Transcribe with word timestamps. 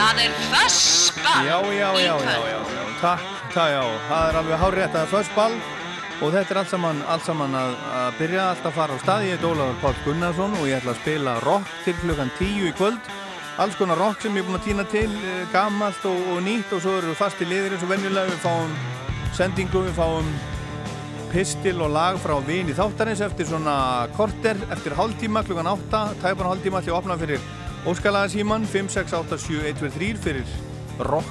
Það 0.00 0.18
er 0.24 0.36
fössball 0.48 1.44
Já, 1.44 1.56
já, 1.60 1.72
í 1.76 1.76
já, 1.76 1.88
já, 2.00 2.12
kvöld. 2.16 2.46
já, 2.48 2.60
já, 2.72 2.84
takk, 3.02 3.24
takk, 3.52 3.72
já, 3.74 3.82
það 4.08 4.28
er 4.30 4.38
alveg 4.40 4.62
hárrétt 4.62 4.94
að 4.96 5.10
fössball 5.10 5.56
og 6.20 6.32
þetta 6.32 6.54
er 6.54 6.60
allt 6.62 6.72
saman, 6.72 7.02
allt 7.04 7.26
saman 7.26 7.56
að, 7.56 7.74
að 7.98 8.16
byrja 8.20 8.46
allt 8.46 8.68
að 8.70 8.74
fara 8.78 8.96
á 8.96 8.98
stað. 9.02 9.26
Ég 9.28 9.36
heit 9.36 9.44
Ólafur 9.50 9.76
Páll 9.82 10.00
Gunnarsson 10.06 10.56
og 10.56 10.64
ég 10.70 10.80
ætla 10.80 10.94
að 10.94 11.02
spila 11.02 11.36
rock 11.44 11.76
til 11.84 11.94
klukkan 12.00 12.32
10 12.38 12.64
í 12.70 12.72
kvöld. 12.80 13.12
Alls 13.60 13.76
konar 13.76 14.00
rock 14.00 14.24
sem 14.24 14.36
ég 14.36 14.44
er 14.44 14.48
búin 14.48 14.58
að 14.60 14.66
týna 14.70 14.88
til 14.88 15.06
eh, 15.20 15.44
gammalt 15.52 16.04
og, 16.08 16.26
og 16.32 16.42
nýtt. 16.48 16.74
Og 16.76 16.84
svo 16.84 16.96
eru 16.96 17.12
við 17.12 17.20
fast 17.20 17.40
í 17.44 17.48
liðir 17.48 17.76
eins 17.76 17.84
og 17.84 17.92
venjulega. 17.92 18.32
Við 18.32 18.44
fáum 18.44 18.74
sendingu, 19.36 19.84
við 19.88 19.96
fáum 20.00 20.28
pistil 21.30 21.76
og 21.84 21.92
lag 21.94 22.20
frá 22.20 22.36
vini 22.44 22.76
þáttarins 22.76 23.24
eftir 23.24 23.48
svona 23.52 23.78
korter 24.16 24.60
eftir 24.72 24.96
hálftíma 24.96 25.44
klukkan 25.48 25.72
8 25.76 26.04
tæpan 26.24 26.52
hálftíma 26.52 26.80
ætlum 26.84 27.16
ég 27.16 27.36
að 27.36 27.59
opna 27.80 27.86
fyrir 27.86 27.86
Óskalagasíman 27.86 28.66
5687123 28.66 30.16
fyrir 30.20 30.44
rock 30.98 31.26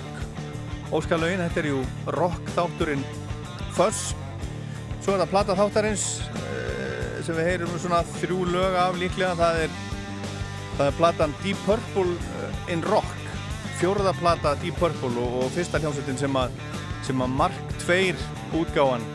Óskalagin, 0.91 1.39
þetta 1.39 1.59
er 1.59 1.67
jú 1.69 1.83
rock 2.07 2.41
þátturinn 2.55 3.03
Fuss 3.75 4.15
Svo 5.03 5.13
er 5.13 5.21
það 5.21 5.29
Plata 5.29 5.55
þáttarins 5.55 6.21
uh, 6.33 7.21
sem 7.23 7.35
við 7.35 7.45
heyrum 7.45 7.79
svona 7.79 8.01
þrjú 8.19 8.45
lög 8.49 8.75
af 8.75 8.97
líklega. 8.99 9.35
Það 9.35 9.61
er, 9.63 9.77
það 10.77 10.85
er 10.87 10.97
platan 10.97 11.35
Deep 11.43 11.57
Purple 11.65 12.17
uh, 12.17 12.73
in 12.73 12.83
Rock. 12.83 13.15
Fjóruða 13.79 14.13
plata 14.19 14.55
Deep 14.59 14.75
Purple 14.79 15.15
og, 15.21 15.37
og 15.43 15.51
fyrsta 15.55 15.79
hljómsveitin 15.79 16.19
sem 16.19 16.35
að, 16.35 16.51
sem 17.07 17.21
að 17.23 17.35
Mark 17.39 17.73
2 17.85 18.11
útgáðan 18.59 19.05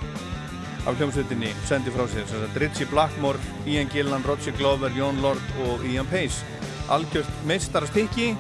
af 0.89 0.97
hljómsveitinni 0.99 1.53
sendi 1.69 1.93
frá 1.93 2.07
sér. 2.09 2.33
Ritchie 2.57 2.89
Blackmore, 2.89 3.39
Ian 3.67 3.91
Gillan, 3.93 4.25
Roger 4.25 4.57
Glover, 4.57 4.93
Jón 4.97 5.21
Lord 5.23 5.55
og 5.69 5.85
Ian 5.85 6.09
Pace. 6.09 6.54
Algjört 6.93 7.45
meistarastykki 7.49 8.35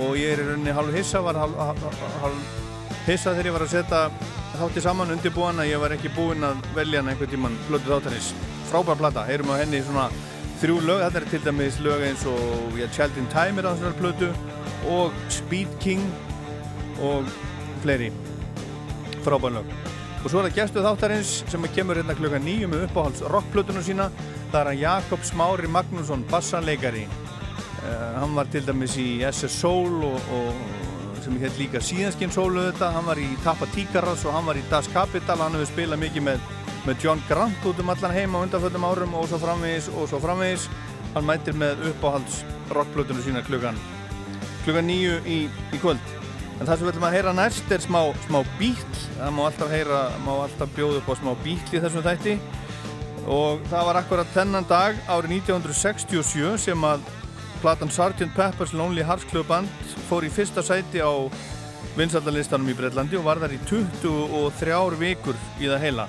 og 0.00 0.16
ég 0.16 0.32
er 0.32 0.40
í 0.40 0.46
rauninni 0.48 0.72
hálf 0.72 0.94
hissa, 0.96 1.20
var 1.20 1.36
hálf, 1.36 1.58
hálf, 2.22 2.54
hissa 3.04 3.34
þegar 3.34 3.50
ég 3.50 3.56
var 3.58 3.66
að 3.66 3.74
setja 3.74 4.02
þátti 4.56 4.84
saman 4.84 5.12
undirbúan 5.12 5.60
að 5.60 5.72
ég 5.72 5.82
var 5.82 5.92
ekki 5.96 6.12
búinn 6.16 6.46
að 6.46 6.62
velja 6.76 7.02
hann 7.02 7.12
einhvern 7.12 7.32
tíman 7.32 7.58
blödu 7.68 7.92
þáttanins 7.92 8.32
frábær 8.70 8.96
plata, 9.00 9.26
heyrum 9.28 9.52
á 9.52 9.60
henni 9.60 9.82
svona 9.84 10.06
þrjú 10.62 10.78
lög, 10.86 11.02
þetta 11.04 11.20
er 11.20 11.28
til 11.28 11.40
dæmis 11.44 11.78
lög 11.84 12.04
eins 12.06 12.24
og 12.30 12.76
yeah, 12.78 12.90
Child 12.94 13.18
in 13.20 13.28
Time 13.32 13.60
er 13.60 13.68
á 13.68 13.74
þessari 13.74 13.98
blödu 14.00 14.28
og 14.88 15.16
Speed 15.32 15.72
King 15.82 16.04
og 17.02 17.28
fleiri. 17.82 18.12
Frábær 19.26 19.58
lög. 19.58 19.72
Og 20.22 20.30
svo 20.30 20.38
er 20.38 20.48
það 20.48 20.60
gæstu 20.60 20.84
þáttarins 20.84 21.32
sem 21.50 21.66
kemur 21.74 21.98
hérna 21.98 22.16
klukka 22.16 22.40
nýju 22.40 22.70
með 22.70 22.86
uppáhalds 22.86 23.24
rockplötunum 23.32 23.84
sína. 23.84 24.08
Það 24.52 24.60
er 24.60 24.70
hann 24.70 24.82
Jakob 24.84 25.26
Smári 25.26 25.68
Magnússon 25.68 26.22
bassanleikari 26.30 27.08
hann 27.82 28.36
var 28.36 28.50
til 28.52 28.62
dæmis 28.66 28.94
í 29.00 29.08
SS 29.26 29.60
Soul 29.62 30.04
og, 30.06 30.32
og 30.36 30.82
sem 31.22 31.38
hétt 31.38 31.58
líka 31.60 31.80
síðanskinn 31.82 32.32
sólu 32.34 32.64
þetta, 32.68 32.90
hann 32.96 33.06
var 33.06 33.18
í 33.20 33.28
Tappa 33.44 33.66
Tíkaras 33.74 34.24
og 34.26 34.34
hann 34.34 34.46
var 34.48 34.58
í 34.58 34.64
Das 34.70 34.88
Kapital, 34.90 35.38
hann 35.38 35.54
hefur 35.54 35.70
spilað 35.70 36.02
mikið 36.02 36.26
með, 36.26 36.46
með 36.86 37.04
John 37.06 37.22
Grant 37.28 37.68
út 37.68 37.82
um 37.82 37.92
allan 37.94 38.14
heim 38.16 38.34
á 38.34 38.42
undanföldum 38.42 38.86
árum 38.88 39.14
og 39.18 39.28
svo 39.30 39.38
framvegis 39.42 39.90
og 39.92 40.08
svo 40.10 40.18
framvegis. 40.22 40.66
Hann 41.12 41.28
mætir 41.28 41.54
með 41.58 41.84
uppáhalds 41.92 42.40
rockblötunum 42.72 43.22
sína 43.22 43.44
klukkan 43.46 43.78
klukkan 44.64 44.86
nýju 44.88 45.20
í, 45.26 45.38
í 45.74 45.80
kvöld. 45.82 46.12
En 46.58 46.66
það 46.66 46.74
sem 46.74 46.86
við 46.86 46.92
ætlum 46.92 47.08
að 47.08 47.16
heyra 47.16 47.36
næst 47.36 47.72
er 47.74 47.82
smá, 47.82 48.00
smá 48.26 48.40
bíl 48.58 48.76
það 49.16 49.32
má 49.36 49.42
alltaf 49.46 49.72
heyra, 49.72 50.02
má 50.26 50.32
alltaf 50.34 50.76
bjóða 50.76 51.00
upp 51.00 51.10
á 51.10 51.14
smá 51.18 51.32
bíl 51.44 51.58
í 51.58 51.82
þessum 51.82 52.06
þætti. 52.06 52.36
Og 53.30 53.62
það 53.70 53.88
var 53.88 53.98
akkurat 54.00 54.34
þennan 54.34 54.66
dag 54.70 54.98
árið 55.06 55.36
1967 55.38 56.56
sem 56.66 56.86
að 56.86 57.04
platan 57.62 57.90
Sgt. 57.90 58.26
Pepper's 58.34 58.72
Lonely 58.74 59.02
Hearts 59.06 59.24
Club 59.30 59.46
Band 59.46 59.68
fór 60.08 60.26
í 60.26 60.30
fyrsta 60.32 60.62
sæti 60.66 60.98
á 60.98 61.12
vinsaldalistanum 61.94 62.70
í 62.72 62.74
Breitlandi 62.74 63.18
og 63.20 63.26
var 63.28 63.38
þar 63.42 63.54
í 63.54 63.60
23 63.68 64.98
vikur 64.98 65.38
í 65.62 65.70
það 65.70 65.84
heila. 65.84 66.06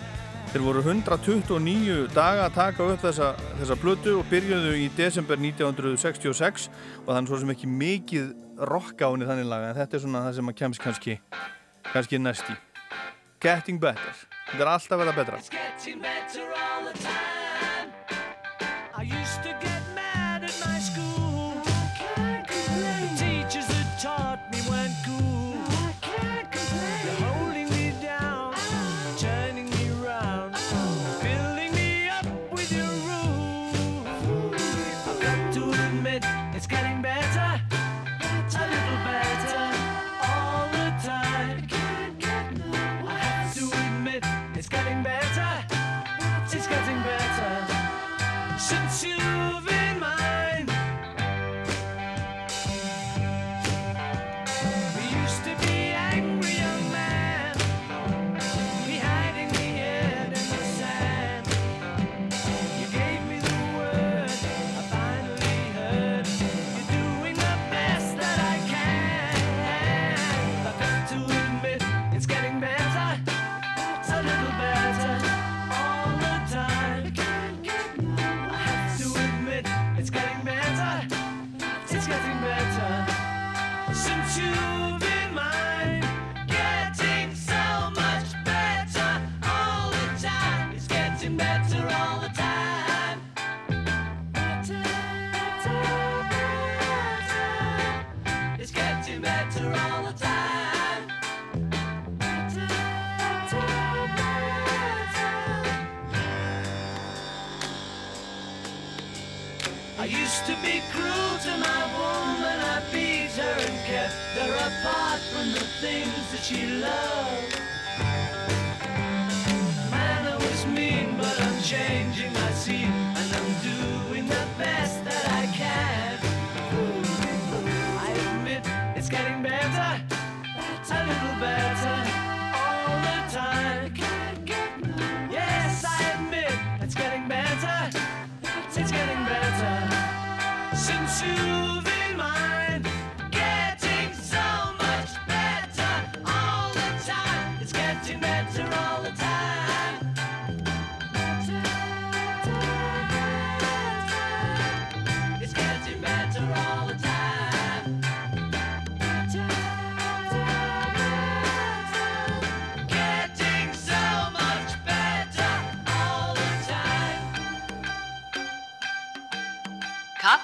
Þeir 0.54 0.64
voru 0.66 0.82
129 0.86 2.08
daga 2.14 2.48
að 2.48 2.56
taka 2.58 2.88
upp 2.94 3.02
þessa, 3.02 3.28
þessa 3.60 3.78
blötu 3.82 4.12
og 4.20 4.28
byrjuðu 4.32 4.74
í 4.82 4.88
desember 4.98 5.38
1966 5.42 6.70
og 7.04 7.12
þannig 7.12 7.30
svo 7.32 7.42
sem 7.42 7.54
ekki 7.54 7.70
mikið 7.70 8.26
rocka 8.70 9.10
á 9.10 9.12
henni 9.14 9.30
þannig 9.30 9.50
laga 9.50 9.72
en 9.72 9.80
þetta 9.82 9.98
er 9.98 10.04
svona 10.06 10.26
það 10.28 10.40
sem 10.40 10.50
að 10.54 10.60
kemst 10.62 10.82
kannski, 10.86 11.14
kannski 11.92 12.22
næsti. 12.22 12.58
Getting 13.44 13.82
Better. 13.82 14.16
Þetta 14.50 14.62
er 14.66 14.74
alltaf 14.78 14.98
verið 15.02 15.14
að 15.14 15.20
betra. 15.22 15.38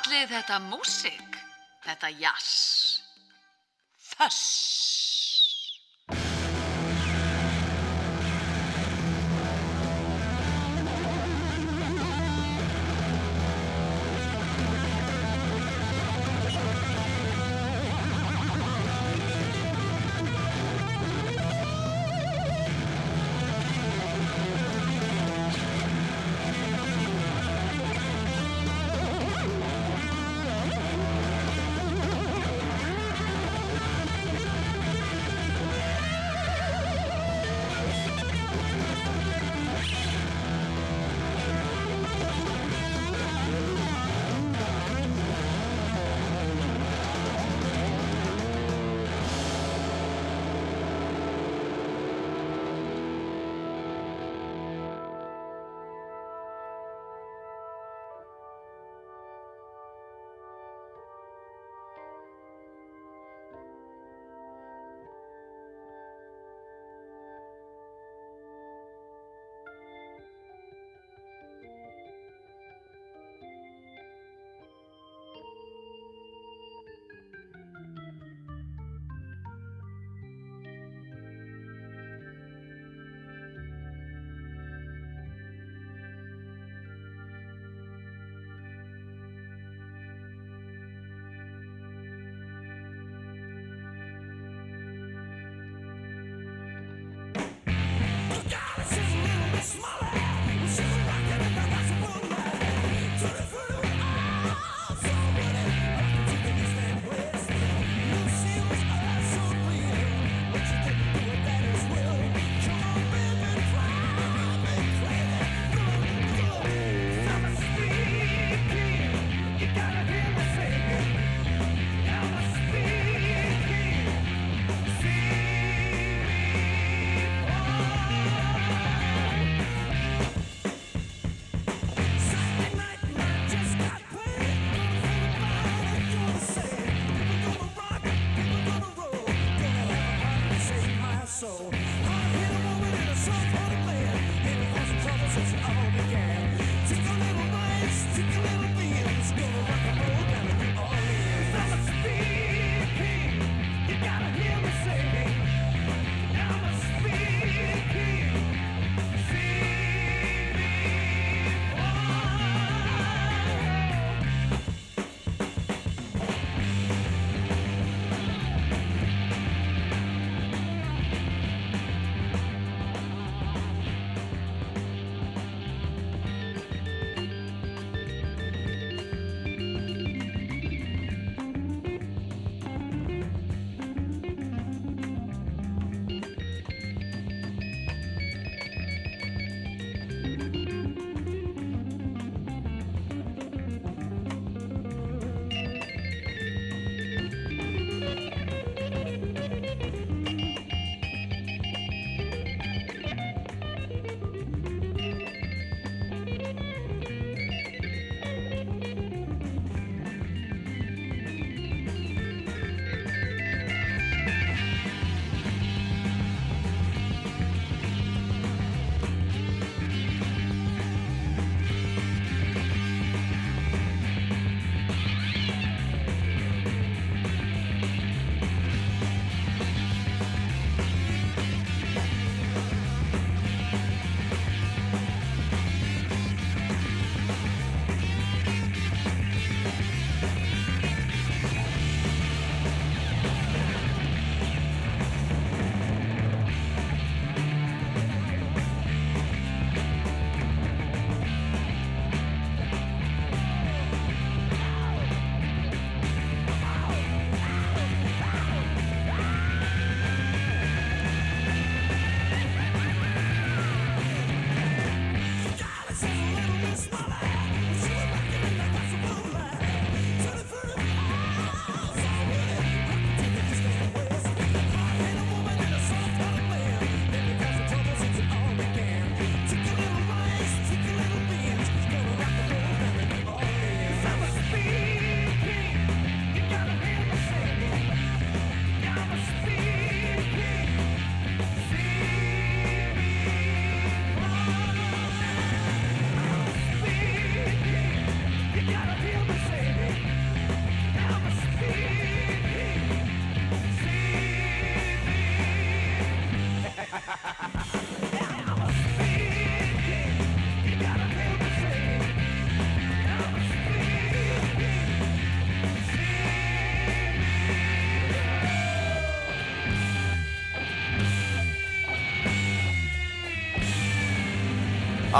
Kallið 0.10 0.32
þetta 0.34 0.56
músik, 0.64 1.36
þetta 1.86 2.10
jazz, 2.18 2.54
þöss. 4.16 4.69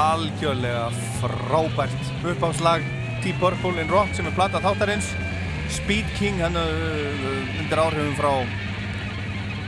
Algjörlega 0.10 0.88
frábært 1.20 2.26
uppáðslag 2.26 2.86
Deep 3.24 3.38
Purple 3.42 3.84
in 3.84 3.92
Rock 3.92 4.16
sem 4.18 4.26
er 4.26 4.34
platta 4.38 4.62
þáttarins. 4.64 5.12
Speed 5.70 6.08
King 6.18 6.42
hann 6.42 6.58
undir 6.58 7.82
áhrifum 7.84 8.16
frá 8.18 8.32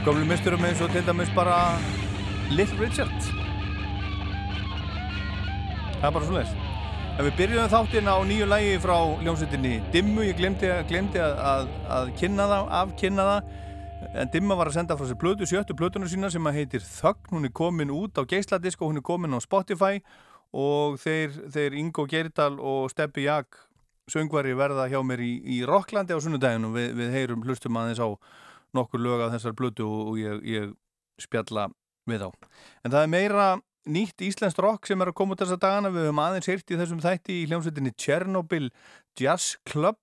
gömlu 0.07 0.25
misturum 0.29 0.65
eins 0.65 0.81
og 0.81 0.89
til 0.95 1.05
dæmis 1.05 1.29
bara 1.36 1.77
Little 2.50 2.79
Richard. 2.81 3.31
Það 6.00 6.10
er 6.10 6.15
bara 6.17 6.25
svo 6.25 6.38
leiðis 6.39 6.60
en 7.12 7.27
við 7.27 7.36
byrjuðum 7.38 7.69
þáttinn 7.69 8.07
á 8.10 8.17
nýju 8.25 8.45
lægi 8.50 8.77
frá 8.81 8.95
ljómsveitinni 9.21 9.75
Dimmu, 9.93 10.24
ég 10.25 10.39
glemdi, 10.39 10.71
glemdi 10.89 11.21
að, 11.21 11.36
að, 11.38 11.67
að 11.93 12.13
kynna 12.17 12.48
það, 12.50 12.71
afkynna 12.79 13.25
það. 13.27 13.51
En 14.17 14.31
Dimma 14.33 14.57
var 14.57 14.71
að 14.71 14.77
senda 14.79 14.98
frá 14.98 15.05
sér 15.05 15.19
blödu, 15.21 15.45
sjöttu 15.45 15.75
blötunum 15.77 16.10
sína 16.10 16.31
sem 16.33 16.50
að 16.50 16.57
heitir 16.57 16.81
Þögn, 16.88 17.27
hún 17.36 17.45
er 17.45 17.53
komin 17.53 17.93
út 17.93 18.17
á 18.17 18.25
geisladisk 18.25 18.81
og 18.81 18.89
hún 18.89 19.03
er 19.03 19.05
komin 19.05 19.38
á 19.38 19.39
Spotify 19.43 20.01
og 20.51 20.98
þeir, 21.00 21.36
þeir 21.53 21.75
Ingo 21.79 22.05
Gerdal 22.12 22.58
og 22.60 22.89
Steppi 22.91 23.25
Jak 23.27 23.60
söngvari 24.12 24.53
verða 24.58 24.88
hjá 24.91 25.00
mér 25.05 25.24
í, 25.24 25.34
í 25.46 25.62
Rocklandi 25.67 26.15
á 26.15 26.20
sunnudaginu, 26.20 26.72
við, 26.75 26.93
við 27.00 27.12
heyrum 27.15 27.43
hlustum 27.46 27.77
aðeins 27.79 28.01
á 28.01 28.10
nokkur 28.75 29.03
lög 29.03 29.25
af 29.25 29.36
þessar 29.36 29.55
blödu 29.58 29.88
og, 29.88 30.13
ég, 30.20 30.39
ég 30.48 30.72
spjalla 31.22 31.70
við 32.10 32.27
á. 32.27 32.29
En 32.84 32.93
það 32.93 33.03
er 33.05 33.12
meira 33.12 33.50
nýtt 33.91 34.24
íslenskt 34.25 34.62
rock 34.62 34.88
sem 34.89 35.01
er 35.01 35.12
að 35.12 35.17
koma 35.17 35.36
út 35.36 35.41
þessa 35.41 35.60
dagana, 35.62 35.91
við 35.93 36.10
höfum 36.10 36.24
aðeins 36.24 36.50
heyrt 36.51 36.72
í 36.72 36.79
þessum 36.79 37.01
þætti 37.03 37.39
í 37.39 37.48
hljómsveitinni 37.50 37.93
Chernobyl 37.98 38.70
Jazz 39.17 39.55
Club. 39.70 40.00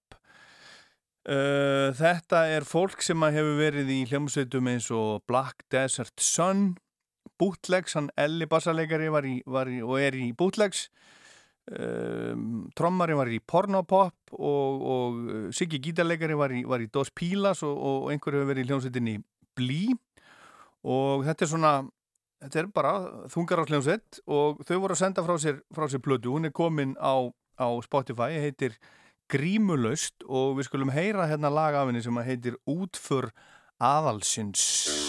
Uh, 1.28 1.93
þetta 1.97 2.47
er 2.49 2.64
fólk 2.64 3.02
sem 3.05 3.21
hefur 3.21 3.59
verið 3.59 3.90
í 3.93 4.02
hljómsveitum 4.09 4.71
eins 4.73 4.88
og 4.95 5.21
Black 5.28 5.67
Desert 5.73 6.17
Sun 6.25 6.71
Bootlegs, 7.38 7.95
hann 7.99 8.11
Elli 8.18 8.49
bassarleikari 8.50 9.11
var 9.12 9.26
í, 9.28 9.38
var 9.47 9.71
í, 9.71 9.80
og 9.85 10.00
er 10.02 10.16
í 10.18 10.30
Bootlegs. 10.37 10.88
Uh, 11.68 12.33
trommari 12.78 13.12
var 13.12 13.28
í 13.28 13.42
Pornopop 13.45 14.33
og, 14.33 14.85
og 14.88 15.52
Siggi 15.52 15.83
gítarleikari 15.85 16.38
var 16.38 16.54
í, 16.57 16.62
var 16.64 16.80
í 16.80 16.88
Dos 16.88 17.11
Pilas 17.12 17.61
og, 17.66 17.75
og 17.76 18.07
einhver 18.09 18.38
hefur 18.38 18.49
verið 18.49 18.64
í 18.64 18.71
hljómsveitinni 18.71 19.16
Blí 19.59 19.83
og 20.88 21.26
þetta 21.26 21.45
er 21.45 21.50
svona 21.50 21.73
þetta 22.40 22.61
er 22.61 22.71
bara 22.75 22.92
þungar 23.33 23.64
á 23.64 23.68
hljómsveit 23.68 24.21
og 24.30 24.62
þau 24.66 24.78
voru 24.78 24.97
að 24.97 25.02
senda 25.02 25.25
frá 25.26 25.35
sér, 25.42 25.61
frá 25.75 25.88
sér 25.90 26.02
plödu, 26.04 26.33
hún 26.35 26.49
er 26.49 26.54
komin 26.54 26.95
á, 26.97 27.28
á 27.59 27.68
Spotify, 27.85 28.38
heitir 28.38 28.78
grímulaust 29.28 30.25
og 30.25 30.57
við 30.59 30.71
skulum 30.71 30.95
heyra 30.95 31.28
hérna 31.28 31.52
lagafinni 31.52 32.02
sem 32.04 32.25
heitir 32.25 32.57
Útför 32.71 33.33
aðalsins 33.76 35.07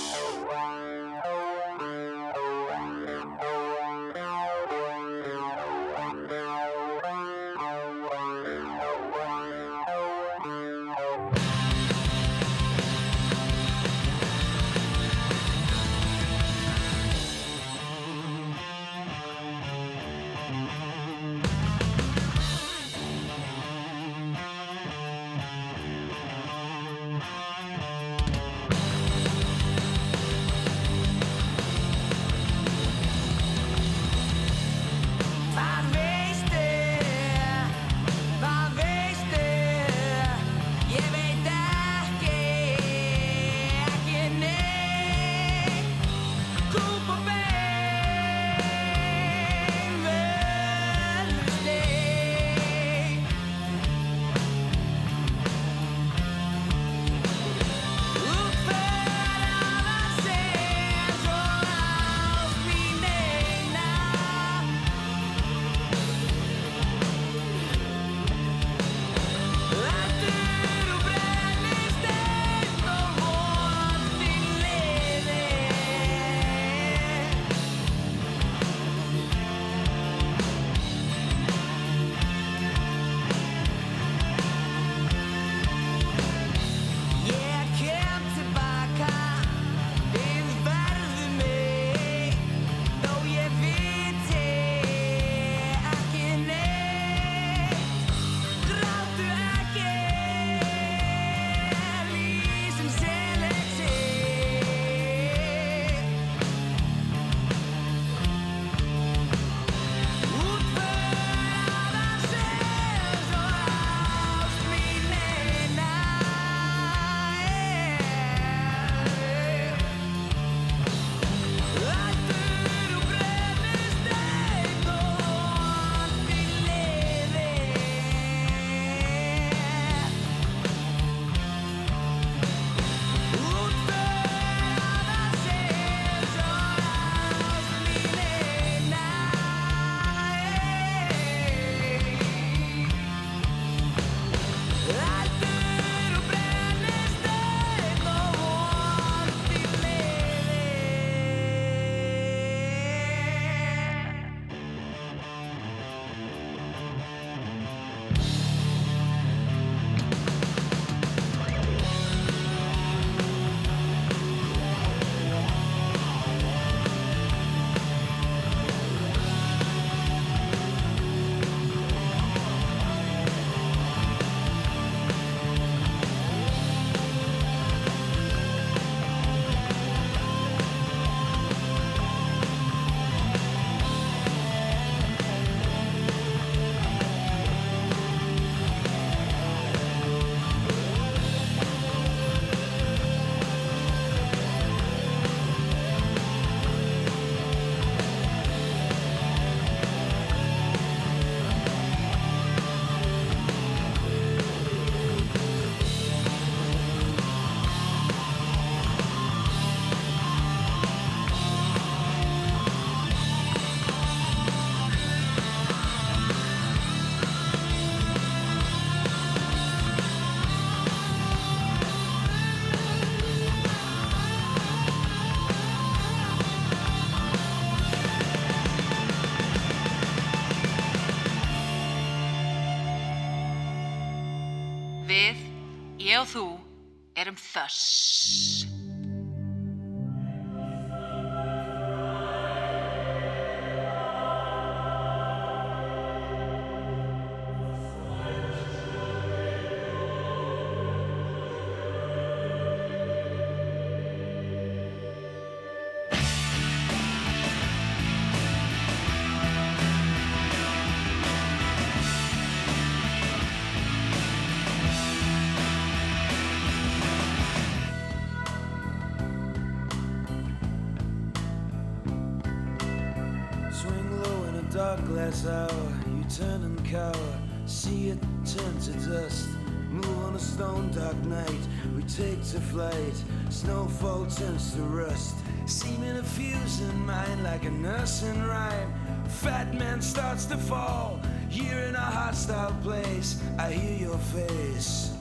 hour, 275.30 275.70
you 276.08 276.24
turn 276.24 276.64
and 276.64 276.84
cower, 276.86 277.40
see 277.68 278.10
it 278.10 278.20
turn 278.46 278.80
to 278.80 278.92
dust. 279.08 279.48
Move 279.90 280.26
on 280.26 280.36
a 280.36 280.40
stone 280.40 280.92
dark 280.92 281.16
night, 281.26 281.68
we 281.96 282.02
take 282.04 282.42
to 282.52 282.60
flight, 282.60 283.24
snowfall 283.50 284.26
turns 284.26 284.74
to 284.74 284.82
rust. 284.82 285.36
Seeming 285.68 286.18
a 286.18 286.24
fuse 286.24 286.82
in 286.82 287.06
mind 287.06 287.44
like 287.44 287.64
a 287.66 287.70
nursing 287.70 288.42
rhyme. 288.44 288.92
Fat 289.28 289.72
man 289.76 290.02
starts 290.02 290.46
to 290.46 290.58
fall, 290.58 291.20
here 291.48 291.78
in 291.78 291.96
a 291.96 292.10
hostile 292.20 292.76
place, 292.82 293.40
I 293.60 293.72
hear 293.72 294.10
your 294.10 294.18
face 294.18 295.12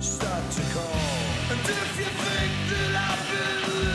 start 0.00 0.50
to 0.50 0.62
call. 0.74 1.00
And 1.50 1.60
if 1.60 1.98
you 1.98 2.04
think 2.04 2.52
that 2.70 2.92
I've 3.08 3.24
been 3.30 3.85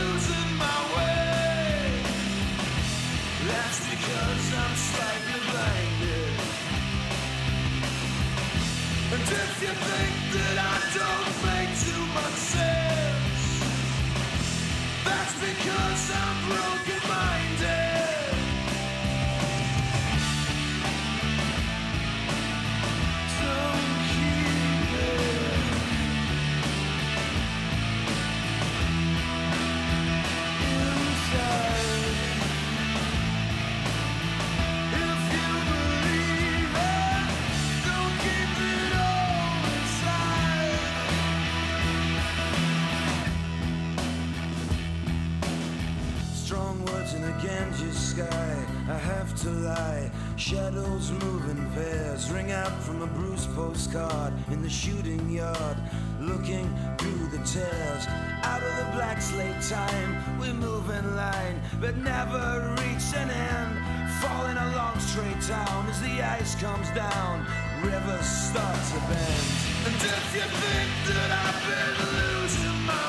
postcard 53.72 54.34
in 54.50 54.60
the 54.60 54.68
shooting 54.68 55.30
yard. 55.30 55.76
Looking 56.20 56.68
through 56.98 57.26
the 57.28 57.38
tears. 57.38 58.04
Out 58.42 58.62
of 58.62 58.76
the 58.76 58.88
black 58.92 59.22
slate 59.22 59.62
time, 59.62 60.10
we 60.38 60.52
move 60.52 60.90
in 60.90 61.16
line, 61.16 61.58
but 61.80 61.96
never 61.96 62.76
reach 62.80 63.08
an 63.16 63.30
end. 63.30 63.72
Falling 64.20 64.58
along 64.58 64.98
straight 65.00 65.40
down 65.48 65.86
as 65.88 66.00
the 66.02 66.20
ice 66.22 66.54
comes 66.56 66.90
down. 66.90 67.46
Rivers 67.82 68.26
start 68.26 68.80
to 68.90 68.98
bend. 69.08 69.46
And 69.86 69.96
if 70.16 70.26
you 70.36 70.46
think 70.64 70.90
that 71.08 71.30
I've 71.44 71.60
been 71.70 71.96
losing 72.18 72.78
my 72.84 73.01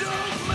don't 0.00 0.47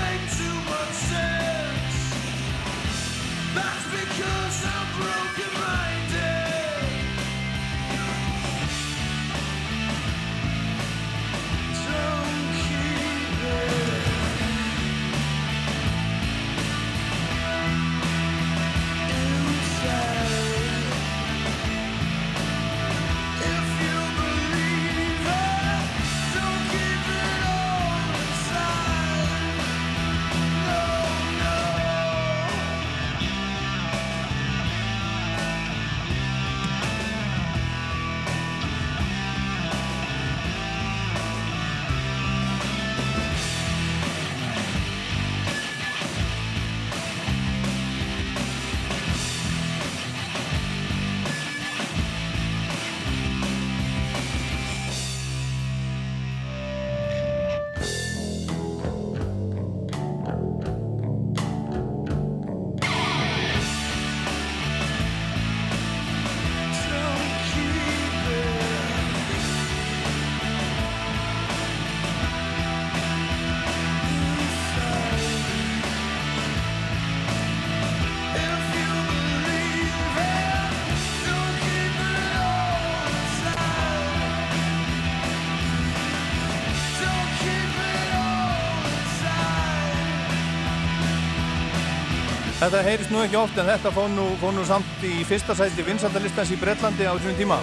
Þetta 92.63 92.79
heyrist 92.85 93.09
nú 93.11 93.19
ekki 93.19 93.35
oft 93.35 93.57
en 93.59 93.65
þetta 93.67 93.89
fór 93.91 94.05
nú, 94.13 94.23
fór 94.39 94.53
nú 94.55 94.61
samt 94.63 95.01
í 95.03 95.17
fyrsta 95.27 95.51
sæti 95.51 95.83
vinsaldalistans 95.83 96.53
í 96.55 96.57
Bretlandi 96.61 97.03
á 97.03 97.11
þessum 97.17 97.35
tíma. 97.35 97.57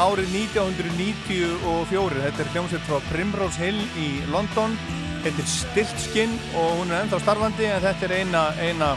Árið 0.00 0.30
1994 0.32 2.22
þetta 2.22 2.40
er 2.40 2.48
hljómsveit 2.54 2.86
frá 2.86 3.02
Primrose 3.10 3.60
Hill 3.60 3.82
í 4.00 4.06
London 4.32 4.78
þetta 5.26 5.44
er 5.44 5.50
Stiltskin 5.52 6.32
og 6.56 6.72
hún 6.78 6.88
er 6.88 7.02
ennþá 7.02 7.20
starfandi 7.26 7.68
en 7.68 7.84
þetta 7.84 8.08
er 8.08 8.16
eina, 8.22 8.46
eina 8.56 8.88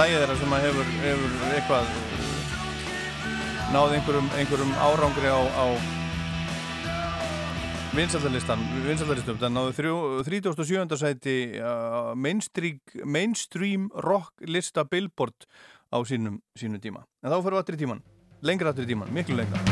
lægið 0.00 0.22
þeirra 0.22 0.38
sem 0.40 0.56
hefur, 0.64 0.88
hefur 1.04 1.36
eitthvað 1.50 1.92
náð 3.76 3.98
einhverjum, 3.98 4.32
einhverjum 4.40 4.74
árangri 4.80 5.28
á, 5.28 5.40
á 5.44 5.66
vinsaldalistan, 7.96 8.60
vinsaldalistum 8.84 9.38
það 9.40 9.52
náðu 9.54 9.72
þrjú- 9.78 10.24
37. 10.26 10.96
sæti 11.00 11.36
uh, 11.60 12.12
mainstream, 12.14 12.78
mainstream 13.04 13.88
rock 14.04 14.32
lista 14.44 14.84
Billboard 14.84 15.46
á 15.88 15.96
sínum, 16.04 16.40
sínum 16.58 16.80
tíma. 16.82 17.04
En 17.24 17.32
þá 17.32 17.40
fyrir 17.40 17.56
við 17.62 17.76
í 17.76 17.80
tíman, 17.84 18.02
lengra 18.44 18.74
í 18.76 18.86
tíman 18.90 19.12
miklu 19.16 19.38
lengra. 19.38 19.62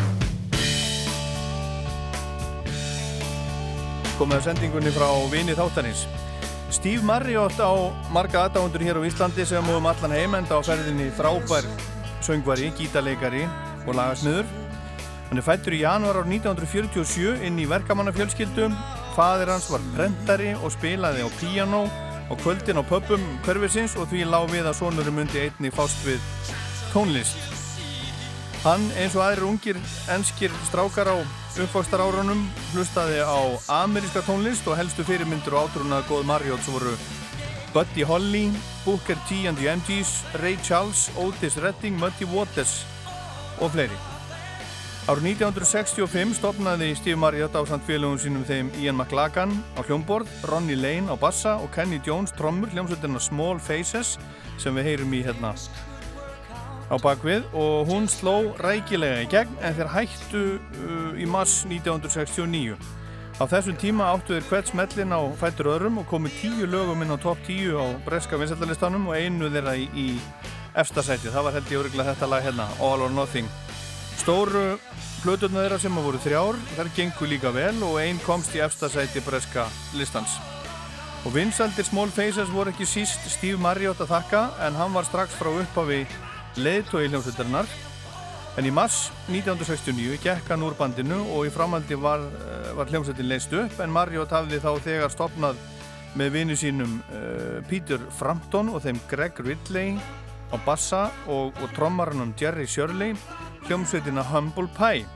Komið 4.14 4.36
að 4.38 4.44
sendingunni 4.46 4.92
frá 4.94 5.08
vini 5.32 5.56
þáttanins 5.58 6.04
Steve 6.74 7.02
Marriott 7.06 7.58
á 7.58 7.70
marga 8.14 8.44
aðdáðundur 8.46 8.82
hér 8.86 8.98
á 9.02 9.06
Íslandi 9.06 9.44
sem 9.46 9.68
um 9.74 9.86
allan 9.90 10.14
heimenda 10.14 10.56
á 10.58 10.62
ferðinni 10.64 11.10
frábær 11.18 11.66
söngvari, 12.24 12.70
gítarleikari 12.78 13.44
og 13.84 13.98
lagasmiður 13.98 14.46
Hann 15.34 15.40
er 15.42 15.46
fættur 15.48 15.74
í 15.74 15.80
januar 15.80 16.20
ár 16.20 16.28
1947 16.30 17.40
inn 17.42 17.56
í 17.58 17.64
verkamannafjölskyldum. 17.66 18.74
Fadir 19.16 19.50
hans 19.50 19.64
var 19.66 19.82
prentari 19.96 20.52
og 20.54 20.70
spilaði 20.70 21.24
á 21.26 21.28
piano 21.40 21.80
á 22.30 22.34
kvöldin 22.38 22.78
á 22.78 22.86
pöpum 22.86 23.24
hverfisins 23.42 23.96
og 23.98 24.06
því 24.12 24.28
lág 24.30 24.46
við 24.52 24.70
að 24.70 24.78
sonurum 24.78 25.18
myndi 25.18 25.42
einni 25.42 25.74
fást 25.74 26.06
við 26.06 26.22
tónlist. 26.92 27.34
Hann 28.62 28.86
eins 28.94 29.18
og 29.18 29.24
aðrir 29.26 29.48
ungir 29.48 29.82
enskir 30.14 30.54
strákar 30.70 31.10
á 31.10 31.18
uppvakstarárunum 31.18 32.46
hlustaði 32.70 33.18
á 33.26 33.58
ameríska 33.82 34.22
tónlist 34.30 34.70
og 34.70 34.78
helstu 34.78 35.02
fyrirmyndur 35.02 35.58
og 35.58 35.66
átrúnað 35.66 36.06
góð 36.14 36.30
sem 36.62 36.78
voru 36.78 36.94
Buddy 37.74 38.06
Holly, 38.06 38.52
Booker 38.86 39.18
T 39.26 39.48
and 39.48 39.58
the 39.58 39.66
MGs, 39.66 40.22
Ray 40.38 40.54
Charles, 40.62 41.10
Otis 41.18 41.58
Redding, 41.58 41.98
Muddy 41.98 42.22
Waters 42.22 42.86
og 43.58 43.72
fleiri. 43.74 44.13
Árið 45.04 45.34
1965 45.36 46.30
stopnaði 46.38 46.86
Steve 46.96 47.18
Marriott 47.20 47.52
á 47.52 47.60
samt 47.68 47.84
félagum 47.84 48.16
sínum 48.16 48.44
þeim 48.48 48.70
Ian 48.80 48.96
McLagan 48.96 49.50
á 49.76 49.84
hljómborð, 49.84 50.30
Ronnie 50.48 50.78
Lane 50.80 51.12
á 51.12 51.16
bassa 51.20 51.58
og 51.60 51.68
Kenny 51.74 51.98
Jones 52.06 52.32
trommur 52.32 52.72
hljómsveitina 52.72 53.20
Small 53.20 53.60
Faces 53.60 54.14
sem 54.56 54.72
við 54.72 54.88
heyrum 54.88 55.12
í 55.12 55.20
hérna 55.26 55.52
á 56.88 56.96
bakvið 56.96 57.44
og 57.52 57.90
hún 57.90 58.08
sló 58.08 58.54
rækilega 58.64 59.26
í 59.26 59.28
gegn 59.28 59.52
en 59.60 59.76
þeir 59.76 59.92
hættu 59.92 60.42
uh, 60.56 61.12
í 61.20 61.28
mars 61.28 61.66
1969. 61.68 62.80
Á 63.36 63.44
þessum 63.44 63.76
tíma 63.76 64.08
áttu 64.08 64.38
þeir 64.38 64.48
hvert 64.48 64.72
smellin 64.72 65.12
á 65.12 65.20
fættur 65.36 65.68
öðrum 65.74 66.00
og 66.00 66.08
komu 66.08 66.32
tíu 66.40 66.64
lögum 66.64 67.04
inn 67.04 67.12
á 67.12 67.20
top 67.20 67.44
10 67.44 67.76
á 67.76 67.84
breska 68.08 68.40
vinsættalistanum 68.40 69.12
og 69.12 69.20
einu 69.20 69.52
þeirra 69.52 69.76
í, 69.76 69.84
í 69.92 70.08
efstasæti. 70.72 71.28
Það 71.28 71.50
var 71.50 71.60
held 71.60 71.76
ég 71.76 71.84
öruglega 71.84 72.14
þetta 72.14 72.32
lag 72.32 72.48
hérna, 72.48 72.72
All 72.80 73.04
or 73.04 73.12
Nothing. 73.12 73.52
Stóru 74.20 74.64
plöturna 75.24 75.62
þeirra 75.64 75.78
sem 75.80 75.94
að 75.96 76.06
voru 76.08 76.20
þrjár, 76.20 76.58
þær 76.76 76.90
gengur 76.96 77.30
líka 77.30 77.52
vel 77.54 77.76
og 77.86 77.96
einn 78.02 78.20
komst 78.24 78.54
í 78.56 78.62
efstasæti 78.64 79.22
breska 79.24 79.66
listans. 79.96 80.36
Og 81.24 81.32
vinsældir 81.32 81.86
Small 81.88 82.12
Faces 82.12 82.52
voru 82.52 82.74
ekki 82.74 82.86
síst 82.88 83.24
Steve 83.32 83.60
Marriott 83.60 84.02
að 84.04 84.12
þakka 84.12 84.44
en 84.66 84.76
hann 84.76 84.92
var 84.92 85.08
strax 85.08 85.36
frá 85.38 85.48
upphafi 85.48 86.02
leiðtói 86.60 87.06
hljómsveitarinnar 87.08 87.70
en 88.60 88.68
í 88.68 88.72
mars 88.74 89.08
1969 89.32 90.18
gekk 90.22 90.50
hann 90.52 90.62
úr 90.66 90.76
bandinu 90.78 91.16
og 91.34 91.48
í 91.48 91.52
framhaldi 91.54 91.96
var, 91.98 92.22
var 92.76 92.90
hljómsveitin 92.92 93.30
leist 93.30 93.54
upp 93.56 93.80
en 93.82 93.94
Marriott 93.94 94.34
hafði 94.36 94.60
þá 94.62 94.70
þegar 94.84 95.14
stopnað 95.14 95.62
með 96.14 96.36
vinu 96.36 96.58
sínum 96.58 97.00
uh, 97.08 97.58
Peter 97.70 98.02
Frampton 98.14 98.70
og 98.70 98.84
þeim 98.84 99.00
Greg 99.10 99.40
Ridley 99.42 99.96
á 100.54 100.56
bassa 100.62 101.08
og, 101.26 101.56
og 101.58 101.72
trommarannum 101.74 102.36
Jerry 102.38 102.68
Shirley 102.70 103.16
hljómsveitina 103.66 104.24
Humble 104.32 104.68
Pie 104.76 105.06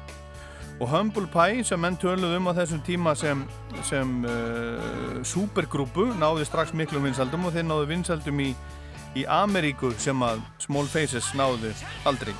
og 0.78 0.88
Humble 0.92 1.26
Pie 1.32 1.64
sem 1.66 1.80
menn 1.82 1.98
töluð 1.98 2.36
um 2.38 2.50
á 2.50 2.52
þessum 2.60 2.82
tíma 2.86 3.14
sem, 3.18 3.40
sem 3.82 4.12
uh, 4.24 5.22
supergrúpu 5.26 6.12
náði 6.18 6.46
strax 6.46 6.74
miklum 6.76 7.08
vinsaldum 7.08 7.48
og 7.48 7.56
þeir 7.56 7.66
náðu 7.66 7.88
vinsaldum 7.90 8.44
í 8.44 8.52
í 9.16 9.24
Ameríku 9.28 9.92
sem 9.98 10.22
að 10.22 10.42
Small 10.62 10.88
Faces 10.90 11.32
náðu 11.38 11.72
aldrei. 12.08 12.34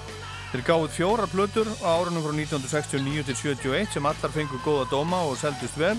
Þeir 0.49 0.65
gáðið 0.65 0.95
fjóra 0.97 1.27
plötur 1.29 1.69
á 1.85 2.01
árunum 2.01 2.25
frá 2.25 2.33
1969 2.33 3.27
til 3.29 3.37
71 3.59 3.93
sem 3.93 4.09
allar 4.09 4.33
fengur 4.33 4.63
góða 4.65 4.87
dóma 4.93 5.21
og 5.29 5.37
seldust 5.41 5.77
vel. 5.81 5.99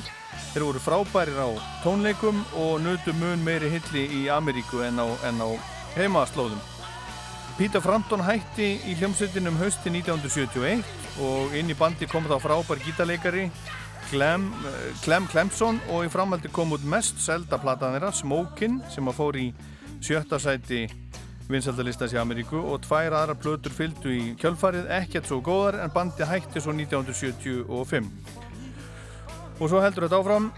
Þeir 0.53 0.65
voru 0.65 0.81
frábærir 0.81 1.37
á 1.37 1.49
tónleikum 1.83 2.41
og 2.57 2.81
nötu 2.81 3.13
mun 3.19 3.45
meiri 3.45 3.69
hilli 3.75 4.07
í 4.23 4.25
Ameríku 4.33 4.81
en 4.85 5.01
á, 5.05 5.07
á 5.21 5.49
heimaslóðum. 5.97 6.78
Peter 7.59 7.81
Frampton 7.83 8.21
hætti 8.23 8.69
í 8.87 8.93
hljómsveitinum 8.95 9.57
hausti 9.59 9.91
1971 9.91 10.79
og 11.25 11.55
inn 11.59 11.67
í 11.67 11.75
bandi 11.75 12.07
kom 12.07 12.23
þá 12.23 12.37
frábær 12.39 12.79
gítarleikari 12.85 13.49
Clem, 14.07 14.45
Clem 15.03 15.27
Clemson 15.27 15.81
og 15.91 16.05
í 16.07 16.11
framhaldi 16.13 16.47
kom 16.55 16.71
út 16.71 16.85
mest 16.87 17.19
selda 17.19 17.59
platan 17.59 17.97
þeirra, 17.97 18.13
Smokin, 18.15 18.79
sem 18.87 19.11
að 19.11 19.19
fór 19.19 19.39
í 19.41 19.49
sjötta 19.99 20.39
sæti 20.39 20.85
vinsaldalistans 21.51 22.15
í 22.15 22.21
Ameríku 22.21 22.63
og 22.63 22.79
tvær 22.87 23.17
aðra 23.25 23.35
plötur 23.35 23.75
fylgdu 23.75 24.15
í 24.15 24.23
kjölfarið, 24.39 24.87
ekkert 25.01 25.27
svo 25.27 25.41
góðar 25.43 25.81
en 25.83 25.91
bandi 25.91 26.31
hætti 26.31 26.63
svo 26.63 26.71
1975. 26.71 28.07
Og 29.59 29.65
svo 29.67 29.83
heldur 29.83 30.07
þetta 30.07 30.23
áfram, 30.23 30.51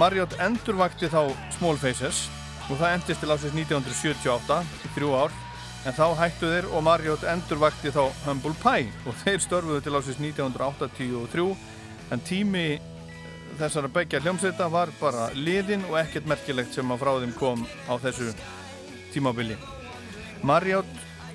Marriott 0.00 0.40
endurvakti 0.40 1.12
þá 1.12 1.26
Small 1.58 1.76
Faces 1.76 2.24
og 2.70 2.78
það 2.78 2.90
endist 2.96 3.20
til 3.20 3.34
ásins 3.36 3.56
1978, 3.66 4.62
í 4.88 4.96
þrjú 4.96 5.16
ár, 5.26 5.41
en 5.82 5.96
þá 5.96 6.06
hættu 6.20 6.50
þeir 6.50 6.68
og 6.70 6.84
Marriott 6.86 7.26
endurvakti 7.26 7.90
þá 7.94 8.04
Humble 8.26 8.54
Pie. 8.62 8.90
Og 9.06 9.16
þeir 9.24 9.42
störfuðu 9.42 9.82
til 9.82 9.94
ásins 9.98 10.20
1983 10.22 11.46
en 12.12 12.24
tími 12.28 12.66
þessara 13.58 13.90
begja 13.92 14.20
hljómsveita 14.22 14.68
var 14.72 14.92
bara 15.00 15.28
liðin 15.36 15.84
og 15.90 15.98
ekkert 16.00 16.28
merkilegt 16.30 16.74
sem 16.74 16.92
að 16.92 17.02
frá 17.02 17.12
þeim 17.20 17.32
kom 17.38 17.64
á 17.90 17.94
þessu 18.02 18.30
tímabili. 19.12 19.56
Marriott 20.42 20.92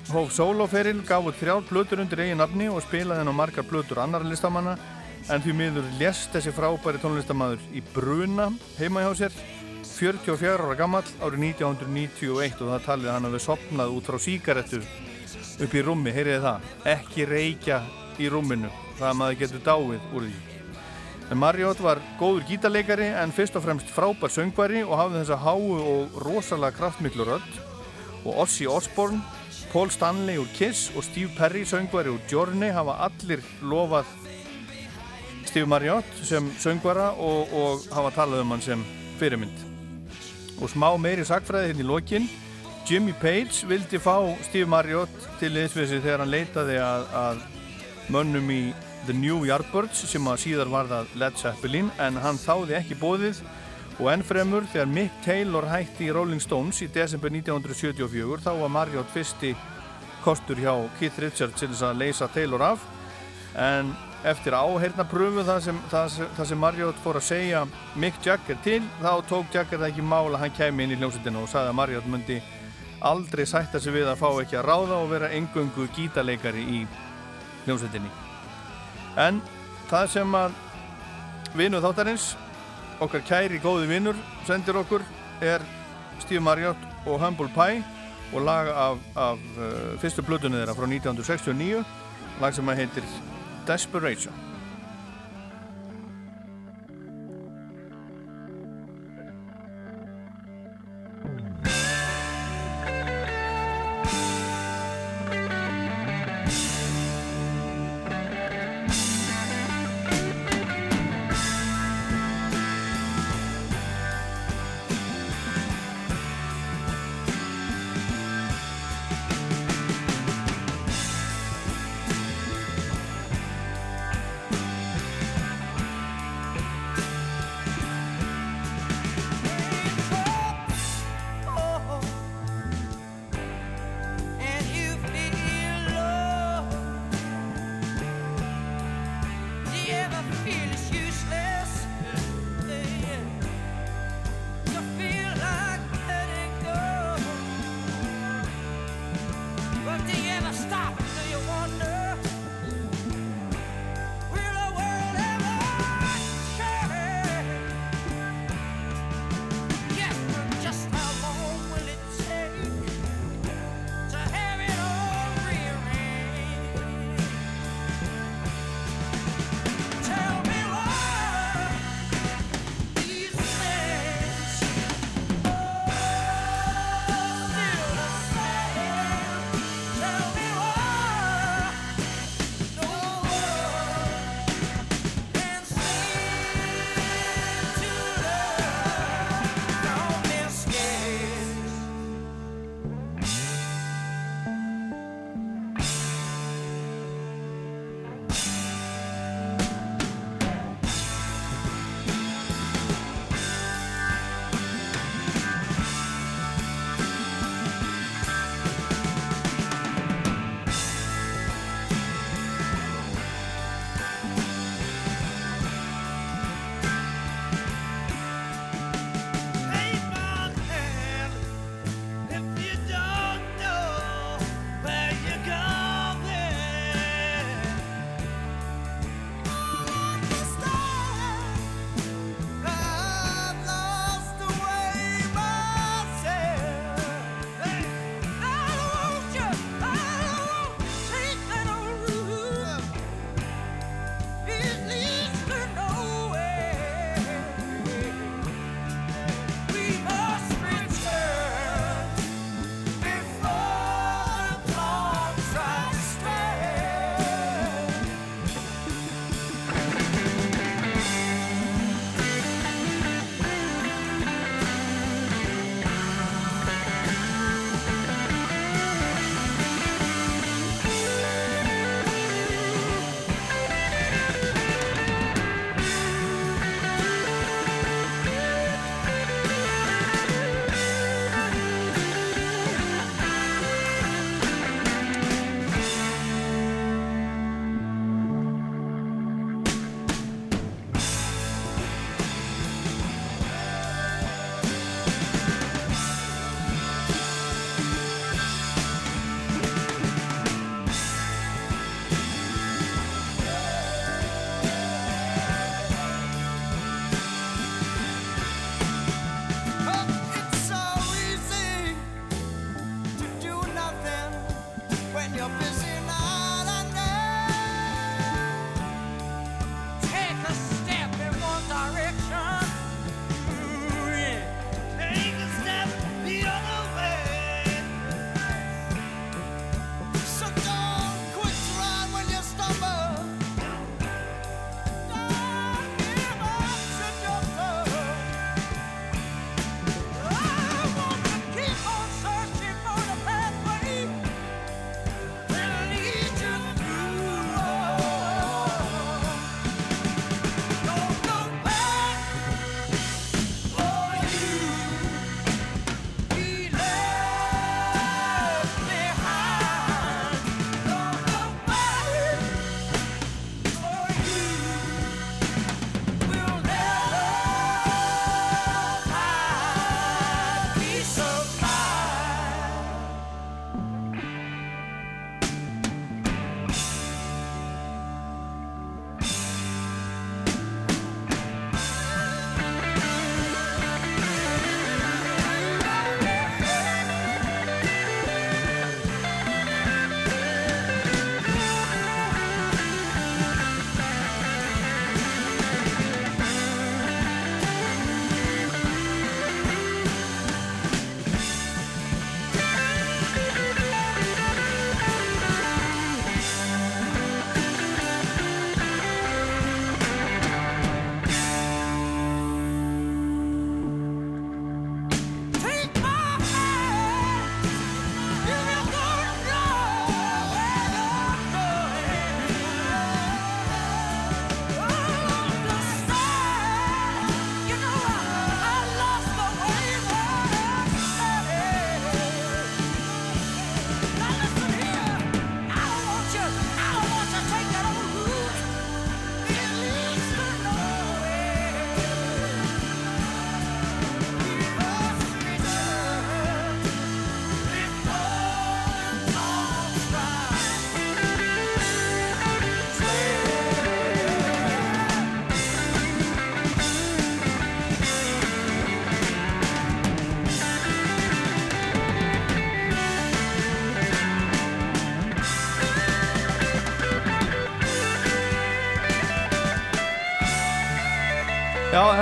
hóf 0.08 0.32
soloferil, 0.32 1.02
gaf 1.04 1.26
út 1.28 1.36
þrjár 1.36 1.66
plötur 1.68 2.02
undir 2.02 2.24
eigin 2.24 2.40
nafni 2.40 2.68
og 2.72 2.80
spilaði 2.84 3.22
henn 3.22 3.32
á 3.32 3.40
margar 3.40 3.66
plötur 3.68 4.00
annar 4.02 4.24
listamanna. 4.24 4.78
En 5.28 5.42
því 5.44 5.54
miður 5.56 5.88
lést 5.98 6.32
þessi 6.32 6.54
frábæri 6.56 7.00
tónlistamæður 7.02 7.64
í 7.76 7.82
Bruna 7.92 8.48
heima 8.78 9.02
hjá 9.04 9.10
sér 9.18 9.34
44 9.98 10.62
ára 10.62 10.74
gammal 10.78 11.02
árið 11.18 11.40
1991 11.58 12.60
og 12.62 12.68
það 12.70 12.84
talið 12.84 13.10
hann 13.10 13.32
við 13.32 13.42
sopnað 13.42 13.94
út 13.96 14.06
frá 14.06 14.18
síkaretu 14.22 14.78
upp 15.58 15.72
í 15.74 15.82
rúmi, 15.82 16.12
heyriði 16.14 16.42
það, 16.44 16.68
ekki 16.92 17.24
reykja 17.26 17.78
í 18.22 18.28
rúminu, 18.30 18.70
það 18.98 19.08
að 19.08 19.16
maður 19.18 19.40
getur 19.40 19.64
dáið 19.66 20.12
úr 20.14 20.28
því. 20.28 20.36
En 21.28 21.40
Marriott 21.42 21.80
var 21.82 21.98
góður 22.20 22.46
gítarleikari 22.48 23.08
en 23.20 23.34
fyrst 23.34 23.58
og 23.58 23.64
fremst 23.66 23.90
frábær 23.92 24.32
söngvari 24.32 24.84
og 24.86 24.94
hafði 25.00 25.24
þessa 25.24 25.40
háu 25.42 25.66
og 25.76 26.20
rosalega 26.24 26.78
kraftmiklu 26.78 27.26
rödd 27.28 27.58
og 28.22 28.44
Ozzy 28.44 28.68
Osbourne, 28.70 29.18
Paul 29.72 29.90
Stanley 29.92 30.38
úr 30.40 30.48
Kiss 30.56 30.92
og 30.94 31.04
Steve 31.04 31.34
Perry 31.36 31.64
söngvari 31.68 32.14
úr 32.14 32.22
Journey 32.30 32.70
hafa 32.72 33.00
allir 33.08 33.42
lofað 33.60 34.06
Steve 35.48 35.66
Marriott 35.66 36.22
sem 36.22 36.52
söngvara 36.62 37.10
og, 37.18 37.50
og 37.50 37.90
hafa 37.92 38.14
talað 38.22 38.46
um 38.46 38.54
hann 38.56 38.64
sem 38.64 38.86
fyrirmynd. 39.18 39.67
Og 40.58 40.70
smá 40.72 40.88
meiri 40.98 41.24
sakfræði 41.26 41.72
hérna 41.72 41.84
í 41.84 41.88
lokin, 41.88 42.28
Jimmy 42.88 43.12
Page 43.20 43.68
vildi 43.68 44.00
fá 44.00 44.16
Steve 44.46 44.68
Marriott 44.70 45.24
til 45.38 45.52
liðsvisi 45.52 46.00
þegar 46.00 46.24
hann 46.24 46.32
leitaði 46.32 46.78
að, 46.80 47.08
að 47.20 47.42
mönnum 48.14 48.50
í 48.50 48.62
The 49.06 49.14
New 49.16 49.42
Yardbirds 49.46 50.06
sem 50.08 50.26
að 50.28 50.42
síðar 50.46 50.70
var 50.72 50.88
það 50.88 51.12
Led 51.20 51.36
Zeppelin 51.40 51.90
en 52.00 52.16
hann 52.22 52.40
þáði 52.40 52.78
ekki 52.80 52.96
bóðið 52.98 53.42
og 53.98 54.10
ennfremur 54.12 54.66
þegar 54.72 54.90
Mick 54.94 55.20
Taylor 55.24 55.66
hætti 55.68 56.08
í 56.08 56.14
Rolling 56.14 56.42
Stones 56.42 56.80
í 56.84 56.88
desember 56.94 57.32
1974 57.34 58.44
þá 58.46 58.50
var 58.62 58.72
Marriott 58.72 59.10
fyrsti 59.12 59.52
kostur 60.24 60.58
hjá 60.60 60.72
Keith 60.98 61.18
Richards 61.22 61.58
til 61.60 61.70
þess 61.72 61.86
að 61.88 62.00
leysa 62.02 62.28
Taylor 62.34 62.64
af. 62.72 62.84
En 63.58 63.92
eftir 64.26 64.54
áheirna 64.56 65.04
pröfu 65.06 65.44
það 65.46 65.60
sem, 65.62 65.80
sem 66.42 66.58
Marriott 66.58 66.98
fór 67.04 67.20
að 67.20 67.28
segja 67.28 67.64
Mick 67.94 68.18
Jagger 68.24 68.58
til 68.64 68.80
þá 68.98 69.12
tók 69.28 69.52
Jagger 69.54 69.78
það 69.78 69.90
ekki 69.92 70.06
mála 70.06 70.34
að 70.34 70.42
hann 70.42 70.56
kemi 70.56 70.84
inn 70.84 70.94
í 70.96 70.98
hljómsveitinu 70.98 71.44
og 71.44 71.52
sagði 71.52 71.70
að 71.70 71.78
Marriott 71.78 72.08
myndi 72.10 72.38
aldrei 72.98 73.44
sætta 73.46 73.78
sig 73.80 73.94
við 73.94 74.10
að 74.10 74.18
fá 74.18 74.28
ekki 74.42 74.58
að 74.58 74.66
ráða 74.66 74.98
og 74.98 75.12
vera 75.12 75.30
engöngu 75.34 75.86
gítarleikari 75.94 76.64
í 76.64 76.80
hljómsveitinni. 77.66 78.10
En 79.18 79.38
það 79.90 80.10
sem 80.16 80.34
að 80.34 80.58
vinu 81.58 81.82
þáttarins 81.82 82.32
okkar 83.02 83.22
kæri 83.26 83.62
góði 83.62 83.86
vinnur 83.92 84.18
sendir 84.48 84.80
okkur 84.82 85.04
er 85.44 85.62
Steve 86.18 86.42
Marriott 86.42 86.82
og 87.06 87.22
Humble 87.22 87.50
Pie 87.54 87.84
og 88.34 88.42
lag 88.44 88.68
af, 88.68 88.98
af 89.16 89.38
uh, 89.56 89.94
fyrstu 90.02 90.26
blötunni 90.26 90.58
þeirra 90.58 90.74
frá 90.76 90.90
1969 90.90 91.84
lag 92.42 92.54
sem 92.54 92.68
að 92.68 92.82
heitir 92.82 93.06
Desperation 93.68 94.47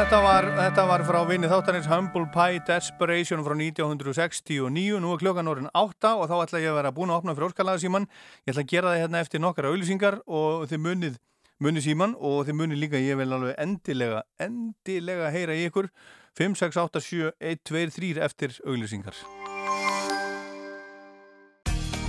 þetta 0.07 0.19
var, 0.23 0.47
þetta 0.55 0.83
var 0.87 1.03
frá 1.03 1.17
vinni 1.27 1.49
þáttarins 1.51 1.87
Humble 1.91 2.29
Pie 2.31 2.61
Desperation 2.63 3.41
frá 3.43 3.57
1969. 3.59 5.01
Nú 5.03 5.11
er 5.11 5.19
klokkan 5.19 5.51
orðin 5.51 5.67
8 5.75 6.13
og 6.21 6.29
þá 6.31 6.35
ætla 6.45 6.61
ég 6.63 6.71
að 6.71 6.79
vera 6.79 6.93
búin 6.95 7.11
að 7.11 7.19
opna 7.19 7.35
fyrir 7.35 7.49
óskalaða 7.49 7.83
síman. 7.83 8.07
Ég 8.47 8.55
ætla 8.55 8.63
að 8.63 8.71
gera 8.71 8.93
það 8.93 9.03
hérna 9.03 9.23
eftir 9.25 9.43
nokkara 9.43 9.73
auðlýsingar 9.73 10.21
og 10.31 10.69
þið 10.71 10.83
munið, 10.85 11.19
munið 11.59 11.87
síman 11.89 12.15
og 12.23 12.39
þið 12.47 12.59
munið 12.61 12.83
líka 12.85 13.03
ég 13.03 13.19
vil 13.19 13.27
alveg 13.35 13.59
endilega, 13.67 14.23
endilega 14.47 15.33
heyra 15.35 15.59
í 15.59 15.67
ykkur 15.73 15.91
5, 16.39 16.59
6, 16.63 16.81
8, 16.87 17.03
7, 17.03 17.33
1, 17.43 17.63
2, 17.67 17.87
3 17.99 18.27
eftir 18.29 18.59
auðlýsingar. 18.63 19.23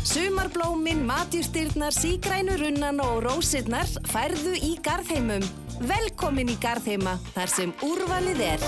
Sumarblómin, 0.06 1.02
matjústyrnar, 1.10 1.98
sígrænu 1.98 2.62
runnan 2.62 3.02
og 3.02 3.24
rósirnar 3.26 3.90
færðu 4.06 4.54
í 4.54 4.78
Garðheimum. 4.86 5.67
Velkomin 5.78 6.50
í 6.50 6.58
Garðheima, 6.58 7.18
þar 7.36 7.52
sem 7.54 7.74
úrvalið 7.86 8.40
er. 8.48 8.64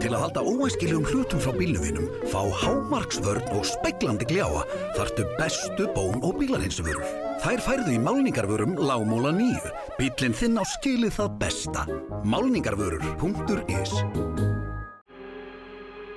Til 0.00 0.12
að 0.12 0.22
halda 0.22 0.42
óæskilegum 0.44 1.06
hlutum 1.08 1.40
frá 1.42 1.52
bíluvinum, 1.56 2.06
fá 2.30 2.40
hámarksvörn 2.62 3.50
og 3.56 3.64
speglandi 3.66 4.28
gljáa 4.28 4.62
þartu 4.96 5.26
bestu 5.36 5.88
bón- 5.96 6.22
og 6.24 6.38
bílarhinsuvörur. 6.40 7.04
Þær 7.42 7.60
færðu 7.64 7.96
í 7.96 8.00
málningarvörum 8.00 8.76
lágmóla 8.80 9.34
nýju. 9.36 9.72
Bílinn 9.98 10.36
þinn 10.36 10.60
á 10.60 10.64
skilið 10.64 11.16
það 11.18 11.38
besta. 11.42 11.86
Málningarvörur.is 12.24 13.96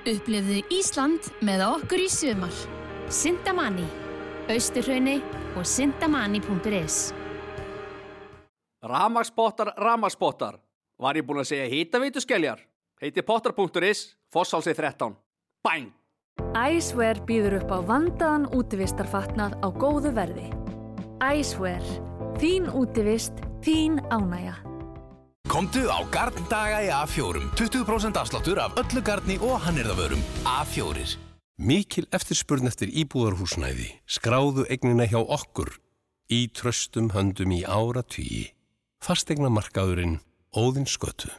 Upplifðu 0.08 0.64
Ísland 0.72 1.32
með 1.44 1.66
okkur 1.68 2.06
í 2.06 2.10
sumar. 2.10 2.56
Sintamani, 3.12 3.88
Austurhrauni 4.50 5.20
og 5.58 5.68
sintamani.is 5.68 7.10
Ramagsbottar, 8.84 9.74
ramagsbottar. 9.76 10.60
Var 11.00 11.18
ég 11.20 11.26
búinn 11.28 11.44
að 11.44 11.50
segja 11.52 11.68
hýtaveitu 11.72 12.22
skelljar? 12.24 12.62
Heiti 13.02 13.24
pottar.is, 13.24 14.16
Fossálsi 14.32 14.74
13. 14.76 15.16
Bæng! 15.64 15.92
Æsver 16.56 17.20
býður 17.28 17.60
upp 17.60 17.72
á 17.76 17.80
vandaðan 17.84 18.48
útivistarfatnað 18.56 19.60
á 19.60 19.68
góðu 19.76 20.14
verði. 20.16 20.48
Æsver. 21.20 21.84
Þín 22.40 22.70
útivist, 22.72 23.44
þín 23.64 24.00
ánægja. 24.08 24.56
Komdu 25.50 25.90
á 25.92 26.00
Garndaga 26.14 26.80
í 26.86 26.92
A4 26.94 27.42
20% 27.58 28.20
afsláttur 28.22 28.60
af 28.62 28.76
öllu 28.80 29.02
garni 29.02 29.40
og 29.42 29.58
hannirðavörum 29.66 30.22
A4 30.46 31.18
Mikil 31.60 32.06
eftirspurn 32.14 32.70
eftir 32.70 32.92
íbúðarhúsnæði 32.94 33.90
skráðu 34.06 34.68
eignina 34.70 35.10
hjá 35.10 35.18
okkur 35.20 35.74
í 36.30 36.46
tröstum 36.54 37.10
höndum 37.16 37.56
í 37.58 37.64
ára 37.66 38.06
tugi 38.06 38.46
fastegna 39.04 39.52
markaðurinn 39.54 40.18
Óðinskötu 40.58 41.30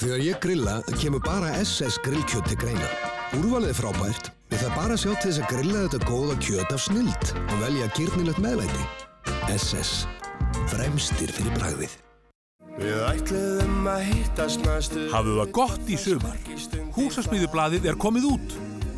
Þegar 0.00 0.22
ég 0.24 0.38
grilla 0.42 0.76
kemur 0.96 1.22
bara 1.24 1.52
SS 1.60 1.98
grillkjöt 2.04 2.48
til 2.50 2.58
greina 2.60 2.90
Úrvalið 3.38 3.72
er 3.72 3.78
frábært 3.78 4.30
við 4.50 4.62
það 4.64 4.76
bara 4.76 4.96
að 4.96 5.02
sjá 5.04 5.10
til 5.12 5.30
þess 5.30 5.40
að 5.42 5.50
grilla 5.54 5.82
þetta 5.86 6.10
góða 6.10 6.36
kjöt 6.46 6.76
af 6.76 6.84
snild 6.86 7.32
og 7.40 7.56
velja 7.64 7.90
gyrnilegt 7.98 8.44
meðlæti 8.44 8.86
SS 9.56 9.92
Fremstir 10.70 11.34
fyrir 11.34 11.58
bragðið 11.58 11.98
Við 12.80 13.00
ætliðum 13.04 13.88
að 13.90 14.04
hittast 14.08 14.62
næstu 14.64 15.08
Hafðu 15.12 15.34
það 15.40 15.50
gott 15.58 15.90
í 15.90 15.96
sumar. 16.00 16.38
Húsasmiðublaðið 16.94 17.88
er 17.90 17.98
komið 18.00 18.28
út. 18.30 18.54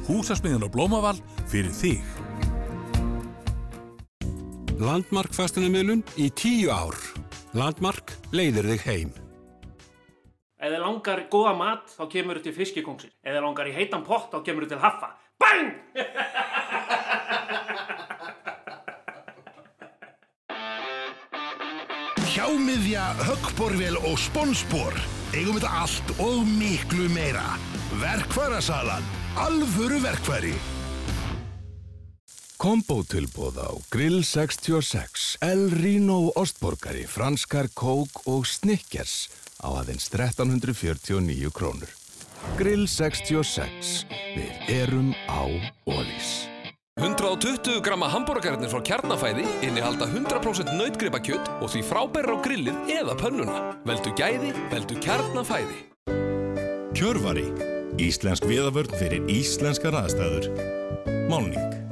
Húsasmiðan 0.07 0.67
á 0.67 0.69
Blómaval 0.71 1.17
fyrir 1.51 1.73
þig. 1.75 2.05
Landmark 4.83 5.35
fastunumilun 5.35 6.05
í 6.21 6.29
tíu 6.37 6.71
ár. 6.75 6.95
Landmark 7.53 8.15
leiðir 8.33 8.65
þig 8.65 8.85
heim. 8.89 9.11
Ef 10.57 10.71
þið 10.73 10.81
langar 10.81 11.21
í 11.21 11.27
góða 11.29 11.53
mat, 11.59 11.91
þá 11.93 12.05
kemur 12.15 12.39
þið 12.39 12.47
til 12.47 12.55
fiskikóngsins. 12.57 13.13
Ef 13.21 13.35
þið 13.35 13.45
langar 13.45 13.69
í 13.69 13.75
heitan 13.77 14.05
pott, 14.07 14.31
þá 14.33 14.41
kemur 14.47 14.65
þið 14.65 14.73
til 14.73 14.81
haffa. 14.81 15.11
Bang! 15.43 15.69
Hjámiðja, 22.33 23.05
höggborvél 23.21 24.01
og 24.01 24.17
sponsbor. 24.17 24.97
Eigum 25.37 25.59
þetta 25.59 25.77
allt 25.83 26.09
og 26.25 26.47
miklu 26.49 27.11
meira. 27.13 27.59
Verkfærasalan. 28.01 29.05
Alvöru 29.37 30.01
verkfæri. 30.01 30.57
Kombótilbóð 32.63 33.59
á 33.59 33.71
Grill 33.91 34.23
66, 34.23 35.35
El 35.43 35.67
Rino 35.75 36.31
Ostborgari, 36.39 37.09
franskar 37.11 37.67
kók 37.75 38.23
og 38.31 38.47
snikkers 38.47 39.27
á 39.59 39.83
aðeins 39.83 40.07
1349 40.07 41.51
krónur. 41.51 41.91
Grill 42.55 42.87
66, 42.87 44.07
við 44.39 44.71
erum 44.71 45.11
á 45.27 45.43
Ólís. 45.91 46.47
120 47.03 47.83
gramma 47.83 48.07
hambúrgarnir 48.07 48.71
frá 48.71 48.79
kjarnafæði 48.79 49.43
innihalda 49.67 50.07
100% 50.07 50.71
nautgripakjött 50.79 51.51
og 51.59 51.67
því 51.67 51.83
frábæra 51.91 52.39
á 52.39 52.45
grillið 52.47 52.95
eða 52.95 53.19
pönnuna. 53.19 53.59
Veldu 53.91 54.15
gæði, 54.15 54.55
veldu 54.71 55.03
kjarnafæði. 55.03 55.83
Kjörvari. 56.95 57.51
Íslensk 57.99 58.47
viðavörn 58.47 59.01
fyrir 59.03 59.27
íslenskar 59.27 59.99
aðstæður. 59.99 60.53
Málning. 61.27 61.92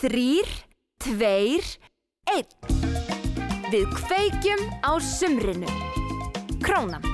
Þrýr, 0.00 0.46
tveir, 1.04 1.66
einn. 2.32 2.46
Við 3.68 3.90
kveikjum 3.98 4.62
á 4.80 4.96
sumrinu. 4.96 5.68
Krónan. 6.64 7.04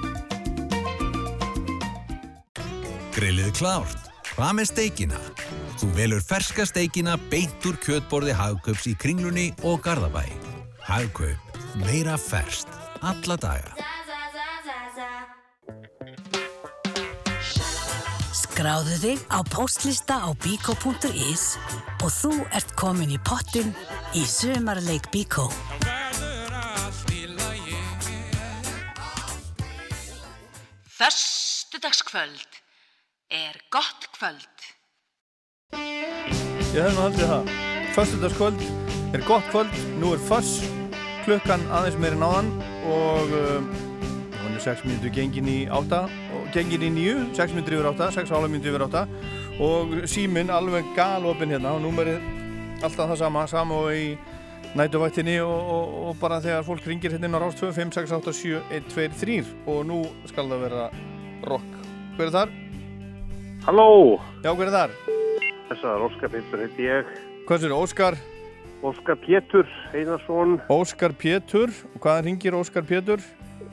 Grillið 3.17 3.51
klárt. 3.59 4.07
Hvað 4.37 4.53
með 4.61 4.71
steikina? 4.71 5.19
Þú 5.81 5.91
velur 5.99 6.23
ferska 6.23 6.69
steikina 6.71 7.17
beint 7.27 7.67
úr 7.67 7.75
kjötborði 7.83 8.37
Hagkaups 8.39 8.87
í 8.87 8.95
Kringlunni 8.95 9.49
og 9.67 9.83
Garðabæ. 9.83 10.23
Hagkaup. 10.87 11.59
Meira 11.83 12.15
ferst. 12.15 12.71
Alla 13.03 13.35
daga. 13.35 13.75
Skráðu 18.57 18.95
þig 18.97 19.25
á 19.29 19.45
postlista 19.53 20.15
á 20.25 20.33
bíkó.is 20.41 21.43
og 22.01 22.09
þú 22.09 22.31
ert 22.57 22.71
komin 22.81 23.11
í 23.13 23.19
pottin 23.21 23.75
í 24.17 24.23
sumarleik 24.25 25.11
Bíkó. 25.13 25.45
Föstudagskvöld 30.89 32.57
er 33.29 33.61
gott 33.69 34.09
kvöld. 34.17 34.65
Ég 35.77 36.81
hef 36.81 36.97
nú 36.97 37.05
aldrei 37.11 37.29
það. 37.29 37.53
Föstudagskvöld 37.93 38.65
er 39.13 39.27
gott 39.29 39.53
kvöld, 39.53 39.83
nú 40.01 40.17
er 40.17 40.25
föss, 40.33 40.63
klukkan 41.29 41.69
aðeins 41.69 42.01
meiri 42.01 42.25
náðan 42.25 42.49
og 42.89 43.37
um, 43.37 43.69
hann 44.57 44.65
er 44.65 44.77
6 44.77 44.87
minútur 44.89 45.13
gengin 45.13 45.49
í 45.49 45.59
8 45.69 45.99
og 46.33 46.47
gengin 46.55 46.85
í 46.87 46.89
9, 46.95 47.35
6 47.37 47.53
minútur 47.53 47.77
yfir 47.77 47.89
8, 47.91 48.07
6 48.15 48.33
ála 48.33 48.49
minútur 48.49 48.73
yfir 48.73 48.85
8 48.87 49.03
og 49.61 49.93
síminn 50.09 50.53
alveg 50.53 50.87
galopin 50.97 51.53
hérna 51.53 51.75
og 51.77 51.83
númerið 51.85 52.23
alltaf 52.81 53.11
það 53.11 53.19
sama, 53.21 53.45
sama 53.51 53.81
og 53.85 53.93
í 53.93 54.07
nætuvættinni 54.77 55.37
og, 55.45 55.53
og, 55.75 55.95
og 56.09 56.19
bara 56.23 56.41
þegar 56.41 56.65
fólk 56.65 56.89
ringir 56.89 57.13
hérna 57.13 57.37
á 57.37 57.45
rást 57.45 57.61
2, 57.61 57.73
5, 57.77 57.93
6, 57.99 58.17
8, 58.17 58.37
7, 58.41 58.63
1, 58.81 58.89
2, 58.95 59.09
3 59.21 59.39
og 59.75 59.83
nú 59.91 60.01
skal 60.31 60.49
það 60.49 60.65
vera 60.65 60.89
rock. 61.45 61.71
Hver 62.17 62.31
er 62.31 62.37
þar? 62.39 62.57
Halló! 63.69 63.89
Já, 64.41 64.53
hver 64.55 64.71
er 64.71 64.77
þar? 64.79 64.99
Þessar 65.69 66.07
Óskar 66.07 66.33
Pétur 66.33 66.65
heiti 66.65 66.89
ég. 66.89 67.17
Hvað 67.45 67.67
sér, 67.67 67.77
Óskar? 67.77 68.23
Óskar 68.87 69.21
Pétur 69.21 69.69
Einarsson. 69.93 70.63
Óskar 70.73 71.13
Pétur, 71.13 71.75
og 71.93 72.01
hvaðan 72.01 72.31
ringir 72.31 72.57
Óskar 72.57 72.87
Pétur? 72.89 73.21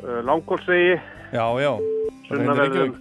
Uh, 0.04 0.20
Langólsvegi. 0.28 0.96
Já, 1.32 1.46
já. 1.64 1.72
Sunnaverðum. 2.28 2.96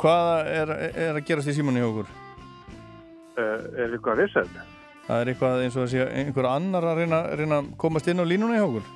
Hvað 0.00 0.50
er, 0.54 0.70
er 0.94 1.16
að 1.18 1.24
gerast 1.26 1.50
í 1.50 1.54
símanni 1.56 1.82
hjá 1.82 1.88
okkur? 1.88 2.12
Uh, 3.34 3.58
er 3.74 3.96
eitthvað 3.96 4.12
að 4.12 4.20
vissan? 4.22 4.52
Það 5.08 5.22
er 5.22 5.30
eitthvað 5.32 5.62
eins 5.64 5.76
og 5.76 5.82
að 5.84 5.90
sé 5.90 6.04
einhver 6.22 6.46
annar 6.46 6.86
að 6.92 7.00
reyna, 7.02 7.20
reyna 7.40 7.58
að 7.60 7.70
komast 7.82 8.10
inn 8.10 8.22
á 8.22 8.24
línuna 8.24 8.60
hjá 8.60 8.66
okkur? 8.68 8.86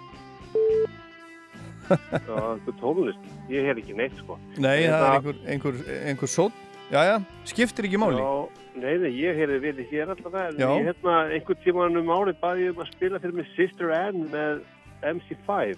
Já, 1.90 2.36
einhver 2.38 2.76
tónlist. 2.78 3.26
Ég 3.50 3.66
hef 3.68 3.80
ekki 3.82 3.96
neitt, 3.98 4.14
sko. 4.22 4.38
Nei, 4.54 4.86
það 4.86 5.06
er 5.08 5.16
einhver, 5.16 5.40
einhver, 5.50 5.80
einhver 6.12 6.30
sót. 6.30 6.62
Jæja, 6.92 7.18
skiptir 7.50 7.88
ekki 7.88 7.98
máli. 7.98 8.22
Já, 8.22 8.62
nei, 8.78 8.94
nei, 9.02 9.10
ég 9.18 9.42
hef 9.42 9.52
verið 9.66 9.90
hér 9.90 10.14
alltaf 10.14 10.30
það. 10.30 10.62
Já. 10.62 10.68
Ég 10.70 10.88
hérna, 10.92 11.18
einhvern 11.34 11.60
tíman 11.66 12.00
um 12.00 12.14
árið 12.14 12.38
baði 12.44 12.68
ég 12.68 12.76
um 12.76 12.84
að 12.84 12.92
spila 12.94 13.20
fyrir 13.22 13.36
mig 13.40 13.50
Sister 13.56 13.92
Anne 13.96 14.28
með 14.30 14.62
MC5. 15.10 15.74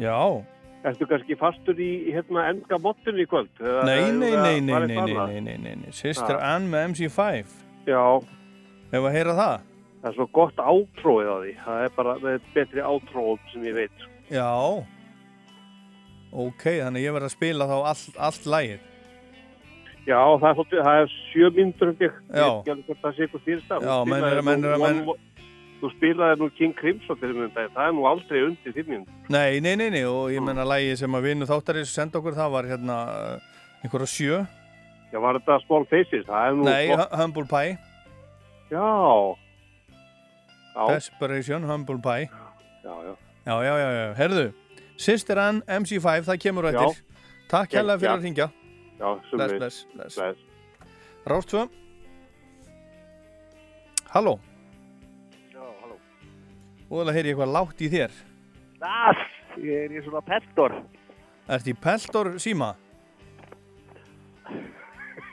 Já. 0.00 0.44
Ertu 0.86 1.06
kannski 1.10 1.34
fastur 1.40 1.78
í, 1.82 1.90
hérna, 2.14 2.44
enga 2.52 2.78
mottinu 2.78 3.24
í 3.24 3.26
kvöld? 3.26 3.48
Nei, 3.60 4.10
nei, 4.12 4.30
nei, 4.36 4.60
nei, 4.60 4.80
nei, 4.86 4.86
nei, 4.86 5.40
nei, 5.40 5.56
nei, 5.58 5.76
nei, 5.82 5.92
Ha. 6.38 6.54
Anne 6.54 6.68
með 6.70 6.84
MC5. 6.92 7.54
Já. 7.88 8.02
Ef 8.92 9.00
að 9.02 9.16
heyra 9.16 9.34
það? 9.34 9.64
Það 10.02 10.10
er 10.12 10.14
svo 10.20 10.26
gott 10.36 10.60
átróið 10.62 11.30
á 11.32 11.36
því. 11.42 11.54
Það 11.64 11.84
er 11.86 11.94
bara 11.96 12.14
með 12.22 12.40
betri 12.54 12.84
átróum 12.86 13.40
sem 13.52 13.64
ég 13.66 13.74
veit. 13.74 14.04
Já. 14.30 14.50
Ok, 16.36 16.62
þannig 16.82 17.00
að 17.00 17.06
ég 17.06 17.14
verð 17.16 17.28
að 17.30 17.34
spila 17.34 17.66
þá 17.70 17.76
allt, 17.90 18.18
allt 18.28 18.46
lagið. 18.52 18.84
Já, 20.06 20.20
það 20.38 20.50
er, 20.52 20.82
það 20.86 20.98
er 21.02 21.14
sjö 21.32 21.48
mínútur 21.56 21.90
um 21.90 21.96
þig. 21.98 22.12
Já. 22.30 22.44
Ég 22.46 22.68
veit 22.68 22.76
ekki 22.76 22.84
hvort 22.86 23.02
það 23.02 23.16
sé 23.16 23.24
eitthvað 23.26 23.44
það. 23.66 23.86
Já, 23.88 23.96
menn 24.12 24.24
er 24.28 24.36
að- 24.38 24.44
menn 24.46 24.64
er 24.64 24.74
að- 24.76 24.84
menn- 24.84 25.06
Þú 25.80 25.90
spilaði 25.92 26.38
nú 26.40 26.46
King 26.56 26.72
Crimson 26.78 27.18
fyrir 27.20 27.34
mjög 27.36 27.50
dag. 27.54 27.70
Það 27.74 27.88
er 27.90 27.92
nú 27.98 28.04
aldrei 28.08 28.42
undir 28.46 28.76
mínútur. 28.88 29.16
Nei, 29.28 29.60
nei, 29.60 29.74
nei, 29.76 29.90
nei, 29.92 30.04
og 30.08 30.30
ég 30.32 30.40
menna 30.44 30.64
lagið 30.64 30.94
sem 31.02 31.16
að 31.18 31.26
vinnu 31.28 31.48
þáttarins 31.50 31.92
senda 31.92 32.18
okkur, 32.18 32.36
það 32.38 32.54
var 32.54 32.68
hérna 32.70 32.96
uh, 33.12 33.50
einhverja 33.84 34.08
sjö. 34.08 34.38
Já, 35.12 35.18
var 35.20 35.36
þetta 35.38 35.58
Small 35.66 35.84
Faces? 35.90 36.24
Nei, 36.64 36.86
flott. 36.88 37.12
Hu- 37.12 37.20
Humble 37.20 37.44
Pie. 37.52 37.76
Já. 38.72 38.88
Já. 40.76 40.86
Desperation, 40.94 41.68
Humble 41.68 42.00
Pie. 42.04 42.30
Já, 42.84 42.94
já. 43.04 43.14
Já, 43.46 43.54
já, 43.68 43.74
já, 43.84 43.90
já. 44.00 44.06
Herðu, 44.18 44.46
Sister 44.96 45.38
Ann, 45.38 45.60
MC5, 45.68 46.24
það 46.26 46.40
kemur 46.42 46.66
eftir. 46.72 47.02
Takk 47.52 47.76
hérlega 47.76 48.00
fyrir 48.02 48.16
að 48.16 48.24
ringja. 48.26 48.48
Já, 48.96 49.08
Bless, 49.12 49.28
sömuleiðis. 49.30 49.58
bless, 49.60 49.86
bless. 49.94 50.16
Bless. 50.16 50.38
Rástfö. 51.28 51.66
Halló. 54.14 54.38
Það 56.90 57.12
heyri 57.16 57.30
ég 57.30 57.34
eitthvað 57.34 57.54
látt 57.56 57.80
í 57.82 57.88
þér. 57.90 58.18
Það, 58.80 59.22
ég 59.66 59.84
er 59.86 59.94
í 59.96 60.02
svona 60.04 60.22
peltor. 60.26 60.74
Ertu 61.46 61.72
í 61.72 61.78
Peltor 61.78 62.32
síma? 62.42 62.74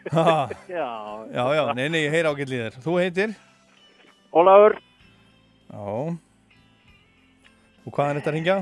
Já. 0.13 0.49
já, 0.67 1.43
já, 1.55 1.61
nei, 1.73 1.85
nei, 1.87 2.01
ég 2.03 2.11
heyri 2.11 2.27
ágætt 2.27 2.51
í 2.51 2.57
þér. 2.59 2.73
Þú 2.83 2.95
heitir? 2.99 3.35
Ólafur. 4.35 4.75
Já. 5.71 5.93
Og 7.83 7.95
hvað 7.95 8.09
er 8.09 8.19
þetta 8.19 8.29
að 8.29 8.35
ringja? 8.35 8.57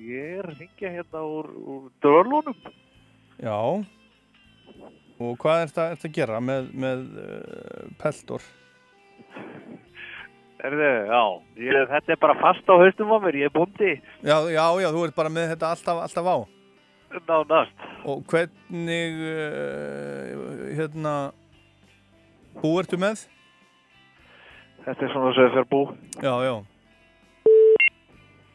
Ég 0.00 0.38
er 0.38 0.48
að 0.48 0.62
ringja 0.62 0.92
hérna 0.96 1.22
úr, 1.28 1.50
úr 1.52 1.84
dörlunum. 2.02 2.56
Já. 3.44 3.58
Og 5.20 5.36
hvað 5.44 5.60
er 5.66 5.74
þetta 5.74 6.08
að 6.08 6.16
gera 6.16 6.40
með, 6.42 6.72
með 6.72 7.04
uh, 7.22 7.92
Peltor? 8.00 8.48
Erðu, 10.62 10.90
já, 11.10 11.22
ég, 11.58 11.88
þetta 11.90 12.12
er 12.14 12.20
bara 12.22 12.34
fast 12.38 12.68
á 12.70 12.74
haustum 12.78 13.10
á 13.10 13.18
mér, 13.20 13.36
ég 13.42 13.50
er 13.50 13.54
búndi. 13.54 13.94
Já, 14.22 14.36
já, 14.48 14.64
já, 14.80 14.88
þú 14.94 15.02
ert 15.04 15.16
bara 15.16 15.32
með 15.32 15.50
þetta 15.54 15.70
alltaf, 15.74 16.02
alltaf 16.06 16.28
á. 16.30 16.36
Nánast. 17.14 17.82
Og 18.10 18.22
hvernig, 18.30 19.18
uh, 19.22 20.62
hérna, 20.78 21.14
bú 22.62 22.72
ertu 22.80 22.98
með? 22.98 23.26
Þetta 24.84 25.06
er 25.06 25.12
svona 25.12 25.34
sem 25.34 25.52
fyrir 25.54 25.68
bú. 25.70 25.82
Já, 26.22 26.34
já. 26.46 26.54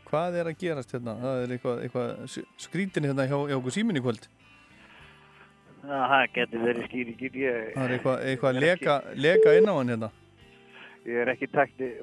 Hvað 0.10 0.40
er 0.40 0.50
að 0.50 0.60
gerast 0.64 0.96
hérna? 0.96 1.16
Það 1.22 1.44
er 1.44 1.54
eitthvað, 1.56 1.82
eitthvað 1.86 2.38
skrítin 2.58 3.06
hérna 3.06 3.28
hjá, 3.30 3.38
hjá 3.52 3.58
okkur 3.60 3.76
síminni 3.76 4.02
kvöld. 4.02 4.26
Já, 5.80 6.00
það 6.00 6.24
getur 6.36 6.66
verið 6.66 6.88
skýringin, 6.90 7.38
ég... 7.44 7.70
Það 7.76 7.86
er 7.86 7.94
eitthvað, 7.96 8.24
eitthvað 8.32 8.60
leka, 8.64 8.98
leka 9.16 9.54
inn 9.60 9.70
á 9.70 9.74
hann 9.78 9.94
hérna. 9.94 10.10
Ég 11.08 11.22
er 11.24 11.32
ekki 11.32 11.48
tekni, 11.48 11.94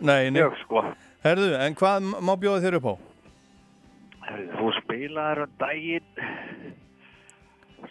nei. 0.00 0.30
Mjög, 0.32 0.54
sko. 0.62 0.84
Herðu, 1.24 1.50
en 1.58 1.74
hvað 1.78 2.06
má 2.22 2.32
bjóða 2.38 2.62
þér 2.64 2.78
upp 2.78 2.86
á? 2.86 2.94
Herðu, 4.28 4.48
þú 4.60 4.70
spilaðir 4.78 5.44
um 5.44 5.54
daginn 5.60 6.08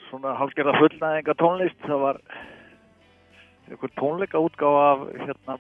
svona 0.07 0.34
hálfgerða 0.39 0.76
fullnæðinga 0.80 1.36
tónlist. 1.41 1.80
Það 1.86 2.01
var 2.05 2.22
einhver 3.70 3.93
tónleika 3.99 4.41
útgáfa 4.41 4.86
af, 4.91 5.05
hérna, 5.24 5.57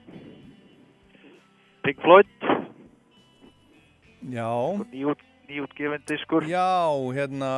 Pink 1.83 2.01
Floyd. 2.01 2.31
Já. 4.31 4.49
Nýút, 4.93 5.23
nýútgefin 5.49 6.05
diskur. 6.07 6.47
Já, 6.47 6.89
hérna, 7.17 7.49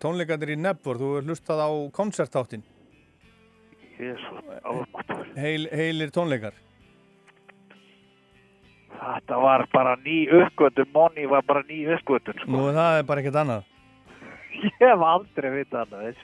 tónleikandir 0.00 0.54
í 0.54 0.60
Nebor, 0.60 1.00
þú 1.00 1.10
hlustað 1.26 1.60
á 1.60 1.70
koncertáttin. 1.92 2.64
Jésu, 3.96 4.40
ákvæmdur. 4.64 5.34
Heil, 5.36 5.68
heilir 5.72 6.12
tónleikar. 6.14 6.56
Þetta 8.96 9.36
var 9.42 9.60
bara 9.72 9.94
ný 10.02 10.16
uppgötun, 10.40 10.88
Moni 10.94 11.26
var 11.30 11.42
bara 11.46 11.62
ný 11.68 11.78
uppgötun, 11.96 12.36
sko. 12.40 12.50
Nú, 12.50 12.62
það 12.74 12.98
er 13.00 13.04
bara 13.08 13.20
ekkert 13.22 13.40
annað. 13.42 13.62
Ég 14.66 14.76
hef 14.80 15.00
aldrei 15.10 15.50
vitað 15.52 15.80
annað, 15.84 16.16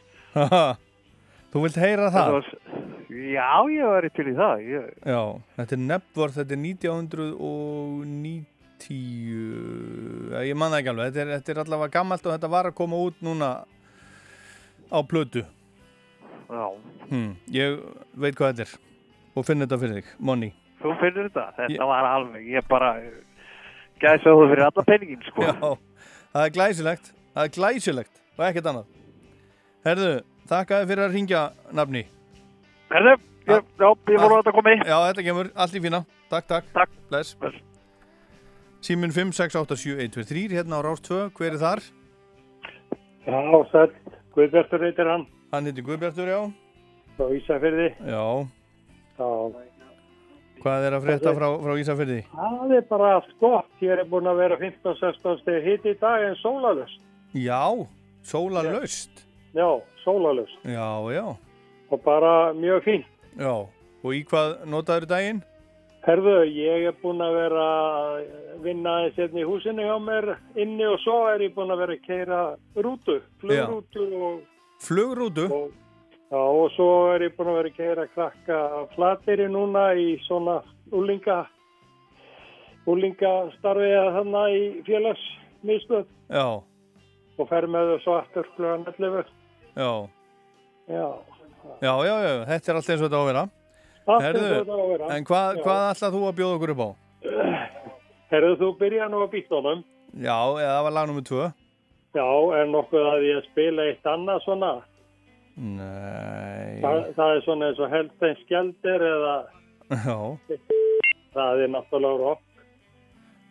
þú 1.53 1.57
vilt 1.67 1.79
heyra 1.83 2.09
það? 2.15 2.29
Var- 2.39 2.57
Já, 3.13 3.61
ég 3.69 3.85
var 3.85 4.07
til 4.17 4.25
í 4.31 4.33
það. 4.39 4.57
Ég, 4.65 4.85
Já, 5.05 5.21
þetta 5.59 5.75
er 5.77 5.81
Nebor, 5.85 6.31
þetta 6.33 6.55
er 6.57 6.61
1990, 8.83 10.49
ég 10.49 10.57
man 10.57 10.73
það 10.73 10.79
ekki 10.81 10.93
alveg, 10.95 11.11
þetta 11.13 11.21
er, 11.27 11.33
þetta 11.37 11.53
er 11.53 11.61
allavega 11.67 11.93
gammalt 11.99 12.27
og 12.27 12.33
þetta 12.37 12.51
var 12.55 12.65
að 12.71 12.77
koma 12.79 12.97
út 13.05 13.19
núna 13.25 13.51
á 14.89 14.99
plötu. 15.09 15.43
já, 16.53 16.67
Hmm, 17.13 17.35
ég 17.53 17.77
veit 18.17 18.35
hvað 18.37 18.55
þetta 18.57 18.65
er 18.65 18.73
og 19.37 19.45
finn 19.45 19.61
þetta 19.61 19.79
fyrir 19.81 19.99
þig, 20.01 20.07
Monni. 20.21 20.53
Þú 20.83 20.95
finnur 21.01 21.29
þetta. 21.29 21.47
Þetta 21.59 21.89
var 21.91 22.09
alveg, 22.11 22.47
ég 22.53 22.69
bara 22.71 22.93
gæði 24.03 24.23
þú 24.25 24.47
fyrir 24.51 24.65
alla 24.67 24.85
penningin, 24.89 25.25
sko. 25.29 25.47
Já, 25.47 25.73
það 26.35 26.47
er 26.47 26.55
glæsilegt, 26.59 27.13
það 27.35 27.49
er 27.49 27.55
glæsilegt 27.57 28.23
og 28.37 28.47
ekkert 28.49 28.71
annað. 28.73 28.87
Herðu, 29.87 30.13
þakka 30.51 30.81
þér 30.81 30.89
fyrir 30.93 31.05
að 31.07 31.19
ringja 31.19 31.43
nafni. 31.75 32.07
Herðu, 32.93 33.19
ég, 33.49 33.69
já, 33.83 33.89
ég 33.89 34.23
voru 34.23 34.39
að 34.39 34.41
þetta 34.43 34.57
komi. 34.59 34.79
Já, 34.81 34.97
þetta 35.09 35.27
kemur, 35.29 35.53
allt 35.65 35.77
í 35.77 35.85
fína. 35.87 36.03
Takk, 36.33 36.49
takk. 36.49 36.73
Takk. 36.77 36.97
Bless. 37.11 37.35
Bless. 37.41 37.59
Símin 38.83 39.13
5687123, 39.15 40.57
hérna 40.57 40.81
á 40.83 40.83
Rás 40.83 41.03
2, 41.07 41.29
hver 41.39 41.55
er 41.55 41.61
þar? 41.61 41.83
Já, 43.23 43.39
sætt, 43.71 43.95
Guðbjartur 44.35 44.83
heitir 44.83 45.07
hann. 45.07 45.29
Hann 45.53 45.69
heitir 45.69 45.87
Guðbjartur, 45.87 46.27
já. 46.27 46.41
Frá 47.15 47.29
Ísafyrði. 47.37 47.93
Já. 48.09 48.25
Já. 49.21 49.29
Hvað 50.63 50.85
er 50.87 50.95
að 50.95 51.07
frétta 51.09 51.33
frá, 51.35 51.47
frá 51.59 51.73
Ísafyrði? 51.81 52.21
Það 52.31 52.75
er 52.77 52.85
bara 52.87 53.09
allt 53.17 53.33
gott. 53.41 53.71
Ég 53.83 53.97
er 53.97 54.05
búin 54.11 54.29
að 54.31 54.43
vera 54.45 54.59
15-16 54.61 55.41
steg 55.43 55.65
hitt 55.67 55.89
í 55.91 55.95
dag 55.99 56.23
en 56.29 56.37
sólalust. 56.39 57.01
Já, 57.35 57.63
sólalöst. 58.23 59.25
Já, 59.57 59.69
sólalust. 60.05 60.61
Já, 60.63 60.87
já. 61.11 61.25
Og 61.91 62.03
bara 62.05 62.53
mjög 62.55 62.85
fínt. 62.87 63.09
Já, 63.41 63.55
og 64.05 64.15
í 64.15 64.23
hvað 64.29 64.63
notaður 64.71 65.09
daginn? 65.11 65.43
Herðu, 66.03 66.37
ég 66.51 66.89
er 66.91 66.97
búin 67.03 67.21
að 67.23 67.37
vera 67.39 67.67
að 67.67 68.15
vinna 68.65 68.95
aðeins 69.01 69.19
hérna 69.21 69.43
í 69.43 69.47
húsinu 69.47 69.85
hjá 69.87 69.99
mér 70.03 70.33
inni 70.59 70.87
og 70.89 70.99
svo 71.03 71.19
er 71.31 71.45
ég 71.45 71.53
búin 71.55 71.71
að 71.71 71.83
vera 71.85 71.95
að 71.99 72.07
keira 72.07 72.41
rútu, 72.75 73.21
flugrútu 73.43 74.07
og, 74.19 74.41
Flugrútu? 74.83 75.45
og, 75.47 75.69
já, 76.33 76.41
og 76.41 76.71
svo 76.77 76.89
er 77.15 77.27
ég 77.29 77.35
búin 77.37 77.51
að 77.53 77.59
vera 77.61 77.71
að 77.73 77.77
keira 77.77 78.07
krakka 78.15 78.59
flateri 78.97 79.49
núna 79.53 79.85
í 80.01 80.09
svona 80.27 80.59
úlinga, 80.93 81.43
úlingastarfið 82.89 84.09
þannig 84.17 84.57
í 84.59 84.63
félagsmiðstöð 84.89 86.07
Já, 86.33 86.47
og 87.39 87.49
fer 87.51 87.67
með 87.71 87.93
svo 88.05 88.17
aftur 88.21 88.49
klugan 88.57 88.87
11. 88.89 89.25
já. 89.77 89.93
Já, 90.91 91.07
Já, 91.79 91.93
já, 92.03 92.15
já, 92.27 92.33
þetta 92.49 92.71
er 92.73 92.77
allt 92.81 92.89
eins 92.91 93.03
og 93.03 93.07
þetta 93.07 93.19
á 93.19 93.23
að 93.23 93.29
vera. 93.31 93.43
Allt 94.03 94.25
eins 94.27 94.39
og 94.43 94.49
þetta 94.51 94.75
á 94.75 94.81
að 94.83 94.89
vera. 94.91 95.09
En 95.15 95.27
hvað, 95.29 95.49
Já. 95.57 95.63
hvað 95.63 95.83
ætlað 95.93 96.15
þú 96.17 96.23
að 96.27 96.37
bjóða 96.41 96.57
okkur 96.59 96.73
upp 96.75 96.83
á? 96.83 96.89
herðu 98.33 98.57
þú 98.59 98.71
byrja 98.81 99.07
nú 99.13 99.21
að 99.23 99.31
býta 99.37 99.59
honum. 99.61 99.85
Já, 100.17 100.39
eða 100.59 100.73
það 100.73 100.83
var 100.89 100.95
lag 100.97 101.07
nummer 101.11 101.27
2. 101.29 101.45
Já, 102.17 102.27
er 102.59 102.67
nokkuð 102.73 103.07
að 103.13 103.27
ég 103.29 103.47
spila 103.51 103.87
eitt 103.93 104.09
annað 104.11 104.43
svona? 104.47 104.73
Nei. 105.57 106.81
Það, 106.81 107.35
er 107.37 107.43
svona 107.45 107.69
eins 107.69 107.81
og 107.83 107.91
Helstein 107.93 108.39
Skjaldir 108.41 109.05
eða 109.05 109.35
Já. 109.93 110.17
það 111.35 111.65
er 111.65 111.73
náttúrulega 111.75 112.21
rock. 112.23 112.43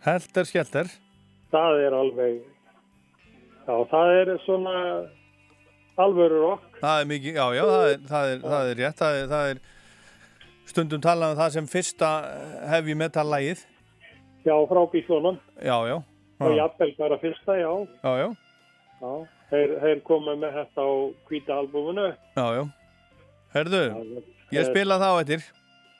Helter 0.02 0.48
Skelter. 0.50 0.90
Það 1.52 1.82
er 1.86 1.94
alveg, 1.94 2.38
já 3.68 3.76
það 3.92 4.14
er 4.18 4.32
svona 4.48 4.76
alvöru 6.02 6.40
rock. 6.42 6.80
Það 6.80 7.02
er 7.02 7.10
mikið, 7.12 7.36
já, 7.38 7.46
já, 7.54 7.64
það 7.70 7.90
er, 7.92 8.00
það 8.10 8.32
er, 8.32 8.40
það 8.46 8.72
er 8.72 8.80
rétt. 8.82 9.02
Það 9.02 9.18
er, 9.20 9.28
það 9.34 9.52
er 9.52 9.62
stundum 10.72 11.04
talað 11.04 11.36
um 11.36 11.42
það 11.42 11.54
sem 11.58 11.68
fyrsta 11.70 12.10
heavy 12.72 12.96
metal 12.98 13.28
lagið. 13.30 13.66
Já, 14.48 14.56
frá 14.72 14.82
bílunum. 14.90 15.38
Já, 15.62 15.78
já. 15.92 16.00
Og 16.42 16.56
jafnvel 16.58 16.96
bara 16.98 17.20
fyrsta, 17.22 17.60
já. 17.60 17.70
Já, 18.02 18.12
já. 18.24 18.32
já. 19.04 19.41
Þeir, 19.52 19.72
þeir 19.84 20.02
komu 20.08 20.36
með 20.40 20.54
þetta 20.60 20.84
á 20.88 20.90
hvíta 21.28 21.58
albúminu. 21.60 22.06
Já, 22.38 22.46
já. 22.56 22.62
Herðu, 23.52 23.82
ég 24.56 24.70
spila 24.70 24.98
það 25.02 25.12
á 25.12 25.22
eftir. 25.26 25.48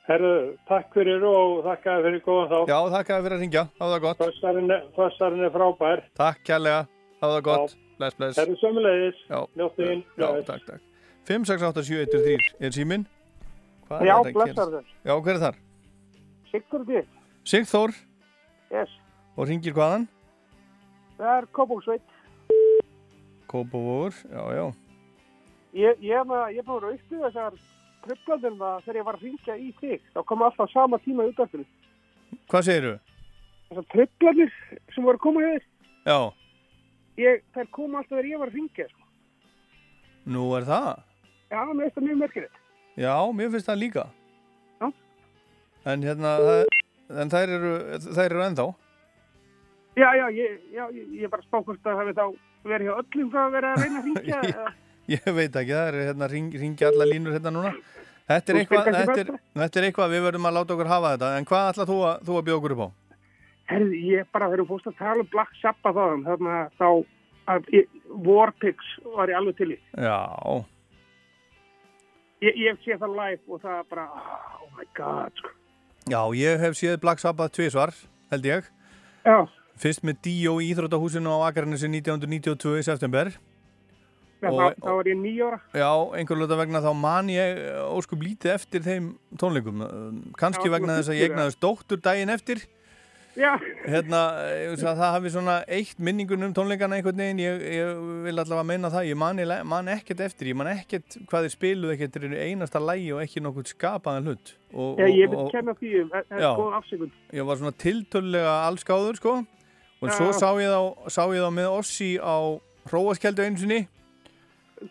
Herðu, 0.08 0.36
takk 0.70 0.94
fyrir 0.96 1.24
og 1.28 1.58
þakkaði 1.68 2.06
fyrir 2.08 2.22
góðan 2.26 2.50
þá. 2.52 2.60
Já, 2.72 2.78
þakkaði 2.96 3.26
fyrir 3.26 3.36
að 3.38 3.44
ringja. 3.44 3.64
Hafa 3.80 3.92
það 3.92 4.04
gott. 4.06 4.22
Fössarinn 4.24 5.44
er, 5.44 5.50
er 5.50 5.54
frábær. 5.56 6.04
Takk 6.20 6.40
kærlega. 6.48 6.86
Hafa 7.22 7.34
það 7.36 7.44
gott. 7.50 7.76
Bless, 8.00 8.16
bless. 8.18 8.40
Herðu 8.40 8.56
sömulegis. 8.64 9.20
Já. 9.30 9.40
Njóttu 9.60 9.90
inn. 9.92 10.06
Já, 10.18 10.28
takk, 10.48 10.64
takk. 10.72 10.88
56873 11.30 12.38
er 12.66 12.74
síminn. 12.76 13.06
Hvað 13.92 14.08
Já, 14.08 14.16
er 14.16 14.32
blessaður. 14.40 14.72
gerast? 14.80 14.96
Já, 15.06 15.14
hver 15.22 15.36
er 15.36 15.44
þar? 15.44 15.60
Sigurði. 16.52 17.04
Sigþór 17.52 17.94
Yes. 18.72 18.90
og 19.38 19.48
ringir 19.52 19.76
hvaðan? 19.76 20.08
Það 21.20 21.38
er 21.38 21.48
Kópóksveit. 21.54 22.11
Kópavóður, 23.52 24.16
já, 24.32 24.42
já. 24.56 24.66
Ég, 25.72 26.02
ég, 26.04 26.34
ég 26.52 26.60
er 26.62 26.66
búin 26.68 26.86
að 26.88 26.96
upplifa 26.96 27.30
þessar 27.30 27.58
tröflandum 28.06 28.64
að 28.66 28.82
þegar 28.86 29.00
ég 29.00 29.08
var 29.08 29.18
að 29.18 29.26
ringja 29.28 29.56
í 29.60 29.70
þig, 29.80 30.04
þá 30.16 30.20
kom 30.32 30.44
alltaf 30.46 30.72
sama 30.72 31.00
tíma 31.04 31.26
í 31.28 31.32
útvarpinu. 31.32 31.66
Hvað 32.52 32.68
segirðu? 32.68 32.96
Þessar 33.70 33.88
tröflandir 33.94 34.56
sem 34.96 35.06
voru 35.08 35.20
að 35.20 35.26
koma 35.28 35.46
hér, 35.46 35.68
Já, 36.02 36.18
ég, 37.22 37.44
þær 37.54 37.70
kom 37.76 37.96
alltaf 38.00 38.16
þegar 38.16 38.30
ég 38.32 38.42
var 38.42 38.52
að 38.52 38.58
ringja, 38.60 38.88
sko. 38.90 39.08
nú 40.34 40.46
er 40.58 40.68
það. 40.70 40.92
Já, 41.52 41.62
mér 41.68 41.84
finnst 41.84 41.98
það 41.98 42.08
mjög 42.08 42.22
merkilegt. 42.24 42.62
Já, 43.00 43.16
mér 43.36 43.52
finnst 43.54 43.68
það 43.72 43.82
líka. 43.84 44.06
Já. 44.82 44.88
En 45.92 46.04
hérna, 46.08 46.32
það, 46.42 46.64
en 47.22 47.34
þær 47.34 47.54
eru, 47.58 47.74
þær 48.08 48.26
eru 48.30 48.46
ennþá. 48.48 48.68
Já, 50.00 50.08
já, 50.16 50.26
ég, 50.32 50.60
já, 50.72 50.86
ég, 50.96 51.24
er 51.26 51.32
bara 51.32 51.44
að 51.44 51.48
spá 51.50 51.60
hvort 51.68 51.88
að 51.92 52.00
hefði 52.00 52.14
þá 52.16 52.26
verið 52.64 52.88
hjá 52.88 52.94
öllum 53.02 53.30
hvað 53.34 53.44
að 53.48 53.52
vera 53.58 53.74
að 53.76 53.84
reyna 53.84 54.00
að 54.02 54.08
ringja. 54.10 54.42
eða- 54.52 54.74
Ég 55.12 55.26
veit 55.36 55.56
ekki, 55.60 55.74
það 55.76 55.88
er 55.92 55.96
hérna, 56.08 56.28
ring, 56.32 56.52
ringi 56.62 56.86
alla 56.88 57.06
línur 57.10 57.34
hérna 57.36 57.52
núna. 57.52 57.72
Þetta 58.32 58.54
er, 58.54 58.58
eitthvað, 58.62 58.86
þetta, 58.96 59.16
er, 59.20 59.32
þetta 59.60 59.80
er 59.82 59.86
eitthvað, 59.90 60.12
við 60.14 60.22
verðum 60.28 60.46
að 60.48 60.54
láta 60.56 60.76
okkur 60.76 60.88
hafa 60.92 61.10
þetta. 61.16 61.32
En 61.42 61.48
hvað 61.50 61.70
ætlað 61.72 61.90
þú 61.92 61.98
að, 62.08 62.22
þú 62.30 62.36
að 62.40 62.46
bjóða 62.48 62.60
okkur 62.62 62.76
upp 62.76 62.84
á? 62.86 62.90
Herði, 63.72 64.00
ég 64.12 64.30
bara 64.32 64.48
þegar 64.52 64.62
þú 64.62 64.68
fórst 64.70 64.88
að 64.92 64.96
tala 65.02 65.26
um 65.26 65.30
Black 65.34 65.58
Sabbath 65.60 66.00
á 66.00 66.04
þeim, 66.12 66.24
þarna 66.30 66.56
þá 66.80 66.88
að 67.52 67.68
ég, 67.76 67.90
Warpigs 68.30 68.92
var 69.18 69.32
ég 69.34 69.40
alveg 69.42 69.58
til 69.60 69.70
í. 69.76 69.80
Já, 70.00 70.20
Ég, 72.42 72.56
ég 72.58 72.80
sé 72.82 72.96
það 72.98 73.12
live 73.20 73.54
og 73.54 73.60
það 73.62 73.82
bara, 73.92 74.06
oh 74.64 74.70
my 74.78 74.86
god, 74.98 75.36
sko. 75.38 75.52
já, 76.10 76.22
ég 76.40 76.64
hef 76.64 76.78
séð 76.80 76.96
Black 77.04 77.22
Sabbath 77.22 77.54
tvisvar, 77.54 77.92
held 78.34 78.48
ég. 78.50 78.70
Já. 79.28 79.36
Fyrst 79.82 80.04
með 80.06 80.20
Dio 80.28 80.60
í 80.62 80.68
Íþróttahúsinu 80.72 81.32
á 81.42 81.50
Akarnesi 81.50 81.90
1992 81.90 82.82
í 82.82 82.86
september. 82.86 83.32
Já, 84.42 84.50
Og- 84.50 84.76
þá, 84.78 84.90
var 84.98 85.06
ég 85.06 85.18
nýjóra. 85.18 85.58
Já, 85.74 85.90
einhver 86.18 86.38
luta 86.38 86.58
vegna 86.58 86.82
þá 86.82 86.94
man 86.98 87.28
ég 87.30 87.58
eh, 87.62 87.82
óskup 87.94 88.22
lítið 88.22 88.54
eftir 88.56 88.82
þeim 88.82 89.16
tónleikum. 89.38 89.82
Um, 89.86 90.34
Kannski 90.38 90.66
Já, 90.70 90.74
vegna 90.74 90.98
þess 90.98 91.10
að 91.14 91.20
ég 91.20 91.30
egnaðist 91.30 91.62
dóttur 91.62 92.02
daginn 92.02 92.30
eftir. 92.34 92.64
Já. 93.38 93.56
Hérna, 93.88 94.22
að 94.76 94.82
það 94.82 95.14
hafi 95.16 95.30
svona 95.32 95.54
eitt 95.70 96.02
minningun 96.04 96.44
um 96.44 96.54
tónleikana 96.54 96.98
einhvern 96.98 97.22
veginn. 97.22 97.40
Ég, 97.40 97.62
ég 97.78 98.02
vil 98.26 98.34
allavega 98.36 98.66
meina 98.66 98.90
það. 98.92 99.08
Ég 99.08 99.16
man, 99.22 99.40
man 99.66 99.94
ekkert 99.94 100.26
eftir. 100.26 100.50
Ég 100.52 100.58
man 100.58 100.68
ekkert 100.74 101.16
hvað 101.30 101.48
þið 101.48 101.56
spiluð 101.56 101.94
ekkert 101.96 102.20
er 102.20 102.36
einasta 102.50 102.82
lægi 102.82 103.14
og 103.16 103.22
ekki 103.24 103.46
nokkuð 103.46 103.72
skapaðan 103.72 104.28
hlut. 104.28 104.54
Og, 104.74 105.00
Já, 105.00 105.08
ég 105.08 105.32
vil 105.32 105.48
kenna 105.54 105.78
því 105.80 105.94
um, 106.02 106.12
það 106.12 106.38
er 106.38 106.46
góð 106.60 106.78
afsökun. 106.82 107.18
ég 107.34 107.48
var 107.48 107.62
svona 107.62 107.78
tiltölulega 107.86 108.54
allskáður 108.68 109.22
sko 109.22 109.40
og 110.02 110.12
svo 110.16 110.30
sá 110.34 110.50
ég, 110.58 110.72
þá, 110.72 111.10
sá 111.14 111.24
ég 111.30 111.44
þá 111.46 111.52
með 111.54 111.74
Ossi 111.76 112.12
á 112.18 112.58
Hróaskjöldu 112.90 113.46
einu 113.46 113.62
sinni. 113.62 113.82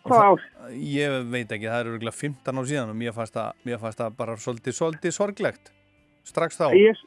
Hvað? 0.07 0.43
Ég 0.71 1.15
veit 1.27 1.51
ekki, 1.51 1.67
það 1.67 1.79
er 1.81 1.89
örgulega 1.91 2.15
15 2.15 2.61
ár 2.61 2.67
síðan 2.69 2.93
og 2.93 2.99
mér 3.01 3.15
fannst 3.15 3.35
það, 3.35 4.13
bara 4.15 4.37
svolítið, 4.39 4.77
svolítið 4.77 5.15
sorglegt. 5.17 5.73
Strax 6.27 6.61
þá. 6.61 6.69
Ég, 6.77 7.01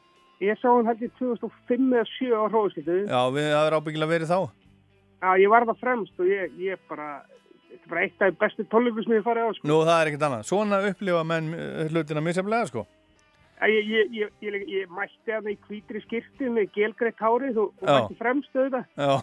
ég 0.45 0.59
sá 0.61 0.67
hann 0.69 0.91
ég 1.01 1.15
2005 1.17 1.87
eða 1.97 2.05
7 2.11 2.35
á 2.37 2.43
hróðskildu. 2.51 2.99
Já, 3.09 3.21
við, 3.33 3.47
það 3.55 3.69
er 3.69 3.77
ábyggilega 3.79 4.13
verið 4.13 4.33
þá. 4.35 4.39
Já, 5.25 5.29
ég 5.41 5.49
var 5.55 5.65
það 5.71 5.81
fremst 5.81 6.21
og 6.21 6.29
ég, 6.29 6.59
ég 6.61 6.83
bara, 6.91 7.09
þetta 7.71 7.81
er 7.81 7.93
bara 7.95 8.05
eitt 8.05 8.27
af 8.27 8.37
bestu 8.43 8.67
tónleikum 8.69 9.07
sem 9.07 9.17
ég 9.17 9.25
farið 9.25 9.49
á, 9.49 9.51
sko. 9.57 9.69
Nú, 9.71 9.79
það 9.87 9.97
er 9.97 10.11
ekkert 10.11 10.27
annað, 10.29 10.45
svona 10.51 10.81
upplifa 10.91 11.25
menn 11.25 11.49
eh, 11.57 11.87
hlutina 11.89 12.21
misjaflega 12.21 12.69
sko 12.69 12.85
Ég, 13.63 13.87
ég, 13.87 14.33
ég, 14.43 14.65
ég, 14.67 14.89
mætti 14.91 15.31
hann 15.31 15.47
í 15.47 15.55
hvítri 15.67 16.01
skirti 16.03 16.49
með 16.51 16.73
gelgreitt 16.75 17.21
hárið 17.23 17.61
og, 17.63 17.71
og 17.79 17.87
mætti 17.87 18.17
fremst 18.19 18.57
auðvitað. 18.57 18.89
Já, 18.99 19.15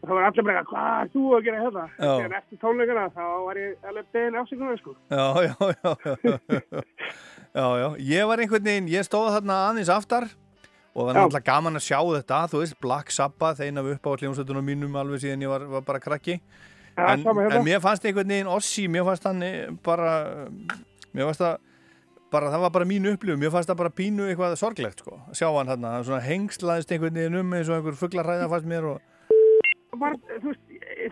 Og 0.00 0.08
það 0.08 0.16
var 0.16 0.26
allir 0.30 0.44
bara, 0.46 0.60
hvað 0.64 0.92
er 0.96 1.08
þú 1.12 1.22
að 1.36 1.42
gera 1.44 1.58
þetta? 1.64 1.82
Já. 2.00 2.12
En 2.24 2.34
eftir 2.38 2.60
tónleikana 2.62 3.02
þá 3.12 3.24
var 3.44 3.58
ég 3.60 3.88
alveg 3.90 4.06
beðin 4.14 4.38
afsökunar, 4.40 4.78
sko. 4.80 4.94
já, 5.12 5.24
já, 5.44 5.54
já, 5.60 5.90
já, 6.24 6.80
já, 7.60 7.66
já, 7.82 7.88
ég 8.08 8.30
var 8.30 8.40
einhvern 8.40 8.64
veginn, 8.70 8.88
ég 8.88 9.04
stóð 9.04 9.28
þarna 9.34 9.58
aðeins 9.66 9.92
aftar 9.92 10.30
og 10.30 11.02
það 11.02 11.10
var 11.10 11.18
náttúrulega 11.18 11.48
gaman 11.50 11.76
að 11.76 11.84
sjá 11.84 11.98
þetta, 12.00 12.40
þú 12.50 12.62
veist, 12.62 12.78
Black 12.80 13.12
Sabbath, 13.12 13.60
eina 13.60 13.84
af 13.84 13.90
upp 13.92 14.08
á 14.08 14.12
hljómsveitunum 14.22 14.66
mínum 14.72 14.96
alveg 15.02 15.20
síðan 15.26 15.44
ég 15.44 15.52
var, 15.52 15.66
var 15.76 15.84
bara 15.86 16.00
krakki 16.02 16.38
Já, 16.40 17.04
en, 17.12 17.22
hérna. 17.28 17.58
en 17.58 17.66
mér 17.68 17.84
fannst 17.84 18.08
einhvern 18.08 18.32
veginn 18.32 18.50
Ossi, 18.50 18.88
mér 18.90 19.04
fannst 19.06 19.28
hann 19.28 19.44
eh, 19.46 19.68
bara 19.84 20.14
mér 21.12 21.28
fannst 21.28 21.44
það 21.44 21.60
bara, 22.32 22.50
það 22.52 22.64
var 22.64 22.72
bara 22.74 22.88
mínu 22.88 23.14
upplifum, 23.14 23.40
mér 23.42 23.52
fannst 23.54 23.70
það 23.70 23.80
bara 23.82 23.94
pínu 24.00 24.26
eitthvað 24.28 24.58
sorglegt, 24.60 25.02
sko, 25.02 25.18
að 25.30 25.38
sjá 25.40 25.48
hann 25.50 25.70
hann 25.72 26.04
svona 26.06 26.24
hengslaðist 26.24 26.92
einhvern 26.94 27.18
veginn 27.18 27.40
um 27.40 27.56
eins 27.56 27.70
og 27.70 27.78
einhver 27.78 27.98
fugglarræða 28.00 28.50
fannst 28.52 28.70
mér 28.70 28.92
og 28.94 29.06
Var, 30.00 30.14
þú 30.40 30.52
veist, 30.52 30.60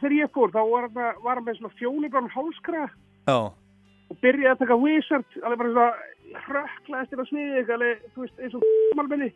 þegar 0.01 0.13
ég 0.15 0.31
fór 0.33 0.53
þá 0.55 0.61
var 0.71 0.87
hann, 0.87 1.43
með 1.45 1.59
svona 1.59 1.77
fjólibrann 1.81 2.31
hálskra 2.33 2.85
já, 2.87 3.39
og 4.09 4.21
byrjaði 4.23 4.53
að 4.55 4.63
taka 4.63 4.79
wizard, 4.81 5.37
alveg 5.43 5.61
bara 5.61 5.73
svona 5.75 6.43
hrökklaðist 6.47 7.13
inn 7.13 7.23
á 7.23 7.27
sniði, 7.29 7.65
alveg, 7.75 8.07
þú 8.15 8.25
veist, 8.25 8.39
eins 8.39 8.57
og 8.57 8.67
malmenni. 8.97 9.31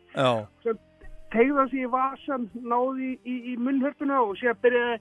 tegði 1.33 1.57
hann 1.57 1.69
sig 1.73 1.83
í 1.83 1.91
vasan, 1.91 2.47
náði 2.61 3.11
í, 3.11 3.13
í, 3.25 3.35
í 3.51 3.57
munnhörpuna 3.61 4.21
og 4.23 4.33
sér 4.39 4.57
byrjaði 4.63 4.97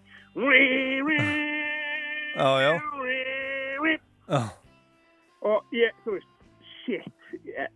já, 2.32 2.48
já, 2.64 2.72
já. 4.32 4.42
og 5.42 5.76
ég, 5.76 5.96
þú 6.04 6.16
veist, 6.16 6.31
shit, 6.86 7.06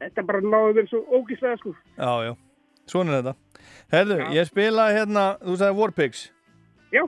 þetta 0.03 0.25
bara 0.29 0.43
náði 0.45 0.75
mér 0.81 0.89
svo 0.91 1.03
ógíslega, 1.19 1.59
sko. 1.61 1.73
Já, 1.97 2.11
já, 2.27 2.33
svona 2.91 3.15
er 3.17 3.23
þetta. 3.23 3.63
Herðu, 3.95 4.19
ég 4.35 4.49
spila 4.51 4.89
hérna, 4.95 5.25
þú 5.43 5.57
sagði 5.61 5.79
Warpigs. 5.81 6.27
Já. 6.95 7.05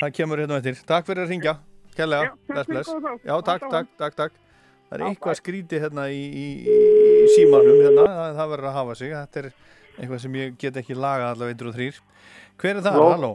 Það 0.00 0.14
kemur 0.16 0.40
hérna 0.44 0.60
eftir. 0.60 0.78
Takk 0.88 1.08
fyrir 1.08 1.26
að 1.26 1.34
ringja. 1.34 1.56
Já, 2.00 2.06
takk 2.06 2.70
bless, 2.70 2.70
bless. 2.70 3.24
Já, 3.26 3.34
takk, 3.44 3.66
takk, 3.68 3.90
takk, 4.00 4.14
takk. 4.16 4.38
Það 4.90 4.96
er 4.96 5.04
eitthvað 5.06 5.36
skrítið 5.38 5.84
hérna 5.84 6.06
í, 6.10 6.22
í, 6.34 6.46
í 6.66 7.26
símanum 7.36 7.76
hérna, 7.84 8.06
það, 8.08 8.38
það 8.38 8.48
verður 8.54 8.68
að 8.70 8.78
hafa 8.78 8.96
sig. 8.98 9.12
Þetta 9.14 9.42
er 9.42 9.48
eitthvað 10.00 10.22
sem 10.24 10.38
ég 10.40 10.56
get 10.58 10.80
ekki 10.80 10.96
lagað 10.96 11.34
allavega 11.34 11.58
1 11.60 11.68
og 11.70 11.76
3. 11.76 12.00
Hver 12.60 12.80
er 12.80 12.86
það? 12.86 12.96
Halló? 12.96 13.12
Halló? 13.12 13.32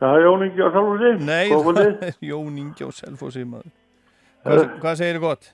Það 0.00 0.16
er 0.16 0.24
Jón 0.24 0.44
Ingi 0.46 0.62
á 0.64 0.68
Selfossi. 0.76 1.10
Nei, 1.26 1.50
kvöldið. 1.50 1.90
það 1.90 2.06
er 2.08 2.16
Jón 2.30 2.62
Ingi 2.62 2.86
á 2.86 2.90
Selfossi, 2.96 3.42
maður. 3.50 3.74
Hvað, 4.46 4.62
hvað 4.80 4.96
segir 5.02 5.18
þið 5.18 5.26
gott? 5.26 5.50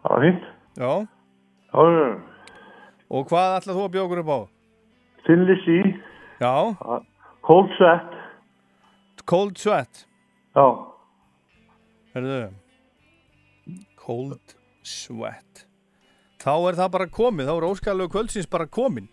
Það 0.00 0.14
var 0.14 0.24
fínt. 0.24 0.48
Já. 0.78 0.92
Já. 1.70 2.10
Og 3.10 3.26
hvað 3.26 3.56
ætlað 3.58 3.78
þú 3.78 3.84
að 3.86 3.92
bjóða 3.96 4.06
okkur 4.06 4.22
upp 4.22 4.30
á? 4.30 4.38
Thin 5.26 5.44
Lizzy. 5.48 5.80
Já. 6.40 6.54
Cold 7.46 7.74
Sweat. 7.78 8.14
Cold 9.26 9.58
Sweat. 9.58 10.04
Já. 10.54 10.66
Herðu, 12.14 12.38
Cold 14.00 14.54
Sweat. 14.82 15.66
Þá 16.40 16.54
er 16.70 16.78
það 16.78 16.92
bara 16.96 17.06
komið, 17.12 17.50
þá 17.50 17.54
er 17.54 17.66
óskalegu 17.68 18.12
kvöldsins 18.14 18.48
bara 18.50 18.66
komin. 18.66 19.10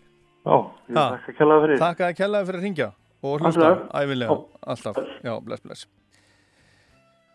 Já, 0.48 0.56
ég 0.88 0.96
þakka 0.96 1.34
kjallaði 1.36 1.64
fyrir. 1.66 1.80
Takk 1.82 2.02
að 2.06 2.16
kjallaði 2.18 2.48
fyrir 2.48 2.58
að 2.58 2.66
ringja 2.66 2.88
og 3.18 3.42
hlusta 3.42 3.70
æfilega, 3.98 4.36
alltaf. 4.72 5.00
Já, 5.26 5.32
bless, 5.44 5.64
bless. 5.66 5.88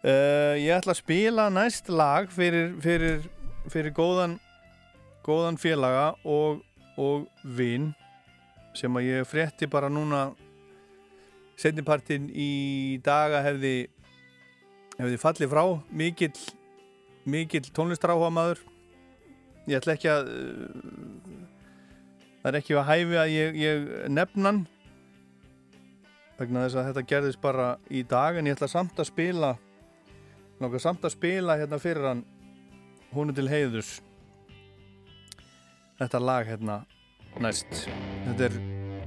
Uh, 0.03 0.57
ég 0.59 0.73
ætla 0.75 0.95
að 0.95 0.99
spila 0.99 1.45
næst 1.53 1.91
lag 1.93 2.31
fyrir, 2.33 2.73
fyrir, 2.83 3.21
fyrir 3.71 3.93
góðan, 3.95 4.37
góðan 5.23 5.59
félaga 5.61 6.13
og, 6.25 6.63
og 6.99 7.27
vin 7.43 7.91
sem 8.75 8.95
að 8.97 9.07
ég 9.07 9.29
frétti 9.29 9.69
bara 9.69 9.91
núna 9.91 10.31
setnipartin 11.61 12.27
í 12.33 12.99
daga 13.05 13.43
hefði 13.45 13.75
hefði 14.97 15.19
fallið 15.21 15.53
frá. 15.53 15.63
Mikill 15.93 16.35
mikill 17.29 17.69
tónlistráhuga 17.71 18.31
maður 18.33 18.61
ég 19.69 19.79
ætla 19.79 19.95
ekki 19.95 20.09
að 20.11 20.29
það 22.41 22.49
er 22.49 22.57
ekki 22.59 22.75
að 22.75 22.87
hæfi 22.89 23.19
að 23.21 23.31
ég, 23.31 23.59
ég 23.61 23.85
nefnan 24.11 24.63
vegna 26.39 26.65
þess 26.65 26.79
að 26.79 26.89
þetta 26.89 27.05
gerðist 27.13 27.41
bara 27.43 27.67
í 27.87 28.03
dag 28.03 28.37
en 28.39 28.49
ég 28.49 28.57
ætla 28.57 28.67
samt 28.71 28.99
að 28.99 29.07
spila 29.13 29.53
langar 30.59 30.83
samt 30.83 31.05
að 31.07 31.15
spila 31.15 31.55
hérna 31.61 31.79
fyrir 31.79 32.09
hann 32.09 32.25
húnu 33.15 33.35
til 33.35 33.47
heiðus 33.51 33.97
þetta 36.03 36.19
lag 36.19 36.47
hérna. 36.47 36.81
Næst. 37.41 37.87
Þetta 38.27 38.49
er 38.49 38.57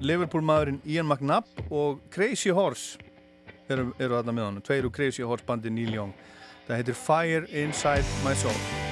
Liverpool 0.03 0.45
maðurinn 0.45 0.81
Ian 0.85 1.07
McNabb 1.07 1.71
og 1.71 2.03
Crazy 2.11 2.51
Horse 2.51 2.99
eru, 3.71 3.93
eru 3.99 4.19
þarna 4.19 4.35
með 4.35 4.49
honum. 4.49 4.67
Tveir 4.67 4.89
úr 4.89 4.97
Crazy 4.97 5.27
Horse 5.27 5.47
bandi 5.47 5.73
Neil 5.73 5.95
Young. 5.95 6.17
Það 6.67 6.83
heitir 6.83 6.99
Fire 6.99 7.47
Inside 7.55 8.27
My 8.27 8.35
Soul 8.39 8.86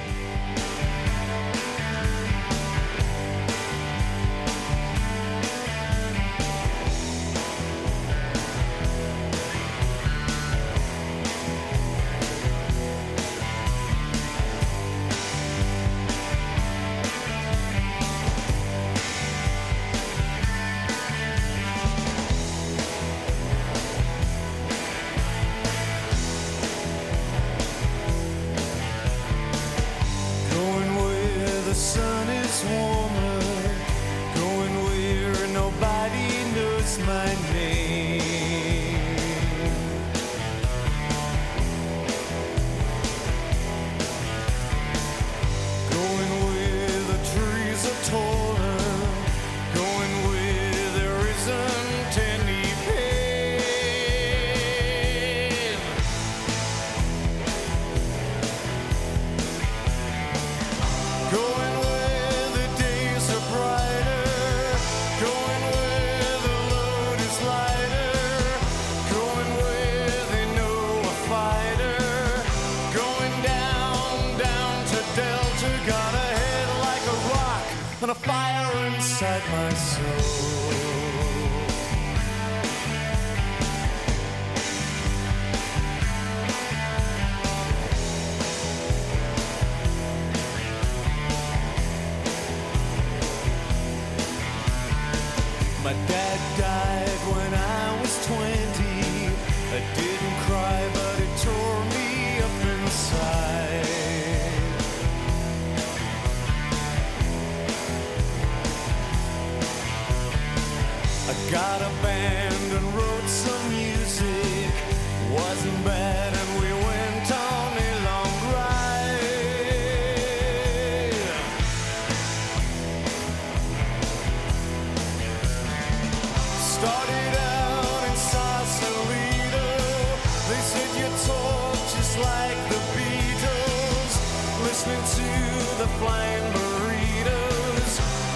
flying 135.99 136.47
burritos. 136.53 137.91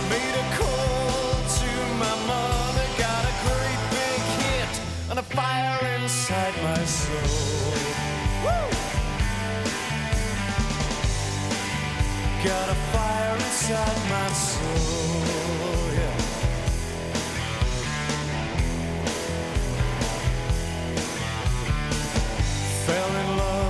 Made 0.09 0.35
a 0.43 0.47
call 0.57 1.31
to 1.59 1.71
my 2.03 2.15
mother, 2.31 2.87
got 2.97 3.23
a 3.31 3.35
great 3.45 3.81
big 3.95 4.21
hit 4.41 4.73
and 5.09 5.19
a 5.19 5.23
fire 5.23 5.79
inside 6.01 6.55
my 6.63 6.83
soul. 6.85 7.73
Woo! 8.43 8.69
Got 12.43 12.69
a 12.69 12.77
fire 12.93 13.35
inside 13.35 13.99
my 14.09 14.27
soul. 14.33 15.39
fell 22.89 23.15
in 23.21 23.37
love 23.37 23.68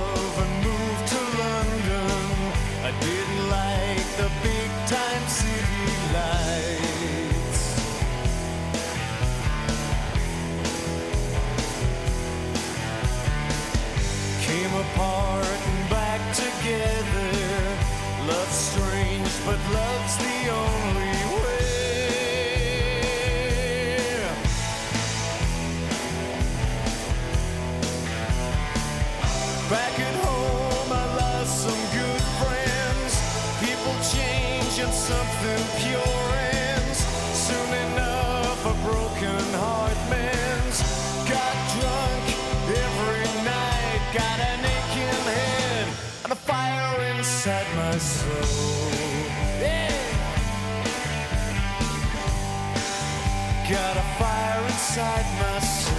but 19.50 19.58
love. 19.74 19.89
inside 55.00 55.24
myself 55.38 55.89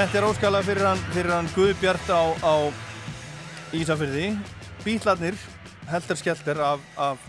Þetta 0.00 0.16
er 0.16 0.24
óskala 0.24 0.60
fyrir 0.64 0.86
hann, 0.88 1.00
hann 1.28 1.48
Guðbjart 1.52 2.06
á, 2.08 2.32
á 2.40 2.54
Ísafyrði. 3.76 4.30
Bítlarnir, 4.80 5.36
heldur 5.90 6.16
skellter 6.16 6.56
af, 6.64 6.86
af 6.96 7.26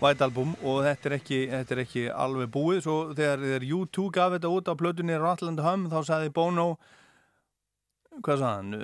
White 0.00 0.26
Album 0.26 0.56
og 0.66 0.80
þetta 0.82 1.08
er, 1.08 1.14
ekki, 1.20 1.38
þetta 1.52 1.76
er 1.76 1.82
ekki 1.84 2.02
alveg 2.10 2.50
búið. 2.56 2.80
Svo 2.82 2.96
þegar, 3.12 3.44
þegar 3.44 3.66
U2 3.76 4.08
gaf 4.18 4.34
þetta 4.34 4.50
út 4.50 4.72
á 4.74 4.74
plötunni 4.82 5.20
Rottland 5.22 5.62
Hum 5.62 5.86
þá 5.92 5.96
sagði 6.08 6.34
Bono, 6.34 6.66
hvað 8.18 8.42
sagði 8.42 8.50
hann? 8.50 8.74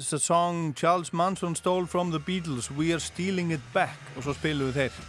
It's 0.00 0.10
a 0.10 0.18
song 0.18 0.74
Charles 0.74 1.14
Manson 1.14 1.54
stole 1.54 1.86
from 1.86 2.10
the 2.10 2.18
Beatles, 2.18 2.72
we 2.74 2.90
are 2.90 2.98
stealing 2.98 3.54
it 3.54 3.62
back. 3.70 4.02
Og 4.16 4.26
svo 4.26 4.34
spiluðu 4.34 4.74
þeir 4.80 5.00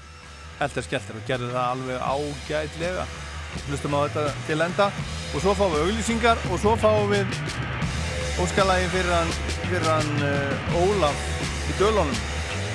heldur 0.62 0.86
skellter 0.86 1.18
og 1.18 1.26
gerði 1.26 1.50
það 1.58 1.66
alveg 1.66 2.08
ágætlega. 2.14 3.10
Hlustum 3.68 3.96
á 3.98 4.00
þetta 4.08 4.26
til 4.48 4.60
enda. 4.66 4.90
Og 5.34 5.44
svo 5.44 5.56
fáum 5.58 5.74
við 5.76 5.86
auglýsingar 5.88 6.44
og 6.50 6.62
svo 6.62 6.76
fáum 6.80 7.10
við 7.14 7.40
óskalagi 8.40 8.92
fyrir 8.94 9.14
hann, 9.14 9.34
fyrir 9.66 9.90
hann 9.90 10.14
uh, 10.24 10.78
Ólaf 10.84 11.26
í 11.70 11.80
dölunum. 11.82 12.22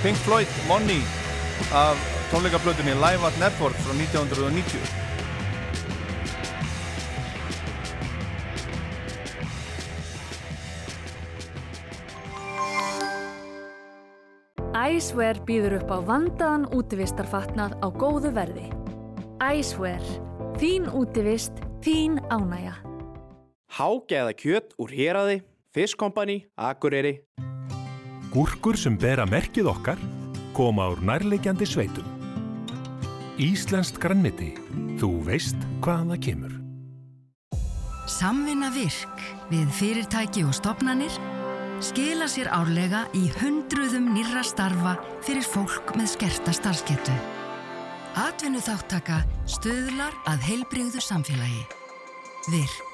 Pink 0.05 0.21
Floyd, 0.27 0.59
Money 0.69 1.01
af 1.73 1.97
tónleikaplötunni 2.31 2.99
Live 2.99 3.25
at 3.27 3.41
Network 3.41 3.79
frá 3.81 3.95
1990 3.97 5.05
Æsver 14.85 15.39
býður 15.49 15.79
upp 15.79 15.91
á 15.95 15.99
vandaðan 16.05 16.65
útivistarfatnað 16.77 17.77
á 17.81 17.89
góðu 17.95 18.31
verði. 18.37 18.67
Æsver, 19.41 20.03
þín 20.65 20.87
útivist, 20.97 21.59
þín 21.85 22.17
ánæja. 22.33 22.79
Hágeða 23.77 24.33
kjöt 24.33 24.71
úr 24.81 24.93
héræði, 24.97 25.43
fiskkompani, 25.77 26.47
akureyri. 26.57 27.19
Gúrkur 28.33 28.79
sem 28.81 28.97
bera 28.97 29.27
merkið 29.29 29.69
okkar 29.75 30.01
koma 30.57 30.89
úr 30.95 31.03
nærleikjandi 31.05 31.69
sveitum. 31.69 32.09
Íslenskt 33.37 34.01
grannmiti. 34.01 34.55
Þú 34.97 35.11
veist 35.27 35.61
hvað 35.85 36.15
það 36.15 36.25
kemur. 36.31 36.57
Samvinna 38.09 38.73
virk 38.73 39.21
við 39.53 39.69
fyrirtæki 39.77 40.47
og 40.49 40.57
stopnanir 40.57 41.13
skila 41.85 42.31
sér 42.31 42.49
árlega 42.55 43.05
í 43.13 43.27
hundruðum 43.43 44.15
nýra 44.17 44.47
starfa 44.47 44.97
fyrir 45.27 45.45
fólk 45.45 45.93
með 45.99 46.15
skerta 46.17 46.57
starfsketu. 46.57 47.44
Atvinnu 48.15 48.61
þáttaka 48.63 49.25
stöðlar 49.51 50.15
að 50.31 50.45
heilbreyðu 50.47 51.01
samfélagi. 51.03 51.65
Virk. 52.47 52.93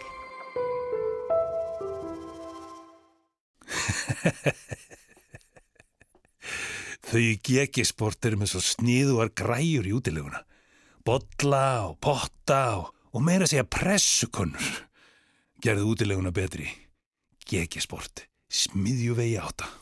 Þau 7.10 7.20
í 7.20 7.36
GG-sport 7.36 8.24
eru 8.30 8.40
með 8.40 8.48
svo 8.54 8.62
sniðuar 8.64 9.28
græjur 9.36 9.84
í 9.90 9.92
útileguna. 9.98 10.40
Bolla 11.04 11.90
og 11.90 12.00
potta 12.00 12.80
og, 12.80 12.88
og 13.12 13.20
meira 13.26 13.44
segja 13.50 13.68
pressukonur. 13.68 14.88
Gerðu 15.60 15.92
útileguna 15.92 16.32
betri. 16.32 16.64
GG-sport. 17.44 18.24
Smiðju 18.48 19.20
vegi 19.20 19.36
átta. 19.36 19.79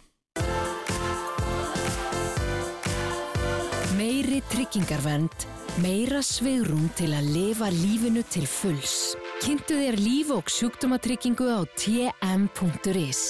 Meiri 4.39 4.55
tryggingarvernd, 4.55 5.45
meira 5.83 6.21
svegrum 6.23 6.85
til 6.95 7.09
að 7.11 7.27
lifa 7.35 7.73
lífinu 7.75 8.21
til 8.31 8.45
fulls. 8.47 9.17
Kynntu 9.43 9.75
þér 9.75 9.97
líf 9.99 10.29
og 10.31 10.47
sjúkdómatryggingu 10.55 11.49
á 11.51 11.67
tm.is. 11.75 13.23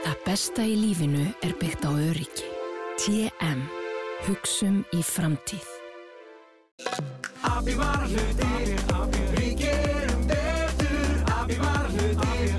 Það 0.00 0.22
besta 0.24 0.64
í 0.64 0.78
lífinu 0.80 1.26
er 1.44 1.52
byggt 1.60 1.84
á 1.84 1.92
öryggi. 1.92 2.48
TM. 2.96 3.60
Hugsum 4.24 4.78
í 4.96 5.02
framtíð. 5.04 5.68
Abbi 7.44 7.76
var 7.76 8.06
hlutir, 8.08 8.72
við 9.36 9.52
gerum 9.60 10.22
betur 10.30 11.34
Abbi 11.36 11.58
var 11.60 11.90
hlutir, 11.92 12.54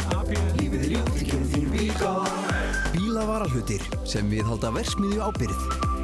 lífið 0.59 0.83
er 0.83 0.93
ljótt, 0.93 1.15
við 1.17 1.31
gerum 1.31 1.49
þín 1.55 1.73
bílgóð 1.73 2.37
Bílavarahlutir 2.93 3.89
sem 4.05 4.29
við 4.29 4.45
halda 4.51 4.69
versmiðju 4.77 5.25
ábyrð. 5.31 5.99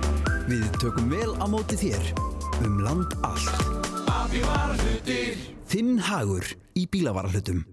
Við 0.47 0.67
tökum 0.79 1.09
vel 1.11 1.33
á 1.43 1.45
móti 1.51 1.75
þér 1.75 2.05
um 2.63 2.77
land 2.79 3.17
allt. 3.27 3.49
Abbi 4.07 4.39
var 4.45 4.77
hlutir 4.79 5.41
Þinn 5.67 5.97
hagur 5.99 6.45
í 6.79 6.85
bílavarahlutum. 6.87 7.65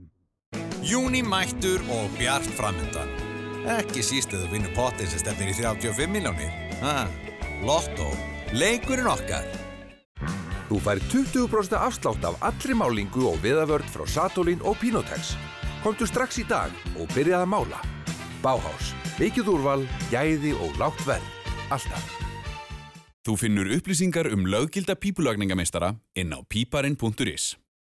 Júni 0.83 1.20
mættur 1.22 1.85
og 1.95 2.11
bjart 2.18 2.49
framöndan. 2.59 3.12
Ekki 3.77 4.03
síst 4.03 4.35
eða 4.35 4.51
vinnu 4.51 4.72
potið 4.75 5.12
sem 5.12 5.22
stefnir 5.22 5.53
í 5.53 5.55
35 5.61 6.11
miljónir. 6.16 6.51
Ha, 6.83 7.07
Lotto, 7.62 8.11
leikurinn 8.51 9.07
okkar. 9.12 9.47
Þú 10.66 10.83
fær 10.83 11.05
20% 11.14 11.79
afslátt 11.79 12.27
af 12.27 12.43
allri 12.43 12.75
málingu 12.75 13.29
og 13.31 13.39
viðavörd 13.47 13.87
frá 13.95 14.03
Satolín 14.11 14.66
og 14.66 14.81
Pinotex. 14.83 15.37
Komtu 15.87 16.11
strax 16.11 16.43
í 16.43 16.49
dag 16.51 16.75
og 16.99 17.07
byrjað 17.14 17.47
að 17.47 17.55
mála. 17.55 17.81
Báhás, 18.43 18.91
mikið 19.22 19.55
úrval, 19.55 19.87
gæði 20.11 20.59
og 20.59 20.75
lágt 20.83 21.07
verð. 21.07 21.33
Alltaf. 21.70 22.34
Þú 23.25 23.39
finnur 23.41 23.70
upplýsingar 23.72 24.27
um 24.35 24.43
löggilda 24.45 24.99
pípulagningameistara 25.01 25.95
inn 26.20 26.35
á 26.37 26.45
píparinn.is. 26.45 27.55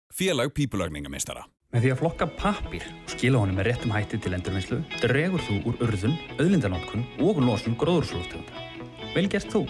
Félag 0.08 0.54
pípulagningameistara. 0.56 1.42
Með 1.76 1.84
því 1.84 1.90
að 1.92 1.98
flokka 2.00 2.28
pappir 2.38 2.86
og 2.88 3.12
skila 3.12 3.42
honum 3.42 3.58
með 3.60 3.68
réttum 3.68 3.92
hætti 3.92 4.16
til 4.24 4.32
endurvinnslu 4.32 4.78
dregur 5.02 5.44
þú 5.44 5.58
úr 5.68 5.84
urðun, 5.84 6.16
auðlindanótkun 6.38 7.04
og 7.20 7.42
losun 7.44 7.76
gróðurslóftegunda. 7.76 8.64
Vel 9.12 9.26
gert 9.28 9.52
þú. 9.52 9.66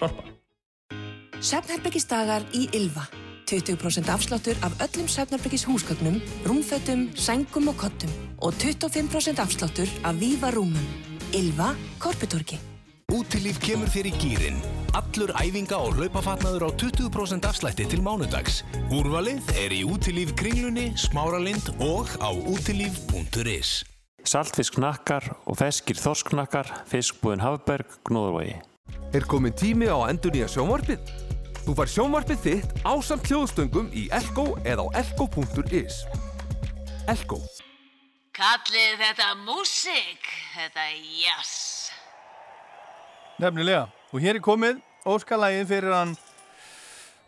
Sorpa. 0.00 0.24
Svefnherbyggisdagar 1.36 2.48
í 2.56 2.64
Ylva. 2.72 3.04
20% 3.52 4.08
afsláttur 4.08 4.56
af 4.64 4.80
öllum 4.88 5.04
Svefnherbyggis 5.04 5.68
húsgögnum, 5.68 6.16
rúmfötum, 6.48 7.10
sængum 7.12 7.68
og 7.68 7.76
kottum 7.76 8.18
og 8.40 8.56
25% 8.56 9.36
afsláttur 9.36 9.96
af 10.00 10.16
víva 10.16 10.48
rúmum. 10.48 10.92
Ylva, 11.36 11.74
Korputorki. 12.00 12.71
Útilíf 13.12 13.58
kemur 13.60 13.90
þér 13.92 14.06
í 14.08 14.10
gýrin. 14.16 14.60
Allur 14.96 15.34
æfinga 15.36 15.76
og 15.76 15.98
hlaupafatnaður 15.98 16.64
á 16.64 16.70
20% 16.80 17.44
afslætti 17.44 17.84
til 17.92 18.00
mánudags. 18.00 18.62
Úrvalið 18.88 19.50
er 19.60 19.74
í 19.76 19.82
Útilíf 19.84 20.32
kringlunni, 20.38 20.94
smáralind 20.96 21.68
og 21.84 22.08
á 22.24 22.32
útilíf.is. 22.32 23.82
Saltfisknakkar 24.24 25.28
og 25.44 25.58
feskir 25.60 26.00
þorsknakkar, 26.00 26.70
fiskbúðin 26.88 27.44
Hafberg, 27.44 27.98
Gnóðurvægi. 28.08 28.56
Er 29.12 29.28
komin 29.28 29.52
tími 29.52 29.92
á 29.92 30.08
endur 30.08 30.32
nýja 30.32 30.48
sjónvarpið? 30.54 31.12
Þú 31.66 31.76
fær 31.78 31.92
sjónvarpið 31.92 32.40
þitt 32.46 32.72
á 32.80 32.96
samt 33.04 33.28
hljóðstöngum 33.28 33.92
í 33.92 34.06
Elko 34.08 34.54
eða 34.64 34.88
á 34.88 35.04
elko.is. 35.04 36.00
Elko. 37.12 37.42
Kallið 38.32 39.04
þetta 39.04 39.30
músík, 39.44 40.32
þetta 40.56 40.88
jazz. 41.20 41.71
Nefnilega. 43.42 43.88
Og 44.14 44.22
hér 44.22 44.38
er 44.38 44.44
komið 44.44 44.78
óskalægið 45.08 45.64
fyrir 45.66 45.94
hann 45.96 46.12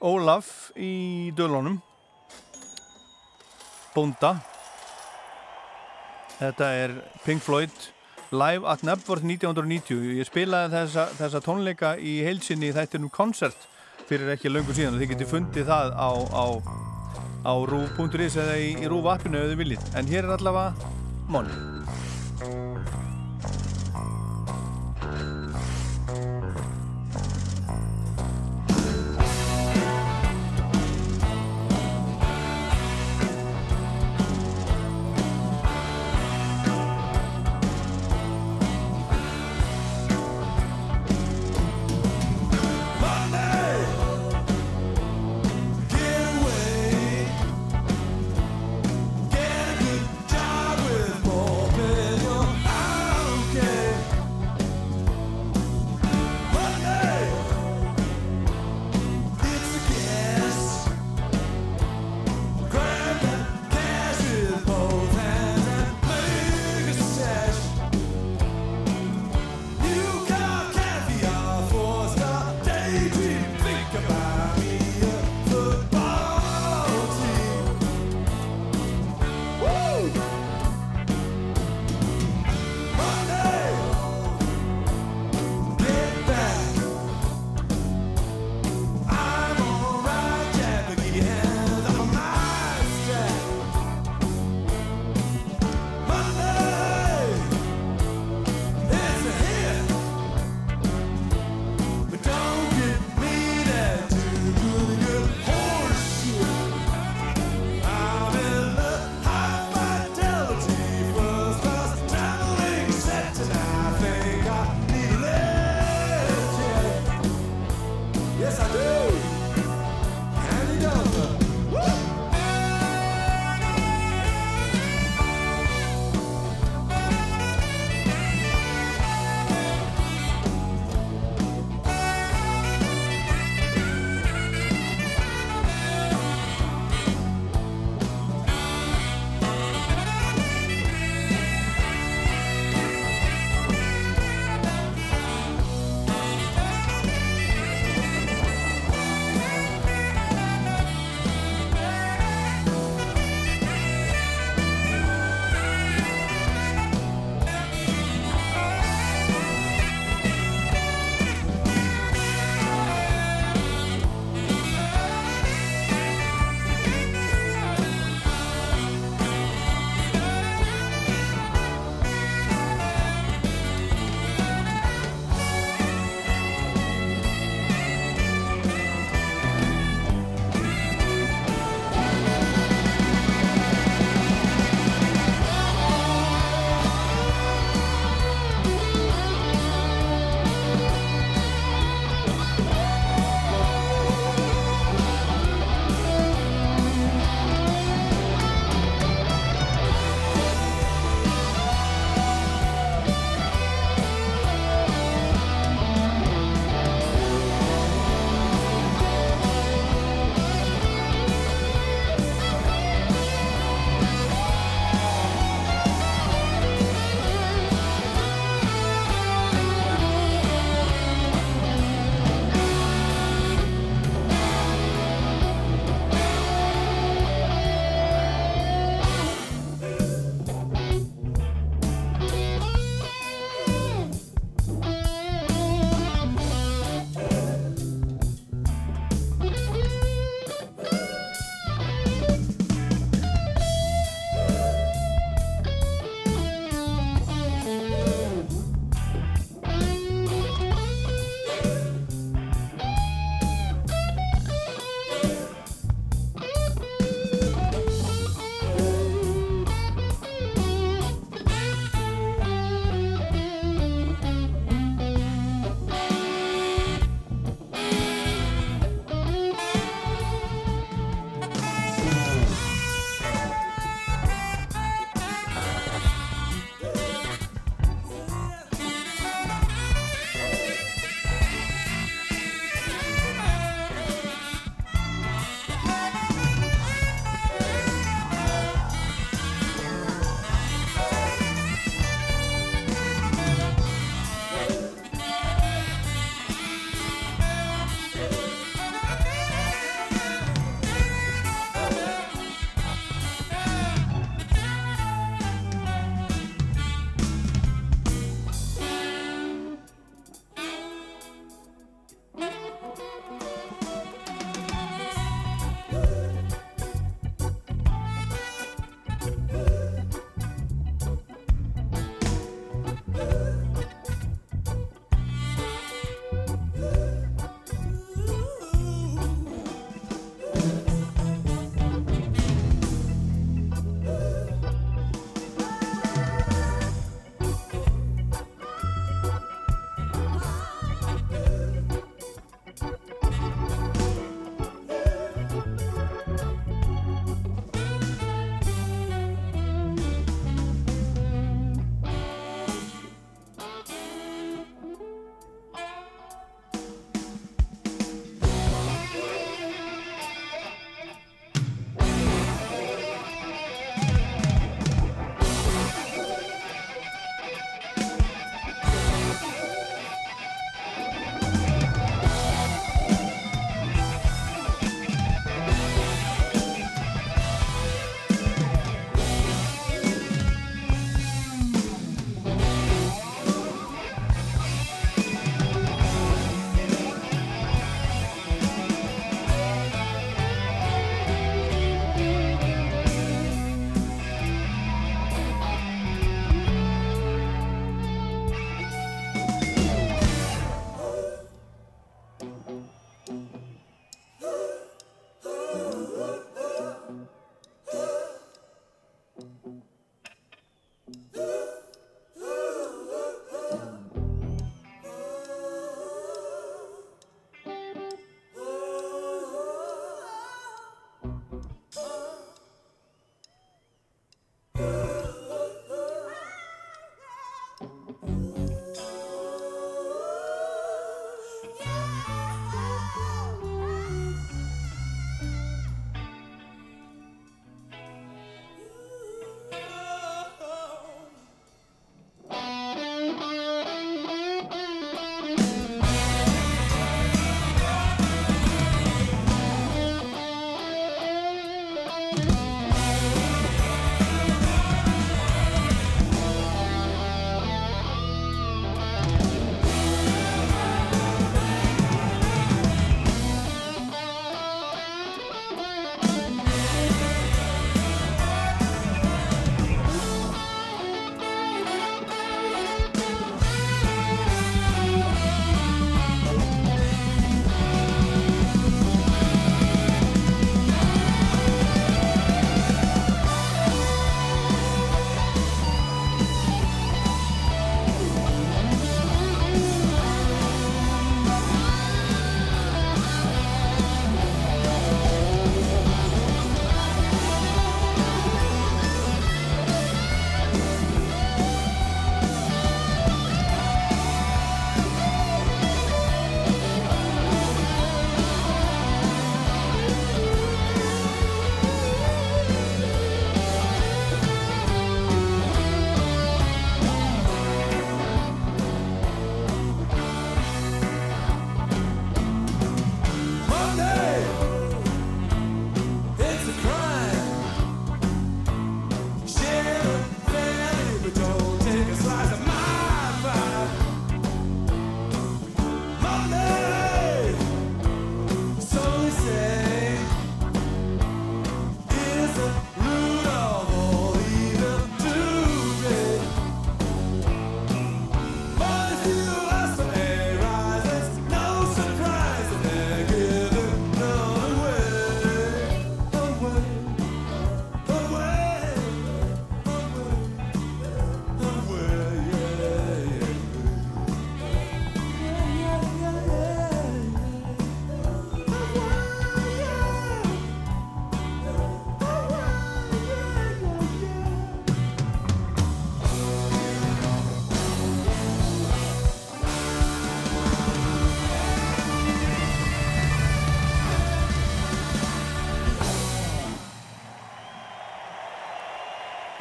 Ólaf 0.04 0.70
í 0.78 1.32
dölunum. 1.34 1.80
Bónda. 3.94 4.36
Þetta 6.38 6.70
er 6.84 6.94
Pink 7.24 7.42
Floyd 7.42 7.90
Live 8.34 8.68
at 8.68 8.84
Nebworth 8.86 9.26
1990. 9.26 10.18
Ég 10.20 10.28
spilaði 10.28 10.74
þessa, 10.76 11.08
þessa 11.18 11.42
tónleika 11.42 11.94
í 11.98 12.18
heilsinni 12.26 12.70
í 12.70 12.76
þættinum 12.76 13.10
koncert 13.14 13.66
fyrir 14.08 14.34
ekki 14.34 14.52
löngu 14.52 14.74
síðan 14.76 14.98
og 14.98 15.02
þið 15.02 15.14
getið 15.14 15.30
fundið 15.32 15.70
það 15.70 15.94
á, 15.98 16.10
á, 16.30 16.46
á 17.48 17.52
rúf.is 17.70 18.38
eða 18.38 18.58
í, 18.60 18.74
í 18.84 18.90
rúf 18.92 19.08
appinu 19.14 19.40
ef 19.40 19.50
þið 19.50 19.62
viljið. 19.64 19.88
En 19.98 20.10
hér 20.12 20.28
er 20.28 20.36
allavega 20.36 20.92
Monni. 21.32 21.62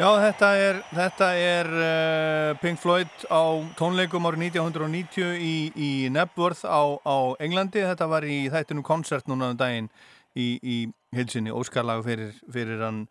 Já, 0.03 0.09
þetta 0.19 0.47
er, 0.59 0.77
þetta 0.91 1.27
er 1.39 1.67
uh, 1.71 2.49
Pink 2.59 2.81
Floyd 2.81 3.11
á 3.31 3.55
tónleikum 3.80 4.25
árið 4.27 4.41
1990 4.49 5.38
í, 5.39 5.53
í 5.71 5.91
Nebworth 6.11 6.65
á, 6.67 6.99
á 7.07 7.31
Englandi. 7.39 7.85
Þetta 7.88 8.09
var 8.11 8.27
í 8.27 8.41
þættinum 8.51 8.84
koncert 8.84 9.31
núna 9.31 9.53
um 9.53 9.61
daginn 9.61 9.88
í, 10.35 10.57
í 10.59 10.75
hilsinni, 11.15 11.53
óskarlag 11.55 12.03
fyrir, 12.03 12.34
fyrir 12.51 12.84
hann 12.84 13.05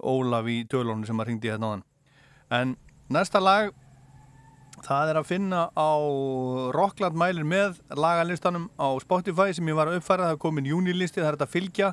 Ólaf 0.00 0.48
í 0.48 0.62
Dölónu 0.72 1.04
sem 1.04 1.20
að 1.20 1.34
ringdi 1.34 1.52
hérna 1.52 1.68
á 1.68 1.72
hann. 1.74 1.84
En 2.48 2.74
næsta 3.12 3.44
lag, 3.44 3.68
það 4.88 5.12
er 5.12 5.20
að 5.20 5.28
finna 5.34 5.66
á 5.76 5.92
Rockland 6.72 7.18
mælir 7.20 7.44
með 7.44 7.82
lagalistanum 7.92 8.70
á 8.80 8.88
Spotify 9.04 9.52
sem 9.52 9.68
ég 9.68 9.76
var 9.76 9.92
að 9.92 10.00
uppfæra. 10.00 10.30
Það 10.30 10.38
er 10.38 10.44
komin 10.46 10.72
júnilisti, 10.72 11.20
það 11.20 11.34
er 11.34 11.36
þetta 11.42 11.56
fylgja 11.58 11.92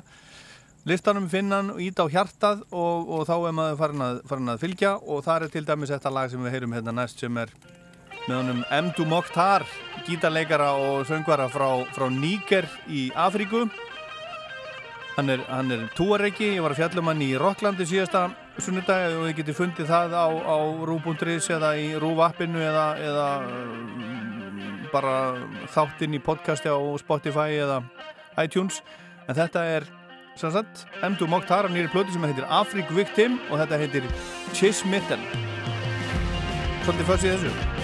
listanum 0.86 1.26
finnan 1.30 1.72
ít 1.82 1.98
á 1.98 2.06
hjartað 2.06 2.62
og, 2.70 3.08
og 3.10 3.24
þá 3.26 3.34
er 3.36 3.56
maður 3.58 3.80
farin 3.80 4.04
að, 4.06 4.20
farin 4.30 4.52
að 4.52 4.62
fylgja. 4.62 4.92
Og 5.02 5.24
það 5.26 5.48
er 5.48 5.54
til 5.56 5.64
dæmis 5.66 5.92
þetta 5.94 6.14
lag 6.14 6.30
sem 6.30 6.46
við 6.46 6.54
heyrum 6.56 6.76
hérna 6.76 6.94
næst 6.94 7.22
sem 7.22 7.42
er 7.42 7.52
með 8.26 8.38
honum 8.38 8.62
Mdu 8.86 9.06
Mokhtar 9.10 9.66
gítarleikara 10.06 10.72
og 10.78 11.04
söngvara 11.06 11.48
frá, 11.50 11.68
frá 11.94 12.06
Níker 12.10 12.68
í 12.86 13.08
Afríku. 13.14 13.66
Hann 15.16 15.32
er, 15.32 15.40
er 15.48 15.86
túarreiki, 15.96 16.52
ég 16.58 16.64
var 16.64 16.74
að 16.74 16.82
fjallum 16.82 17.08
hann 17.08 17.22
í 17.24 17.30
Rocklandi 17.40 17.86
síðasta 17.88 18.26
sunnudag 18.60 19.14
og 19.16 19.24
þið 19.28 19.38
getur 19.38 19.56
fundið 19.56 19.88
það 19.88 20.16
á, 20.16 20.26
á 20.28 20.56
rú.is 20.88 21.48
eða 21.56 21.70
í 21.80 21.86
rúvappinu 22.00 22.60
eða, 22.60 22.86
eða 23.00 23.28
bara 24.92 25.16
þáttinn 25.72 26.18
í 26.18 26.22
podcasti 26.22 26.68
á 26.68 26.78
Spotify 27.00 27.56
eða 27.56 27.80
iTunes. 28.44 28.82
En 29.26 29.38
þetta 29.38 29.64
er 29.78 29.88
sem 30.36 30.52
sagt, 30.52 30.86
Mdu 31.02 31.26
Mokhtar 31.26 31.64
á 31.64 31.68
nýri 31.72 31.88
plötu 31.88 32.12
sem 32.12 32.24
heitir 32.28 32.44
Afrik 32.52 32.90
Victim 32.92 33.38
og 33.50 33.62
þetta 33.62 33.80
heitir 33.80 34.10
Chismitten 34.52 35.22
Svolítið 36.84 37.08
fyrst 37.08 37.24
í 37.24 37.32
þessu 37.32 37.75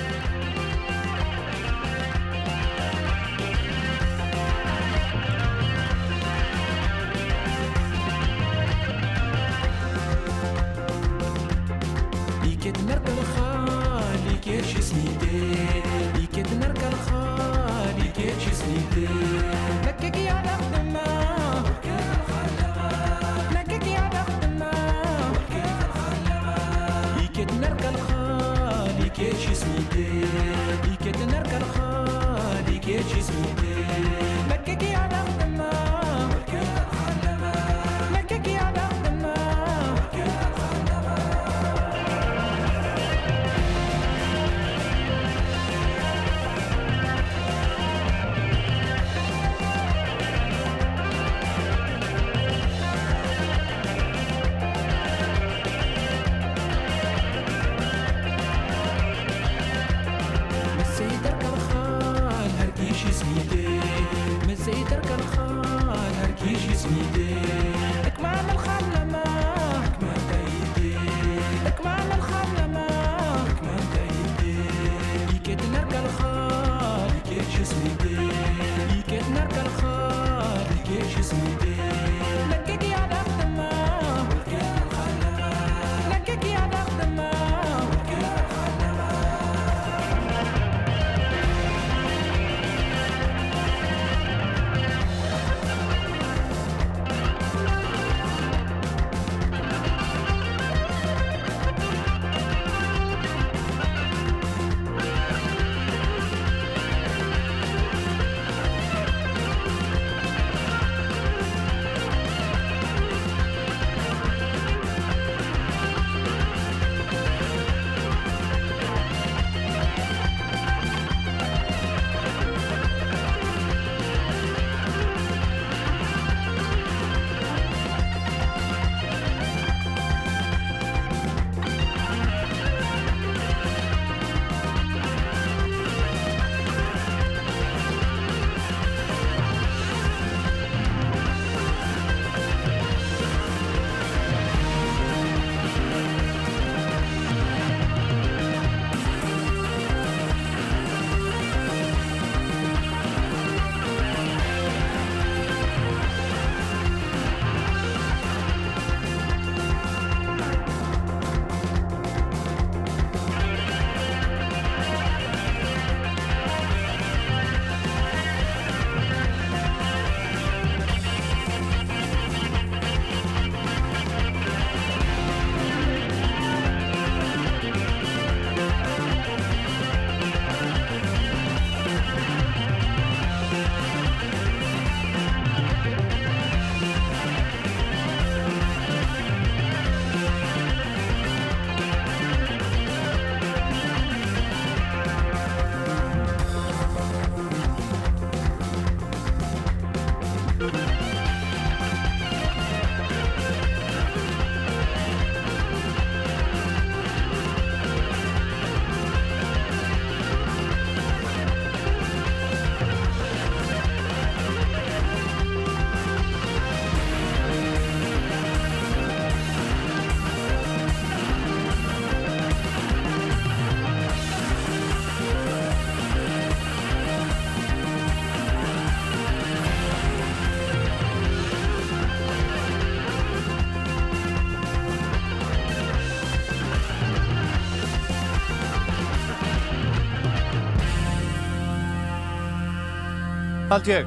Hald 243.72 243.86
ég. 243.86 244.06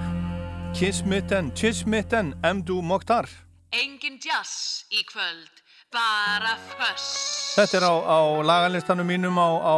Kismitten, 0.77 1.47
kismitten, 1.53 2.35
emdu 2.43 2.81
moktar 2.85 3.25
Engin 3.73 4.19
jazz 4.21 4.83
í 4.93 5.01
kvöld, 5.09 5.63
bara 5.89 6.51
föss 6.75 7.55
Þetta 7.55 7.79
er 7.79 7.85
á, 7.89 7.93
á 8.05 8.19
lagarlistanum 8.45 9.09
mínum 9.09 9.39
á, 9.41 9.49
á 9.57 9.75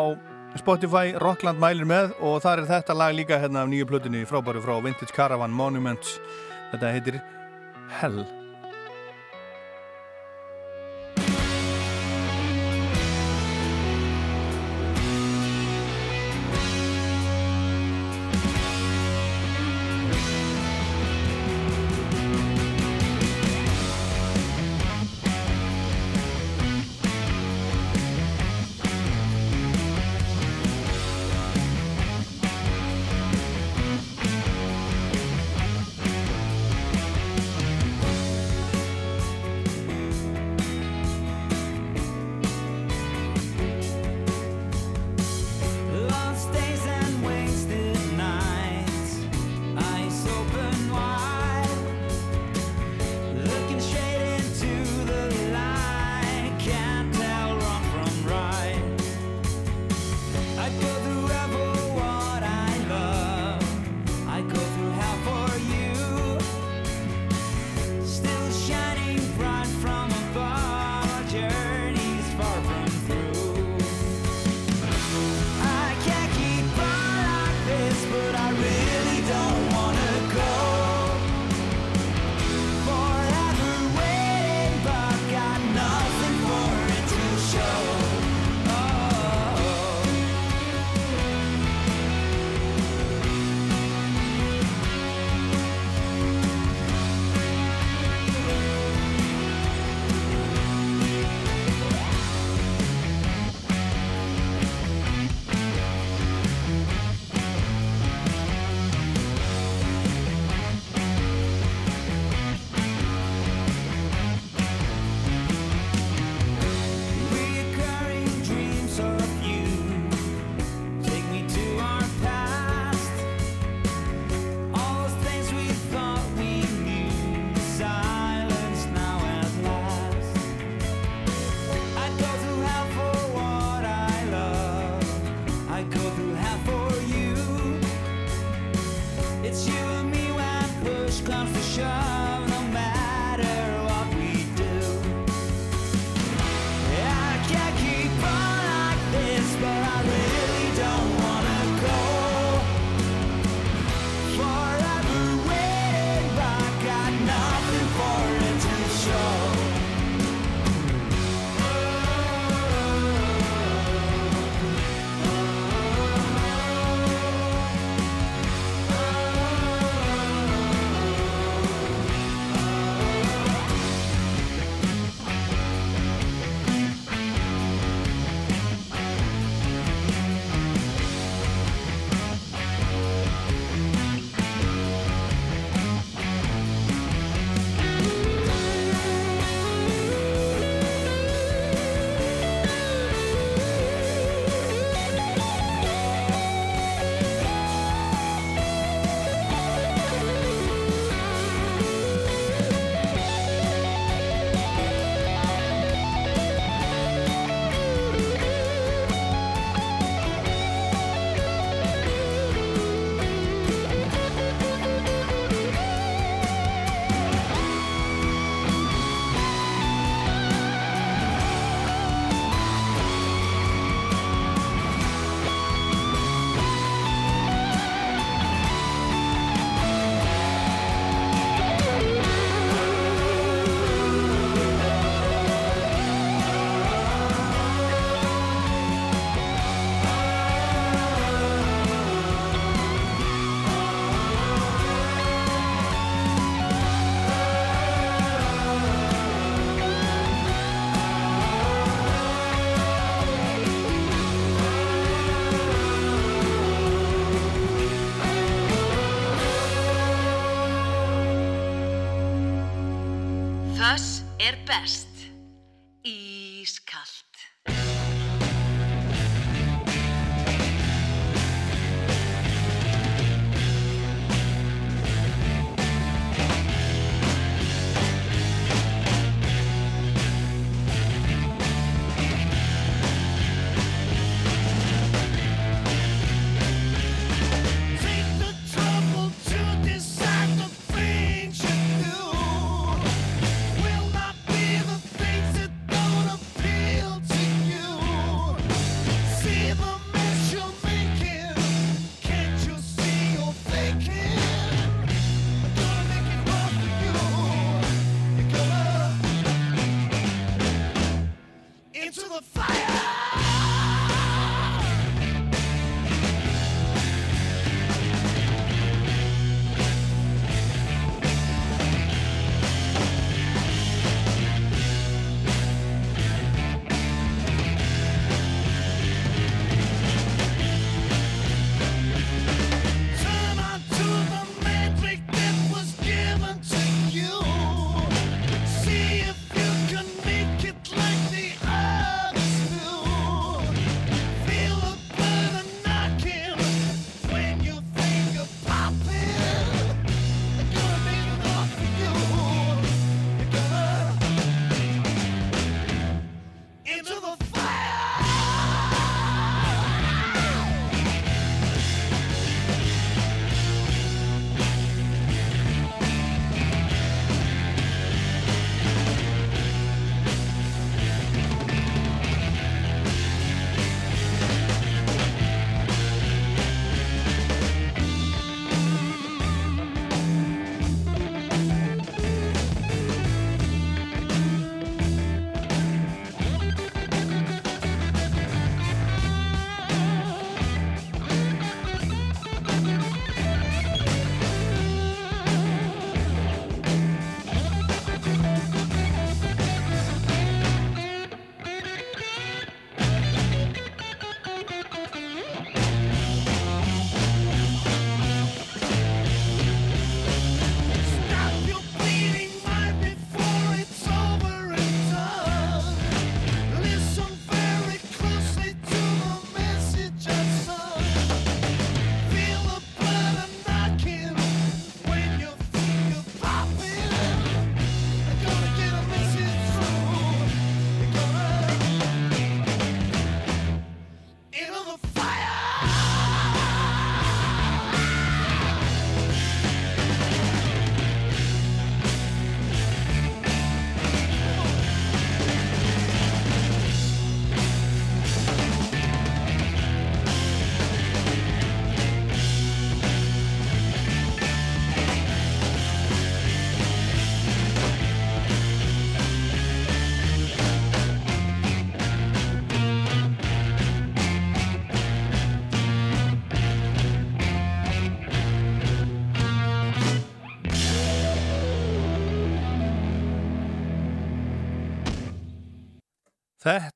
Spotify, 0.59 1.15
Rockland 1.23 1.63
mælir 1.63 1.87
með 1.87 2.11
og 2.19 2.41
þar 2.43 2.65
er 2.65 2.67
þetta 2.73 2.97
lag 2.99 3.15
líka 3.15 3.39
hérna 3.39 3.63
af 3.63 3.71
nýju 3.71 3.87
plötinu 3.87 4.25
frábæru 4.27 4.59
frá 4.65 4.75
Vintage 4.83 5.15
Caravan 5.15 5.55
Monuments. 5.55 6.17
Þetta 6.73 6.91
heitir 6.91 7.21
Hell. 8.01 8.25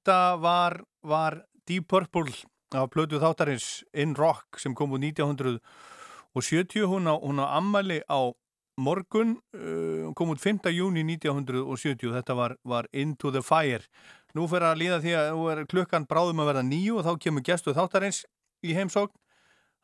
Þetta 0.02 0.42
var, 0.42 0.82
var 1.06 1.36
Deep 1.70 1.86
Purple 1.94 2.34
af 2.74 2.88
plötu 2.90 3.20
þáttarins 3.22 3.84
In 3.94 4.16
Rock 4.18 4.58
sem 4.58 4.74
kom 4.74 4.96
úr 4.96 5.02
1970 5.04 6.88
hún 6.90 7.06
á, 7.06 7.14
hún 7.22 7.38
á 7.38 7.54
ammali 7.54 8.00
á 8.10 8.34
morgun 8.82 9.36
uh, 9.54 10.10
kom 10.18 10.34
út 10.34 10.42
5. 10.42 10.74
júni 10.74 11.04
1970 11.06 12.16
þetta 12.18 12.34
var, 12.34 12.58
var 12.66 12.90
Into 12.98 13.30
the 13.30 13.46
Fire. 13.46 13.86
Nú 14.34 14.48
fyrir 14.50 14.72
að 14.72 14.82
líða 14.82 14.98
því 15.04 15.14
að 15.20 15.62
klukkan 15.70 16.10
bráðum 16.10 16.42
að 16.42 16.50
verða 16.50 16.66
nýju 16.66 16.98
og 16.98 17.06
þá 17.06 17.14
kemur 17.22 17.46
gestu 17.46 17.70
þáttarins 17.78 18.24
í 18.66 18.74
heimsókn. 18.74 19.14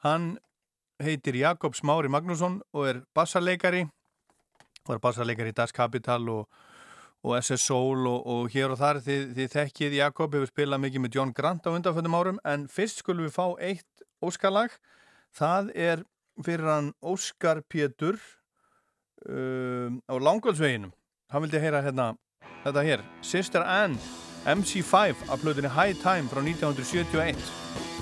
Hann 0.02 0.40
heitir 0.98 1.38
Jakob 1.38 1.78
Smári 1.78 2.10
Magnússon 2.10 2.64
og 2.74 2.90
er 2.90 3.06
bassarleikari 3.14 3.86
var 4.88 4.98
bassarleikari 5.04 5.54
í 5.54 5.58
Das 5.62 5.76
Kapital 5.76 6.26
og 6.32 6.50
og 7.28 7.36
SS 7.42 7.68
Soul 7.68 8.08
og, 8.08 8.22
og 8.26 8.52
hér 8.54 8.72
og 8.72 8.80
þar 8.80 9.02
þið, 9.04 9.24
þið 9.36 9.54
þekkið 9.54 9.98
Jakob 10.00 10.38
hefur 10.38 10.52
spilað 10.52 10.84
mikið 10.86 11.04
með 11.04 11.18
John 11.20 11.34
Grant 11.36 11.68
á 11.68 11.76
undanfjöndum 11.76 12.16
árum 12.18 12.40
en 12.48 12.68
fyrst 12.72 13.04
skulum 13.04 13.28
við 13.28 13.36
fá 13.36 13.46
eitt 13.60 14.06
Óskarlag. 14.24 14.72
Það 15.36 15.74
er 15.76 16.06
fyrir 16.46 16.72
hann 16.72 16.94
Óskar 17.02 17.62
Pétur 17.68 18.18
um, 19.28 20.00
á 20.08 20.16
Langolsveginum 20.16 20.94
hann 21.32 21.44
vildi 21.44 21.62
heyra 21.62 21.84
hérna 21.84 22.14
þetta 22.64 22.86
hér, 22.88 23.06
Sister 23.22 23.66
Anne 23.66 24.00
MC5 24.48 25.28
af 25.28 25.42
plötunni 25.44 25.72
High 25.74 25.98
Time 26.04 26.32
frá 26.32 26.44
1971 26.44 27.97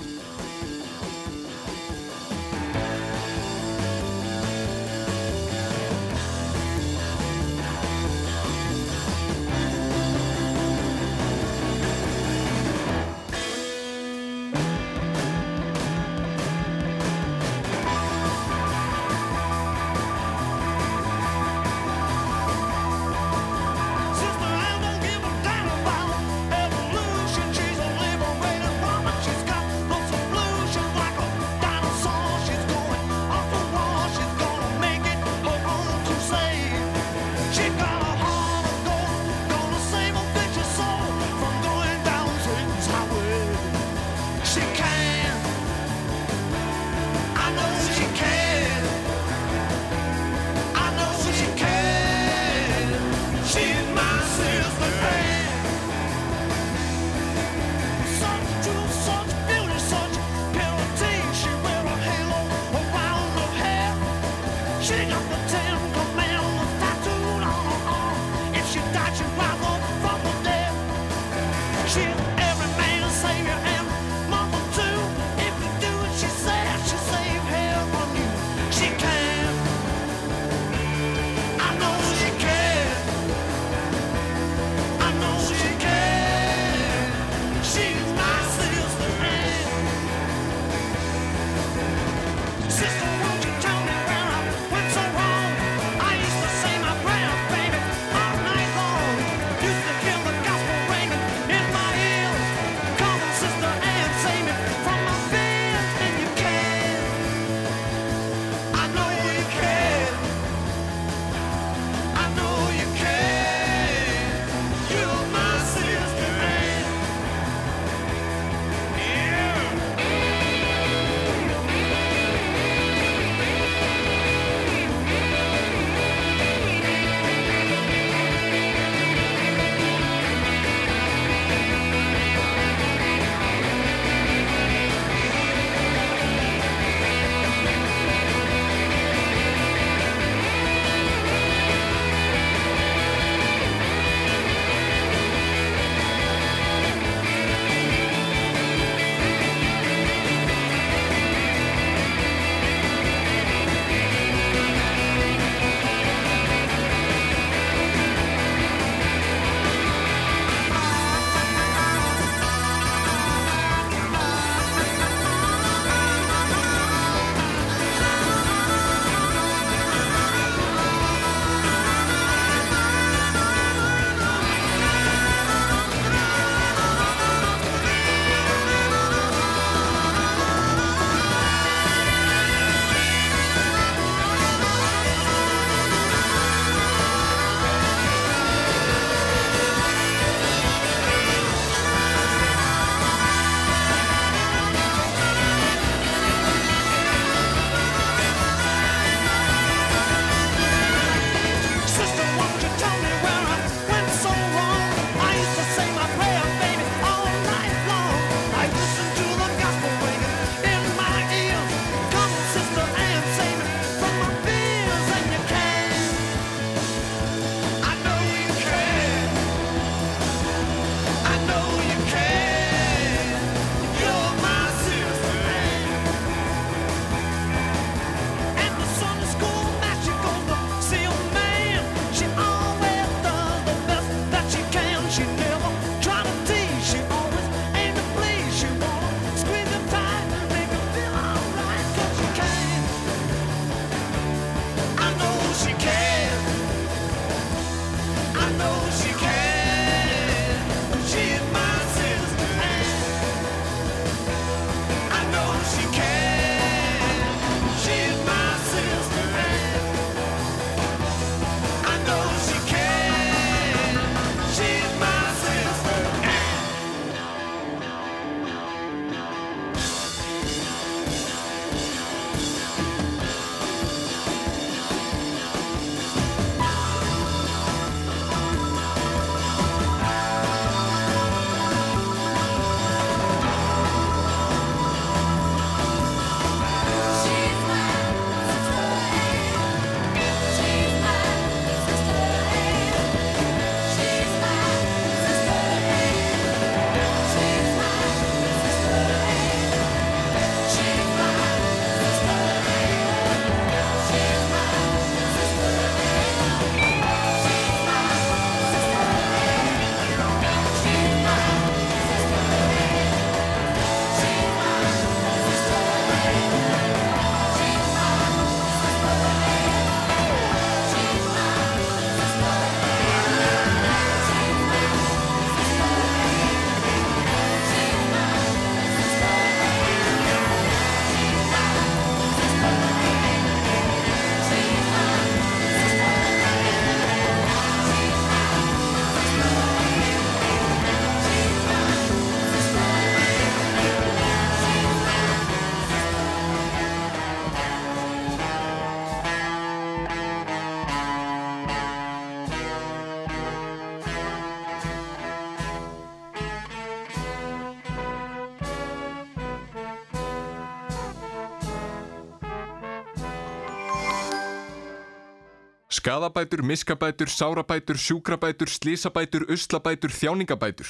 Skadabætur, 366.06 366.62
miskabætur, 366.62 367.26
sárabætur, 367.26 367.96
sjúkrabætur, 367.96 368.66
slísabætur, 368.66 369.42
uslabætur, 369.50 370.10
þjáningabætur. 370.14 370.86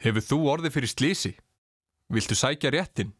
Hefur 0.00 0.22
þú 0.24 0.38
orðið 0.52 0.72
fyrir 0.76 0.90
slísi? 0.94 1.32
Viltu 2.08 2.34
sækja 2.34 2.70
réttin? 2.72 3.12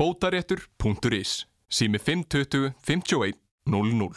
Bótaréttur.is 0.00 1.44
Sími 1.68 1.98
520 2.00 2.72
51 2.80 3.36
00 3.66 4.16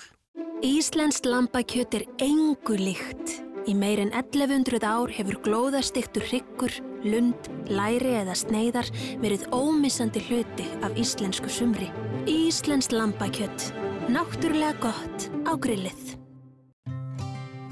Íslenskt 0.64 1.28
lambakjöt 1.28 2.00
er 2.00 2.06
engu 2.24 2.78
líkt. 2.80 3.44
Í 3.68 3.76
meir 3.76 4.00
en 4.00 4.14
1100 4.16 4.88
ár 4.88 5.12
hefur 5.12 5.42
glóðastiktur 5.44 6.24
hryggur, 6.30 6.72
lund, 7.04 7.52
læri 7.68 8.16
eða 8.22 8.38
sneiðar 8.40 8.88
verið 9.20 9.50
ómissandi 9.52 10.24
hluti 10.30 10.70
af 10.80 10.96
íslensku 10.96 11.52
sumri. 11.52 11.92
Íslenskt 12.24 12.96
lambakjöt. 12.96 13.85
Náttúrulega 14.06 14.78
gott 14.78 15.30
á 15.50 15.58
grillið. 15.58 16.14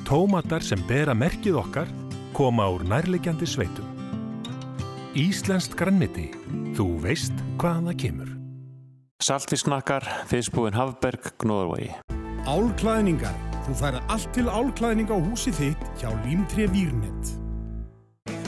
Tómatar 0.02 0.66
sem 0.66 0.82
bera 0.90 1.14
merkið 1.14 1.60
okkar 1.62 1.90
koma 2.34 2.66
úr 2.74 2.82
nærlegjandi 2.90 3.46
sveitum. 3.46 3.86
Íslenskt 5.14 5.78
grannmiti. 5.78 6.32
Þú 6.74 6.88
veist 7.04 7.38
hvaðan 7.62 7.92
það 7.92 8.00
kemur. 8.02 8.32
Saltfisknakkar, 9.24 10.08
fiskbúin 10.28 10.74
Hafberg, 10.74 11.30
Gnóðarvægi. 11.44 11.94
Álklæðningar. 12.50 13.38
Þú 13.64 13.78
færð 13.80 14.02
allt 14.12 14.34
til 14.36 14.50
álklæðning 14.50 15.14
á 15.14 15.18
húsi 15.22 15.54
þitt 15.54 15.86
hjá 16.02 16.10
Límtré 16.26 16.66
Výrnett. 16.74 17.38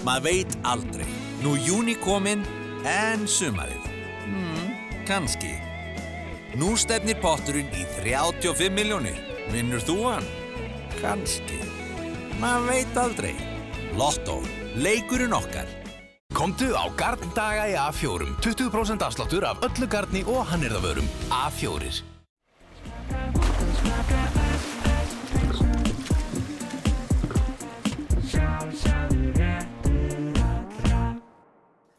Maður 0.02 0.26
veit 0.26 0.58
aldrei. 0.66 1.08
Nú 1.46 1.54
júni 1.62 1.94
kominn 2.02 2.42
en 2.82 3.30
sumarið. 3.30 3.88
Hmm, 4.26 4.74
kannski. 5.06 5.65
Nú 6.56 6.72
stefnir 6.80 7.18
potturinn 7.20 7.68
í 7.76 7.82
35 7.98 8.72
miljónir. 8.72 9.18
Vinnur 9.52 9.82
þú 9.84 9.96
hann? 10.08 10.28
Kannski. 11.02 11.60
Maður 12.40 12.70
veit 12.70 13.00
aldrei. 13.02 13.34
Lotto. 14.00 14.38
Leikurinn 14.80 15.36
okkar. 15.36 15.68
Komdu 16.36 16.72
á 16.72 16.88
Garndaga 16.96 17.68
í 17.68 17.76
A4 17.76 18.32
20% 18.44 19.04
afsláttur 19.04 19.44
af 19.48 19.60
öllu 19.68 19.88
garni 19.88 20.24
og 20.28 20.48
hannirðavörum 20.48 21.08
A4 21.32 21.92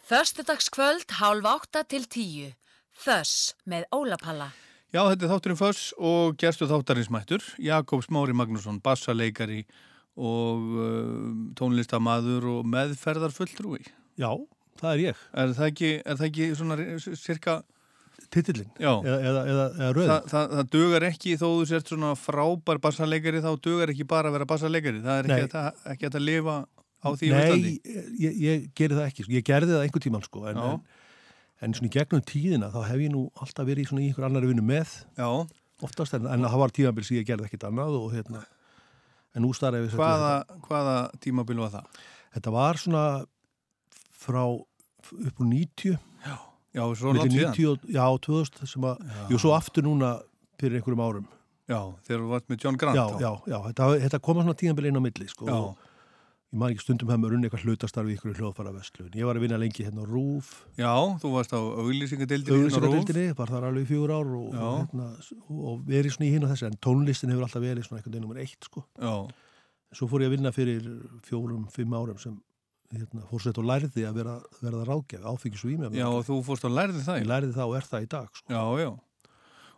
Þörstudagskvöld, 0.06 1.16
hálf 1.18 1.48
átta 1.50 1.82
til 1.88 2.04
tíu. 2.08 2.52
Þöss 3.06 3.54
með 3.70 3.84
Ólapalla. 3.94 4.48
Já, 4.90 5.04
þetta 5.12 5.26
er 5.26 5.30
þátturinn 5.30 5.58
Föss 5.60 5.82
og 5.94 6.34
gerstu 6.40 6.66
þáttarins 6.66 7.10
mættur. 7.12 7.44
Jakob 7.62 8.02
Smári 8.02 8.34
Magnússon, 8.34 8.80
bassaleikari 8.82 9.60
og 10.16 10.64
uh, 10.74 11.28
tónlistamadur 11.58 12.48
og 12.50 12.66
meðferðarfulltrúi. 12.72 13.84
Já, 14.18 14.30
það 14.80 14.90
er 14.90 15.02
ég. 15.04 15.22
Er 15.38 15.54
það 15.54 15.70
ekki, 15.70 15.92
er 16.02 16.18
það 16.18 16.28
ekki 16.30 16.50
svona 16.58 16.78
cirka... 17.22 17.56
Titillin? 18.32 18.70
Já. 18.82 18.90
Eða, 18.96 19.16
eða, 19.20 19.42
eða, 19.52 19.66
eða 19.76 19.90
röðin? 19.94 20.10
Þa, 20.10 20.30
það, 20.32 20.54
það 20.56 20.70
dugar 20.74 21.08
ekki 21.12 21.36
þó 21.38 21.46
þú 21.46 21.66
sért 21.70 21.92
svona 21.92 22.14
frábær 22.18 22.80
bassaleikari 22.82 23.44
þá 23.44 23.50
dugar 23.62 23.92
ekki 23.92 24.08
bara 24.08 24.32
að 24.32 24.38
vera 24.40 24.50
bassaleikari. 24.50 25.02
Það 25.04 25.20
er 25.20 25.34
ekki 25.36 25.60
að, 25.60 25.82
ekki 25.92 26.10
að 26.10 26.22
lifa 26.24 26.56
á 27.06 27.08
því 27.12 27.30
Nei, 27.36 27.74
ég, 28.18 28.40
ég 28.42 28.70
geri 28.74 28.98
það 28.98 29.10
ekki. 29.12 29.28
Ég 29.36 29.46
gerði 29.46 29.76
það 29.76 29.84
einhver 29.86 30.06
tíman 30.08 30.26
sko 30.26 30.46
en, 30.50 30.58
en, 30.58 30.80
en 31.62 31.76
svona 31.76 31.88
í 31.88 31.94
gegnum 31.94 32.24
tíðina 32.26 32.72
þá 32.74 32.80
hef 32.90 33.04
ég 33.06 33.12
nú 33.14 33.26
alltaf 33.40 33.68
verið 33.68 33.94
í 33.96 34.08
einhver 34.10 34.28
annar 34.28 34.46
vinnu 34.48 34.64
með 34.66 34.92
Já. 35.16 35.28
oftast 35.86 36.16
en, 36.18 36.28
en 36.28 36.44
það 36.48 36.60
var 36.62 36.74
tímabil 36.76 37.06
sem 37.06 37.20
ég 37.20 37.28
gerði 37.28 37.48
ekkit 37.48 37.68
annað 37.68 37.96
og 38.00 38.10
hérna 38.16 38.44
en 39.36 39.44
nú 39.44 39.52
starf 39.56 39.78
ég 39.80 39.96
hvaða, 39.96 40.34
hvaða 40.66 40.98
tímabil 41.24 41.60
var 41.64 41.72
það? 41.78 42.02
Þetta 42.36 42.52
var 42.52 42.80
svona 42.80 43.06
frá 44.16 44.42
upp 44.44 45.40
úr 45.40 45.48
90 45.48 45.96
Já, 46.26 46.36
já 46.76 46.84
svo 46.98 47.14
langt 47.14 47.32
síðan. 47.32 47.54
90, 47.56 47.88
Já, 47.94 48.04
2000 48.26 48.70
sem 48.72 48.86
að, 48.88 49.02
jú 49.32 49.40
svo 49.40 49.52
aftur 49.56 49.86
núna 49.86 50.16
fyrir 50.60 50.80
einhverjum 50.80 51.02
árum. 51.04 51.26
Já, 51.66 51.80
þegar 52.06 52.22
þú 52.22 52.30
vart 52.30 52.48
með 52.50 52.62
John 52.62 52.78
Grant 52.80 52.98
Já, 52.98 53.04
já, 53.20 53.30
já, 53.50 53.56
þetta, 53.68 53.88
þetta 54.06 54.20
koma 54.22 54.44
svona 54.44 54.58
tímabil 54.58 54.88
inn 54.90 54.98
á 54.98 55.02
milli 55.02 55.28
sko. 55.30 55.48
Já. 55.48 55.56
Og, 55.56 55.85
Ég 56.56 56.60
maður 56.62 56.72
ekki 56.72 56.84
stundum 56.86 57.10
hefði 57.12 57.20
með 57.20 57.32
runni 57.34 57.48
eitthvað 57.50 57.64
hlutastarfi 57.66 58.12
í 58.14 58.14
ykkur 58.16 58.38
hljóðfara 58.38 58.70
vestlun. 58.72 59.10
Ég 59.12 59.28
var 59.28 59.36
að 59.36 59.42
vinna 59.44 59.56
lengi 59.60 59.84
hérna 59.84 60.00
á 60.00 60.08
Rúf. 60.08 60.52
Já, 60.80 60.92
þú 61.20 61.32
varst 61.34 61.52
á 61.52 61.60
auðlýsingadeildinni 61.60 62.56
Auðlýsingadeildinni, 62.62 63.24
var 63.36 63.52
þar 63.52 63.66
alveg 63.68 63.84
í 63.84 63.90
fjögur 63.90 64.14
ár 64.16 64.30
og, 64.38 64.54
hérna, 64.56 65.08
og 65.52 65.82
verið 65.84 66.14
svona 66.14 66.24
í 66.24 66.30
hinn 66.32 66.46
og 66.46 66.54
þessi. 66.54 66.70
En 66.70 66.78
tónlistin 66.86 67.34
hefur 67.34 67.44
alltaf 67.44 67.60
verið 67.60 67.84
svona 67.84 68.00
eitthvað 68.00 68.24
nummer 68.24 68.40
eitt, 68.40 68.70
sko. 68.70 68.86
Já. 68.96 69.12
Svo 70.00 70.08
fór 70.08 70.24
ég 70.24 70.32
að 70.32 70.36
vinna 70.38 70.54
fyrir 70.56 70.88
fjórum, 71.28 71.68
fimm 71.76 71.92
árum 71.92 72.24
sem 72.24 72.40
hérna, 72.96 73.28
fór 73.28 73.44
sett 73.44 73.60
og 73.60 73.68
lærði 73.68 74.08
að 74.08 74.22
vera, 74.22 74.38
verða 74.62 74.88
ráðgjaf, 74.88 75.28
áfengjus 75.28 75.68
og 75.68 75.76
ímjöfn. 75.76 76.00
Já, 76.00 76.08
og 76.08 76.24
þú 76.24 76.40
fórst 76.48 76.64
og 76.64 76.72
lærði 76.72 77.04
það? 77.04 77.20
Ég 77.20 77.30
lærði 77.34 77.52
það 77.58 77.68
og 77.68 77.76
er 77.82 77.92
það 77.92 78.08
í 78.08 78.10
dag, 78.16 78.32
sko. 78.40 78.56
Já, 78.56 78.64
já. 78.80 78.90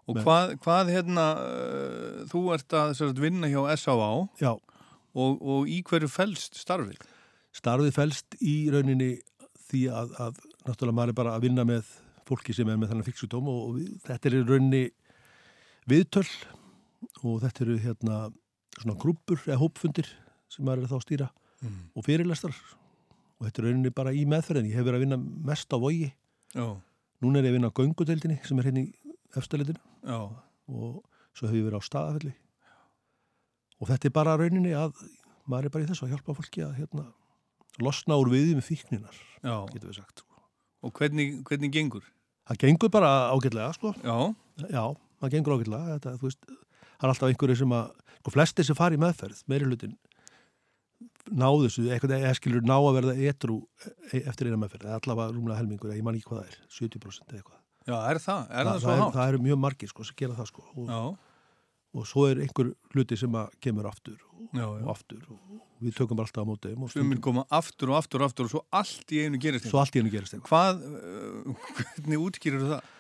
Og 0.09 0.23
hvað, 0.23 0.55
hvað 0.63 0.95
hérna, 0.95 1.29
uh, 1.43 2.25
þú 2.31 2.47
ert 2.55 2.81
að 2.87 3.19
vinna 3.27 3.51
hjá 3.51 3.61
S.A.A. 3.75 4.13
Já. 4.39 4.55
Og, 5.17 5.39
og 5.41 5.71
í 5.71 5.81
hverju 5.87 6.11
fælst 6.13 6.59
starfið? 6.61 7.01
Starfið 7.57 7.95
fælst 7.97 8.37
í 8.45 8.57
rauninni 8.73 9.15
því 9.69 9.87
að, 9.93 10.13
að 10.21 10.43
náttúrulega 10.67 10.97
maður 10.99 11.13
er 11.13 11.19
bara 11.21 11.35
að 11.37 11.47
vinna 11.47 11.65
með 11.69 11.89
fólki 12.29 12.55
sem 12.57 12.69
er 12.69 12.79
með 12.81 12.93
þannig 12.93 13.09
fíksutóm 13.09 13.49
og, 13.51 13.61
og 13.69 13.77
við, 13.79 13.91
þetta 14.07 14.29
er 14.29 14.37
í 14.37 14.43
rauninni 14.49 14.83
viðtöl 15.89 16.27
og 17.25 17.41
þetta 17.45 17.65
eru 17.65 17.79
hérna 17.83 18.19
svona 18.79 18.99
grúpur 19.01 19.41
eða 19.47 19.61
hópfundir 19.63 20.11
sem 20.53 20.67
maður 20.67 20.85
er 20.85 20.93
þá 20.93 20.97
að 20.99 21.05
stýra 21.07 21.29
mm. 21.65 21.79
og 21.95 22.07
fyrirlestar 22.07 22.57
og 23.39 23.47
þetta 23.47 23.63
er 23.63 23.69
rauninni 23.69 23.95
bara 23.95 24.15
í 24.17 24.25
meðferðin 24.29 24.71
ég 24.71 24.79
hef 24.79 24.87
verið 24.89 25.01
að 25.01 25.07
vinna 25.07 25.21
mest 25.51 25.73
á 25.73 25.79
vogi 25.79 26.11
Já. 26.55 26.67
núna 27.25 27.41
er 27.41 27.49
ég 27.49 27.53
að 27.53 27.59
vinna 27.59 27.73
á 27.73 27.79
göngudeildinni 27.79 28.41
sem 28.47 28.61
er 28.61 28.69
hérna 28.71 28.85
í 28.85 29.15
efstaleitinu 29.39 29.81
Já. 30.05 30.21
og 30.69 31.01
svo 31.37 31.49
hef 31.49 31.59
ég 31.59 31.69
verið 31.69 31.81
á 31.81 31.89
staðafelli 31.89 32.35
og 33.79 33.91
þetta 33.91 34.09
er 34.09 34.15
bara 34.15 34.37
rauninni 34.39 34.75
að 34.77 34.95
maður 35.49 35.69
er 35.69 35.75
bara 35.75 35.87
í 35.87 35.89
þessu 35.89 36.07
að 36.07 36.15
hjálpa 36.15 36.37
fólki 36.37 36.65
að 36.65 36.77
hérna, 36.81 37.07
losna 37.83 38.19
úr 38.21 38.33
viðið 38.33 38.59
með 38.59 38.67
fíkninar 38.69 39.21
getur 39.73 39.91
við 39.91 40.01
sagt 40.01 40.25
sko. 40.25 40.43
og 40.85 40.95
hvernig, 40.99 41.39
hvernig 41.49 41.73
gengur? 41.75 42.05
það 42.49 42.63
gengur 42.65 42.93
bara 42.93 43.13
ágætlega 43.33 43.71
sko. 43.77 43.95
já. 44.03 44.17
já, 44.67 44.85
það 45.23 45.37
gengur 45.37 45.59
ágætlega 45.59 45.97
þetta, 45.97 46.17
veist, 46.25 46.53
það 46.99 47.07
er 47.07 47.15
alltaf 47.15 47.33
einhverju 47.33 47.61
sem 47.63 47.79
að 47.79 47.89
sko, 48.19 48.35
flesti 48.35 48.67
sem 48.67 48.79
fari 48.79 48.99
í 48.99 49.03
meðferð, 49.03 49.45
meiri 49.51 49.71
hlutin 49.71 49.97
náðu 51.29 51.69
þessu, 51.69 51.87
eitthvað 51.93 52.17
eða 52.19 52.35
skilur 52.39 52.65
ná 52.67 52.75
að 52.79 52.95
verða 52.99 53.15
etru 53.31 53.61
eftir 54.17 54.49
eina 54.49 54.59
meðferð, 54.59 54.89
það 54.89 54.95
er 54.95 55.03
allavega 55.03 55.35
rúmlega 55.37 55.61
helmingur 55.61 55.93
ég 55.95 56.05
man 56.07 56.17
ekki 56.19 56.31
hvað 56.31 56.41
það 56.43 56.53
er, 56.53 56.61
70% 56.81 57.35
eða 57.35 57.43
eitthvað 57.43 57.65
Já, 57.89 57.95
er 58.05 58.19
það? 58.21 58.41
Er 58.53 58.67
það, 58.69 58.83
það? 58.83 58.99
Það, 58.99 59.13
það 59.15 59.31
eru 59.31 59.39
mjög 59.47 59.59
margir 59.63 59.89
sko 59.89 60.05
sem 60.05 60.17
gera 60.19 60.35
það 60.37 60.49
sko 60.51 60.65
og, 60.75 60.89
og 61.97 62.07
svo 62.09 62.27
er 62.29 62.43
einhver 62.45 62.73
hluti 62.93 63.17
sem 63.17 63.35
kemur 63.65 63.89
aftur 63.89 64.19
og, 64.21 64.49
já, 64.53 64.65
já. 64.65 64.83
og 64.85 64.91
aftur 64.93 65.23
og 65.33 65.61
við 65.81 65.95
tökum 65.97 66.21
alltaf 66.21 66.45
á 66.45 66.49
móti 66.49 66.73
Sumir 66.93 67.21
koma 67.25 67.45
aftur 67.55 67.93
og 67.93 68.01
aftur 68.01 68.23
og 68.25 68.29
aftur 68.29 68.49
og 68.49 68.53
svo 68.53 68.65
allt 68.75 69.15
í 69.15 69.23
einu 69.25 69.41
gerist 69.41 69.69
Svo 69.71 69.81
allt 69.81 69.97
í 69.97 70.03
einu 70.03 70.13
gerist 70.13 70.37
Hvað, 70.49 70.83
uh, 70.85 71.69
hvernig 71.79 72.25
útskýrir 72.27 72.67
það? 72.67 72.91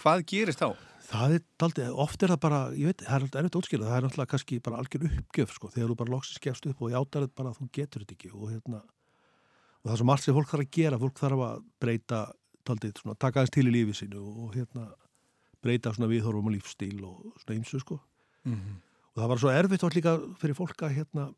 Hvað 0.00 0.24
gerist 0.32 0.62
þá? 0.62 0.72
Það 1.12 1.34
er 1.36 1.42
aldrei, 1.66 1.86
oft 2.04 2.22
er 2.24 2.32
það 2.32 2.40
bara, 2.40 2.58
ég 2.72 2.88
veit, 2.88 3.02
það 3.04 3.14
er 3.14 3.24
alltaf 3.26 3.40
erfitt 3.42 3.56
útskýrað, 3.58 3.88
það 3.90 3.96
er 3.98 4.04
náttúrulega 4.06 4.32
kannski 4.32 4.58
bara 4.64 4.78
algjör 4.80 5.02
uppgjöf 5.08 5.50
sko, 5.52 5.68
þegar 5.74 5.90
þú 5.90 5.96
bara 6.00 6.12
loksist 6.14 6.40
gefst 6.40 6.68
upp 6.70 6.78
og 6.80 6.94
játar 6.94 7.26
þetta 7.26 7.38
bara 7.42 7.50
að 7.52 7.58
þú 7.58 7.66
getur 7.76 8.04
þetta 8.04 8.16
ekki 8.16 8.30
og 8.32 8.46
hérna, 8.46 8.80
og 9.82 9.90
það 9.90 9.92
er 9.92 10.00
svo 10.00 10.06
margt 10.08 10.24
sem 10.24 10.38
fólk 10.38 10.52
þarf 10.54 10.64
að 10.64 10.70
gera, 10.78 11.00
fólk 11.02 11.20
þarf 11.20 11.42
að 11.48 11.66
breyta 11.84 12.22
taldið, 12.70 12.94
svona, 13.02 13.18
taka 13.26 13.42
aðeins 13.42 13.54
til 13.58 13.66
í 13.66 13.74
lífið 13.76 13.98
sínu 13.98 14.22
og 14.22 14.56
hérna, 14.56 14.86
breyta 15.66 15.92
svona 15.92 16.08
viðhorfum 16.14 16.48
og 16.48 16.56
lífstíl 16.56 17.02
og 17.10 17.44
svona 17.44 17.82
sko 17.84 18.00
mm 18.44 18.54
-hmm. 18.54 18.76
og 19.12 19.22
það 19.22 19.28
var 19.28 19.38
svo 19.38 19.50
erfitt 19.50 19.84
og 19.84 19.94
líka 19.94 20.18
fyrir 20.40 20.58
fólk 20.58 20.82
að 20.82 20.96
hérna 20.98 21.34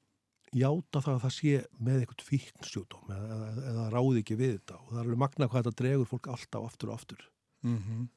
játa 0.55 1.01
það 1.03 1.15
að 1.15 1.23
það 1.25 1.35
sé 1.37 1.55
með 1.79 2.01
eitthvað 2.01 2.29
fíknsjúdóm 2.29 3.11
eða, 3.11 3.49
eða, 3.71 3.87
ráði 3.91 4.21
ekki 4.23 4.37
við 4.39 4.53
þetta 4.59 4.77
og 4.79 4.91
það 4.91 4.99
er 4.99 5.05
alveg 5.05 5.23
magna 5.25 5.49
hvað 5.49 5.65
þetta 5.65 5.81
dregur 5.83 6.11
fólk 6.11 6.29
alltaf 6.29 6.69
aftur 6.69 6.91
og 6.91 6.95
aftur 6.95 7.25
mm 7.63 7.79
-hmm. 7.79 8.09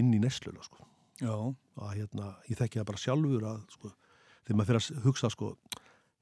inn 0.00 0.14
í 0.14 0.22
nesluna 0.22 0.62
sko 0.62 0.86
að 1.22 1.94
hérna, 1.96 2.34
ég 2.48 2.58
þekki 2.58 2.80
það 2.80 2.88
bara 2.88 3.02
sjálfur 3.04 3.44
að 3.46 3.60
sko, 3.70 3.92
þegar 4.44 4.56
maður 4.56 4.70
fyrir 4.70 4.80
að 4.80 5.04
hugsa 5.06 5.30
sko 5.30 5.56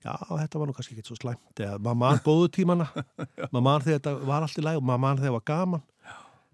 já, 0.04 0.14
þetta 0.28 0.60
var 0.60 0.68
nú 0.68 0.74
kannski 0.76 0.96
ekki 0.96 1.06
svo 1.06 1.16
slæmt 1.18 1.62
eða 1.62 1.78
maður 1.78 2.00
mann 2.02 2.22
bóðu 2.24 2.50
tímana 2.56 2.88
maður 3.52 3.64
mann 3.66 3.84
þegar 3.86 4.00
þetta 4.00 4.14
var 4.32 4.46
allt 4.46 4.58
í 4.58 4.64
læg 4.64 4.80
og 4.80 4.86
maður 4.88 5.04
mann 5.04 5.20
þegar 5.20 5.30
þetta 5.30 5.38
var 5.38 5.48
gaman. 5.52 5.84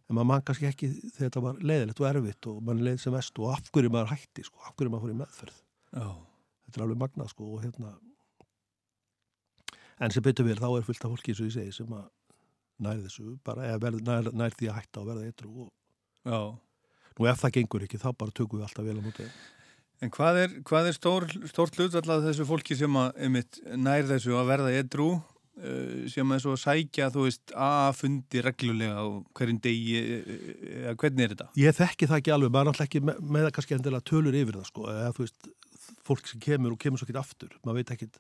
En 0.07 0.17
maður 0.17 0.29
mann 0.31 0.45
kannski 0.47 0.69
ekki 0.71 0.91
þegar 0.95 1.23
þetta 1.23 1.45
var 1.47 1.63
leiðilegt 1.71 2.03
og 2.03 2.09
erfitt 2.11 2.51
og 2.51 2.59
mann 2.67 2.83
leið 2.87 3.01
sem 3.03 3.15
vest 3.17 3.41
og 3.43 3.55
af 3.55 3.71
hverju 3.75 3.93
maður 3.95 4.13
hætti 4.15 4.45
sko, 4.47 4.61
af 4.63 4.77
hverju 4.77 4.93
maður 4.93 5.07
fór 5.07 5.15
í 5.15 5.21
meðferð 5.23 5.57
já. 5.57 6.07
þetta 6.67 6.81
er 6.81 6.85
alveg 6.87 7.01
magnað 7.03 7.33
sko 7.33 7.49
og 7.55 7.65
hérna 7.65 7.95
en 9.97 10.13
sem 10.13 10.25
betur 10.25 10.47
vel 10.47 10.61
þá 10.61 10.69
er 10.71 10.87
fullt 10.87 11.09
af 11.09 11.17
fólki 11.17 11.33
eins 11.33 11.43
og 11.43 11.51
ég 11.51 11.57
segi 11.57 11.75
sem 11.81 11.97
að 11.97 12.07
nær 12.87 13.03
þessu 13.07 13.35
bara, 13.45 13.71
eða 13.71 13.83
verð, 13.87 14.05
nær, 14.05 14.31
nær 14.37 14.55
því 14.55 14.71
að 14.71 14.81
hætta 14.83 15.03
og 15.03 15.11
verða 15.11 15.29
eitthru 15.31 15.67
og 15.67 15.75
já 16.27 16.41
Nú 17.17 17.29
ef 17.31 17.41
það 17.41 17.55
gengur 17.57 17.85
ekki, 17.87 18.01
þá 18.01 18.11
bara 18.13 18.35
tökum 18.37 18.61
við 18.61 18.67
alltaf 18.67 18.85
vel 18.85 18.99
á 19.01 19.03
móti. 19.05 19.27
En 20.05 20.11
hvað 20.13 20.41
er, 20.43 20.57
hvað 20.69 20.91
er 20.91 20.97
stór, 20.97 21.25
stórt 21.49 21.79
hlut 21.79 21.95
alltaf 21.97 22.27
þessu 22.27 22.45
fólki 22.49 22.77
sem 22.77 22.99
að 23.01 23.23
einmitt, 23.25 23.61
nær 23.73 24.05
þessu 24.11 24.37
að 24.37 24.51
verða 24.51 24.75
uh, 24.83 25.15
sem 26.13 26.33
að 26.35 26.43
svo 26.45 26.55
sækja, 26.61 27.09
þú 27.15 27.23
veist, 27.25 27.53
að 27.57 27.91
fundi 27.97 28.43
reglulega 28.45 29.01
á 29.01 29.07
hverjum 29.39 29.61
degi, 29.65 30.01
eða 30.83 30.97
hvernig 31.01 31.25
er 31.25 31.33
þetta? 31.33 31.47
Ég 31.57 31.77
þekki 31.79 32.09
það 32.11 32.21
ekki 32.21 32.35
alveg, 32.35 32.53
maður 32.53 32.67
er 32.67 32.73
alltaf 32.75 32.87
ekki 32.87 33.03
með, 33.09 33.23
með 33.37 33.47
kannski 33.57 33.77
endilega 33.79 34.09
tölur 34.11 34.37
yfir 34.37 34.59
það 34.59 34.67
sko, 34.69 34.89
eða 34.93 35.15
þú 35.17 35.25
veist, 35.25 35.49
fólk 36.07 36.29
sem 36.29 36.43
kemur 36.45 36.75
og 36.75 36.83
kemur 36.83 37.01
svo 37.01 37.09
ekki 37.09 37.17
aftur, 37.23 37.55
maður 37.65 37.81
veit 37.81 37.95
ekki, 37.97 38.11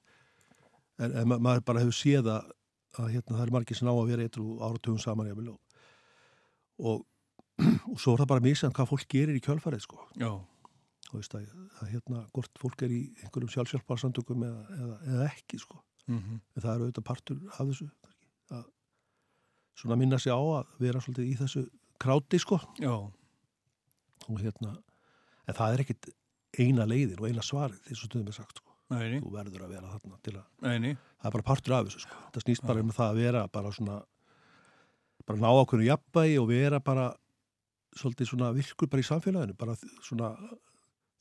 en, 0.97 1.11
en 1.13 1.29
ma 1.29 1.39
maður 1.49 1.67
bara 1.69 1.83
hefur 1.85 1.99
séð 1.99 2.31
að, 2.33 2.51
að 2.97 3.13
hérna, 3.19 3.37
það 3.37 3.45
er 3.45 3.55
margir 3.59 3.81
sem 3.81 3.91
á 3.91 3.95
að 3.95 4.11
vera 4.15 4.27
eitthvað 4.27 4.67
áratugum 4.71 5.03
saman 5.05 5.29
ég 5.29 5.43
og, 5.45 5.59
og, 6.81 7.05
og 7.93 7.99
svo 8.01 8.15
er 8.15 8.23
það 8.23 8.31
bara 8.33 8.47
mísið 8.47 8.77
hvað 8.77 8.93
fólk 8.95 9.11
gerir 9.13 9.37
í 9.37 9.45
kjölfarið 9.45 9.85
sko. 9.85 10.01
Já. 10.17 10.31
Þú 11.07 11.21
veist 11.21 11.37
að, 11.37 11.51
að 11.83 11.93
hérna, 11.93 12.25
hvort 12.35 12.59
fólk 12.61 12.83
er 12.83 12.97
í 12.97 13.03
einhverjum 13.23 13.53
sjálfsjálfbarsandökum 13.53 14.43
eða, 14.49 14.65
eða, 14.81 14.97
eða 15.13 15.29
ekki 15.29 15.61
sko. 15.63 15.83
Mm 16.07 16.19
-hmm. 16.19 16.41
En 16.55 16.63
það 16.63 16.75
eru 16.75 16.85
auðvitað 16.85 17.05
partur 17.05 17.39
af 17.51 17.67
þessu, 17.67 17.89
að 18.51 18.65
svona 19.75 19.97
minna 19.97 20.19
sig 20.19 20.33
á 20.33 20.39
að 20.41 20.67
vera 20.79 21.01
svolítið 21.01 21.31
í 21.31 21.37
þessu 21.41 21.67
kráti 21.99 22.39
sko. 22.39 22.61
Já. 22.79 22.95
Og 24.29 24.41
hérna, 24.41 24.77
en 25.47 25.55
það 25.55 25.73
er 25.73 25.81
ekkit 25.81 26.09
eina 26.59 26.87
leiðin 26.87 27.21
og 27.21 27.29
eina 27.29 27.43
svarið 27.43 27.81
því 27.85 27.97
svo 27.97 28.07
stuðum 28.07 28.27
við 28.27 28.39
sagt 28.39 28.57
sko. 28.57 28.73
Nei. 28.89 29.21
Þú 29.21 29.31
verður 29.35 29.65
að 29.67 29.73
vera 29.75 29.91
þarna 29.91 30.19
til 30.23 30.37
að 30.37 30.79
Nei. 30.81 30.95
það 30.95 31.29
er 31.29 31.35
bara 31.37 31.43
partur 31.43 31.75
af 31.75 31.87
þessu 31.87 32.01
sko. 32.05 32.17
Það 32.33 32.45
snýst 32.45 32.67
bara 32.67 32.81
um 32.81 32.91
það 32.91 33.09
að 33.11 33.17
vera 33.17 33.49
bara 33.49 33.73
svona 33.73 34.03
bara 35.27 35.43
ná 35.43 35.49
ákveðinu 35.51 35.89
jafnbægi 35.89 36.39
og 36.39 36.49
vera 36.49 36.81
bara 36.81 37.07
svolítið 37.97 38.31
svona 38.31 38.53
virkur 38.55 38.91
bara 38.93 39.03
í 39.03 39.09
samfélaginu 39.09 39.57
bara 39.59 39.75
svona 40.05 40.31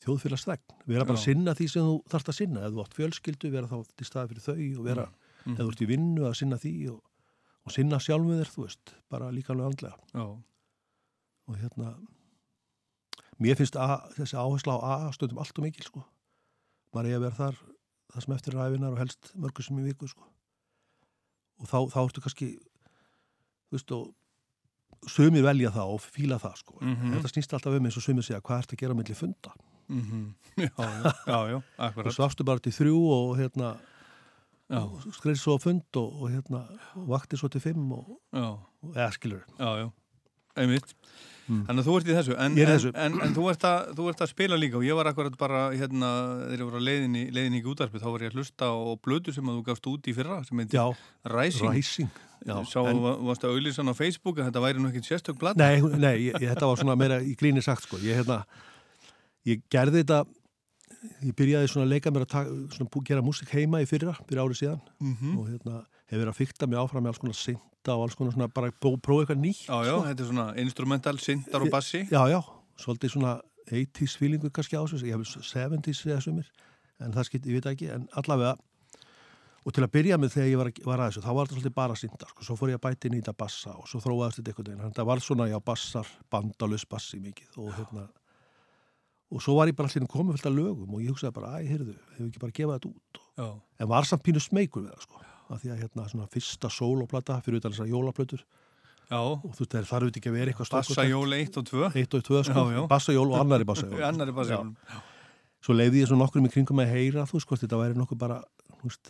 þjóðfélagsþegn. 0.06 0.76
Vera 0.88 1.06
bara 1.06 1.18
að 1.18 1.24
sinna 1.26 1.54
því 1.58 1.68
sem 1.74 1.84
þú 1.90 1.96
þarfst 2.14 2.30
að 2.32 2.38
sinna. 2.40 2.66
Ef 2.68 2.72
þú 2.76 2.84
átt 2.86 2.98
fjölskyldu, 3.00 3.52
vera 3.52 3.68
þá 3.72 3.78
til 3.98 4.06
staði 4.08 4.30
fyrir 4.34 4.46
þau 4.46 4.80
og 4.80 4.86
vera, 4.86 5.08
Mm. 5.46 5.54
ef 5.54 5.60
þú 5.62 5.70
ert 5.72 5.82
í 5.82 5.86
vinnu 5.92 6.22
að 6.26 6.36
sinna 6.40 6.58
því 6.58 6.74
og, 6.90 7.02
og 7.66 7.72
sinna 7.72 7.98
sjálfum 8.02 8.32
þér, 8.40 8.50
þú 8.50 8.64
veist 8.66 8.94
bara 9.14 9.28
líka 9.32 9.54
alveg 9.54 9.68
andlega. 9.70 9.98
Já. 10.14 10.26
og 11.48 11.58
hérna 11.62 11.92
mér 13.40 13.56
finnst 13.60 13.76
að, 13.78 14.08
þessi 14.18 14.38
áhersla 14.40 14.74
á 14.74 14.80
A 14.82 15.12
stöndum 15.14 15.38
allt 15.38 15.60
og 15.60 15.66
mikil 15.68 15.86
sko. 15.86 16.02
Maður 16.96 17.10
er 17.12 17.18
að 17.20 17.26
vera 17.28 17.38
þar 17.38 17.60
það 18.16 18.24
sem 18.26 18.34
eftir 18.34 18.56
ræfinar 18.58 18.92
og 18.96 18.98
helst 19.04 19.32
mörgur 19.38 19.62
sem 19.68 19.78
í 19.78 19.84
viku 19.86 20.08
sko. 20.10 20.24
Og 21.62 21.68
þá, 21.70 21.78
þá 21.94 22.00
ertu 22.08 22.24
kannski 22.26 22.50
þú 23.70 23.78
veist 23.78 23.92
og 23.96 25.10
sumir 25.12 25.44
velja 25.46 25.70
það 25.76 25.94
og 25.94 26.02
fíla 26.02 26.40
það 26.42 26.58
sko. 26.64 26.80
Mhm. 26.82 27.14
þetta 27.20 27.30
snýst 27.36 27.54
alltaf 27.54 27.78
um 27.78 27.86
eins 27.86 27.98
og 27.98 28.04
sumir 28.08 28.24
segja 28.26 28.42
hvað 28.42 28.64
ertu 28.64 28.74
að 28.74 28.82
gera 28.82 28.94
á 28.96 29.00
milli 29.00 29.16
funda 29.22 29.54
Mm 29.90 30.34
Já, 30.56 30.70
já, 30.80 31.12
já, 31.28 31.40
já, 31.52 31.56
og 31.60 31.64
akkurat. 31.78 32.14
svafstu 32.16 32.46
bara 32.48 32.60
til 32.64 32.72
þrjú 32.72 33.00
og 33.12 33.38
hérna 33.38 33.74
Já. 34.72 34.80
skreið 35.18 35.38
svo 35.42 35.58
á 35.58 35.60
fund 35.60 36.00
og, 36.00 36.22
og 36.22 36.30
hérna 36.32 36.62
og 36.96 37.10
vakti 37.12 37.38
svo 37.38 37.50
til 37.52 37.62
fimm 37.62 37.92
og, 37.92 38.16
og 38.32 38.96
eða 38.96 39.12
skilur 39.12 39.44
Já, 39.60 39.84
já, 39.84 39.90
einmitt. 40.56 40.96
Þannig 41.46 41.82
að 41.84 41.86
þú 41.86 41.96
ert 42.00 42.08
í 42.08 42.14
þessu. 42.16 42.36
En, 42.42 42.56
í 42.58 42.62
en, 42.64 42.70
þessu. 42.72 42.92
En, 42.98 43.18
en, 43.22 43.34
þú, 43.36 43.44
ert 43.52 43.66
að, 43.70 43.90
þú 44.00 44.06
ert 44.10 44.22
að 44.26 44.30
spila 44.32 44.58
líka 44.58 44.80
og 44.80 44.86
ég 44.88 44.98
var 44.98 45.10
akkurat 45.12 45.36
bara, 45.38 45.60
hérna, 45.78 46.08
þegar 46.50 46.64
ég 46.64 46.72
á 46.74 46.88
leiðinni, 46.88 47.26
leiðinni 47.36 47.60
í 47.60 47.68
útarpið, 47.70 48.02
þá 48.02 48.08
var 48.10 48.24
ég 48.26 48.32
að 48.32 48.40
hlusta 48.40 48.70
á 48.74 48.78
blödu 49.06 49.34
sem 49.36 49.52
að 49.52 49.60
þú 49.60 49.66
gafst 49.68 49.90
út 49.92 50.10
í 50.10 50.16
fyrra, 50.18 50.40
sem 50.48 50.64
heitir 50.64 50.96
Rising. 51.36 51.70
Rising, 51.70 52.18
já, 52.48 52.56
Sá, 52.72 52.80
varst 52.82 53.46
að 53.46 53.54
auðlýsa 53.54 53.86
á 53.86 53.94
Facebook 53.94 54.42
að 54.42 54.50
þetta 54.50 54.64
væri 54.66 54.82
nú 54.82 54.90
ekkit 54.90 55.12
sérstök 55.12 55.38
blad. 55.44 55.62
Nei, 55.62 55.84
nei 56.02 56.16
ég, 56.32 56.40
ég, 56.40 56.48
þetta 56.56 56.72
var 56.72 56.82
svona 56.82 56.98
meira 56.98 57.22
í 57.22 57.36
gríni 57.38 57.62
sagt 57.62 57.86
sko. 57.86 58.02
Ég, 58.02 58.24
hérna, 58.24 58.42
ég 59.46 59.62
gerði 59.72 60.02
þetta, 60.04 60.20
ég 61.26 61.36
byrjaði 61.38 61.70
svona 61.70 61.86
að 61.86 61.94
leika 61.94 62.12
mér 62.14 62.26
að 62.26 62.32
taka, 62.34 62.50
svona, 62.76 63.04
gera 63.06 63.22
músik 63.26 63.50
heima 63.54 63.82
í 63.84 63.88
fyrra, 63.90 64.16
fyrir 64.26 64.42
árið 64.46 64.60
síðan 64.62 64.82
Mhm. 65.02 65.38
og 65.38 65.48
hérna, 65.50 65.86
hef 66.08 66.20
verið 66.20 66.34
að 66.34 66.40
fykta 66.42 66.68
mig 66.70 66.80
áfram 66.80 67.04
með 67.04 67.08
alls 67.14 67.20
konar 67.20 67.36
synda 67.40 67.94
og 67.96 68.02
alls 68.08 68.16
konar 68.16 68.34
svona 68.34 68.48
bara 68.54 68.72
pró- 68.72 68.98
prófa 69.02 69.26
eitthvað 69.26 69.42
nýtt. 69.42 69.66
Já, 69.68 69.78
já, 69.86 69.94
sko. 69.96 70.06
þetta 70.08 70.20
er 70.22 70.30
svona 70.32 70.58
instrumental, 70.58 71.18
syntar 71.18 71.62
og 71.62 71.70
bassi. 71.72 72.08
Já, 72.10 72.22
já, 72.30 72.42
svolítið 72.78 73.12
svona 73.14 73.42
80s 73.72 74.18
feelingur 74.18 74.52
kannski 74.52 74.78
á 74.78 74.82
þessu, 74.86 75.06
ég 75.06 75.14
hef 75.18 75.44
70s 75.54 76.06
eða 76.06 76.22
sumir, 76.22 76.46
en 77.00 77.12
það 77.14 77.26
skipt, 77.26 77.46
ég 77.46 77.54
veit 77.62 77.66
ekki, 77.76 77.90
en 77.94 78.08
allavega, 78.14 78.58
og 79.66 79.74
til 79.74 79.82
að 79.84 79.92
byrja 79.92 80.18
með 80.22 80.30
þegar 80.36 80.50
ég 80.52 80.58
var, 80.58 80.72
var 80.86 81.00
að 81.00 81.10
þessu, 81.12 81.24
þá 81.26 81.34
var 81.34 81.46
þetta 81.48 81.56
svolítið 81.58 81.74
bara 81.76 81.94
synda, 81.98 82.28
sko, 82.30 82.44
svo 82.46 82.56
fór 82.58 82.70
ég 82.70 82.78
að 82.78 82.86
bæti 82.86 83.10
þetta 83.10 83.34
bassa 83.38 83.70
og 83.78 83.88
svo 83.90 84.00
þróaðist 84.02 84.38
þetta 84.42 84.52
einhvern 84.54 84.66
veginn, 84.70 84.82
þannig 84.84 84.94
að 84.94 85.00
það 85.02 85.06
var 85.10 85.20
svona, 85.26 85.48
já, 85.50 85.60
bassar, 85.66 86.08
bandalus 86.32 86.86
bassi 86.86 87.18
mikið 87.20 87.58
og 87.58 87.74
hérna, 87.74 88.08
og 89.32 89.42
svo 89.44 89.56
var 89.58 89.72
ég 89.72 89.78
bara 89.78 89.90
allir 89.90 90.10
komið 90.12 90.36
fullt 90.38 90.50
af 90.50 90.56
lögum 90.56 90.94
og 90.98 91.02
ég 91.04 91.14
hugsaði 91.14 91.36
bara, 91.36 91.56
æ, 91.58 91.70
heyrðu, 91.70 91.96
hefur 92.18 92.28
ekki 92.30 92.44
bara 92.44 92.56
gefað 92.60 92.76
þetta 92.78 92.92
út, 92.92 93.24
Já. 93.40 93.48
en 93.82 93.90
var 93.92 94.10
samt 94.10 94.24
pínu 94.26 94.44
smeykur 94.44 94.86
við 94.86 94.94
það, 94.94 95.08
sko, 95.08 95.24
af 95.56 95.64
því 95.64 95.74
að 95.74 95.82
hérna, 95.84 96.06
svona 96.12 96.30
fyrsta 96.36 96.72
sóloplata 96.74 97.40
fyrir 97.46 97.62
utan 97.62 97.76
þessar 97.76 97.90
jólaplötur, 97.90 98.46
Já. 99.10 99.20
og 99.22 99.50
þú 99.50 99.64
veist, 99.64 99.74
það 99.74 99.90
þarf 99.92 100.12
ekki 100.12 100.32
að 100.32 100.38
vera 100.38 100.54
eitthvað 100.54 100.70
stórkostlegt. 100.70 101.02
Bassajól 101.02 101.36
1 101.40 101.60
og 101.62 101.68
2. 101.72 101.84
1 102.06 102.18
og 102.20 102.26
2 102.30 102.44
sko, 102.50 102.88
bassajól 102.90 103.28
og 103.34 103.42
annari 103.42 103.68
bassajól. 103.68 104.72
Svo 105.66 105.74
leiði 105.74 106.04
ég 106.04 106.10
svo 106.12 106.18
nokkur 106.20 106.44
í 106.46 106.50
kringum 106.54 106.78
að 106.84 106.92
heyra 106.94 107.24
þú 107.26 107.40
veist, 107.40 107.64
þetta 107.64 107.78
væri 107.80 107.96
nokkuð 107.98 108.20
bara 108.22 108.36
veist, 108.84 109.10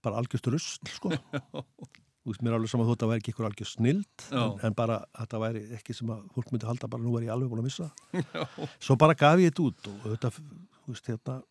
bara 0.00 0.16
algjörst 0.16 0.48
rusl 0.48 0.88
sko. 0.88 1.10
þú 2.24 2.32
veist, 2.32 2.42
mér 2.44 2.54
er 2.54 2.58
alveg 2.58 2.72
saman 2.72 2.88
þótt 2.88 3.04
að 3.04 3.10
væri 3.12 3.22
ekki 3.22 3.32
eitthvað 3.32 3.48
algjörst 3.50 3.78
snild 3.78 4.26
en, 4.32 4.54
en 4.64 4.76
bara 4.76 5.00
þetta 5.18 5.40
væri 5.42 5.64
ekki 5.76 5.96
sem 5.96 6.12
að 6.14 6.22
fólk 6.36 6.52
myndi 6.54 6.68
halda 6.68 6.88
bara 6.94 7.04
nú 7.04 7.16
er 7.18 7.26
ég 7.26 7.34
alveg 7.34 7.50
búin 7.52 7.60
að 7.60 7.68
missa. 7.68 7.90
Já. 8.34 8.46
svo 8.80 8.96
bara 9.00 9.16
gaf 9.18 9.42
ég 9.42 9.52
þetta 9.52 9.66
út 9.68 9.90
og 9.92 10.06
þetta, 10.14 10.30
þú 10.38 10.94
veist, 10.94 11.10
hérna 11.12 11.42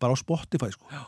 bara 0.00 0.16
á 0.16 0.18
Spotify 0.20 0.70
sko. 0.72 0.88
Já, 0.92 1.02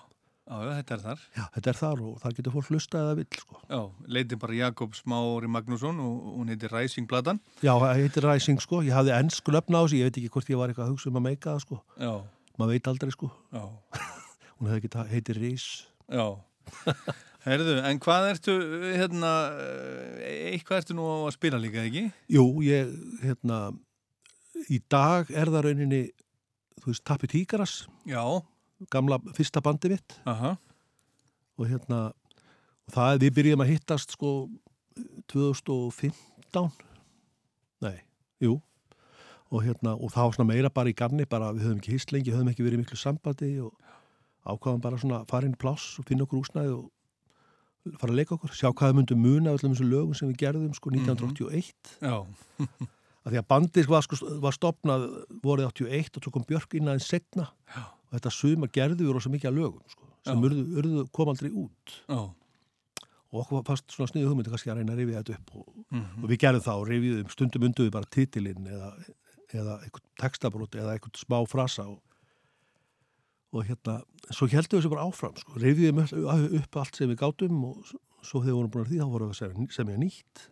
já, 0.47 0.71
þetta 0.79 0.95
er 0.97 1.03
þar. 1.07 1.25
Já, 1.37 1.45
þetta 1.57 1.73
er 1.73 1.79
þar 1.81 2.05
og 2.07 2.21
þar 2.23 2.37
getur 2.39 2.55
fólk 2.55 2.71
hlusta 2.71 3.01
eða 3.03 3.17
vill 3.19 3.41
sko. 3.41 3.61
Já, 3.67 3.81
leiti 4.17 4.39
bara 4.45 4.59
Jakob 4.61 4.95
Smári 4.99 5.51
Magnússon 5.51 6.01
og 6.05 6.31
hún 6.37 6.53
heitir 6.53 6.73
Rising 6.73 7.09
Platan. 7.11 7.41
Já, 7.65 7.73
það 7.75 8.01
heitir 8.03 8.29
Rising 8.29 8.63
sko, 8.63 8.81
ég 8.87 8.97
hafði 8.97 9.17
ennsku 9.17 9.55
löfna 9.57 9.81
á 9.81 9.85
þessu, 9.85 10.01
ég 10.01 10.11
veit 10.11 10.21
ekki 10.21 10.33
hvort 10.37 10.53
ég 10.53 10.61
var 10.61 10.73
eitthvað 10.73 10.89
að 10.89 10.95
hugsa 10.95 11.11
um 11.13 11.21
að 11.21 11.27
meika 11.31 11.53
það 11.55 11.65
sko. 11.67 11.81
Já. 12.01 12.15
maður 12.57 12.77
veit 12.77 12.89
aldrei 12.93 13.13
sko 13.13 13.31
Herðu, 17.47 17.77
en 17.87 17.99
hvað 18.03 18.25
ertu, 18.33 18.55
hérna, 18.99 19.33
eh, 19.55 20.55
eitthvað 20.57 20.81
ertu 20.81 20.95
nú 20.99 21.05
að 21.15 21.35
spila 21.37 21.61
líka, 21.63 21.85
ekki? 21.87 22.09
Jú, 22.35 22.43
ég, 22.67 22.91
hérna, 23.23 23.71
í 24.67 24.81
dag 24.91 25.31
er 25.31 25.47
það 25.55 25.69
rauninni, 25.69 26.01
þú 26.83 26.91
veist, 26.91 27.05
Tappi 27.07 27.31
Tíkaras. 27.31 27.75
Já. 28.03 28.43
Gamla 28.91 29.21
fyrsta 29.37 29.63
bandi 29.63 29.93
mitt. 29.95 30.17
Aha. 30.27 30.57
Og 31.57 31.71
hérna, 31.71 32.01
og 32.89 32.97
það, 32.97 33.23
við 33.23 33.37
byrjum 33.39 33.63
að 33.63 33.71
hittast, 33.77 34.17
sko, 34.19 34.33
2015. 35.31 36.73
Nei, 37.87 38.01
jú. 38.43 38.59
Og 39.55 39.63
hérna, 39.63 39.95
og 39.95 40.11
það 40.11 40.27
var 40.27 40.35
svona 40.35 40.51
meira 40.51 40.75
bara 40.75 40.91
í 40.91 40.99
ganni, 40.99 41.31
bara 41.31 41.55
við 41.55 41.69
höfum 41.69 41.79
ekki 41.79 41.95
hist 41.95 42.11
lengi, 42.11 42.35
höfum 42.35 42.51
ekki 42.51 42.67
verið 42.67 42.83
miklu 42.83 42.99
sambandi 42.99 43.55
og 43.63 43.71
ákvaðum 44.43 44.83
bara 44.83 44.99
svona 44.99 45.23
í 45.23 45.55
pláss 45.55 46.01
og 46.01 46.11
finna 46.11 46.27
okkur 46.27 46.43
úsnæði 46.43 46.75
og 46.75 46.91
fara 48.01 48.13
að 48.13 48.19
leika 48.21 48.35
okkur, 48.37 48.53
sjá 48.57 48.69
hvað 48.73 48.91
við 48.93 48.97
myndum 49.01 49.21
muna 49.23 49.51
af 49.53 49.59
öllum 49.61 49.75
þessu 49.77 49.89
lögum 49.91 50.15
sem 50.19 50.29
við 50.33 50.39
gerðum 50.43 50.75
sko 50.77 50.91
1981 50.91 51.93
Já. 52.03 52.17
að 53.27 53.35
því 53.35 53.41
að 53.43 53.47
bandið 53.51 53.89
var, 53.91 54.03
sko, 54.07 54.19
var 54.43 54.55
stopnað 54.57 55.07
vorið 55.43 55.69
81 55.73 56.19
og 56.21 56.33
kom 56.37 56.45
Björk 56.49 56.75
inn 56.79 56.89
aðeins 56.93 57.09
setna 57.11 57.49
Já. 57.75 57.83
og 57.87 58.17
þetta 58.19 58.33
suma 58.35 58.69
gerðu 58.73 59.05
við 59.09 59.15
rosa 59.17 59.33
mikið 59.33 59.51
af 59.53 59.57
lögum 59.61 59.83
sko, 59.95 60.11
sem 60.27 60.45
urðu, 60.49 60.65
urðu 60.83 61.07
kom 61.15 61.33
aldrei 61.33 61.51
út 61.51 61.97
Já. 62.07 62.21
og 63.33 63.41
okkur 63.43 63.65
fast 63.67 63.91
svona 63.95 64.11
sniðu 64.13 64.31
hugmyndi 64.31 64.53
kannski 64.55 64.71
að 64.73 64.81
reyna 64.81 64.95
að 64.95 65.01
rifja 65.03 65.23
þetta 65.23 65.39
upp 65.41 65.55
og, 65.61 65.73
Mhm. 65.91 66.25
og 66.25 66.31
við 66.31 66.39
gerðum 66.43 66.65
það 66.67 66.81
og 66.83 66.89
rifjuðum 66.91 67.31
stundum 67.31 67.67
unduðu 67.69 67.91
bara 67.95 68.09
titilinn 68.11 68.67
eða, 68.67 68.89
eða 69.55 69.75
eitthvað 69.85 70.05
textabrót 70.23 70.75
eða 70.79 70.95
eitthvað 70.97 71.21
smá 71.23 71.37
frasa 71.47 71.85
og, 71.91 72.01
og 73.57 73.65
hérna, 73.69 73.97
svo 74.31 74.47
heldum 74.53 74.77
við 74.79 74.83
þessu 74.85 74.93
bara 74.93 75.07
áfram 75.09 75.37
sko, 75.41 75.57
rifjuðum 75.63 76.03
upp, 76.61 76.77
allt 76.83 76.97
sem 77.01 77.09
við 77.11 77.19
gátum 77.23 77.65
og 77.71 77.81
svo 78.27 78.43
þegar 78.43 78.51
við 78.53 78.57
vorum 78.59 78.71
búin 78.75 78.85
að 78.87 78.91
því 78.93 79.01
þá 79.03 79.09
vorum 79.15 79.33
við 79.33 79.41
semja- 79.41 79.73
semja 79.79 79.99
nýtt 80.03 80.45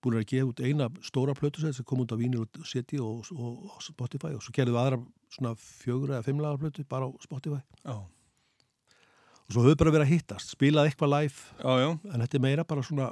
búin 0.00 0.16
að 0.16 0.28
gefa 0.32 0.48
út 0.48 0.60
eina 0.64 0.86
stóra 1.04 1.34
plötusett 1.36 1.76
sem 1.76 1.84
kom 1.84 2.00
út 2.00 2.12
á 2.12 2.16
Vínir 2.16 2.40
og 2.40 2.64
City 2.66 2.96
og, 2.98 3.26
og, 3.36 3.66
og 3.68 3.82
Spotify 3.84 4.30
og 4.32 4.40
svo 4.42 4.54
gerðum 4.56 4.78
við 4.78 4.80
aðra 4.80 5.00
svona 5.34 5.50
fjögur 5.60 6.14
eða 6.14 6.24
fimmlaga 6.24 6.56
plötu 6.62 6.86
bara 6.88 7.04
á 7.04 7.10
Spotify 7.20 7.60
Já. 7.84 7.96
og 8.00 9.52
svo 9.52 9.64
við 9.66 9.76
bara 9.80 9.92
verið 9.92 10.06
að 10.06 10.12
hittast 10.14 10.54
spilað 10.54 10.88
eitthvað 10.88 11.12
live 11.18 11.36
já, 11.60 11.72
já. 11.84 11.90
en 12.14 12.24
þetta 12.24 12.38
er 12.40 12.44
meira 12.46 12.64
bara 12.64 12.82
svona 12.86 13.10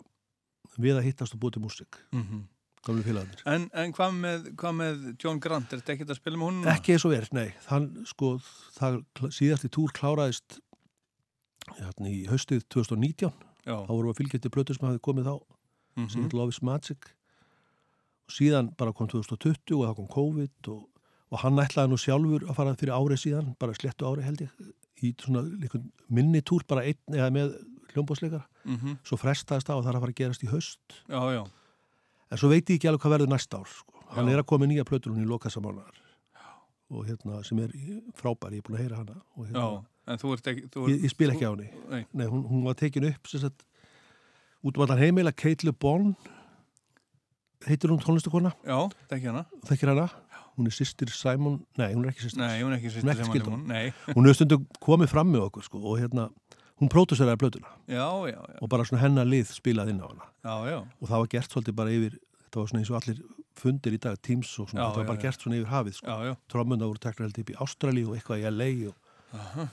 við 0.78 0.96
að 1.00 1.08
hittast 1.10 1.34
og 1.36 1.42
búið 1.44 1.58
til 1.58 1.62
músik 1.66 2.00
Mhm. 2.12 2.46
Gamlu 2.88 3.04
félagarnir 3.06 3.42
En, 3.54 3.66
en 3.72 3.92
hvað, 3.96 4.14
með, 4.24 4.48
hvað 4.60 4.74
með 4.80 5.04
John 5.22 5.38
Grant, 5.44 5.72
er 5.72 5.80
þetta 5.82 5.94
ekkert 5.96 6.14
að 6.14 6.20
spila 6.20 6.40
með 6.40 6.48
hún? 6.50 6.64
ekki 6.74 6.94
eins 6.96 7.04
og 7.08 7.14
er, 7.18 7.28
nei 7.36 7.48
þann, 7.68 7.88
sko, 8.10 8.32
það 8.78 8.98
kl- 9.18 9.32
síðasti 9.38 9.70
túr 9.78 9.92
kláraðist 9.98 10.58
hérna, 11.78 12.08
í 12.10 12.24
haustið 12.30 12.64
2019 12.72 13.32
Já. 13.68 13.74
þá 13.84 13.90
vorum 13.92 14.08
við 14.08 14.14
að 14.14 14.20
fylgja 14.22 14.40
til 14.44 14.52
plötu 14.54 14.74
sem 14.76 14.88
hafði 14.88 15.04
komið 15.04 15.28
þá 15.28 15.36
Mhm. 15.98 16.08
sem 16.12 16.22
heit 16.22 16.32
Love 16.38 16.48
is 16.54 16.62
Magic 16.62 17.08
og 18.28 18.32
síðan 18.36 18.68
bara 18.76 18.92
kom 18.92 19.08
2020 19.08 19.74
og 19.76 19.86
það 19.88 19.96
kom 19.96 20.08
COVID 20.14 20.68
og, 20.72 20.84
og 21.32 21.38
hann 21.42 21.58
ætlaði 21.58 21.90
nú 21.90 21.98
sjálfur 21.98 22.44
að 22.48 22.54
fara 22.54 22.74
fyrir 22.78 22.94
árið 22.94 23.18
síðan, 23.24 23.48
bara 23.58 23.74
slettu 23.74 24.06
árið 24.06 24.24
held 24.28 24.40
ég 24.46 24.50
í 25.02 25.14
svona 25.18 25.42
minni 26.08 26.40
túr 26.42 26.62
bara 26.68 26.82
einn 26.86 27.14
eða 27.18 27.30
með 27.34 27.52
hljómbósleikar 27.92 28.44
mm 28.64 28.76
-hmm. 28.78 28.96
svo 29.04 29.16
frestaðist 29.16 29.66
það 29.68 29.76
og 29.78 29.84
það 29.84 29.90
er 29.90 29.96
að 29.96 30.00
fara 30.04 30.12
að 30.12 30.20
gerast 30.22 30.44
í 30.44 30.50
haust 30.52 30.80
Já, 31.08 31.22
já 31.34 31.44
En 32.28 32.40
svo 32.40 32.50
veit 32.52 32.68
ég 32.68 32.76
ekki 32.78 32.90
alveg 32.90 33.04
hvað 33.04 33.14
verður 33.16 33.32
næsta 33.32 33.60
ár 33.60 33.70
sko. 33.70 34.02
Hann 34.14 34.28
er 34.32 34.40
að 34.42 34.48
koma 34.48 34.64
með 34.64 34.72
nýja 34.74 34.86
plötur 34.88 35.14
hún 35.14 35.24
í 35.24 35.28
lokasamánar 35.28 36.04
og 36.88 37.04
hérna 37.04 37.42
sem 37.44 37.58
er 37.60 37.72
frábær, 38.16 38.54
ég 38.56 38.62
er 38.62 38.64
búin 38.64 38.78
að 38.78 38.82
heyra 38.86 39.00
hana. 39.02 39.18
Og, 39.36 39.44
hérna, 39.44 39.60
Já, 39.60 40.12
en 40.12 40.20
þú 40.22 40.30
ert 40.32 40.46
ekki 40.52 40.62
þú 40.72 40.84
ert, 40.84 40.92
ég, 40.94 41.02
ég 41.04 41.12
spil 41.12 41.32
ekki 41.34 41.44
á 41.44 41.50
henni. 41.52 41.68
Nei. 41.92 42.00
Nei, 42.16 42.26
hún, 42.32 42.46
hún 42.48 42.62
var 42.64 42.78
tekin 42.80 43.08
upp 43.10 43.28
sem 43.28 43.42
sagt, 43.42 43.66
út 44.64 44.78
um 44.78 44.84
allan 44.86 45.02
heimil 45.02 45.28
að 45.28 45.36
Kate 45.42 45.68
Le 45.68 45.74
Bon. 45.76 46.14
Heitir 47.66 47.90
hún 47.90 48.00
tónlistakona 48.00 48.54
Já, 48.64 48.78
þekki 49.10 49.28
hana. 49.32 49.44
Þekkir 49.66 49.90
hana, 49.92 50.06
hún 50.56 50.70
er 50.70 50.74
sýstir 50.74 51.10
Simon 51.12 51.58
nei, 51.78 51.90
hún 51.92 52.04
er 52.06 52.12
ekki 52.12 52.24
sýstir 52.28 52.44
hún 52.62 52.72
er 52.72 52.76
ekki 52.78 52.92
systir 52.94 53.10
Simon 53.18 53.30
skyld 53.32 53.48
Lemon, 53.48 53.56
honum. 53.58 53.72
nei. 53.72 54.14
hún 54.14 54.28
hefur 54.28 54.38
stundum 54.38 54.66
komið 54.84 55.10
fram 55.10 55.32
með 55.34 55.44
okkur 55.48 55.66
sko, 55.66 55.80
og 55.82 55.98
hérna, 55.98 56.28
hún 56.80 56.90
próduseraði 56.92 57.40
plötuna 57.42 57.70
Já, 57.88 58.06
já, 58.30 58.38
já 58.38 58.58
og 58.62 58.68
bara 58.72 58.84
svona 58.88 59.02
hennar 59.02 59.26
lið 59.28 59.50
spilað 59.54 59.92
inn 59.92 60.02
á 60.02 60.06
hana 60.08 60.28
Já, 60.44 60.54
já 60.70 60.78
og 60.78 61.06
það 61.08 61.18
var 61.24 61.32
gert 61.34 61.52
svolítið 61.54 61.78
bara 61.80 61.94
yfir 61.96 62.18
þetta 62.18 62.60
var 62.62 62.70
svona 62.70 62.82
eins 62.84 62.92
og 62.92 63.00
allir 63.00 63.22
fundir 63.58 63.96
í 63.96 64.00
dag 64.02 64.18
Teams 64.22 64.50
og 64.62 64.70
svona, 64.70 64.86
þetta 64.88 65.02
var 65.02 65.10
bara 65.10 65.22
gert 65.24 65.42
svona 65.42 65.58
yfir 65.58 65.72
hafið 65.72 65.96
sko. 65.98 66.36
Trommunda 66.52 66.88
voru 66.88 67.02
teknar 67.02 67.26
held 67.28 67.40
upp 67.42 67.50
í 67.52 67.56
Ástrali 67.64 68.04
og 68.06 68.14
eitthvað 68.16 68.44
í 68.44 68.52
LA 68.52 68.68
og 68.90 69.38
Aha. 69.38 69.66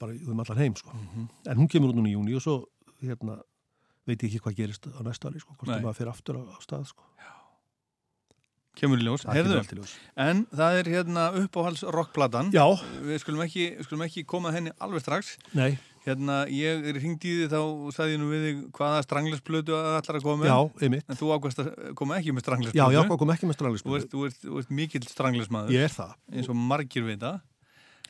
bara 0.00 0.16
um 0.16 0.40
allan 0.40 0.62
heim 0.62 0.76
sko. 0.78 0.92
Mhm. 0.96 1.28
en 1.46 1.56
hún 1.60 1.68
kemur 1.68 1.92
út 1.92 1.98
núna 1.98 2.08
í 2.08 2.16
júni 2.16 2.36
og 2.36 2.42
svo 2.42 2.56
hérna, 3.02 3.42
veit 4.06 4.22
ég 4.22 4.30
ekki 4.30 4.40
hvað 4.40 4.56
gerist 4.56 4.88
á 4.88 5.00
næsta 5.04 5.28
ári 5.28 5.40
sko, 5.40 5.54
hvort 5.54 5.68
það 5.68 5.84
maður 5.84 5.98
fyrir 6.00 6.12
aftur 6.14 6.40
á, 6.40 6.42
á 6.48 6.58
stað 6.64 6.86
sko. 6.88 7.02
Kemur 8.76 9.00
í 9.00 9.06
ljós, 9.06 9.24
ljós. 9.24 9.92
En 10.20 10.44
það 10.52 10.78
er 10.80 10.88
hérna 10.92 11.30
uppáhalds 11.32 11.80
rockplatan. 11.96 12.50
Við 13.08 13.22
skulum 13.22 13.40
ekki, 13.46 13.70
skulum 13.86 14.04
ekki 14.04 14.24
koma 14.28 14.52
henni 14.52 14.70
alveg 14.84 15.00
strax 15.00 15.38
Nei. 15.56 15.78
Hérna, 16.06 16.36
ég 16.54 16.84
er 16.86 16.98
hringt 17.02 17.24
í 17.26 17.32
því 17.34 17.46
þá 17.50 17.58
sagði 17.96 18.14
ég 18.14 18.20
nú 18.22 18.28
við 18.30 18.44
þig 18.46 18.58
hvaða 18.78 19.02
stranglesplötu 19.02 19.74
allar 19.74 20.18
að 20.20 20.22
koma 20.22 20.36
með 20.38 20.50
Já, 20.52 20.58
einmitt. 20.86 21.08
En 21.10 21.18
þú 21.18 21.30
ákvæmst 21.34 21.62
að 21.64 21.70
koma 21.98 22.18
ekki 22.20 22.34
með 22.36 22.44
stranglesplötu 22.44 22.78
Já, 22.78 22.86
ég 22.94 23.00
ákvað 23.00 23.16
að 23.16 23.22
koma 23.24 23.34
ekki 23.34 23.48
með 23.50 23.56
stranglesplötu. 23.58 23.90
Þú 23.90 23.98
ert, 23.98 24.12
þú 24.12 24.26
ert, 24.28 24.38
þú 24.44 24.60
ert 24.62 24.70
mikill 24.78 25.02
stranglesmaður 25.10 25.74
Ég 25.74 25.86
er 25.88 25.94
það. 25.96 26.12
Eins 26.30 26.50
og 26.52 26.60
margir 26.60 27.06
vita 27.08 27.32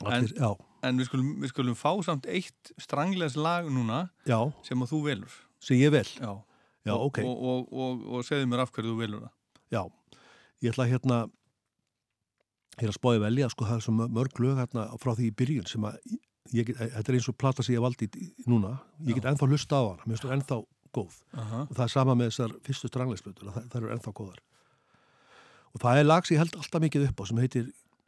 Allir, 0.05 0.33
já. 0.37 0.51
En, 0.53 0.91
en 0.91 1.01
við, 1.01 1.09
skulum, 1.09 1.31
við 1.41 1.51
skulum 1.55 1.77
fá 1.79 1.89
samt 2.05 2.27
eitt 2.29 2.71
strangleslag 2.77 3.71
núna 3.73 4.03
Já. 4.29 4.37
sem 4.67 4.85
að 4.85 4.91
þú 4.93 4.99
velur 5.07 5.39
sem 5.57 5.81
ég 5.81 5.89
vel 5.95 6.05
Já, 6.05 6.35
Já, 6.85 6.93
og, 6.93 7.07
ok. 7.09 7.23
Og, 7.25 7.41
og, 7.49 7.73
og, 7.73 8.05
og 8.13 8.27
segðu 8.27 8.51
mér 8.51 8.61
af 8.67 8.73
hverju 8.75 8.93
þú 8.93 8.99
velur 9.01 9.25
það 9.25 9.33
Já, 9.73 9.81
ég 10.61 10.75
ætla 10.75 10.87
hérna 10.91 11.19
ég 12.77 12.85
er 12.85 12.93
að 12.93 12.99
spáði 12.99 13.23
velja 13.25 13.49
sko 13.49 13.65
það 13.65 13.79
er 13.79 13.85
svo 13.87 13.95
mörg 13.97 14.41
lög 14.43 14.61
hérna 14.61 14.85
frá 15.01 15.15
því 15.17 15.31
í 15.31 15.35
byrjun 15.41 15.69
sem 15.71 15.87
að 15.89 15.97
get, 16.53 16.77
þetta 16.79 17.11
er 17.11 17.17
eins 17.19 17.29
og 17.31 17.37
plata 17.39 17.65
sem 17.65 17.75
ég 17.75 17.83
valdi 17.83 18.09
núna, 18.47 18.77
ég 19.07 19.17
get 19.17 19.27
ennþá 19.31 19.49
hlusta 19.49 19.79
á 19.79 19.83
hana. 19.83 20.03
Mér 20.05 20.15
finnst 20.15 20.25
þú 20.27 20.33
ennþá 20.37 20.59
góð. 20.97 21.17
Aha. 21.37 21.65
og 21.67 21.73
það 21.75 21.83
er 21.83 21.91
sama 21.93 22.15
með 22.17 22.31
þessar 22.31 22.53
fyrstu 22.65 22.89
stranglegsblötur 22.89 23.51
það, 23.51 23.65
það 23.73 23.81
eru 23.81 23.91
ennþá 23.95 24.13
góðar. 24.17 24.39
Og 25.75 25.83
það 25.83 25.99
er 25.99 26.07
lag 26.07 26.25
sem 26.25 26.37
ég 26.37 26.41
held 26.41 26.55
alltaf 26.57 26.83
mikið 26.85 27.09
upp 27.09 27.21
á 27.21 27.23
sem 27.29 27.43
heitir 27.43 27.67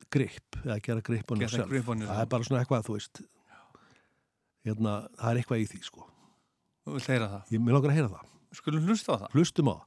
Grip, 0.10 0.56
eða 0.64 0.80
gera 0.82 1.02
grip 1.06 1.30
on 1.30 1.44
yourself. 1.44 1.70
Það 1.70 2.22
er 2.24 2.30
bara 2.32 2.45
svona 2.48 2.64
eitthvað, 2.64 2.88
þú 2.88 2.95
veist. 2.95 3.20
Hérna, 4.66 4.94
það 5.20 5.30
er 5.30 5.40
eitthvað 5.41 5.61
í 5.61 5.68
því 5.70 5.82
sko. 5.86 6.06
Þú 6.88 6.95
vilt 6.95 7.10
heyra 7.14 7.28
það? 7.30 7.52
Ég, 7.53 7.61
mér 7.61 7.78
langar 7.78 7.91
að 7.91 7.99
heyra 7.99 8.10
það. 8.16 8.32
Skulum 8.57 8.88
hlusta 8.90 9.14
á 9.14 9.18
það. 9.22 9.36
Hlustum 9.36 9.70
á 9.70 9.74
það 9.76 9.86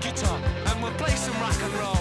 guitar 0.00 0.38
and 0.66 0.82
we'll 0.82 0.92
play 0.92 1.14
some 1.14 1.38
rock 1.40 1.62
and 1.62 1.74
roll. 1.74 1.95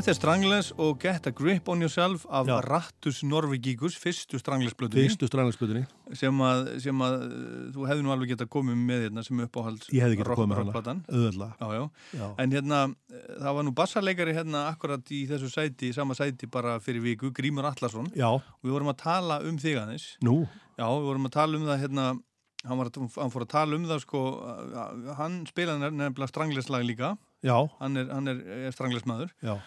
Þetta 0.00 0.12
er 0.14 0.16
Strangless 0.16 0.68
og 0.80 0.94
Get 1.02 1.26
a 1.28 1.30
Grip 1.36 1.66
on 1.68 1.82
Yourself 1.84 2.22
af 2.32 2.46
Já. 2.48 2.54
Rattus 2.64 3.18
Norvegíkus, 3.28 3.98
fyrstu 4.00 4.38
Strangless-blötunni. 4.40 5.02
Fyrstu 5.10 5.26
Strangless-blötunni. 5.28 5.82
Sem 6.16 6.38
að, 6.40 6.60
sem 6.80 7.02
að 7.04 7.16
uh, 7.26 7.64
þú 7.74 7.84
hefði 7.90 8.04
nú 8.06 8.12
alveg 8.14 8.30
getað 8.32 8.48
komið 8.54 8.78
með 8.80 9.02
hérna 9.04 9.24
sem 9.26 9.42
uppáhalds 9.44 9.90
Ég 9.92 10.00
hefði 10.06 10.16
getað 10.22 10.30
rock- 10.30 10.40
komið 10.40 10.54
með 10.54 10.62
rockplatan. 10.62 11.02
Auðveldlega. 11.10 11.50
Já, 11.60 11.90
já. 12.22 12.28
En 12.46 12.54
hérna, 12.56 12.78
eh, 13.12 13.26
það 13.42 13.58
var 13.58 13.66
nú 13.68 13.74
bassarleikari 13.82 14.36
hérna 14.38 14.62
akkurat 14.70 15.12
í 15.12 15.18
þessu 15.28 15.50
sæti, 15.52 15.90
í 15.90 15.96
sama 15.98 16.16
sæti 16.16 16.48
bara 16.50 16.78
fyrir 16.80 17.04
viku, 17.04 17.28
Grímur 17.36 17.68
Allarsson. 17.68 18.08
Já. 18.16 18.30
Við 18.64 18.72
vorum 18.78 18.88
að 18.94 19.02
tala 19.04 19.36
um 19.44 19.58
þig 19.60 19.76
aðeins. 19.82 20.06
Nú? 20.24 20.38
Já, 20.80 20.86
við 20.88 21.10
vorum 21.10 21.28
að 21.28 21.34
tala 21.36 21.60
um 21.60 21.66
það 21.68 21.82
hérna, 21.84 22.06
hann, 22.64 22.78
var, 22.80 22.88
að- 22.88 23.18
hann 23.20 23.34
fór 23.36 23.44
að 23.44 23.52
tala 23.52 23.76
um 23.76 23.84
það 23.92 24.00
sko, 24.06 24.24
að- 24.80 25.12
hann 25.20 25.36
spilaði 25.52 25.92
nefnilega 25.92 26.32
Strangless-lag 26.32 26.88
líka. 26.88 27.12
Já. 27.44 27.58
Hann 27.84 27.96
er, 28.00 28.08
hann 28.08 28.28
er, 28.32 28.40
er 28.64 28.72
Strangless-maður. 28.72 29.28
Já. 29.44 29.58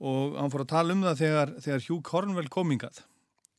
Og 0.00 0.36
hann 0.40 0.50
fór 0.52 0.64
að 0.64 0.70
tala 0.72 0.94
um 0.96 1.02
það 1.04 1.18
þegar, 1.20 1.54
þegar 1.60 1.86
Hugh 1.88 2.02
Cornwell 2.08 2.48
komingað. 2.52 3.02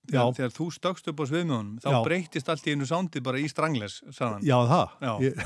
Já. 0.09 0.23
Þegar, 0.25 0.31
þegar 0.39 0.53
þú 0.57 0.65
stökst 0.73 1.09
upp 1.11 1.19
á 1.21 1.25
svið 1.29 1.43
með 1.45 1.55
honum, 1.59 1.75
þá 1.83 1.89
Já. 1.93 1.97
breytist 2.07 2.49
allt 2.49 2.65
í 2.67 2.73
einu 2.73 2.87
sándið 2.89 3.23
bara 3.27 3.37
í 3.41 3.45
hann. 3.51 4.41
Já, 4.41 4.57
það? 4.71 4.95
Já. 5.05 5.13
Ég- 5.21 5.43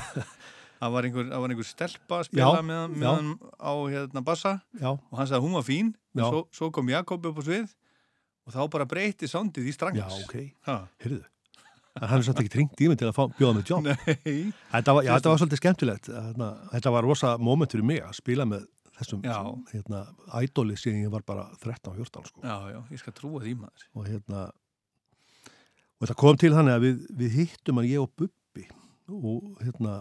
Það 0.76 0.90
var 0.92 1.06
einhver, 1.08 1.24
það 1.32 1.40
var 1.40 1.52
einhver 1.54 1.64
stelpa 1.66 2.16
að 2.20 2.26
spila 2.28 2.48
Já, 2.52 2.62
með, 2.68 2.76
já. 2.76 2.88
með 3.00 3.06
hann 3.08 3.28
á 3.56 3.72
hérna 3.94 4.20
bassa 4.26 4.50
Já. 4.76 4.90
og 4.92 5.14
hann 5.16 5.28
sagði 5.30 5.38
að 5.38 5.44
hún 5.46 5.54
var 5.56 5.64
fín 5.64 5.86
Já. 6.12 6.20
og 6.20 6.26
svo, 6.34 6.40
svo 6.52 6.68
kom 6.76 6.90
Jakob 6.92 7.24
upp 7.30 7.38
á 7.40 7.42
svið 7.46 7.70
og 8.44 8.52
þá 8.52 8.58
bara 8.74 8.84
breyti 8.90 9.24
sándið 9.30 9.70
í 9.70 9.72
Já, 9.72 9.76
Strangless. 9.78 10.18
ok. 10.26 10.34
Heyrðu. 11.00 11.22
Hann 11.96 12.18
er 12.20 12.26
svolítið 12.26 12.42
ekki 12.44 12.52
tringt 12.52 12.82
í 12.84 12.88
mig 12.92 12.98
til 13.00 13.08
að 13.08 13.16
fá, 13.16 13.24
bjóða 13.38 13.56
með 13.56 13.70
jobb. 13.72 13.88
Nei. 13.88 14.36
Þetta 14.74 14.94
var, 14.98 15.06
já, 15.08 15.12
þetta 15.16 15.32
var 15.32 15.40
svolítið 15.40 15.62
skemmtilegt. 15.62 16.10
Þetta, 16.12 16.92
var 16.92 17.08
rosa 17.08 17.30
moment 17.40 17.72
fyrir 17.72 17.88
mig 17.88 18.02
að 18.04 18.12
spila 18.20 18.44
með 18.44 18.66
þessum 18.98 19.22
hérna, 19.72 20.02
ædóli 20.40 20.76
síðan 20.80 21.04
ég 21.06 21.12
var 21.12 21.24
bara 21.26 21.46
13-14 21.62 22.30
sko. 22.30 22.42
Já, 22.44 22.56
já, 22.72 22.80
ég 22.94 23.02
skal 23.02 23.14
trúa 23.16 23.42
því 23.44 23.54
maður. 23.60 23.86
og 23.94 24.08
hérna 24.08 24.44
og 25.96 26.04
þetta 26.06 26.18
kom 26.20 26.36
til 26.40 26.52
þannig 26.54 26.76
að 26.76 26.84
við, 26.86 27.04
við 27.22 27.38
hittum 27.40 27.80
hann 27.80 27.88
ég 27.90 28.02
og 28.04 28.12
Bubbi 28.16 28.66
og 29.12 29.60
hérna 29.64 29.98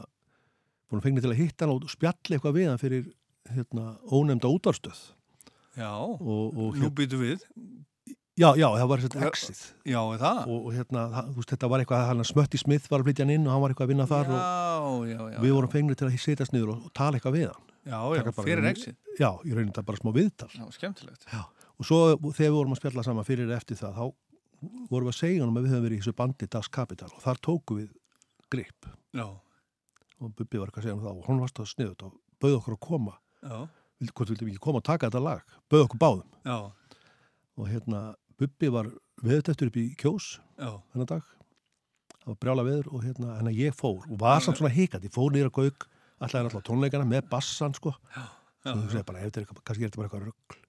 búin 0.89 0.99
að 1.01 1.05
fengni 1.07 1.23
til 1.23 1.31
að 1.34 1.39
hitta 1.41 1.65
hann 1.65 1.76
og 1.76 1.91
spjalli 1.91 2.38
eitthvað 2.38 2.57
við 2.57 2.69
hann 2.72 2.81
fyrir 2.81 3.09
hérna 3.51 3.95
ónefnda 4.11 4.51
útvarstöð 4.51 5.03
Já, 5.76 5.91
og, 5.99 6.55
og 6.55 6.77
nú 6.80 6.88
byttum 6.95 7.19
við. 7.19 7.41
Já, 8.39 8.49
já, 8.55 8.67
það 8.80 8.88
var 8.91 9.01
þetta 9.03 9.27
exið 9.27 9.59
Já, 9.91 9.99
það? 10.19 10.39
og, 10.47 10.57
og 10.69 10.73
hérna, 10.76 11.03
það, 11.11 11.27
þú 11.31 11.39
veist, 11.41 11.51
þetta 11.53 11.69
var 11.72 11.84
eitthvað 11.84 12.05
hann 12.09 12.27
Smötti 12.27 12.59
Smith 12.59 12.89
var 12.91 13.03
að 13.03 13.09
flytja 13.09 13.26
hann 13.26 13.34
inn 13.35 13.47
og 13.47 13.53
hann 13.53 13.63
var 13.63 13.73
eitthvað 13.73 13.88
að 13.88 13.93
vinna 13.93 14.07
þar 14.09 14.31
Já, 14.31 14.41
og 14.88 15.05
já, 15.07 15.19
já. 15.35 15.38
við 15.43 15.55
vorum 15.55 15.72
fengni 15.72 15.95
til 15.99 16.07
að 16.07 16.17
setjast 16.23 16.55
niður 16.55 16.73
og, 16.76 16.88
og 16.89 16.95
tala 16.95 17.19
eitthvað 17.19 17.38
við 17.38 17.47
hann 17.51 17.74
Já, 17.85 17.99
já, 18.17 18.21
fyrir 18.41 18.65
exið. 18.71 18.95
Já, 19.19 19.29
ég 19.45 19.53
raunin 19.53 19.69
þetta 19.69 19.85
bara 19.85 19.99
smá 20.01 20.11
viðtal 20.15 20.49
Já, 20.55 20.63
skemmtilegt. 20.73 21.27
Já, 21.29 21.43
og 21.77 21.85
svo 21.87 21.99
þegar 22.33 22.49
við 22.49 22.55
vorum 22.57 22.73
að 22.73 22.79
spjalla 22.81 23.03
saman 23.05 23.27
fyrir 23.27 23.51
eftir 23.53 23.77
það, 23.77 23.99
þá 23.99 24.05
vorum 24.89 25.07
við 25.09 25.13
að 25.13 25.19
segja 25.19 25.43
hann 25.43 25.51
að 25.51 25.59
við 25.65 25.73
höfum 25.73 25.85
verið 25.85 25.97
í 25.97 26.01
þessu 26.01 26.15
bandi 26.17 26.47
Das 26.55 26.69
Kapital 26.73 27.11
og 27.11 27.21
þar 27.23 27.41
tóku 27.45 27.77
við 27.79 27.89
grip 28.51 28.87
Já. 29.15 29.25
og 29.27 30.33
Bubbi 30.33 30.61
var 30.61 30.69
eitthvað 30.71 30.81
að 30.81 30.87
segja 30.87 30.97
um 30.97 31.03
það 31.05 31.19
og 31.19 31.29
hún 31.29 31.41
varst 31.43 31.61
að 31.61 31.69
sniðut 31.71 32.05
og 32.07 32.15
bauð 32.41 32.57
okkur 32.59 32.77
að 32.77 32.81
koma 32.87 33.15
Já. 33.45 33.57
Vildi, 33.95 34.11
hvort 34.17 34.31
vildum 34.33 34.49
við 34.49 34.55
ekki 34.55 34.65
koma 34.65 34.81
að 34.81 34.87
taka 34.89 35.09
þetta 35.09 35.23
lag 35.23 35.55
bauð 35.71 35.85
okkur 35.85 36.01
báðum 36.01 36.29
Já. 36.45 36.57
og 37.55 37.71
hérna 37.71 38.03
Bubbi 38.39 38.71
var 38.73 38.91
veðut 39.23 39.51
eftir 39.53 39.71
upp 39.71 39.79
í 39.79 39.87
kjós 39.99 40.31
þennan 40.57 41.11
dag 41.13 41.33
það 42.25 42.31
var 42.31 42.39
brjála 42.41 42.65
veður 42.67 42.89
og 42.91 43.05
hérna 43.05 43.37
hennar 43.39 43.55
ég 43.55 43.75
fór 43.77 44.01
og 44.09 44.17
var 44.19 44.41
samt 44.43 44.59
svona 44.59 44.73
hikandi, 44.73 45.11
fór 45.13 45.35
nýra 45.35 45.51
gauk 46.15 46.27
allavega 46.29 46.49
alltaf 46.49 46.63
tónleikana 46.69 47.07
með 47.07 47.27
bassan 47.31 47.75
sko 47.75 47.93
Já. 48.15 48.23
svo 48.63 48.77
þú 48.77 48.93
segir 48.93 49.07
bara, 49.07 49.19
ef 49.19 49.25
þetta 49.25 49.41
er 49.41 49.45
eitthvað, 49.45 49.65
kannski 49.67 49.83
er 49.83 49.91
þetta 49.91 49.99
bara 50.01 50.07
eitthvað 50.09 50.25
röggl 50.29 50.61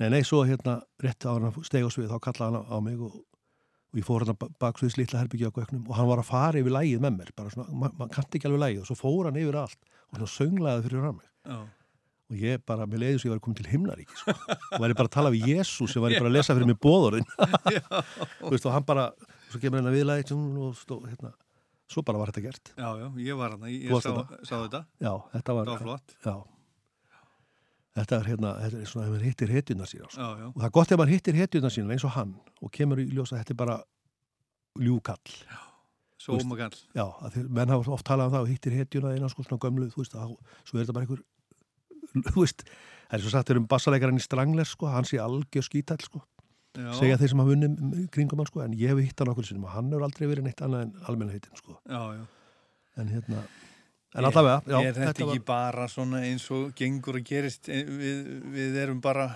nei, 0.00 0.08
nei, 0.10 0.22
svo 0.26 0.42
hérna 0.48 0.80
rétt 1.02 1.28
á 1.28 1.30
hann 1.30 1.48
að 1.50 1.60
stega 1.68 1.86
á 1.86 1.94
svið, 1.94 2.10
þá 2.10 2.18
kallaði 2.26 2.58
hann 2.58 2.74
á 2.74 2.76
mig 2.84 3.04
og, 3.06 3.14
og 3.14 4.00
ég 4.00 4.08
fór 4.08 4.24
hérna 4.24 4.50
baksviðs 4.62 4.98
litla 4.98 5.22
herbyggja 5.22 5.52
á 5.54 5.56
göknum 5.56 5.86
og 5.86 5.98
hann 5.98 6.10
var 6.10 6.24
að 6.24 6.30
fara 6.32 6.60
yfir 6.60 6.74
lægið 6.74 7.04
með 7.04 7.16
mér 7.20 7.32
bara 7.38 7.54
svona, 7.54 7.70
maður 7.70 8.02
ma 8.02 8.10
kanti 8.18 8.40
ekki 8.40 8.50
alveg 8.50 8.64
lægið 8.64 8.82
og 8.82 8.90
svo 8.90 8.98
fór 8.98 9.30
hann 9.30 9.40
yfir 9.40 9.60
allt 9.62 9.80
og 10.10 10.18
svona 10.18 10.34
sönglaði 10.34 10.86
fyrir 10.88 11.06
hann 11.06 11.18
mig 11.20 11.30
Já. 11.44 11.60
og 12.34 12.42
ég 12.42 12.66
bara, 12.66 12.88
mér 12.90 13.04
leiði 13.04 13.22
svo 13.22 13.30
ég 13.30 13.36
var 13.36 13.44
komin 13.46 13.60
til 13.60 13.70
himnaríki 13.70 14.18
sko. 14.18 14.34
og 14.34 14.82
væri 14.82 14.98
bara 14.98 15.10
að 15.10 15.14
tala 15.14 15.32
við 15.34 15.54
Jésu 15.54 15.86
sem 15.86 16.02
væri 16.02 16.18
bara 16.18 16.32
að 16.32 16.36
lesa 16.40 16.58
fyrir 16.58 16.72
mig 16.72 16.80
bóðorðin 16.82 17.28
og 18.44 18.68
hann 18.74 18.88
bara, 18.88 19.08
svo 19.52 19.62
kemur 19.62 19.78
hann 19.78 19.92
að 19.92 19.98
viðlæði 20.00 20.38
og 20.64 20.74
stó, 20.80 20.98
hérna, 21.06 21.30
svo 21.94 22.02
bara 22.06 22.20
var 22.20 22.32
þetta 22.32 22.42
gert 22.48 22.72
Já, 22.74 22.88
já, 23.00 23.06
ég 23.24 23.38
var 23.38 23.54
hann, 23.54 23.68
ég 23.70 23.94
sá, 24.02 24.10
sá 24.42 24.56
þetta. 24.64 24.82
Já, 25.00 25.12
þetta 25.36 25.56
var, 25.60 25.70
Það 25.70 25.74
var 25.74 25.84
flott. 25.86 26.16
Já. 26.26 26.34
Þetta 27.94 28.16
er 28.18 28.24
hérna, 28.32 28.52
þetta 28.58 28.78
er 28.82 28.88
svona 28.90 29.04
ef 29.06 29.12
maður 29.14 29.26
hittir 29.28 29.50
hetjuna 29.54 29.86
sína. 29.86 30.08
sko. 30.10 30.18
Já, 30.18 30.40
já. 30.40 30.46
Og 30.50 30.56
það 30.58 30.66
er 30.66 30.72
gott 30.74 30.92
ef 30.94 30.98
maður 30.98 31.12
hittir 31.14 31.36
hetjuna 31.38 31.70
sína 31.70 31.94
eins 31.94 32.06
og 32.08 32.14
hann 32.16 32.32
og 32.58 32.72
kemur 32.74 32.98
í 33.02 33.04
ljósa 33.12 33.38
þetta 33.38 33.54
er 33.54 33.60
bara 33.60 33.76
ljúkall. 34.82 35.36
Þú 36.24 36.34
veist, 36.34 36.46
Sómakall. 36.48 36.76
Já, 36.96 37.04
þeir, 37.34 37.46
menn 37.54 37.70
hafa 37.70 37.92
oft 37.94 38.06
talað 38.08 38.30
um 38.30 38.34
það 38.34 38.46
og 38.46 38.50
hittir 38.50 38.74
hetjuna 38.80 39.12
eina 39.14 39.28
sko 39.30 39.44
svona 39.44 39.60
gömlu, 39.62 39.86
þú 39.92 40.00
veist, 40.02 40.14
að, 40.18 40.34
svo 40.64 40.78
er 40.78 40.86
þetta 40.86 40.96
bara 40.96 41.06
einhver, 41.06 41.22
þú 42.32 42.38
veist, 42.40 42.64
það 43.10 43.18
er 43.18 43.24
svo 43.26 43.32
sagt 43.34 43.50
þeir 43.52 43.60
um 43.60 43.66
bassalegarinn 43.70 44.18
í 44.18 44.24
Strangler 44.24 44.66
sko, 44.70 44.88
hann 44.90 45.06
sé 45.06 45.20
algjör 45.22 45.66
skítall 45.68 46.00
sko. 46.02 46.24
Já. 46.74 46.90
Segja 46.98 47.16
þeir 47.20 47.30
sem 47.30 47.38
hafa 47.42 47.50
vunni 47.54 48.06
kringum 48.10 48.40
hann 48.42 48.48
sko, 48.50 48.60
en 48.64 48.72
ég 48.74 48.90
hef 48.90 48.98
hitt 49.04 49.20
hann 49.22 49.30
okkur 49.30 49.46
sinum 49.46 49.64
og 49.68 49.74
hann 49.76 49.90
hefur 49.92 50.02
aldrei 50.08 50.26
verið 50.26 50.48
neitt 50.48 50.62
annað 50.66 50.82
en 50.88 50.92
almenna 51.06 51.32
heitin 51.36 51.54
sko. 51.60 51.78
En 52.96 53.08
hérna, 53.10 53.42
en 54.14 54.24
allavega, 54.28 54.60
já, 54.66 54.78
Er 54.80 54.92
þetta, 54.94 55.06
þetta 55.12 55.24
ekki 55.24 55.38
var- 55.38 55.48
bara 55.50 55.88
svona 55.88 56.20
eins 56.26 56.50
og 56.50 56.72
gengur 56.78 57.14
að 57.20 57.24
gerist 57.30 57.68
Eh, 57.68 57.84
við, 57.84 58.42
við 58.54 58.76
erum 58.84 59.00
bara 59.00 59.28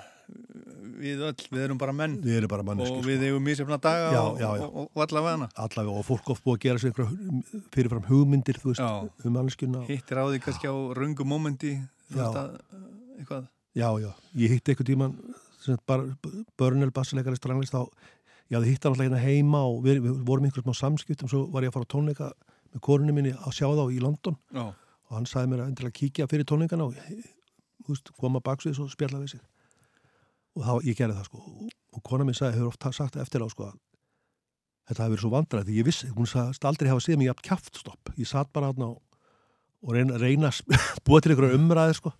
við 0.98 1.22
öll, 1.24 1.34
við 1.50 1.62
erum 1.64 1.78
bara 1.78 1.92
menn. 1.92 2.18
Við 2.22 2.36
erum 2.42 2.48
bara 2.52 2.62
manneskjur, 2.66 2.98
og 2.98 3.04
við 3.06 3.22
eigum 3.28 3.44
mísefna 3.46 3.78
daga 3.80 4.10
Já, 4.12 4.20
og, 4.20 4.40
og, 4.42 4.74
og, 4.74 4.90
og 4.94 5.02
allavega 5.06 5.48
allavega 5.56 5.94
og 5.94 6.04
fólk 6.04 6.30
oft 6.34 6.44
búið 6.44 6.58
að 6.58 6.62
gera 6.66 6.78
sér 6.82 6.90
einhverja 6.92 7.62
fyrirfram 7.74 8.06
hugmyndir, 8.10 8.58
þú 8.60 8.74
veist, 8.74 8.82
um 9.24 9.32
manneskjuna 9.38 9.78
og- 9.84 9.88
hittir 9.88 10.18
á 10.20 10.24
því 10.26 10.40
kannski 10.44 10.66
á 10.68 10.74
að, 12.34 12.58
uh, 12.74 13.20
eitthvað. 13.22 13.48
Já, 13.78 13.88
já, 14.02 14.10
ég 14.36 14.50
hitti 14.50 14.74
einhvern 14.74 14.90
tíman 14.90 15.14
sem 15.58 15.74
sagt 15.74 15.86
bara 15.86 16.06
börnel 16.60 16.92
bassleikari 16.94 17.38
stranglist 17.38 17.74
þá, 17.74 17.82
ég 18.48 18.58
hafði 18.58 18.74
hitt 18.74 18.84
hann 18.86 18.94
alltaf 18.94 19.06
hérna 19.08 19.22
heima 19.22 19.62
og 19.68 19.80
við, 19.84 20.00
við 20.04 20.20
vorum 20.28 20.46
einhvern 20.48 20.66
smá 20.68 20.78
samskiptum 20.78 21.30
svo 21.30 21.46
var 21.52 21.66
ég 21.66 21.72
að 21.72 21.78
fara 21.78 21.88
á 21.88 21.92
tónleika 21.94 22.28
með 22.74 22.84
korunni 22.84 23.14
minni 23.16 23.32
að 23.34 23.56
sjá 23.58 23.66
þá 23.68 23.84
í 23.92 23.98
London 24.04 24.38
Já. 24.54 24.68
og 24.70 25.16
hann 25.16 25.26
sagði 25.28 25.52
mér 25.52 25.64
að 25.64 25.72
endilega 25.72 25.98
kíkja 25.98 26.28
fyrir 26.30 26.48
tónleikana 26.48 26.88
og 26.88 26.96
þú 26.98 27.94
veist, 27.94 28.12
koma 28.20 28.42
baksvið 28.44 28.80
og 28.84 28.92
spjalla 28.92 29.20
við 29.22 29.34
sig 29.34 29.44
og 30.58 30.64
þá, 30.64 30.72
ég 30.88 30.98
gerði 30.98 31.18
það 31.18 31.28
sko 31.30 31.42
og, 31.42 32.00
kona 32.06 32.26
minn 32.28 32.36
sagði, 32.38 32.58
hefur 32.60 32.72
oft 32.72 32.88
sagt 32.96 33.18
eftir 33.20 33.42
á 33.44 33.48
sko 33.50 33.68
að 33.70 33.76
þetta 34.88 35.04
hafi 35.04 35.12
verið 35.14 35.24
svo 35.24 35.32
vandræð 35.34 35.68
því 35.68 35.78
ég 35.78 35.86
vissi, 35.88 36.08
hún 36.14 36.28
sagðist 36.28 36.64
aldrei 36.68 36.88
hafa 36.92 37.04
séð 37.04 37.18
mig 37.20 37.28
jafn 37.28 37.44
kjaftstopp 37.50 38.12
ég 38.16 38.28
satt 38.28 38.52
bara 38.54 38.70
hann 38.70 38.84
og, 38.86 39.00
og 39.84 39.96
reyna, 39.96 40.16
reyna 40.20 40.52
að 40.52 40.62
búa 41.04 41.20
til 41.20 41.34
einhverju 41.34 41.58
umræði 41.58 41.98
sko 41.98 42.12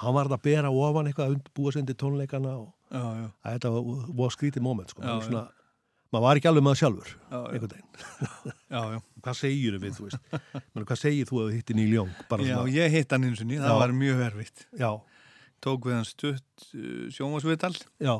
hann 0.00 0.16
var 0.16 0.30
að 0.32 0.42
bera 0.44 0.70
ofan 0.72 1.10
eitthvað 1.10 1.36
und- 1.36 1.50
búa 1.56 1.72
sér 1.72 1.84
undir 1.84 1.98
tónleikana 2.00 2.56
og. 2.58 2.72
Að 3.00 3.52
þetta 3.56 3.70
var, 3.74 4.02
var 4.20 4.34
skrítið 4.34 4.64
moment 4.64 4.92
sko. 4.94 5.04
Maður, 5.04 5.48
var 6.22 6.38
ekki 6.38 6.46
alveg 6.50 6.62
maður 6.62 6.78
sjálfur 6.78 7.08
Já, 7.10 7.34
já. 7.34 7.46
einhvern 7.50 7.72
veginn. 7.74 9.00
Hvað 9.24 9.38
segir 9.40 9.78
við, 9.82 9.96
þú 9.96 10.06
veist? 10.06 10.28
Menni, 10.54 10.86
hvað 10.90 11.00
segir 11.00 11.30
þú 11.30 11.46
hittir 11.50 11.78
Neil 11.78 11.94
Young? 11.96 12.12
Bara 12.30 12.46
Já, 12.46 12.58
ég 12.70 12.92
hitt 12.92 13.14
hann 13.16 13.26
eins 13.26 13.42
og 13.42 13.48
ný, 13.50 13.58
það 13.62 13.80
var 13.80 13.94
mjög 13.96 14.22
erfitt. 14.28 14.66
Já. 14.78 14.90
Tók 15.64 15.88
við 15.88 15.96
hann 15.96 16.06
stutt 16.06 16.66
uh, 16.76 17.06
sjónvarsviðtal 17.16 17.72
Já. 18.04 18.14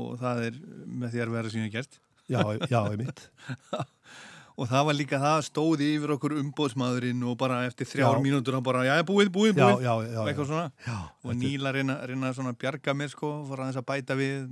og 0.00 0.16
það 0.22 0.42
er 0.48 0.58
með 0.88 1.12
því 1.12 1.22
að 1.26 1.34
vera 1.36 1.52
síðan 1.52 1.72
gert. 1.76 2.00
Já, 2.26 2.40
já, 2.66 2.80
einmitt. 2.90 3.28
og 4.56 4.68
það 4.70 4.86
var 4.88 4.96
líka 4.96 5.18
það 5.20 5.40
stóði 5.50 5.88
yfir 5.96 6.12
okkur 6.14 6.34
umbóðsmaðurinn 6.40 7.24
og 7.28 7.34
bara 7.40 7.58
eftir 7.68 7.88
þrjár 7.90 8.16
Já. 8.16 8.22
mínútur 8.24 8.56
hann 8.56 8.64
bara, 8.64 8.84
já, 8.86 8.94
búið, 9.04 9.28
búið, 9.34 9.58
búið. 9.58 9.82
já, 9.84 9.92
já, 10.06 10.20
og 10.22 10.30
eitthvað 10.30 10.48
svona. 10.52 10.94
Og 11.26 11.36
Níla 11.36 11.72
reyna, 11.76 11.98
reyna 12.08 12.32
svona 12.36 12.54
að 12.54 12.60
bjarga 12.64 12.94
mér 12.96 13.12
sko, 13.12 13.32
fór 13.48 13.64
aðeins 13.64 13.80
að 13.82 13.86
bæta 13.90 14.16
við. 14.16 14.46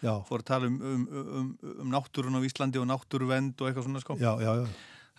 Fór 0.00 0.40
að 0.40 0.46
tala 0.48 0.70
um, 0.70 0.78
um, 0.80 1.02
um, 1.20 1.50
um 1.84 1.92
náttúrun 1.92 2.40
á 2.40 2.46
Íslandi 2.48 2.80
og 2.80 2.88
náttúruvend 2.88 3.60
og 3.60 3.68
eitthvað 3.68 3.88
svona 3.90 4.00
sko. 4.00 4.16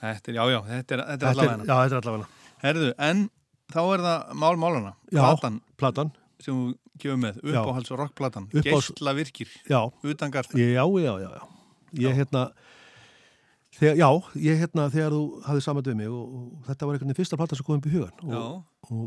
Þetta 0.01 0.31
er, 0.33 0.37
já, 0.39 0.43
já, 0.49 0.59
þetta 0.65 0.95
er, 0.95 1.03
þetta 1.11 1.27
er 1.27 1.35
allavega 1.35 1.65
já, 1.67 1.75
þetta 1.77 1.93
er 1.93 1.99
allavega 2.01 2.29
Herðu, 2.61 2.87
en 2.97 3.19
þá 3.69 3.81
er 3.83 4.03
það 4.07 4.31
mál 4.41 4.55
málana 4.57 4.93
platan, 5.11 5.59
platan. 5.77 6.09
Sem 6.41 6.57
þú 6.57 7.01
gefur 7.01 7.19
með, 7.21 7.37
uppáhalds 7.45 7.93
og 7.93 7.99
rockplatan. 8.01 8.47
Geisla 8.65 9.13
virkir, 9.17 9.53
utan 9.69 10.33
garsta 10.33 10.57
Já, 10.57 10.81
já, 10.81 11.13
já, 11.21 11.29
já. 11.37 11.43
Ég 12.01 12.17
hérna, 12.17 12.47
þegar, 13.77 13.95
já, 14.01 14.09
ég 14.47 14.59
hérna, 14.61 14.89
þegar 14.93 15.15
þú 15.15 15.21
hafði 15.47 15.63
saman 15.65 15.85
við 15.87 15.97
mig 16.01 16.09
og, 16.11 16.35
og 16.37 16.65
þetta 16.67 16.85
var 16.87 16.95
einhvern 16.97 17.11
veginn 17.11 17.19
fyrsta 17.21 17.39
plata 17.39 17.57
sem 17.59 17.67
kom 17.67 17.79
upp 17.79 17.87
í 17.89 17.93
hugan 17.95 18.23
og, 18.25 18.33
Já. 18.33 18.41
og 18.91 19.05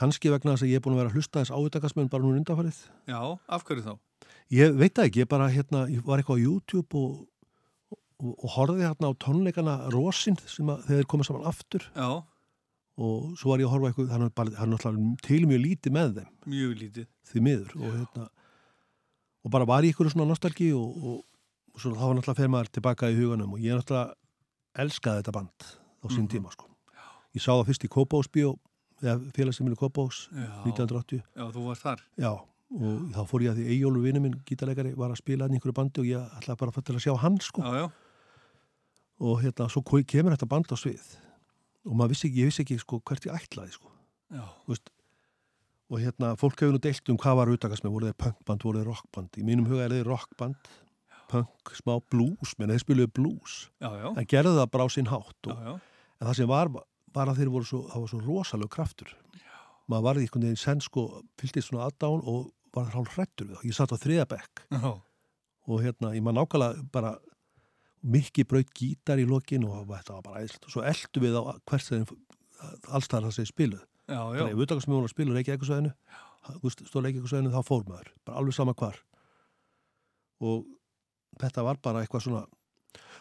kannski 0.00 0.32
vegna 0.32 0.54
þess 0.54 0.64
að 0.66 0.72
ég 0.72 0.80
er 0.80 0.84
búin 0.86 0.96
að 0.96 1.02
vera 1.02 1.12
að 1.12 1.18
hlusta 1.18 1.42
þess 1.42 1.52
áutakasmöðun 1.52 2.10
bara 2.14 2.24
núna 2.24 2.40
undanfarið. 2.40 2.78
Já, 3.12 3.20
af 3.52 3.64
hverju 3.68 3.84
þá? 3.84 3.92
Ég 4.56 4.74
veit 4.80 4.94
það 4.96 5.08
ekki, 5.10 5.22
ég 5.24 5.28
bara 5.32 5.50
hérna, 5.52 5.84
ég 5.92 6.04
var 6.06 6.20
eitthvað 6.22 6.40
á 6.40 6.44
YouTube 6.46 6.98
og, 7.02 7.22
og, 7.92 8.32
og 8.32 8.48
horfði 8.56 8.86
hérna 8.88 9.10
á 9.12 9.20
tónleikana 9.20 9.74
Rosin 9.92 10.38
sem 10.48 10.68
að 10.72 10.86
þeir 10.88 11.08
komið 11.12 11.28
saman 11.28 11.48
aftur 11.52 11.84
Já. 11.92 12.08
og 13.02 13.32
svo 13.40 13.52
var 13.52 13.62
ég 13.62 13.68
að 13.68 13.74
horfa 13.76 13.90
eitthvað, 13.92 14.12
hann 14.16 14.26
er 14.26 14.32
bara, 14.36 14.54
hann 14.60 14.72
er 14.72 14.78
náttúrulega 14.78 15.26
til 15.28 15.42
mjög 15.50 15.62
lítið 15.66 15.96
með 15.96 16.16
þeim 16.20 16.30
Mjög 16.56 16.72
lítið. 16.82 17.06
því 17.32 17.44
miður 17.48 17.76
og 17.80 17.86
hérna 17.98 18.26
og 19.42 19.50
bara 19.56 19.66
var 19.66 19.82
í 19.84 19.90
ykkur 19.92 20.10
svona 20.12 20.28
nostalgi 20.30 20.68
og, 20.76 21.22
og, 21.72 21.76
og 21.76 21.80
svo 21.80 21.94
þá 21.96 22.02
var 22.04 22.14
náttúrulega 22.18 22.36
fer 22.36 22.48
maður 22.52 22.70
tilbaka 22.76 23.10
í 23.10 23.16
huganum 23.16 23.54
og 23.56 23.60
ég 23.64 23.76
náttúrulega 23.78 24.14
elskaði 24.84 25.22
þetta 25.22 25.32
band 25.32 25.66
á 26.02 26.06
sín 26.12 26.24
Mhm. 26.26 26.28
tíma 26.32 26.52
sko. 26.52 26.68
Ég 27.34 27.40
sá 27.40 27.52
það 27.56 27.66
fyrst 27.66 27.84
í 27.84 27.88
Kópásbíó 27.88 28.58
eða 29.02 29.32
félagsemilu 29.32 29.76
Kópás 29.76 30.28
Já. 30.32 30.64
1980 30.64 31.22
Já, 31.36 31.44
þú 31.52 31.64
varst 31.66 31.82
þar. 31.82 32.00
Já, 32.18 32.30
og 32.32 33.12
þá 33.12 33.22
fór 33.28 33.40
ég 33.42 33.50
að 33.52 33.56
því 33.56 33.66
Eyjólu 33.72 34.02
vinnu 34.02 34.20
minn, 34.20 34.42
gítarleikari, 34.46 34.94
var 34.96 35.10
að 35.10 35.16
spila 35.20 35.44
hann 35.44 35.52
í 35.52 35.58
einhverju 35.58 35.74
bandi 35.74 36.00
og 36.00 36.06
ég 36.06 36.38
ætlaði 36.38 36.58
bara 36.58 36.70
að 36.70 36.74
fara 36.74 36.84
til 36.84 36.94
að 36.96 37.04
sjá 37.06 37.16
hann 37.18 37.38
sko. 37.40 37.62
Já, 37.62 37.72
já. 37.80 37.90
Og 39.22 39.40
hérna, 39.42 39.68
svo 39.70 39.82
kemur 39.82 40.32
þetta 40.36 40.48
band 40.48 40.66
á 40.72 40.76
svið 40.76 41.16
og 41.84 41.94
maður 41.98 42.08
vissi 42.14 42.28
ekki, 42.28 42.38
ég 42.42 42.46
vissi 42.50 42.62
ekki 42.64 42.78
sko 42.80 43.00
hvert 43.04 43.24
ég 43.26 43.34
ætlaði 43.34 43.72
sko. 43.72 43.88
Já. 44.32 44.44
Þú 44.66 44.68
veist, 44.72 44.90
og 45.92 45.98
hérna, 46.00 46.36
fólk 46.38 46.56
hefur 46.60 46.72
nú 46.72 46.80
deilt 46.80 47.08
um 47.12 47.16
hvað 47.18 47.36
var 47.36 47.46
auðvitaðkast 47.52 47.84
með, 47.84 47.92
voru 47.92 48.06
þeir 48.08 48.18
punkband, 48.22 48.62
voru 48.64 48.78
þeir 48.82 48.90
rockband 48.92 49.30
í 49.36 49.42
mínum 49.44 49.66
huga 49.68 49.84
er 49.84 49.90
þeir 49.96 50.06
rockband 50.08 50.56
punk, 51.32 51.72
smá 51.78 51.94
blues, 52.12 52.54
menn 52.60 52.72
þeir 52.74 52.82
spiluðu 52.84 53.12
blues 53.18 53.56
Já, 53.82 53.90
já. 54.02 54.08
en 54.12 54.28
gerðu 54.30 54.54
það 54.60 54.70
bara 54.76 54.86
á 54.86 54.88
sinn 54.94 55.10
hátt 55.12 55.48
og, 55.50 55.52
Já, 55.56 55.72
já. 55.72 55.74
en 56.20 56.28
það 56.28 56.38
sem 56.40 56.50
var, 56.52 56.72
var 57.16 57.32
að 57.32 57.40
þeir 57.42 57.52
voru 57.56 57.68
svo, 57.68 57.82
það 57.92 58.04
var 58.04 58.12
svo 58.12 58.20
rosalega 58.26 58.74
kraftur 58.76 59.12
já. 59.38 59.52
maður 59.90 60.06
varði 60.08 60.26
einhvern 60.26 60.46
veginn 60.48 60.62
senn 60.62 60.84
sko, 60.84 61.06
fylgtist 61.40 61.70
svona 61.72 61.88
aðdán 61.88 62.22
og 62.32 62.50
var 62.72 62.92
hálf 62.94 63.16
hrættur 63.18 63.50
við 63.50 63.58
það, 63.58 63.66
ég 63.68 63.76
satt 63.76 63.92
á 63.92 64.02
þriðabekk 64.04 64.64
og 65.72 65.82
hérna, 65.84 66.12
ég 66.16 66.24
maður 66.24 66.38
nákvæmlega 66.42 66.86
bara 66.94 67.12
mikið 68.02 68.48
braut 68.50 68.70
gítar 68.74 69.20
í 69.22 69.26
lokin 69.28 69.64
og 69.68 69.84
þetta 69.92 70.16
var 70.16 70.24
bara 70.26 70.40
æðislegt 70.42 70.64
og 70.66 70.72
svo 70.74 70.82
eldu 70.90 71.22
við 71.22 71.36
á 71.38 71.42
hvert 71.70 71.86
þeim 71.90 72.06
allstæðar 72.90 73.28
það 73.28 73.36
sem 73.36 73.48
spiluð 73.50 73.82
Já, 74.10 74.18
já. 74.18 74.38
þannig 74.40 74.56
ef 74.56 74.62
utakastmjóðunar 74.64 75.12
spilur 75.12 75.38
ekki 75.38 75.52
eitthvað 75.54 75.70
sveðinu 75.70 76.72
stóð 76.74 77.06
ekki 77.06 77.20
eitthvað 77.20 77.32
sveðinu 77.32 77.52
þá 77.54 77.68
fór 77.68 77.84
maður 77.86 78.08
bara 78.26 78.40
alveg 78.40 78.56
sama 78.56 78.74
hvar 78.74 78.98
og 80.42 80.64
þetta 81.40 81.62
var 81.64 81.76
bara 81.82 82.02
eitthvað 82.04 82.26
svona 82.26 82.42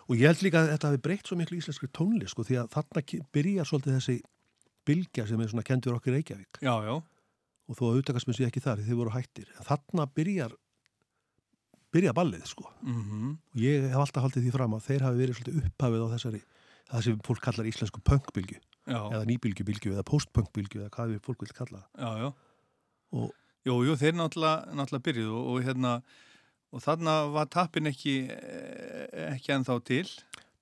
og 0.10 0.16
ég 0.18 0.28
held 0.28 0.42
líka 0.44 0.62
að 0.66 0.72
þetta 0.74 0.88
hafi 0.92 1.02
breytt 1.06 1.28
svo 1.30 1.38
miklu 1.40 1.58
íslenskri 1.62 1.88
tónlist 1.96 2.34
sko 2.34 2.44
því 2.44 2.58
að 2.64 2.72
þarna 2.74 3.04
byrjar 3.32 3.66
svolítið 3.70 3.98
þessi 4.00 4.18
bylgja 4.86 5.28
sem 5.30 5.42
er 5.42 5.48
svona 5.52 5.64
kendur 5.64 5.96
okkur 6.00 6.14
Reykjavík 6.18 6.60
Já, 6.66 6.74
já. 6.84 6.96
og 6.98 7.78
þó 7.78 7.84
að 7.92 8.02
utakastmjóð 8.02 8.38
sé 8.42 8.48
ekki 8.50 8.64
þar 8.66 8.82
þið 8.84 8.98
voru 9.00 9.14
hættir 9.16 9.48
þarna 9.64 10.08
byrjar 10.16 10.56
byrja 11.92 12.14
ballið 12.16 12.46
sko 12.48 12.66
Mhm. 12.82 13.38
og 13.54 13.60
ég 13.62 13.88
hef 13.90 13.98
alltaf 14.00 14.24
haldið 14.24 14.44
því 14.48 14.52
fram 14.56 14.74
að 14.74 14.86
þeir 14.88 15.02
hafi 15.06 15.18
verið 15.22 15.36
svolítið 15.38 15.66
upphafið 15.70 16.04
á 16.08 16.08
þessari 16.16 16.42
það 16.92 17.04
sem 17.04 17.20
fólk 17.20 17.42
kallar 17.42 17.68
íslensku 17.68 18.02
punkbylgju 18.04 18.60
Já. 18.88 19.02
eða 19.12 19.26
nýbylgjubylgju 19.28 19.92
eða 19.94 20.04
postpunkbylgju 20.08 20.82
eða 20.82 20.90
hvað 20.90 21.12
við 21.14 21.20
fólk 21.22 21.40
vil 21.46 21.54
kalla. 21.54 21.84
Já. 21.98 22.34
Og, 23.14 23.32
Jú, 23.64 23.76
jú, 23.86 23.94
þeir 23.94 24.16
náttúrulega, 24.18 24.74
náttúrulega 24.74 25.06
byrjuðu 25.06 25.34
og, 25.38 25.46
og 25.52 25.64
hérna, 25.68 25.92
og 26.72 26.84
þarna 26.84 27.15
var 27.34 27.49
tappin 27.52 27.89
ekki, 27.91 28.15
eh, 28.31 29.34
ekki 29.35 29.53
ennþá 29.57 29.77
til. 29.88 30.06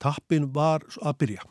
tappin 0.02 0.48
var 0.52 0.84
að 1.02 1.18
byrja 1.24 1.44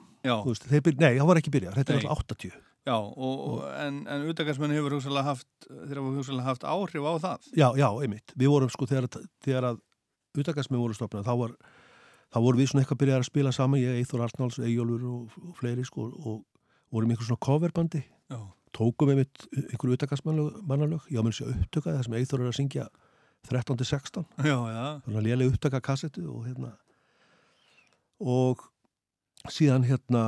veist, 0.46 0.66
þeir 0.68 0.82
byrja, 0.84 1.00
nei, 1.00 1.14
það 1.20 1.28
var 1.30 1.40
ekki 1.40 1.52
byrja, 1.54 1.72
þetta 1.78 1.94
er 1.94 2.02
Nei. 2.02 2.08
alltaf 2.10 2.36
80 2.36 2.58
Já, 2.90 2.96
og, 2.96 3.16
og, 3.46 3.58
en, 3.78 4.00
en 4.10 4.24
utakarsmenn 4.32 4.72
hefur 4.74 4.96
hugsalega 4.96 5.28
haft, 5.28 5.48
þeir 5.68 6.00
hafa 6.00 6.14
hugsalega 6.16 6.48
haft 6.48 6.64
áhrif 6.66 7.04
á 7.06 7.14
það. 7.22 7.50
já, 7.54 7.68
já, 7.78 7.88
einmitt, 8.02 8.34
við 8.40 8.50
vorum 8.50 8.72
sko 8.74 8.88
þegar, 8.90 9.08
þegar 9.46 9.68
að 9.74 9.82
utakastmið 10.40 10.80
voru 10.82 10.96
stopnað 10.98 11.28
þá 11.28 11.34
var 11.44 11.54
þá 12.30 12.38
vorum 12.46 12.60
við 12.62 12.70
svona 12.72 12.84
eitthvað 12.84 13.02
byrjað 13.04 13.20
að 13.20 13.28
spila 13.30 13.52
saman 13.54 13.82
ég, 13.82 14.00
Eithor 14.00 14.24
Arnalds, 14.26 14.60
Eyjólfur 14.62 15.06
og, 15.10 15.38
og 15.50 15.56
fleiri 15.60 15.86
sko 15.88 16.08
og 16.14 16.42
vorum 16.94 17.12
einhver 17.14 17.28
svona 17.28 17.42
coverbandi 17.46 18.02
Já. 18.32 18.40
tókum 18.76 19.12
einmitt 19.14 19.46
einhverju 19.54 19.98
utakastmannalög 20.00 21.08
já, 21.10 21.22
menn 21.26 21.36
sé 21.36 21.46
upptöka 21.50 21.94
það 21.94 22.04
sem 22.08 22.18
Eithor 22.20 22.44
er 22.46 22.52
að 22.52 22.58
syngja 22.60 22.88
13-16 23.48 24.26
Já, 24.44 24.58
já. 24.74 25.02
þannig 25.06 25.18
að 25.22 25.26
lélega 25.30 25.54
upptaka 25.54 25.80
kassetu 25.82 26.26
og 26.30 26.46
hérna 26.48 26.74
og 28.20 28.60
síðan 29.50 29.86
hérna 29.88 30.24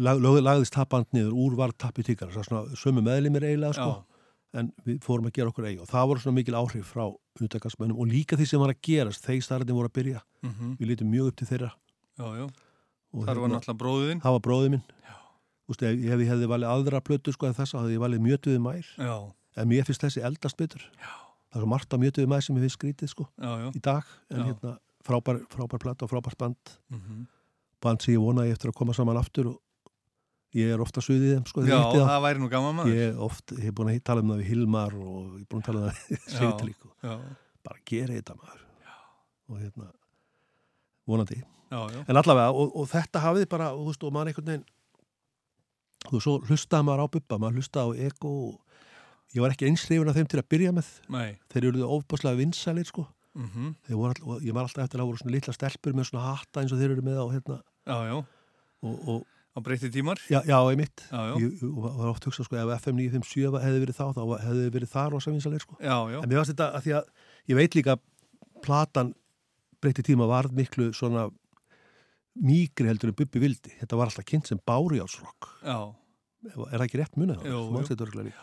lag, 0.00 0.16
lag, 0.20 0.38
lagðist 0.40 0.72
tappand 0.76 1.06
niður 1.12 1.34
úr 1.36 1.56
var 1.58 1.74
tappi 1.76 2.02
tíkar 2.06 2.30
það 2.32 2.40
er 2.42 2.48
svona 2.48 2.78
sömu 2.80 3.02
meðlimir 3.04 3.44
eiginlega 3.44 3.76
sko 3.76 3.96
en 4.56 4.70
við 4.86 5.00
fórum 5.04 5.26
að 5.28 5.34
gera 5.36 5.50
okkur 5.52 5.66
eigi 5.68 5.80
og 5.84 5.90
það 5.90 6.06
voru 6.10 6.22
svona 6.24 6.38
mikil 6.38 6.56
áhrif 6.56 6.92
frá 6.94 7.04
utakastmönnum 7.44 7.98
og 8.00 8.08
líka 8.08 8.38
því 8.40 8.46
sem 8.48 8.62
var 8.62 8.72
að 8.72 8.80
gerast 8.88 9.26
þeir 9.26 9.42
starfinn 9.44 9.76
voru 9.76 9.90
að 9.90 9.96
byrja 10.00 10.22
Mhm. 10.46 10.76
við 10.80 10.86
lítum 10.92 11.10
mjög 11.12 11.28
upp 11.32 11.36
til 11.36 11.46
þeirra 11.48 11.72
Já, 12.16 12.26
já. 12.38 12.46
Og 13.12 13.24
Þar 13.26 13.34
var 13.34 13.36
hérna- 13.48 13.56
náttúrulega 13.60 13.78
bróðin. 13.82 14.20
það 14.22 14.32
var 14.32 14.40
bróðið 14.40 14.70
minn 14.70 14.82
Ústu, 15.68 15.82
ef, 15.84 15.98
ef 15.98 16.20
ég 16.22 16.28
hefði 16.30 16.46
valið 16.46 16.68
aðra 16.70 17.00
plötu 17.02 17.32
sko 17.34 17.46
en 17.48 17.54
þess 17.54 17.74
að 17.74 17.90
ég 17.90 17.98
valið 17.98 18.20
mjötuði 18.22 18.60
mær 18.62 18.86
Já. 18.96 19.32
en 19.56 19.68
mér 19.68 19.84
finnst 19.84 20.00
þessi 20.00 20.22
eldast 20.24 20.56
betur 20.56 20.80
já. 20.80 21.10
Það 21.56 21.62
er 21.62 21.64
svo 21.64 21.70
margt 21.72 21.94
á 21.94 21.96
mjötuði 22.02 22.28
mær 22.28 22.44
sem 22.44 22.56
finnst 22.60 22.76
skrítið 22.78 23.08
sko 23.14 23.24
Já, 23.40 23.52
já. 23.64 23.68
í 23.72 23.80
dag 23.80 24.04
en 24.30 24.42
Já. 24.42 24.44
hérna 24.50 24.72
frábær, 25.06 25.38
frábær 25.48 25.78
platta 25.80 26.04
og 26.04 26.10
frábær 26.12 26.36
band 26.38 26.76
Mhm. 26.92 27.26
band 27.80 28.02
sem 28.02 28.14
ég 28.14 28.20
vona 28.20 28.44
ég 28.44 28.52
eftir 28.56 28.70
að 28.70 28.74
koma 28.74 28.92
saman 28.92 29.16
aftur 29.16 29.46
og 29.54 29.60
ég 30.56 30.72
er 30.72 30.80
ofta 30.80 31.00
suðið 31.00 31.34
þeim 31.36 31.46
sko, 31.48 31.62
Já, 31.66 31.76
þá. 31.92 32.06
það 32.08 32.22
væri 32.24 32.38
nú 32.40 32.48
gaman 32.50 32.74
maður. 32.76 32.94
ég 32.94 33.02
er 33.12 33.18
oft, 33.20 33.46
ég 33.52 33.62
hef 33.64 33.74
búin 33.74 33.90
að 33.92 34.02
tala 34.04 34.20
um 34.22 34.28
það 34.30 34.38
við 34.40 34.46
Hilmar 34.50 34.94
og 34.94 35.34
ég 35.36 35.40
er 35.40 35.48
búin 35.50 35.62
að 35.62 35.66
tala 35.66 35.78
um 35.78 35.88
það 35.88 36.60
við 36.62 36.74
já. 37.02 37.18
bara 37.66 37.78
gera 37.84 38.14
þetta 38.14 38.36
maður 38.36 38.62
já. 38.84 38.94
og 39.50 39.58
hérna 39.60 39.90
vonandi 41.06 41.42
en 42.08 42.16
allavega 42.16 42.50
og, 42.54 42.72
og 42.76 42.88
þetta 42.88 43.20
hafið 43.20 43.48
bara 43.48 43.72
og, 43.74 43.88
og 44.02 44.12
maður 44.14 44.32
einhvern 44.32 44.46
veginn 44.52 44.64
og 46.14 46.22
svo 46.22 46.36
hlustaði 46.46 46.86
maður 46.86 47.02
á 47.02 47.06
bubba 47.16 47.38
maður 47.42 47.58
hlustaði 47.60 47.86
á 47.86 48.06
eko 48.10 48.32
og 48.46 48.65
ég 49.36 49.44
var 49.44 49.52
ekki 49.54 49.68
einshrifin 49.68 50.08
af 50.10 50.16
þeim 50.16 50.28
til 50.32 50.40
að 50.42 50.48
byrja 50.54 50.72
með 50.76 50.88
Nei. 51.12 51.38
þeir 51.52 51.68
eru 51.70 51.86
ofbáslega 51.98 52.40
vinsælir 52.40 52.88
sko 52.88 53.06
Mhm. 53.36 53.74
þeir 53.84 53.96
voru 54.00 54.12
all, 54.16 54.22
og 54.32 54.42
ég 54.42 54.54
var 54.56 54.64
alltaf 54.64 54.84
eftir 54.86 55.00
að 55.02 55.08
voru 55.10 55.18
svona 55.20 55.34
litla 55.36 55.52
stelpur 55.52 55.92
með 55.92 56.06
svona 56.08 56.24
hatta 56.32 56.60
eins 56.62 56.72
og 56.72 56.78
þeir 56.80 56.94
eru 56.96 57.02
með 57.04 57.18
á 57.20 57.26
hérna 57.36 57.56
Já, 57.86 57.98
já. 58.08 58.16
og, 58.82 59.08
og 59.08 59.24
Á 59.56 59.60
breytti 59.64 59.88
tímar? 59.88 60.18
Já, 60.28 60.42
já. 60.44 61.36
Ég, 61.40 61.52
ég 61.64 61.76
var 61.80 62.10
oft 62.12 62.24
hugsað, 62.28 62.44
sko, 62.44 62.56
ef 62.60 62.72
FM 62.84 62.96
957 63.00 63.56
hefði 63.64 63.78
verið 63.86 63.96
þá, 63.96 64.04
þá 64.12 64.22
hefði 64.44 64.66
verið 64.74 64.90
það 64.92 65.06
rosa 65.14 65.30
vinsalegir, 65.32 65.62
sko. 65.64 65.76
Já, 65.80 65.96
já. 66.12 66.18
En 66.20 66.28
mér 66.28 66.36
varst 66.42 66.52
þetta 66.52 66.66
að 66.76 66.82
því 66.84 66.92
að 66.98 67.04
ég 67.48 67.56
veit 67.56 67.76
líka 67.78 67.94
platan 68.66 69.14
breytti 69.80 70.02
tíma 70.04 70.28
varð 70.28 70.52
miklu 70.52 70.90
svona 70.92 71.30
mýgri 72.36 72.84
heldur 72.90 73.08
en 73.12 73.16
Bubbi 73.16 73.40
vildi. 73.40 73.72
Þetta 73.80 73.96
var 73.96 74.10
alltaf 74.10 74.26
kynnt 74.28 74.46
sem 74.52 74.60
Bárjátsrock. 74.68 75.48
Já. 75.64 75.78
Er 76.52 76.76
það 76.76 76.84
ekki 76.90 77.00
rétt 77.00 77.16
munið? 77.16 77.40
Jú, 77.48 77.62
jú. 77.64 78.36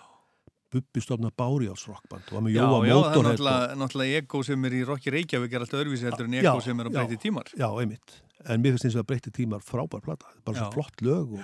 Bubbi 0.74 1.02
stofnað 1.06 1.34
Bárjátsrockband 1.38 2.30
og 2.32 2.38
var 2.38 2.44
með 2.48 2.56
Já, 2.58 2.64
Jóa 2.66 2.84
já, 2.88 2.94
það 2.98 3.18
er 3.20 3.28
náttúrulega, 3.30 3.76
náttúrulega 3.84 4.22
ego 4.24 4.44
sem 4.48 4.66
er 4.70 4.76
í 4.80 4.84
Rokki 4.90 5.14
Reykjavík 5.14 5.54
er 5.54 5.66
alltaf 5.66 5.82
öðruvísi 5.84 6.08
heldur 6.10 6.30
en 6.30 6.38
ego 6.42 6.56
sem 6.66 6.80
er 6.84 6.90
á 6.90 6.92
breytti 6.98 7.18
tímar. 7.28 7.52
Já, 7.58 7.68
einmitt. 7.80 8.16
En 8.50 8.60
mér 8.64 8.74
finnst 8.76 8.88
eins 8.90 8.96
og 8.98 9.04
að 9.06 9.10
breytti 9.14 9.32
tímar 9.38 9.62
frábær 9.64 10.02
plata. 10.04 10.26
Bara 10.44 10.58
svo 10.58 10.66
Já. 10.68 10.74
flott 10.74 11.04
lög 11.06 11.36
og, 11.38 11.44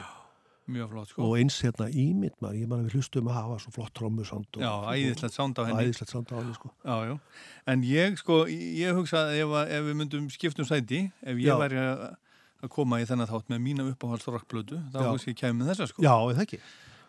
Mjög 0.70 0.90
flott, 0.92 1.10
sko. 1.14 1.24
og 1.26 1.38
eins 1.40 1.56
hérna 1.66 1.88
ímynd 1.90 2.36
maður. 2.42 2.58
Ég 2.62 2.68
man 2.70 2.82
að 2.84 2.90
við 2.90 2.98
hlustum 3.00 3.30
að 3.32 3.38
hafa 3.40 3.60
svo 3.64 3.72
flott 3.74 3.94
trommusand. 3.98 4.46
og- 4.58 4.62
Já, 4.62 4.74
æðislegt 4.94 5.34
sound 5.34 5.56
á 5.58 5.64
henni. 5.66 5.86
Æðislegt 5.86 6.10
sound 6.14 6.28
á 6.30 6.36
henni, 6.38 6.54
sko. 6.54 6.70
Já, 6.86 6.96
já. 7.10 7.20
En 7.66 7.82
ég, 7.82 8.18
sko, 8.18 8.46
ég 8.50 8.94
hugsa 8.94 9.24
að 9.30 9.40
ef, 9.40 9.56
ef 9.70 9.84
við 9.88 9.96
myndum 10.02 10.30
skiptum 10.30 10.66
sæti, 10.66 11.12
ef 11.24 11.36
ég 11.38 11.48
Já. 11.50 11.58
væri 11.58 11.78
að 11.80 12.70
koma 12.70 13.00
í 13.00 13.06
þennan 13.08 13.28
þátt 13.32 13.48
með 13.50 13.60
mína 13.64 13.88
uppáhaldsrockblödu, 13.96 14.92
þá 14.92 15.00
Já. 15.00 15.10
hugsa 15.10 15.32
ég 15.32 15.38
kemur 15.40 15.66
þessa, 15.66 15.88
sko. 15.88 16.04
Já, 16.04 16.14
það 16.36 16.44
ekki? 16.46 16.60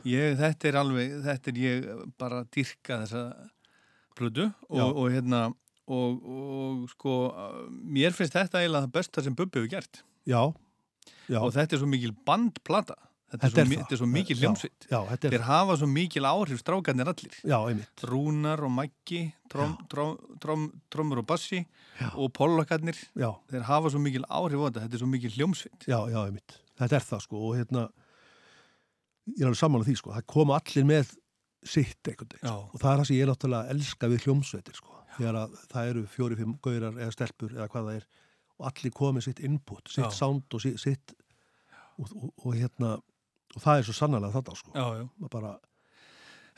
Ég, 0.08 0.36
þetta 0.40 0.68
er 0.70 0.78
alveg, 0.80 1.16
þetta 1.26 1.50
er 1.52 1.60
ég 1.60 1.90
bara 2.20 2.42
dyrka 2.54 3.02
þessa 3.02 3.24
blödu 4.18 4.46
og, 4.68 4.78
Já. 4.78 4.84
og 4.88 5.10
hérna, 5.12 5.42
og, 5.90 6.24
og 6.24 6.88
sko, 6.94 7.18
mér 7.70 8.16
finnst 8.16 8.36
þetta 8.36 8.62
eiginlega 8.62 8.86
það 8.86 8.96
besta 8.96 9.24
sem 9.26 9.36
Bubbi 9.36 9.60
hefur 9.60 9.72
gert. 9.76 10.02
Já. 10.28 10.42
Já. 11.30 11.38
Og 11.44 11.52
þetta 11.54 11.76
er 11.76 11.82
svo 11.82 11.88
mikil 11.90 12.12
bandplata. 12.26 12.96
Þetta, 13.30 13.46
Þetta 13.46 13.60
er, 13.60 13.62
er 13.62 13.66
svo, 13.68 13.70
það. 13.70 13.82
þetta 13.84 13.94
er 13.94 13.98
svo 14.00 14.06
mikil 14.10 14.38
Já, 14.40 14.50
já, 14.90 15.00
er 15.14 15.20
Þeir 15.30 15.44
hafa 15.46 15.74
svo 15.78 15.86
mikil 15.86 16.24
áhrif 16.26 16.62
strákarnir 16.64 17.10
allir. 17.12 17.36
Já, 17.46 17.58
einmitt. 17.70 18.02
Rúnar 18.10 18.62
og 18.66 18.72
Maggi, 18.74 19.20
trom, 19.52 19.76
trom, 19.92 20.16
trom, 20.42 20.64
trommur 20.90 21.20
og 21.22 21.28
bassi 21.30 21.60
og 22.16 22.32
pollakarnir. 22.34 22.98
Já. 23.14 23.30
Þeir 23.52 23.68
hafa 23.68 23.92
svo 23.94 24.02
mikil 24.02 24.26
áhrif 24.26 24.58
á 24.58 24.66
þetta. 24.66 24.82
Þetta 24.88 24.98
er 24.98 25.02
svo 25.04 25.10
mikil 25.12 25.36
hljómsveit. 25.36 25.86
Já, 25.86 26.00
já, 26.10 26.18
einmitt. 26.24 26.56
Þetta 26.80 26.98
er 26.98 27.06
það, 27.06 27.22
sko, 27.28 27.44
og 27.46 27.54
hérna, 27.60 27.84
ég 29.28 29.42
er 29.42 29.50
alveg 29.50 29.60
saman 29.60 29.84
á 29.84 29.86
því, 29.88 29.96
sko, 30.00 30.14
það 30.16 30.26
koma 30.34 30.58
allir 30.60 30.88
með 30.88 31.14
sitt 31.60 32.08
einhvern 32.08 32.32
veginn, 32.32 32.48
sko, 32.48 32.56
og 32.72 32.80
það 32.80 32.90
er 32.90 33.00
það 33.02 33.08
sem 33.10 33.18
ég 33.18 33.30
náttúrulega 33.30 33.74
elska 33.74 34.10
við 34.10 34.26
hljómsveitir, 34.26 34.80
sko, 34.80 34.98
þegar 35.16 35.40
að 35.42 35.56
það 35.72 35.92
eru 35.92 36.04
fjóri-fimm 36.14 36.58
gaurar 36.64 37.00
eða 37.00 37.16
stelpur 37.16 37.56
eða 37.56 37.70
hvað 37.72 37.88
það 37.88 37.98
er, 38.00 38.06
og 38.60 38.68
allir 38.70 38.94
komið 38.96 39.26
sitt 39.28 39.42
input, 39.44 39.88
sitt 39.88 40.06
Já. 40.06 40.12
sound 40.16 40.56
og 40.56 40.64
sitt, 40.64 41.16
og, 42.00 42.06
og, 42.14 42.30
og 42.44 42.54
hérna, 42.56 42.94
og 43.56 43.64
það 43.64 43.82
er 43.82 43.88
svo 43.88 43.96
sannlega 43.96 44.32
þetta, 44.38 44.56
sko. 44.60 44.72
Já, 44.76 44.86
já. 45.02 45.28
Bara, 45.32 45.56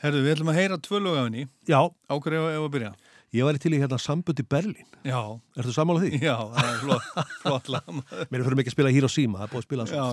Herðu, 0.03 0.19
við 0.25 0.33
ætlum 0.33 0.49
að 0.51 0.57
heyra 0.57 0.77
tvö 0.83 0.99
lög 0.99 1.15
af 1.15 1.27
henni. 1.29 1.43
Já. 1.69 1.77
Á 1.87 2.13
hverju 2.19 2.47
ef 2.49 2.63
að 2.65 2.71
byrja? 2.73 2.89
ég 3.33 3.47
væri 3.47 3.61
til 3.61 3.73
í 3.73 3.79
hérna 3.81 3.97
sambund 4.01 4.41
í 4.41 4.45
Berlín. 4.45 4.89
Já. 5.07 5.17
Ertu 5.57 5.73
sammála 5.73 6.03
því? 6.03 6.19
Já, 6.21 6.35
það 6.53 6.67
er 6.69 6.81
flott, 6.83 7.31
flott 7.41 7.71
lag. 7.73 7.87
Mér 8.29 8.43
fyrir 8.45 8.59
mikið 8.59 8.71
að 8.71 8.75
spila 8.75 8.91
Hiroshima, 8.93 9.39
það 9.41 9.47
er 9.47 9.53
búið 9.53 9.63
að 9.63 9.67
spila 9.67 9.87
svo. 9.89 10.03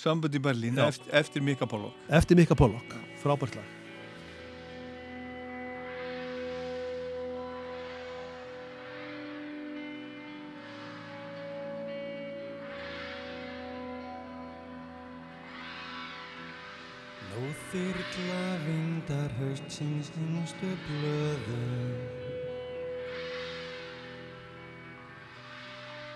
Sambund 0.00 0.32
í 0.32 0.40
Berlín, 0.40 0.78
Já. 0.78 0.88
eftir, 0.88 1.12
eftir 1.12 1.42
Mika 1.44 1.66
Pollock. 1.68 1.92
Eftir 2.08 2.36
Mika 2.36 2.54
Pollock, 2.56 2.94
frábært 3.20 3.58
lag. 3.58 3.68
Nú 17.28 17.52
þyrla 17.68 18.40
vindar 18.64 19.36
haustsins 19.42 20.08
hinstu 20.16 20.72
blöðum 20.88 22.19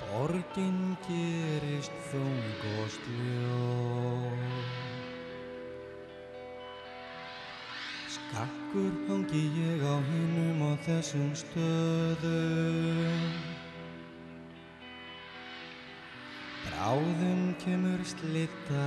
Borgin 0.04 0.98
gerist 1.08 1.96
þung 2.10 2.68
og 2.76 2.92
sljó 2.92 4.34
Skakkur 8.14 8.92
hangi 9.08 9.42
ég 9.58 9.80
á 9.82 9.96
hinnum 10.06 10.60
og 10.68 10.76
þessum 10.86 11.32
stöðum. 11.38 13.24
Bráðum 16.66 17.42
kemur 17.64 18.04
slitta 18.06 18.86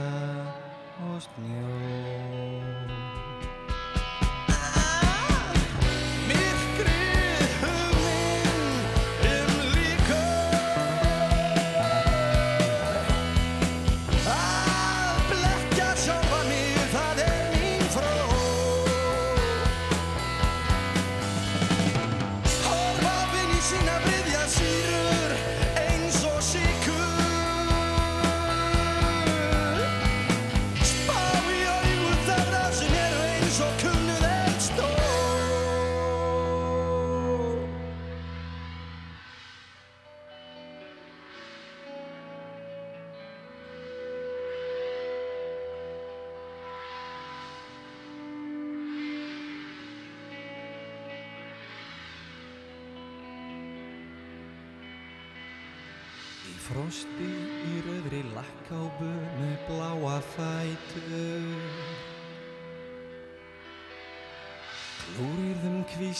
og 1.10 1.20
snjó 1.26 3.27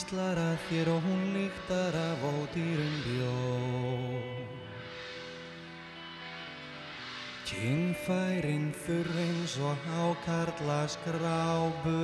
Kvíslar 0.08 0.38
að 0.40 0.62
þér 0.70 0.88
og 0.88 1.02
hún 1.04 1.24
lyktar 1.34 1.96
af 2.00 2.22
ódýrum 2.24 2.94
bjó 3.04 3.32
Kynfærin 7.44 8.70
þurr 8.86 9.10
eins 9.20 9.58
og 9.60 9.76
hákarla 9.84 10.78
skrábu 10.88 11.98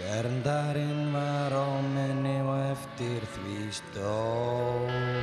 Verndarinn 0.00 1.12
var 1.12 1.52
á 1.52 1.68
menni 1.84 2.38
og 2.40 2.56
eftir 2.72 3.20
því 3.36 3.60
stóð 3.82 5.15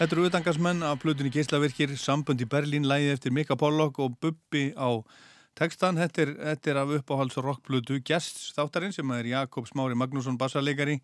Þetta 0.00 0.16
eru 0.16 0.22
utangarsmenn 0.30 0.78
af 0.88 1.02
Plutunni 1.02 1.28
Geislavirkir, 1.28 1.90
Sambund 2.00 2.40
í 2.40 2.46
Berlín, 2.48 2.86
lægið 2.88 3.10
eftir 3.12 3.34
Mika 3.36 3.52
Pollock 3.60 3.98
og 4.00 4.14
Bubbi 4.16 4.70
á 4.72 4.96
textan. 5.60 5.98
Þetta 6.00 6.22
er, 6.22 6.30
þetta 6.38 6.70
er 6.72 6.78
af 6.80 6.92
uppáhalds 6.96 7.36
rockplutu 7.36 7.98
Gjests 8.00 8.54
þáttarinn 8.56 8.94
sem 8.96 9.12
er 9.12 9.28
Jakob 9.28 9.68
Smári 9.68 9.98
Magnússon 10.00 10.38
bassarleikari 10.40 11.02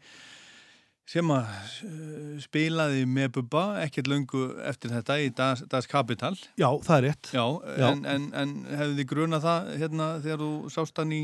sem 1.05 1.29
að 1.29 1.45
uh, 1.45 2.31
spilaði 2.41 3.05
með 3.05 3.35
Bubba 3.35 3.67
ekkert 3.83 4.09
löngu 4.09 4.47
eftir 4.65 4.97
þetta 4.97 5.19
í 5.21 5.29
Das, 5.29 5.67
das 5.69 5.91
Kapital. 5.93 6.33
Já, 6.57 6.71
það 6.89 6.97
er 6.97 7.07
rétt. 7.11 7.35
Já, 7.37 7.45
Já. 7.77 7.91
En, 7.91 8.01
en, 8.15 8.31
en 8.33 8.57
hefði 8.81 9.03
þið 9.03 9.11
grunað 9.13 9.45
það 9.45 9.71
hérna 9.83 10.09
þegar 10.25 10.47
þú 10.47 10.51
sást 10.73 11.05
hann 11.05 11.13
í 11.13 11.21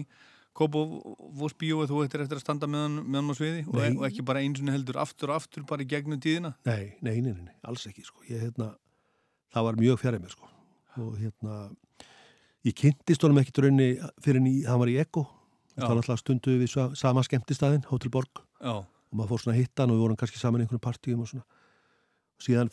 Og 0.52 1.88
þú 1.88 2.02
ættir 2.04 2.22
eftir 2.22 2.36
að 2.38 2.42
standa 2.44 2.68
með 2.68 2.82
hann, 2.84 2.96
með 3.08 3.18
hann 3.22 3.32
á 3.32 3.36
sviði 3.38 3.60
og, 3.66 3.76
Nei. 3.78 3.90
og 3.96 4.04
ekki 4.08 4.24
bara 4.28 4.42
eins 4.44 4.60
og 4.60 4.68
heldur 4.68 4.98
aftur 5.00 5.30
og 5.32 5.38
aftur 5.40 5.64
bara 5.68 5.82
í 5.82 5.88
gegnum 5.88 6.20
tíðina? 6.20 6.54
Nei, 6.68 6.94
nei, 7.00 7.20
nei, 7.24 7.32
nei, 7.32 7.46
nei, 7.48 7.54
alls 7.64 7.86
ekki 7.88 8.04
sko. 8.04 8.20
ég, 8.28 8.40
hérna, 8.42 8.74
það 9.54 9.64
var 9.68 9.78
mjög 9.80 10.00
fjarið 10.02 10.20
mér 10.26 10.34
sko. 10.34 10.48
og 11.00 11.14
hérna 11.16 11.56
ég 12.68 12.74
kynntist 12.76 13.22
honum 13.24 13.40
ekkert 13.40 13.62
raunni 13.64 13.88
fyrir 14.22 14.42
en 14.42 14.46
í, 14.50 14.56
hann 14.68 14.78
var 14.82 14.92
í 14.92 14.98
Eko 15.00 15.24
var 15.76 15.96
alltaf 15.96 16.20
stundu 16.20 16.58
við 16.60 16.68
sa- 16.68 16.92
sama 16.94 17.22
skemmtistæðin 17.24 17.86
Hotel 17.88 18.10
Borg 18.12 18.42
Já. 18.60 18.84
og 18.84 19.12
maður 19.16 19.32
fór 19.32 19.40
svona 19.46 19.56
að 19.56 19.62
hitta 19.64 19.82
hann 19.82 19.90
og 19.90 19.96
við 19.96 20.04
vorum 20.04 20.16
kannski 20.20 20.38
saman 20.38 20.60
í 20.60 20.66
einhvern 20.66 20.84
partíum 20.84 21.20
og 21.24 21.28
svona 21.32 21.46
og 21.48 22.44
síðan 22.44 22.68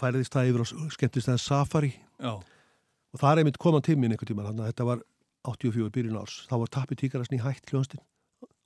færiðist 0.00 0.32
það 0.32 0.48
yfir 0.48 0.64
á 0.64 0.66
skemmtistæðin 0.96 1.42
Safari 1.44 1.92
Já. 2.18 2.32
og 2.40 3.20
það 3.20 3.30
er 3.34 3.42
einmitt 3.44 3.58
koman 3.60 3.84
tíminn 3.84 4.16
einhvern 4.16 4.32
tíman 4.32 4.48
þannig 4.48 4.64
að 4.64 4.72
þetta 4.72 4.88
var 4.88 5.04
84 5.44 5.90
byrjun 5.94 6.20
árs. 6.20 6.40
Þá 6.48 6.54
var 6.62 6.72
Tappi 6.72 6.96
Tíkarasni 6.98 7.40
hætt 7.42 7.70
hljónstinn 7.72 8.02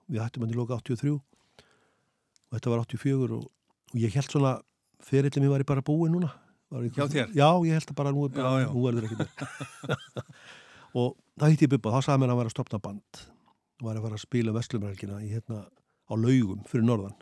við 0.08 0.22
hættum 0.24 0.44
hann 0.44 0.52
í 0.54 0.56
loka 0.56 0.78
83 0.80 1.14
og 1.18 2.54
þetta 2.56 2.72
var 2.72 2.84
84 2.84 3.38
og, 3.38 3.48
og 3.48 3.98
ég 4.00 4.14
held 4.16 4.30
svona 4.32 4.54
ferillin 5.04 5.44
mér 5.44 5.52
var 5.56 5.64
ég 5.64 5.68
bara 5.68 5.84
búið 5.84 6.14
núna. 6.14 6.30
Hjá 6.68 7.04
þér? 7.08 7.32
Já, 7.36 7.48
ég 7.64 7.76
held 7.78 7.92
að 7.92 7.96
bara 7.96 8.12
nú 8.12 8.28
Já, 8.28 8.48
já. 8.60 8.68
nú 8.72 8.84
er 8.88 8.98
þetta 8.98 9.08
ekki 9.08 9.18
mér 9.22 9.28
og 11.00 11.14
það 11.40 11.52
hitti 11.52 11.68
ég 11.68 11.72
Bubba, 11.74 11.92
þá 11.94 12.00
sagði 12.08 12.22
mér 12.22 12.28
að 12.28 12.32
hann 12.34 12.40
var 12.42 12.50
að 12.50 12.54
stopna 12.56 12.80
band. 12.84 13.20
Og 13.78 13.86
var 13.86 13.98
að 13.98 14.06
fara 14.08 14.18
að 14.18 14.24
spila 14.24 14.54
Vestlumrælgina 14.56 15.20
í 15.22 15.30
hérna 15.32 15.60
á 16.08 16.12
laugum 16.18 16.64
fyrir 16.68 16.86
norðan. 16.88 17.14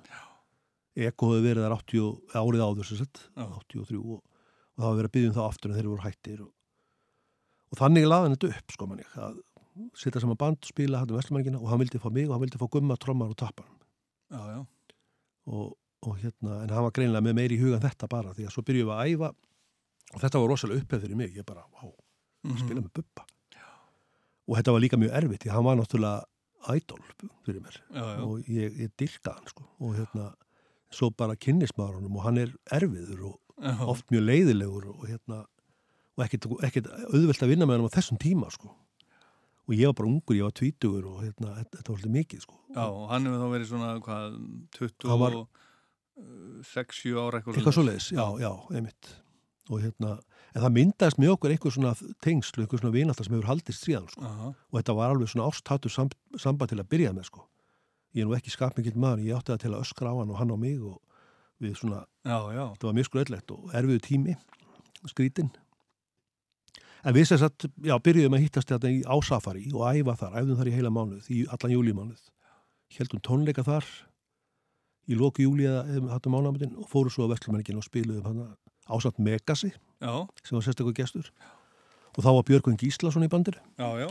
Eko 0.97 1.33
hefði 1.35 1.45
verið 1.51 1.67
þar 1.67 1.75
80, 1.77 2.07
árið 2.41 2.65
áður 2.65 2.89
sem 2.89 3.01
sett, 3.03 3.21
Já. 3.37 3.45
83 3.45 3.99
og, 4.01 4.21
og 4.23 4.79
það 4.81 4.87
var 4.87 4.99
verið 5.01 5.11
að 5.11 5.17
byggja 5.17 5.31
um 5.31 5.37
það 5.37 5.49
aftur 5.51 5.73
en 5.73 5.77
þeir 5.79 5.91
voru 5.91 6.07
hættir 6.07 6.39
og 6.47 6.53
og 7.73 7.79
þannig 7.81 8.07
laði 8.09 8.29
hann 8.29 8.37
þetta 8.37 8.51
upp 8.61 8.75
sko 8.77 8.87
manni 8.91 9.07
að 9.17 9.41
setja 9.99 10.21
saman 10.23 10.39
band, 10.41 10.63
spila 10.65 10.99
hann 11.03 11.11
um 11.13 11.19
vestlumanningina 11.19 11.59
og 11.61 11.69
hann 11.69 11.81
vildi 11.83 11.99
fá 12.01 12.09
mig 12.13 12.29
og 12.29 12.33
hann 12.37 12.45
vildi 12.47 12.61
fá 12.61 12.69
gumma, 12.73 12.97
trommar 12.97 13.29
og 13.33 13.37
tappar 13.37 13.67
Já, 14.33 14.41
já. 14.57 14.61
og, 15.47 15.77
og 16.07 16.17
hérna, 16.23 16.63
en 16.65 16.71
hann 16.73 16.87
var 16.87 16.95
greinlega 16.97 17.23
með 17.27 17.37
meiri 17.39 17.59
í 17.59 17.61
hugan 17.63 17.83
þetta 17.85 18.09
bara 18.11 18.33
því 18.35 18.47
að 18.49 18.55
svo 18.57 18.63
byrjuðum 18.67 18.91
við 18.91 18.97
að 18.97 19.13
æfa 19.13 19.31
og 20.15 20.23
þetta 20.23 20.41
var 20.41 20.49
rosalega 20.53 20.81
uppheð 20.83 21.03
fyrir 21.05 21.17
mig, 21.21 21.37
ég 21.37 21.47
bara, 21.47 21.65
vá, 21.75 21.93
Mhm. 22.47 22.59
spila 22.63 22.81
með 22.81 22.93
bubba 22.95 23.25
og 24.47 24.57
þetta 24.57 24.73
var 24.73 24.81
líka 24.85 24.99
mjög 25.01 25.15
erfitt 25.19 25.43
því 25.43 25.51
hann 25.51 25.65
var 25.67 25.77
náttúrulega 25.81 26.77
idol 26.77 27.01
fyrir 27.47 27.61
mér 27.65 27.77
Já, 27.91 28.05
já. 28.07 28.21
og 28.23 28.49
ég, 28.49 28.77
ég 28.85 28.93
dyrkaði 28.99 29.35
hann 29.35 29.49
sko 29.51 29.65
og 29.81 29.97
hérna, 29.99 30.27
svo 30.95 31.11
bara 31.11 31.35
kynnismar 31.37 31.95
honum 31.97 32.17
og 32.17 32.23
hann 32.23 32.39
er 32.39 32.53
erfiður 32.73 33.25
og 33.33 33.41
Já. 33.59 33.75
oft 33.87 34.07
mjög 34.15 34.25
leiðilegur 34.29 34.87
og 34.95 35.07
hérna 35.11 35.41
og 36.17 36.25
ekkert, 36.25 36.47
ekkert 36.65 36.87
auðvelt 37.13 37.43
að 37.45 37.53
vinna 37.53 37.67
með 37.69 37.79
hann 37.81 37.89
á 37.93 37.97
þessum 37.97 38.19
tíma 38.23 38.49
sko. 38.55 38.73
Og 39.67 39.75
ég 39.75 39.89
var 39.91 39.97
bara 39.99 40.09
ungur, 40.09 40.37
ég 40.39 40.47
var 40.47 40.55
tvítugur 40.55 41.07
og 41.11 41.23
hérna, 41.25 41.57
þetta 41.59 41.89
var 41.91 41.97
alltaf 41.99 42.13
mikið 42.15 42.43
sko. 42.45 42.55
Já, 42.71 42.85
og 42.87 43.09
hann 43.11 43.27
hefur 43.27 43.41
þá 43.43 43.49
verið 43.57 43.71
svona, 43.73 43.89
hvað, 44.07 44.37
20 44.79 45.09
Hann 45.11 45.21
var- 45.25 45.37
og 45.41 45.49
6-7 46.65 47.17
ára 47.21 47.41
eitthvað 47.41 47.59
eitthvað 47.59 47.77
svoleiðis, 47.77 48.07
já, 48.15 48.25
já, 48.41 48.51
einmitt. 48.73 49.09
Og 49.69 49.81
hérna, 49.83 50.13
en 50.55 50.63
það 50.63 50.75
myndaðist 50.77 51.19
með 51.19 51.33
okkur 51.35 51.51
einhver 51.53 51.75
svona 51.75 51.93
tengslu, 52.23 52.63
einhver 52.63 52.79
svona 52.81 52.95
vinallar 52.95 53.27
sem 53.27 53.35
hefur 53.35 53.49
haldist 53.51 53.83
síðan, 53.85 54.07
sko, 54.13 54.23
Aha. 54.25 54.53
og 54.55 54.79
þetta 54.81 54.95
var 54.97 55.11
alveg 55.17 55.29
svona 55.33 55.49
ástatu 55.51 55.91
sam, 55.91 56.09
samband 56.39 56.71
til 56.71 56.79
að 56.79 56.89
byrja 56.95 57.13
með, 57.13 57.27
sko. 57.33 57.43
Ég 58.15 58.23
er 58.23 58.31
nú 58.31 58.37
ekki 58.39 58.55
skapmikið 58.55 58.95
maður, 58.97 59.25
ég 59.27 59.37
átti 59.37 59.53
það 59.53 59.61
til 59.67 59.73
að 59.75 59.83
öskra 59.83 60.09
á 60.09 60.19
hann 60.23 60.31
og 60.31 60.39
hann 60.39 60.55
á 60.55 60.57
mig 60.57 60.79
og 60.81 61.01
við 61.61 61.75
svona 61.83 62.05
Já, 62.25 62.39
já. 62.55 62.65
þetta 62.77 62.87
var 62.89 62.97
mjög 62.97 63.09
skröðlegt 63.11 63.51
og 63.53 63.73
erfiðu 63.75 64.01
tími 64.07 64.37
skrítinn 65.11 65.51
en 67.07 67.15
við 67.15 67.29
sem 67.31 67.39
sagt, 67.41 67.69
já, 67.87 67.95
byrjuðum 68.03 68.35
að 68.39 68.45
hittast 68.47 68.71
þetta 68.73 68.91
í 68.91 69.01
ásafari 69.07 69.67
og 69.73 69.85
æfa 69.95 70.17
þar, 70.25 70.37
æfðum 70.43 70.59
þar 70.61 70.71
í 70.71 70.75
heila 70.77 70.91
mánuð, 70.95 71.29
í 71.31 71.45
allan 71.55 71.75
júlímánuð 71.77 72.23
heldum 72.97 73.23
tónleika 73.27 73.65
þar 73.67 73.87
í 75.07 75.15
loku 75.19 75.45
júli 75.47 75.67
eða 75.71 75.85
hattum 76.17 76.35
mánamutin 76.35 76.73
og 76.81 76.89
fóru 76.91 77.13
svo 77.13 77.29
á 77.29 77.33
Vestlumenningin 77.35 77.79
og 77.79 77.87
spiluðum 77.87 78.27
hann 78.27 78.41
ásamt 78.91 79.21
Megasi 79.23 79.71
Já. 80.03 80.13
sem 80.43 80.57
var 80.59 80.65
sérstakur 80.67 80.95
gestur 80.97 81.31
og 82.17 82.25
þá 82.25 82.31
var 82.33 82.47
Björgvin 82.49 82.79
Gíslason 82.81 83.27
í 83.27 83.31
bandir 83.31 83.59
Já, 83.79 83.87
já. 84.03 84.07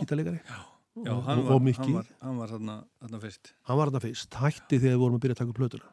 og, 1.12 1.24
hann 1.28 1.42
var, 1.44 1.60
hann 1.60 1.96
var, 2.00 2.12
hann 2.24 2.38
var 2.40 2.52
þarna, 2.54 2.76
þarna 3.04 3.20
fyrst. 3.26 3.52
hann 3.68 3.80
var 3.82 3.92
þarna 3.92 4.04
fyrst, 4.06 4.38
hætti 4.40 4.80
þegar 4.80 4.96
við 4.96 5.02
vorum 5.04 5.18
að 5.20 5.24
byrja 5.26 5.36
að 5.36 5.42
taka 5.42 5.52
upp 5.52 5.60
plötuna 5.60 5.92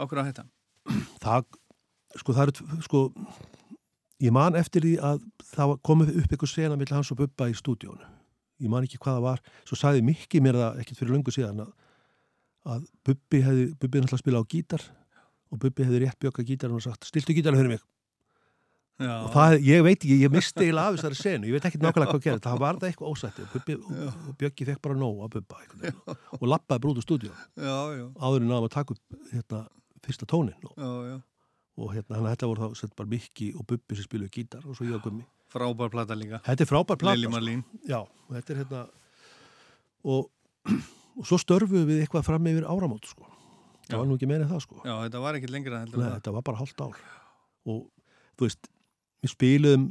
Ákveð 0.00 0.20
að 0.22 0.28
hætta. 0.30 0.44
það, 1.20 1.48
sko 2.22 2.36
það 2.36 2.44
eru 2.46 2.82
sko, 2.86 3.00
ég 4.20 4.34
man 4.34 4.56
eftir 4.58 4.84
því 4.84 4.94
að 5.10 5.20
það 5.54 5.76
komið 5.86 6.16
upp 6.20 6.32
eitthvað 6.32 6.54
sena 6.54 6.78
millir 6.78 6.96
hans 6.98 7.12
og 7.14 7.20
Bubba 7.20 7.50
í 7.50 7.56
stúdíónu 7.56 8.08
ég 8.60 8.72
man 8.72 8.86
ekki 8.86 9.00
hvað 9.00 9.18
það 9.18 9.26
var, 9.26 9.44
svo 9.68 9.78
sagði 9.78 10.04
Mikki 10.06 10.42
mér 10.44 10.58
það 10.60 10.82
ekkert 10.82 11.00
fyrir 11.00 11.14
löngu 11.16 11.34
síðan 11.34 11.62
að, 11.64 11.70
að 12.74 12.82
Bubbi 13.08 13.44
hefði, 13.46 13.68
Bubbi 13.80 14.02
náttúrulega 14.02 14.24
spila 14.24 14.42
á 14.42 14.50
gítar 14.52 14.84
og 15.50 15.62
Bubbi 15.62 15.86
hefði 15.86 16.02
rétt 16.04 16.20
bjöka 16.20 16.44
gítarinn 16.46 16.76
og 16.78 16.84
sagt, 16.84 17.08
stiltu 17.08 17.34
gítarinn 17.36 17.60
fyrir 17.60 17.74
mig. 17.76 17.86
Já. 19.00 19.14
og 19.24 19.30
það, 19.32 19.54
ég 19.64 19.80
veit 19.80 19.96
ekki, 19.96 20.16
ég 20.20 20.32
misti 20.34 20.60
eiginlega 20.66 20.90
af 20.90 20.96
þessari 20.98 21.16
senu, 21.16 21.48
ég 21.48 21.56
veit 21.56 21.66
ekki 21.70 21.78
nákvæmlega 21.80 22.12
hvað 22.12 22.24
gerði 22.26 22.42
það 22.44 22.58
var 22.60 22.80
það 22.82 22.90
eitthvað 22.90 23.14
ósætti, 23.14 23.46
Bubbi 23.54 23.76
og 23.80 24.34
Bjöggi 24.42 24.66
fekk 24.68 24.82
bara 24.84 24.96
nóg 25.00 25.22
að 25.24 25.38
Bubba 25.38 25.62
og, 26.36 26.44
lappaði 26.44 26.84
brúð 26.84 27.00
úr 27.00 27.06
stúdíó. 27.06 27.32
Já, 27.56 27.78
já. 27.96 28.04
áður 28.20 28.44
en 28.44 28.52
náðum 28.52 28.68
að 28.68 28.74
taka 28.74 28.96
upp 28.98 29.16
hérna, 29.30 29.62
fyrsta 30.04 30.28
tónin 30.28 30.68
og, 30.68 30.76
Já, 30.76 30.90
já. 31.08 31.16
Og 31.80 31.92
hérna, 31.94 32.18
hann 32.20 32.28
þetta 32.30 32.48
voru 32.50 32.68
þá 32.70 32.80
sett 32.82 32.94
bara 32.98 33.08
Mikki 33.10 33.50
og 33.56 33.64
Bubbi 33.70 33.96
sem 33.98 34.06
spiluðu 34.06 34.32
gítar 34.36 34.66
og 34.68 34.76
svo 34.78 34.86
ég 34.88 34.96
og 34.98 35.04
Gummi 35.08 35.24
Frábær 35.50 35.90
plata 35.90 36.14
líka. 36.14 36.38
Þetta 36.46 36.62
er 36.62 36.68
frábær 36.70 36.98
plata 37.00 37.18
sko. 37.18 37.30
Marlín. 37.32 37.62
Já, 37.88 37.96
og 38.04 38.34
þetta 38.36 38.52
er 38.54 38.58
hérna 38.60 38.82
og, 40.06 40.28
og 41.18 41.24
svo 41.26 41.38
störfuðum 41.42 41.88
við 41.90 42.04
eitthvað 42.04 42.26
fram 42.28 42.46
yfir 42.52 42.66
áramót 42.70 43.08
sko. 43.10 43.26
Það 43.90 43.98
var 43.98 44.06
nú 44.06 44.14
ekki 44.20 44.28
meira 44.30 44.44
en 44.46 44.52
það 44.52 44.60
sko. 44.68 44.76
Já, 44.86 44.92
þetta 45.08 45.22
var 45.24 45.38
ekkit 45.40 45.50
lengra 45.50 45.80
Nei, 45.88 45.96
þetta 46.14 46.34
var 46.36 46.44
bara 46.46 46.60
hálft 46.60 46.84
ár 46.84 47.00
og 47.66 47.80
þú 48.38 48.46
veist 48.46 48.70
við 49.20 49.32
spiluðum 49.34 49.88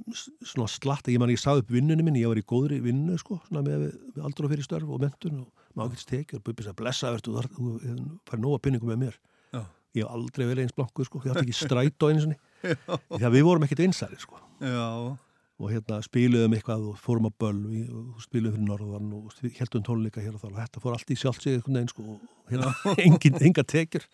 svona 0.47 0.69
slatta 0.71 1.11
ég 1.13 1.19
man 1.21 1.29
ég 1.33 1.37
sagði 1.41 1.65
upp 1.65 1.73
vinnunni 1.75 2.05
minni, 2.07 2.23
ég 2.23 2.31
var 2.31 2.39
í 2.39 2.45
góðri 2.49 2.79
vinnu 2.81 3.17
sko, 3.21 3.41
svona 3.49 3.61
með, 3.67 3.83
með 4.15 4.23
aldur 4.25 4.47
og 4.47 4.53
fyrir 4.55 4.65
störf 4.65 4.89
og 4.95 5.03
mentun 5.03 5.41
og 5.43 5.67
maður 5.77 5.97
getur 5.99 6.09
tekið 6.15 6.39
og 6.39 6.45
Bubbi 6.47 6.65
sagði 6.65 6.79
blessa 6.79 7.11
verður, 7.11 7.27
þú, 7.27 7.35
þarf- 7.35 7.59
þú 7.59 7.75
þú 7.83 8.07
fær 8.31 8.41
nóga 8.41 8.61
pinningum 8.65 8.89
með 8.95 9.03
mér 9.03 9.19
Já. 9.53 9.61
Ég 9.97 10.03
hef 10.05 10.11
aldrei 10.13 10.45
verið 10.49 10.65
eins 10.67 10.75
blanku 10.77 11.05
sko, 11.07 11.21
ég 11.25 11.33
átti 11.33 11.47
ekki 11.47 11.57
strætó 11.63 12.11
einu 12.11 12.21
sinni 12.27 12.37
því 12.61 13.23
að 13.25 13.33
við 13.37 13.47
vorum 13.47 13.65
ekkert 13.65 13.83
einsæri 13.87 14.19
sko 14.21 14.37
Já. 14.61 14.85
og 15.59 15.71
hérna 15.73 15.97
spiluðum 16.05 16.53
eitthvað 16.57 16.85
og 16.91 16.99
fórum 17.03 17.27
á 17.27 17.31
böll 17.41 17.61
og 17.89 18.19
spiluðum 18.23 18.57
fyrir 18.59 18.67
norðan 18.69 19.13
og 19.17 19.39
heldum 19.59 19.85
tónleika 19.87 20.23
hér 20.23 20.35
og 20.37 20.43
þar 20.43 20.53
og 20.53 20.59
þetta 20.61 20.83
fór 20.83 20.97
allt 20.97 21.13
í 21.15 21.17
sjálfsig 21.19 21.57
einhvern 21.57 21.79
veginn 21.79 21.93
sko 21.93 22.05
og 22.15 22.51
hérna, 22.51 22.73
engin, 23.07 23.39
enga 23.49 23.63
tekjur 23.67 24.05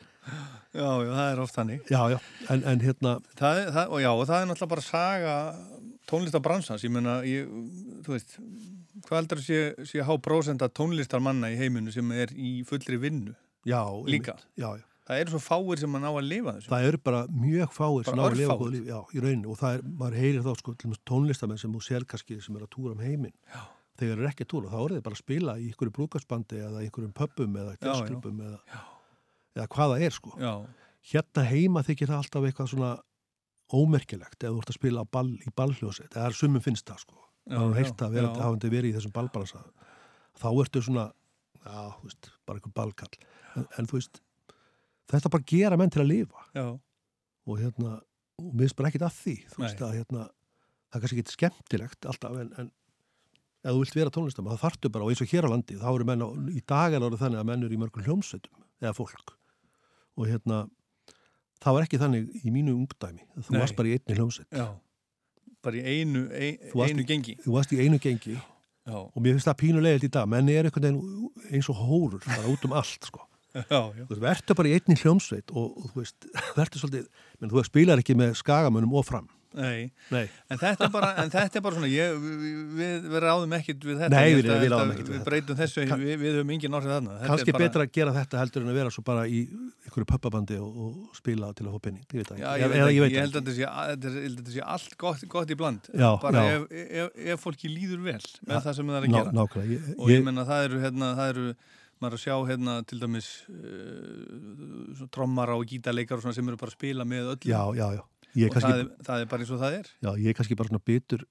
Já, 0.75 0.89
já, 1.05 1.09
það 1.13 1.27
er 1.31 1.39
oft 1.43 1.55
þannig. 1.55 1.83
já, 1.87 1.99
já, 2.11 2.17
en, 2.51 2.63
en 2.67 2.81
hérna 2.83 3.11
Það 3.39 3.59
er, 3.61 3.67
það, 3.75 3.91
og 3.93 4.01
já, 4.03 4.09
og 4.11 4.23
það 4.27 4.39
er 4.41 4.47
náttúrulega 4.49 4.71
bara 4.73 4.85
saga 4.87 5.35
tónlistabransans, 6.09 6.83
ég 6.85 6.91
meina, 6.93 7.13
ég, 7.25 7.47
þú 8.05 8.13
veist, 8.15 8.33
hvað 9.07 9.19
heldur 9.21 9.39
að 9.41 9.45
sé, 9.47 9.59
sé 9.89 10.03
há 10.05 10.11
prósenda 10.21 10.67
tónlistarmanna 10.69 11.49
í 11.53 11.55
heiminu 11.61 11.93
sem 11.93 12.11
er 12.13 12.33
í 12.37 12.51
fullri 12.67 12.99
vinnu? 13.01 13.33
Já, 13.65 13.79
Líka. 14.09 14.35
já, 14.59 14.67
já. 14.77 14.83
Það 15.05 15.21
eru 15.21 15.33
svo 15.35 15.41
fáir 15.45 15.81
sem 15.81 15.95
að 15.97 16.01
ná 16.01 16.09
að 16.09 16.25
lifa 16.25 16.53
þessu. 16.55 16.69
það 16.71 16.87
eru 16.89 16.99
bara 17.05 17.21
mjög 17.29 17.73
fáir 17.75 18.05
sem 18.07 18.11
Bara 18.11 18.17
ná 18.17 18.25
að 18.25 18.37
lifa 18.39 18.55
lífi, 18.73 18.87
já, 18.89 18.99
í 19.13 19.21
rauninu 19.21 19.51
og 19.53 19.59
það 19.59 19.75
er, 19.77 19.83
maður 20.01 20.19
heyrir 20.21 20.45
þá 20.45 20.51
sko 20.61 20.75
tónlistamenn 21.11 21.61
sem 21.61 21.75
sér 21.85 22.05
kannski 22.09 22.37
sem 22.41 22.57
er 22.57 22.65
að 22.65 22.71
túra 22.73 22.95
um 22.95 23.03
heiminn. 23.05 23.35
Já. 23.53 23.61
þegar 23.95 24.17
eru 24.17 24.27
ekki 24.27 24.43
að 24.43 24.51
túra, 24.51 24.71
þá 24.71 24.79
eru 24.81 24.95
þeir 24.95 25.05
bara 25.05 25.15
að 25.15 25.21
spila 25.21 25.53
í 25.55 25.67
einhverju 25.69 25.93
brúkarsbandi 25.95 26.57
eða 26.59 26.81
einhverjum 26.83 27.13
pöppum 27.15 27.59
eða 27.61 27.75
jazzklubum 27.79 28.41
eða, 28.43 28.79
eða 29.55 29.67
hvað 29.75 29.93
það 29.93 30.05
er 30.07 30.15
sko. 30.17 30.33
Já, 30.41 30.53
hérna 31.13 31.45
heima 31.47 31.83
þykir 31.85 32.11
það 32.11 32.23
alltaf 32.23 32.47
eitthvað 32.49 32.71
svona 32.73 32.89
ómerkilegt 33.71 34.43
eða 34.43 34.51
þú 34.51 34.63
ert 34.65 34.73
að 34.73 34.79
spila 34.79 35.05
ball, 35.15 35.31
í 35.39 35.53
ballhljóset 35.55 36.17
eða 36.17 36.33
sumum 36.35 36.65
finnst 36.65 36.89
það 36.89 37.05
sko. 37.05 37.21
Já, 37.45 37.55
maður 37.61 37.77
já, 39.53 39.61
þá 40.35 40.47
ertu 40.59 40.81
svona 40.83 41.05
já, 41.63 41.79
þú 41.95 42.09
veist, 42.09 42.29
bara 42.45 42.59
einhver 42.59 42.75
ballkall. 42.75 43.17
En, 43.55 43.67
en 43.79 43.89
þú 43.89 43.99
veist, 43.99 44.21
þetta 45.11 45.31
bara 45.35 45.47
gera 45.51 45.77
menn 45.79 45.91
til 45.93 46.01
að 46.03 46.09
lifa 46.11 46.45
já, 46.55 46.65
og 47.45 47.59
hérna, 47.61 47.99
og 48.41 48.53
mér 48.57 48.73
bara 48.77 48.89
ekkit 48.91 49.05
að 49.07 49.19
því 49.21 49.35
þú 49.53 49.61
veist 49.65 49.83
að 49.85 49.93
hérna 49.99 50.23
það 50.25 50.97
er 50.97 51.03
kannski 51.05 51.21
ekki 51.23 51.35
skemmtilegt 51.35 52.07
alltaf 52.09 52.39
en, 52.41 52.51
en 52.61 52.71
ef 53.65 53.73
þú 53.73 53.79
vilt 53.81 53.95
vera 53.97 54.13
tónlistam, 54.13 54.47
þá 54.49 54.61
þarftu 54.61 54.91
bara 54.93 55.05
og 55.07 55.11
eins 55.13 55.21
og 55.25 55.31
hér 55.33 55.47
á 55.47 55.49
landi, 55.49 55.77
þá 55.81 55.87
eru 55.91 56.05
menn 56.07 56.21
á, 56.25 56.29
í 56.53 56.61
dag 56.69 56.93
er 56.93 57.05
orðið 57.05 57.23
þannig 57.25 57.41
að 57.41 57.47
menn 57.49 57.63
eru 57.65 57.73
í 57.77 57.81
mörgum 57.81 58.05
hljómsveitum 58.05 58.65
eða 58.81 58.93
fólk 58.97 59.35
og 60.15 60.29
hérna 60.29 60.59
það 61.63 61.77
var 61.77 61.85
ekki 61.87 61.99
þannig 62.01 62.27
í 62.45 62.51
mínu 62.53 62.75
ungdæmi 62.77 63.23
þú 63.41 63.55
Nei. 63.55 63.61
varst 63.63 63.77
bara 63.79 63.89
í 63.89 63.95
einni 63.97 64.17
hljómsveit 64.19 64.49
já. 64.53 64.67
Bara 65.65 65.79
í 65.81 65.95
einu, 65.97 66.27
ein, 66.29 66.59
Þú 66.69 66.77
varst 66.77 66.93
einu 66.93 67.05
gengi. 67.09 67.33
þú 67.41 67.53
varst 67.55 67.71
í 67.73 67.79
einu 67.81 67.97
gengi 68.03 68.35
Já. 68.37 68.97
og 69.01 69.15
mér 69.17 69.33
finnst 69.33 69.47
það 69.49 69.57
pínulegilegt 69.63 70.05
í 70.05 70.11
dag 70.13 70.27
menn 70.29 70.49
er 70.53 70.67
einhvern 70.69 70.85
veginn 70.85 71.55
eins 71.57 71.69
og 71.73 71.79
hórur 71.81 72.21
bara 72.21 72.51
út 72.51 72.67
um 72.69 72.75
allt 72.77 73.07
sko. 73.09 73.23
Þú 73.55 74.09
veist, 74.11 74.21
verður 74.25 74.59
bara 74.61 74.71
í 74.71 74.75
einni 74.79 74.99
hljómsveit 75.01 75.53
og, 75.55 75.71
og 75.79 75.93
þú 75.93 76.03
veist, 76.03 76.29
verður 76.59 76.83
svolítið 76.83 77.07
menn 77.39 77.53
þú 77.55 77.65
spilar 77.71 78.03
ekki 78.03 78.17
með 78.19 78.35
skagamönnum 78.43 78.99
og 78.99 79.07
fram 79.07 79.31
Nei. 79.55 79.85
Nei. 80.11 80.25
En 80.51 80.59
þetta 80.59 80.89
bara, 80.91 81.13
en 81.23 81.29
þetta 81.31 81.55
er 81.55 81.63
bara 81.63 81.77
svona, 81.77 81.87
ég, 81.87 82.15
við, 82.19 82.65
við, 82.75 83.05
ráðum 83.23 83.53
ekkit 83.55 83.85
við 83.87 84.01
þetta. 84.01 84.09
Nei, 84.11 84.33
við- 84.35 84.49
við 84.49 84.65
við 85.07 85.11
þetta. 85.13 85.27
breytum 85.29 85.55
þessu, 85.61 85.85
Kann- 85.87 86.01
við, 86.03 86.17
við 86.19 86.33
höfum 86.35 86.51
engin 86.57 86.75
orðið 86.75 86.91
þarna. 86.91 87.13
Er 87.15 87.31
bara- 87.55 87.63
betra 87.63 87.85
að 87.85 87.93
gera 87.95 88.13
þetta 88.17 88.41
heldur 88.41 88.65
en 88.65 88.71
að 88.73 88.79
vera 88.81 88.91
svo 88.91 89.03
bara 89.07 89.23
í 89.31 89.39
einhverju 89.85 90.07
pöppabandi 90.11 90.57
og, 90.59 90.81
og 90.89 91.15
spila 91.15 91.53
til 91.55 91.69
að 91.69 91.77
fá 91.77 91.79
penning 91.87 92.03
ég 92.17 92.27
ég, 92.97 93.15
ég 93.15 93.23
held 93.23 93.39
að 93.39 93.45
þetta 93.45 93.55
sé, 93.55 93.71
þetta 93.93 94.11
ég 94.11 94.27
held 94.27 94.35
að 94.35 94.43
þetta 94.43 94.57
sé 94.57 94.65
allt 94.75 94.97
gott, 95.05 95.23
gott 95.37 95.55
í 95.55 95.59
bland. 95.63 95.87
Já, 95.95 96.09
bara 96.25 96.43
já. 96.43 96.59
Ef, 96.59 96.67
ef, 97.05 97.15
ef 97.37 97.47
fólki 97.47 97.71
líður 97.71 98.03
vel 98.09 98.19
með 98.19 98.57
Ja, 98.57 98.59
það 98.67 98.75
sem 98.81 98.91
það 98.91 98.99
er 98.99 99.07
að 99.07 99.15
gera. 99.15 99.35
og 99.95 100.11
ég, 100.11 100.27
menna 100.27 100.43
það 100.51 100.67
eru, 100.67 100.83
hérna, 100.83 101.13
það 101.15 101.31
eru, 101.37 101.47
maður 102.05 102.17
að 102.17 102.23
sjá 102.23 102.35
hérna 102.49 102.75
til 102.87 102.99
dæmis 103.01 103.29
uh, 103.51 105.05
trommara 105.13 105.57
og 105.59 105.65
gítarleikar 105.69 106.21
og 106.21 106.35
sem 106.35 106.51
eru 106.51 106.59
bara 106.61 106.71
að 106.71 106.77
spila 106.77 107.07
með 107.07 107.31
öllum. 107.35 107.49
já, 107.51 107.61
já, 107.75 107.87
já 107.99 108.03
og 108.35 108.51
kannski, 108.55 108.71
það, 108.71 108.81
er, 108.81 108.91
það 109.07 109.23
er 109.23 109.31
bara 109.31 109.45
eins 109.45 109.53
og 109.55 109.61
það 109.61 109.77
er. 109.79 109.89
já, 110.05 110.09
ég 110.19 110.27
er 110.31 110.37
kannski 110.39 110.57
bara 110.59 110.71
svona 110.71 110.85
bitur 110.91 111.25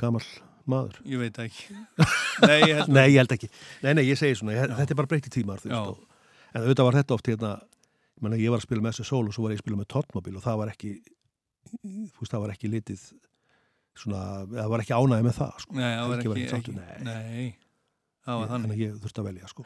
gamal 0.00 0.24
maður 0.72 1.00
Ég 1.10 1.18
veit 1.20 1.40
ekki. 1.42 1.74
Nei, 2.48 2.58
ég 2.62 2.76
held 2.78 2.92
nei, 2.94 3.06
ég 3.10 3.18
held 3.20 3.34
ekki 3.36 3.50
nei, 3.82 3.92
nei, 3.98 4.04
ég 4.06 4.18
segi 4.20 4.38
svona, 4.38 4.54
ég, 4.56 4.72
þetta 4.78 4.94
er 4.94 5.00
bara 5.02 5.10
breytti 5.10 5.32
tímar 5.34 5.62
þú 5.62 5.72
veist, 5.72 5.90
og, 5.96 6.22
en 6.52 6.62
auðvitað 6.62 6.88
var 6.88 6.98
þetta 7.00 7.16
oft 7.18 7.32
hérna 7.32 7.52
ég, 7.58 8.22
mena, 8.22 8.38
ég 8.40 8.54
var 8.54 8.62
að 8.62 8.68
spila 8.68 8.84
með 8.84 8.94
þessu 8.94 9.08
sól 9.10 9.26
og 9.26 9.36
svo 9.36 9.44
var 9.46 9.54
ég 9.54 9.60
að 9.60 9.64
spila 9.66 9.80
með 9.82 9.90
tóttmobil 9.96 10.38
og 10.38 10.46
það 10.46 10.62
var 10.62 10.72
ekki 10.72 10.92
veist, 11.82 12.30
það 12.30 12.44
var 12.44 12.54
ekki 12.54 12.70
litið 12.72 13.04
svona, 13.98 14.22
það 14.54 14.70
var 14.72 14.84
ekki 14.84 14.96
ánæði 14.96 15.26
með 15.26 15.36
það 15.36 15.58
sko. 15.66 15.76
Nei, 15.76 15.90
það 15.90 16.06
var 16.12 16.22
ekki, 16.22 16.46
ekki 16.46 16.56
ekki, 16.58 16.76
nei. 17.04 17.48
Ég- 18.26 18.48
þannig. 18.52 18.70
að 18.72 18.82
ég 18.82 18.98
þurfti 19.02 19.22
að 19.22 19.28
velja 19.30 19.48
sko. 19.50 19.64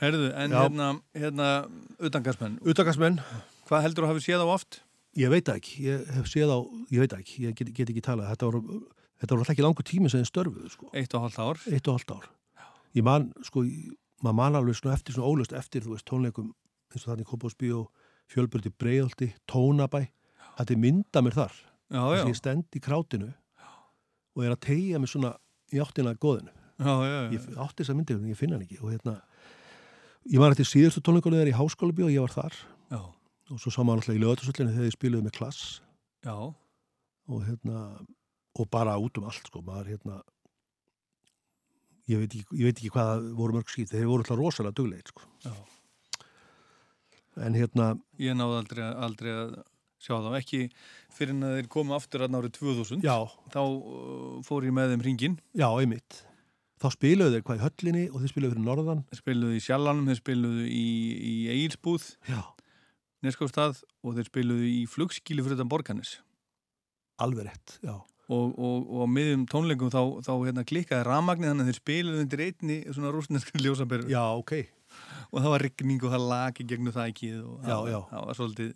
Herðu, 0.00 0.32
en 0.34 0.50
Já. 0.50 0.62
hérna, 0.62 0.86
hérna, 1.14 1.48
utangarsmenn. 2.00 2.58
Utangarsmenn. 2.64 3.20
Hvað 3.68 3.82
heldur 3.86 4.04
þú 4.04 4.08
hafi 4.10 4.24
séð 4.24 4.42
á 4.42 4.48
oft? 4.50 4.80
Ég 5.14 5.28
veit 5.30 5.44
ekki, 5.52 5.84
ég 5.84 6.06
hef 6.16 6.26
séð 6.26 6.48
á, 6.50 6.58
ég 6.90 6.98
veit 7.04 7.12
ekki, 7.12 7.42
ég 7.46 7.54
get, 7.54 7.72
get 7.76 7.90
ekki 7.92 8.00
talað, 8.02 8.30
þetta 8.32 8.48
voru 8.48 8.62
þetta 9.20 9.28
var 9.36 9.38
alltaf 9.42 9.52
ekki 9.54 9.62
langur 9.66 9.84
tími 9.84 10.10
sem 10.10 10.22
þið 10.22 10.30
störfuðu 10.32 10.70
sko. 10.72 10.88
Eitt 10.96 11.14
og 11.14 11.20
hálft 11.26 11.38
ár 11.38 11.60
Eitt 11.70 11.86
og 11.86 11.98
hálft 12.00 12.10
ár 12.16 12.26
Ég 12.96 13.04
man, 13.04 13.28
sko, 13.44 13.62
maður 14.24 14.34
man 14.40 14.56
alveg 14.56 14.74
svona 14.80 14.96
eftir 14.96 15.14
svona 15.14 15.28
ólust 15.28 15.52
eftir, 15.52 15.84
þú 15.84 15.92
veist, 15.94 16.06
tónleikum 16.08 16.48
eins 16.92 17.04
og 17.06 17.12
þannig 17.12 17.28
Kópásbíó, 17.28 17.86
Fjölbjördi 18.32 18.72
Breiðolti 18.72 19.28
Tónabæ, 19.46 20.08
þetta 20.58 20.70
er 20.74 20.80
mynda 20.80 21.22
mér 21.22 21.36
þar 21.36 21.52
Já, 21.92 22.00
Þess 22.00 22.16
já. 22.16 22.24
að 22.24 22.32
Ég 22.32 22.36
stend 22.40 22.64
í 22.72 22.80
krátinu 22.80 23.34
og 24.34 24.44
er 24.44 24.56
að 24.56 24.60
tegja 24.64 24.98
mig 24.98 25.12
svona 25.12 25.36
í 25.72 25.78
áttina 25.84 26.16
að 26.16 26.18
góðinu 26.24 26.52
Já, 26.86 26.94
já. 27.08 27.18
Ég 27.36 27.46
átti 27.64 27.82
þess 27.82 27.92
að 27.92 27.98
myndi, 28.00 28.16
en 28.18 28.30
ég 28.32 28.38
finna 28.38 28.58
hann 28.58 28.66
ekki 28.66 28.80
og 28.82 28.90
hérna, 28.92 29.14
ég 30.32 30.42
var 30.42 30.54
eftir 30.54 30.68
síðustu 30.68 31.02
tónleikunum 31.04 31.40
þegar 31.40 31.52
í 31.52 31.58
háskóla 31.58 31.96
bíó, 31.96 32.10
ég 32.12 32.24
var 32.24 32.34
þar 32.34 32.58
Já. 32.92 33.00
og 33.52 33.62
svo 33.62 33.72
sá 33.74 33.80
maður 33.82 34.02
alltaf 34.02 34.18
í 34.18 34.22
lögatursöllinu 34.22 34.74
þegar 34.76 34.90
ég 34.90 34.96
spiluði 34.96 35.26
með 35.26 35.36
klass 35.38 35.62
Já. 36.26 36.36
og 36.36 37.40
hérna 37.48 37.82
og 38.52 38.68
bara 38.70 38.98
út 39.00 39.18
um 39.18 39.28
allt 39.30 39.48
sko 39.48 39.62
maður 39.64 39.94
hérna 39.94 40.20
ég 42.10 42.22
veit 42.22 42.34
ekki, 42.36 42.58
ég 42.58 42.68
veit 42.68 42.78
ekki 42.80 42.92
hvað 42.92 43.28
voru 43.38 43.56
mörg 43.56 43.70
skýt 43.72 43.92
þeir 43.94 44.08
voru 44.10 44.24
alltaf 44.24 44.40
rosalega 44.40 44.76
duglegir 44.78 45.12
sko 45.12 45.28
Já. 45.46 45.52
en 47.46 47.56
hérna 47.56 47.92
Ég 48.20 48.36
náði 48.36 48.58
aldrei, 48.60 48.84
aldrei 49.06 49.32
að 49.32 49.54
sjá 50.02 50.16
þá 50.18 50.32
ekki 50.40 50.60
fyrir 51.14 51.34
en 51.36 51.46
að 51.46 51.56
þeir 51.60 51.70
komu 51.72 51.94
aftur 51.96 52.24
að 52.26 52.36
árið 52.40 52.54
2000 52.58 53.06
Já. 53.06 53.16
þá 53.54 53.60
uh, 53.62 54.38
fór 54.46 54.66
ég 54.66 54.74
með 54.74 54.94
þeim 54.94 55.06
ringin 55.06 55.38
já, 55.54 55.68
einmitt 55.70 56.22
þá 56.82 56.88
spiluðu 56.96 57.36
þeir 57.36 57.44
hvað 57.46 57.58
í 57.60 57.62
höllinni 57.66 58.04
og 58.10 58.20
þeir 58.22 58.32
spiluðu 58.32 58.54
fyrir 58.56 58.66
norðan? 58.66 59.02
Þeir 59.12 59.20
spiluðu 59.22 59.56
í 59.58 59.62
Sjallanum, 59.62 60.08
þeir 60.10 60.20
spiluðu 60.20 60.66
í, 60.66 60.86
í 61.32 61.34
Egilsbúð 61.54 62.08
Já. 62.28 62.40
Neskóstað 63.22 63.82
og 64.02 64.16
þeir 64.18 64.28
spiluðu 64.30 64.66
í 64.66 64.80
flugskíli 64.90 65.44
fyrir 65.46 65.60
utan 65.60 65.70
Borganis 65.70 66.16
alveg 67.22 67.46
rétt, 67.46 67.76
já. 67.86 67.94
Og, 68.32 68.54
og, 68.56 68.86
og 68.88 69.02
á 69.04 69.06
miðjum 69.12 69.42
tónleikum 69.50 69.90
þá, 69.92 70.00
þá 70.24 70.32
hérna, 70.46 70.62
klikkaði 70.66 71.04
rafmagnið 71.06 71.50
þannig 71.52 71.64
að 71.66 71.68
þeir 71.70 71.78
spiluðu 71.78 72.22
undir 72.24 72.42
einni 72.46 72.76
svona 72.94 73.10
rúsneska 73.14 73.58
ljósaberu 73.62 74.08
já, 74.10 74.22
ok. 74.38 74.54
Og 75.32 75.38
það 75.42 75.50
var 75.54 75.64
rigning 75.66 76.02
og 76.06 76.14
það 76.14 76.24
laki 76.32 76.66
gegnum 76.70 76.94
það 76.94 77.10
ekki 77.12 77.30
og 77.42 77.52
Já, 77.62 77.68
það, 77.68 77.90
já. 77.92 77.98
það 78.10 78.26
var 78.30 78.38
svolítið 78.40 78.72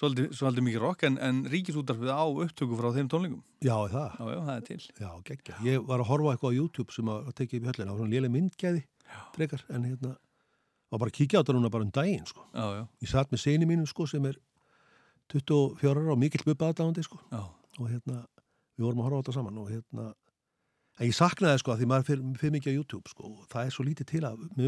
svolítið, 0.00 0.30
svolítið 0.38 0.66
mikið 0.66 0.82
rock 0.84 1.04
en, 1.08 1.18
en 1.20 1.42
ríkisútarfið 1.52 2.10
á 2.12 2.24
upptöku 2.24 2.78
frá 2.78 2.88
þeim 2.96 3.10
tónleikum. 3.12 3.42
Já, 3.60 3.76
það? 3.92 4.16
Já, 4.16 4.24
já, 4.32 4.40
það 4.46 4.54
er 4.54 4.64
til. 4.70 4.80
Já, 4.96 5.10
geggja, 5.28 5.58
ég 5.66 5.84
var 5.90 6.00
að 6.00 6.10
horfa 6.10 6.32
eitthvað 6.34 6.56
á 6.56 6.58
YouTube 6.58 6.96
sem 6.96 7.12
að 7.12 7.30
tekið 7.36 7.60
upp 7.60 7.64
í 7.64 7.70
höllina, 7.70 7.86
það 7.86 7.92
var 7.92 8.00
svona 8.00 8.14
léleg 8.14 8.34
myndgæði 8.36 8.82
frekar, 9.34 9.64
en 9.74 9.84
hérna 9.88 10.12
var 10.90 10.98
bara 11.02 11.10
að 11.12 11.18
kíkja 11.18 11.38
á 11.38 11.42
þetta 11.42 11.54
núna 11.56 11.70
bara 11.70 11.86
um 11.86 11.92
daginn 11.94 12.26
sko. 12.26 12.42
já, 12.54 12.66
já. 12.78 12.82
ég 13.02 13.08
satt 13.10 13.30
með 13.30 13.40
seni 13.44 13.66
mínum 13.68 13.86
sko 13.86 14.06
sem 14.10 14.24
er 14.26 14.36
24 15.30 15.90
ára 15.90 16.14
og 16.14 16.18
mikill 16.18 16.46
bubbaðdáðandi 16.46 17.02
sko. 17.06 17.20
Já. 17.30 17.42
og 17.78 17.86
hérna 17.90 18.26
við 18.76 18.84
vorum 18.86 19.00
að 19.00 19.06
horfa 19.06 19.16
á 19.16 19.20
þetta 19.22 19.36
saman 19.38 19.60
og 19.62 19.70
hérna 19.70 20.04
en 21.00 21.06
ég 21.06 21.16
saknaði 21.16 21.58
sko 21.62 21.70
að 21.74 21.78
því 21.80 21.86
maður 21.90 22.06
fyrir 22.40 22.54
mikið 22.56 22.72
á 22.74 22.76
YouTube 22.78 23.08
sko 23.12 23.22
og 23.28 23.46
það 23.52 23.62
er 23.66 23.72
svo 23.76 23.82
lítið 23.86 24.06
til 24.10 24.24
að 24.26 24.36
með 24.56 24.66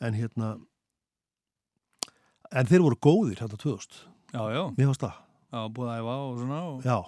en 0.00 0.18
hérna 0.18 0.54
en 2.54 2.70
þeir 2.70 2.84
voru 2.86 2.98
góðir 3.02 3.42
hérna 3.42 3.58
2000 3.60 4.00
já, 4.34 4.42
já. 4.54 4.62
mér 4.76 4.90
fannst 4.90 5.04
það. 5.04 5.20
Já, 5.54 5.60
búið 5.70 5.90
að 5.90 5.98
æfa 6.02 6.14
og 6.18 6.38
svona 6.40 6.60
og... 6.68 6.86
já, 6.86 6.98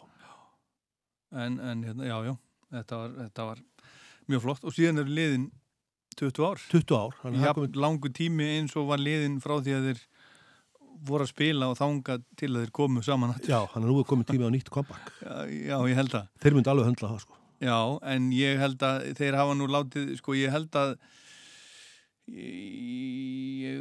en, 1.45 1.61
en 1.61 1.87
hérna, 1.87 2.07
já, 2.07 2.17
já. 2.31 2.35
Þetta 2.77 2.99
var, 2.99 3.15
þetta 3.23 3.47
var 3.47 3.63
mjög 4.31 4.43
flott. 4.43 4.67
Og 4.67 4.75
síðan 4.75 5.03
er 5.03 5.11
liðin 5.11 5.47
20 6.17 6.47
ár. 6.49 6.63
20 6.73 6.97
ár 6.99 7.17
þannig 7.23 7.43
að 7.43 7.49
Jafn 7.51 7.81
langu 7.85 8.13
tími 8.15 8.47
eins 8.57 8.77
og 8.79 8.89
var 8.91 9.03
liðin 9.03 9.41
frá 9.43 9.59
því 9.61 9.77
að 9.77 9.89
þeir 9.91 10.05
voru 11.07 11.27
að 11.27 11.33
spila 11.33 11.69
og 11.71 11.77
þanga 11.77 12.17
til 12.41 12.51
að 12.55 12.63
þeir 12.63 12.73
komu 12.79 13.03
saman 13.05 13.35
aftur. 13.35 13.53
já, 13.53 13.59
hann 13.75 13.85
er 13.85 13.91
nú 13.93 14.05
komið 14.09 14.31
tími 14.33 14.49
á 14.49 14.51
nýtt 14.55 14.71
comeback. 14.73 15.11
Já, 15.21 15.35
já, 15.53 15.77
ég 15.91 15.99
held 16.01 16.17
að. 16.17 16.31
Þeir 16.43 16.57
myndi 16.57 16.73
alveg 16.73 16.89
höndla 16.89 17.11
það 17.13 17.21
sko. 17.27 17.39
Já, 17.67 17.79
en 18.13 18.31
ég 18.37 18.59
held 18.61 18.83
að 18.85 19.05
þeir 19.19 19.37
hafa 19.41 19.57
nú 19.57 19.69
látið, 19.71 20.15
sko, 20.21 20.37
ég 20.37 20.53
held 20.53 20.81
að 20.81 20.97
ég, 22.33 23.79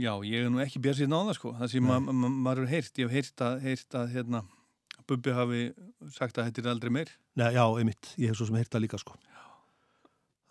já, 0.00 0.12
ég 0.26 0.44
er 0.44 0.50
nú 0.52 0.60
ekki 0.62 0.80
björn 0.82 0.98
síðan 0.98 1.14
á 1.14 1.20
það, 1.28 1.36
sko, 1.38 1.52
það 1.60 1.72
sem 1.74 1.86
ma 1.86 1.98
ma 2.02 2.30
maður 2.32 2.64
er 2.66 2.72
heyrt, 2.76 2.98
ég 3.00 3.08
hef 3.08 3.14
heyrt 3.18 3.44
að, 3.46 3.60
heyrt 3.66 3.98
að 4.00 4.12
hérna, 4.16 4.42
Bubbi 5.10 5.32
hafi 5.34 5.60
sagt 6.14 6.38
að 6.38 6.48
þetta 6.48 6.62
er 6.62 6.68
aldrei 6.72 6.90
meir. 6.94 7.08
Nei, 7.38 7.48
já, 7.56 7.64
einmitt, 7.66 8.12
ég 8.22 8.30
hef 8.30 8.38
svo 8.38 8.46
sem 8.48 8.58
heyrt 8.60 8.70
það 8.70 8.84
líka 8.84 9.00
sko. 9.02 9.16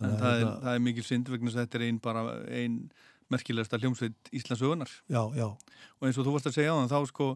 En 0.02 0.10
Þannig 0.10 0.18
að 0.18 0.22
það 0.22 0.34
er, 0.34 0.42
hérna- 0.42 0.60
það 0.66 0.76
er 0.76 0.84
mikil 0.88 1.06
synd 1.08 1.32
vegna 1.32 1.52
að 1.54 1.60
þetta 1.62 1.80
er 1.80 1.86
ein 1.88 2.00
bara 2.04 2.24
ein 2.52 2.78
merkilegasta 3.32 3.80
hljómsveit 3.80 4.32
Íslands 4.36 4.64
ögunar 4.66 4.92
já, 5.08 5.22
já, 5.38 5.46
og 5.48 6.08
eins 6.08 6.18
og 6.20 6.26
þú 6.28 6.34
varst 6.36 6.50
að 6.50 6.58
segja 6.58 6.74
á 6.74 6.80
þann, 6.82 6.90
þá 6.92 7.00
sko 7.14 7.28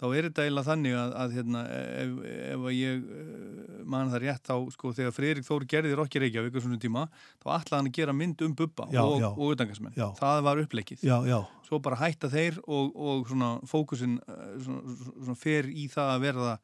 þá 0.00 0.04
er 0.10 0.28
þetta 0.28 0.44
eiginlega 0.44 0.68
þannig 0.68 0.96
að, 0.98 1.12
að 1.22 1.34
hérna, 1.38 1.62
ef, 1.70 2.14
ef 2.34 2.64
að 2.68 2.76
ég 2.76 3.02
eh, 3.18 3.82
man 3.94 4.12
það 4.12 4.24
rétt 4.24 4.48
þá 4.50 4.54
sko 4.74 4.92
þegar 4.96 5.14
Freyrik 5.14 5.46
Þóri 5.46 5.68
gerði 5.70 5.98
Rokki 5.98 6.22
Reykjavík 6.24 6.58
á 6.58 6.64
svona 6.64 6.80
tíma 6.82 7.04
þá 7.42 7.48
ætlaði 7.58 7.78
hann 7.78 7.90
að 7.90 7.98
gera 8.00 8.16
mynd 8.20 8.46
um 8.46 8.56
Bubba 8.58 8.88
Já, 8.94 9.02
og, 9.04 9.26
og 9.32 9.52
utangarsmenn 9.54 9.98
Já. 9.98 10.08
það 10.18 10.40
var 10.48 10.62
uppleikið 10.64 11.04
já, 11.06 11.16
já, 11.30 11.38
svo 11.68 11.82
bara 11.84 12.00
hætta 12.02 12.32
þeir 12.32 12.58
og, 12.64 12.90
og 12.94 13.28
svona 13.30 13.52
fókusin 13.70 14.18
eh, 14.24 14.48
svona, 14.64 14.96
svona 15.12 15.38
fer 15.38 15.70
í 15.70 15.86
það 15.92 16.16
að 16.16 16.26
verða 16.28 16.56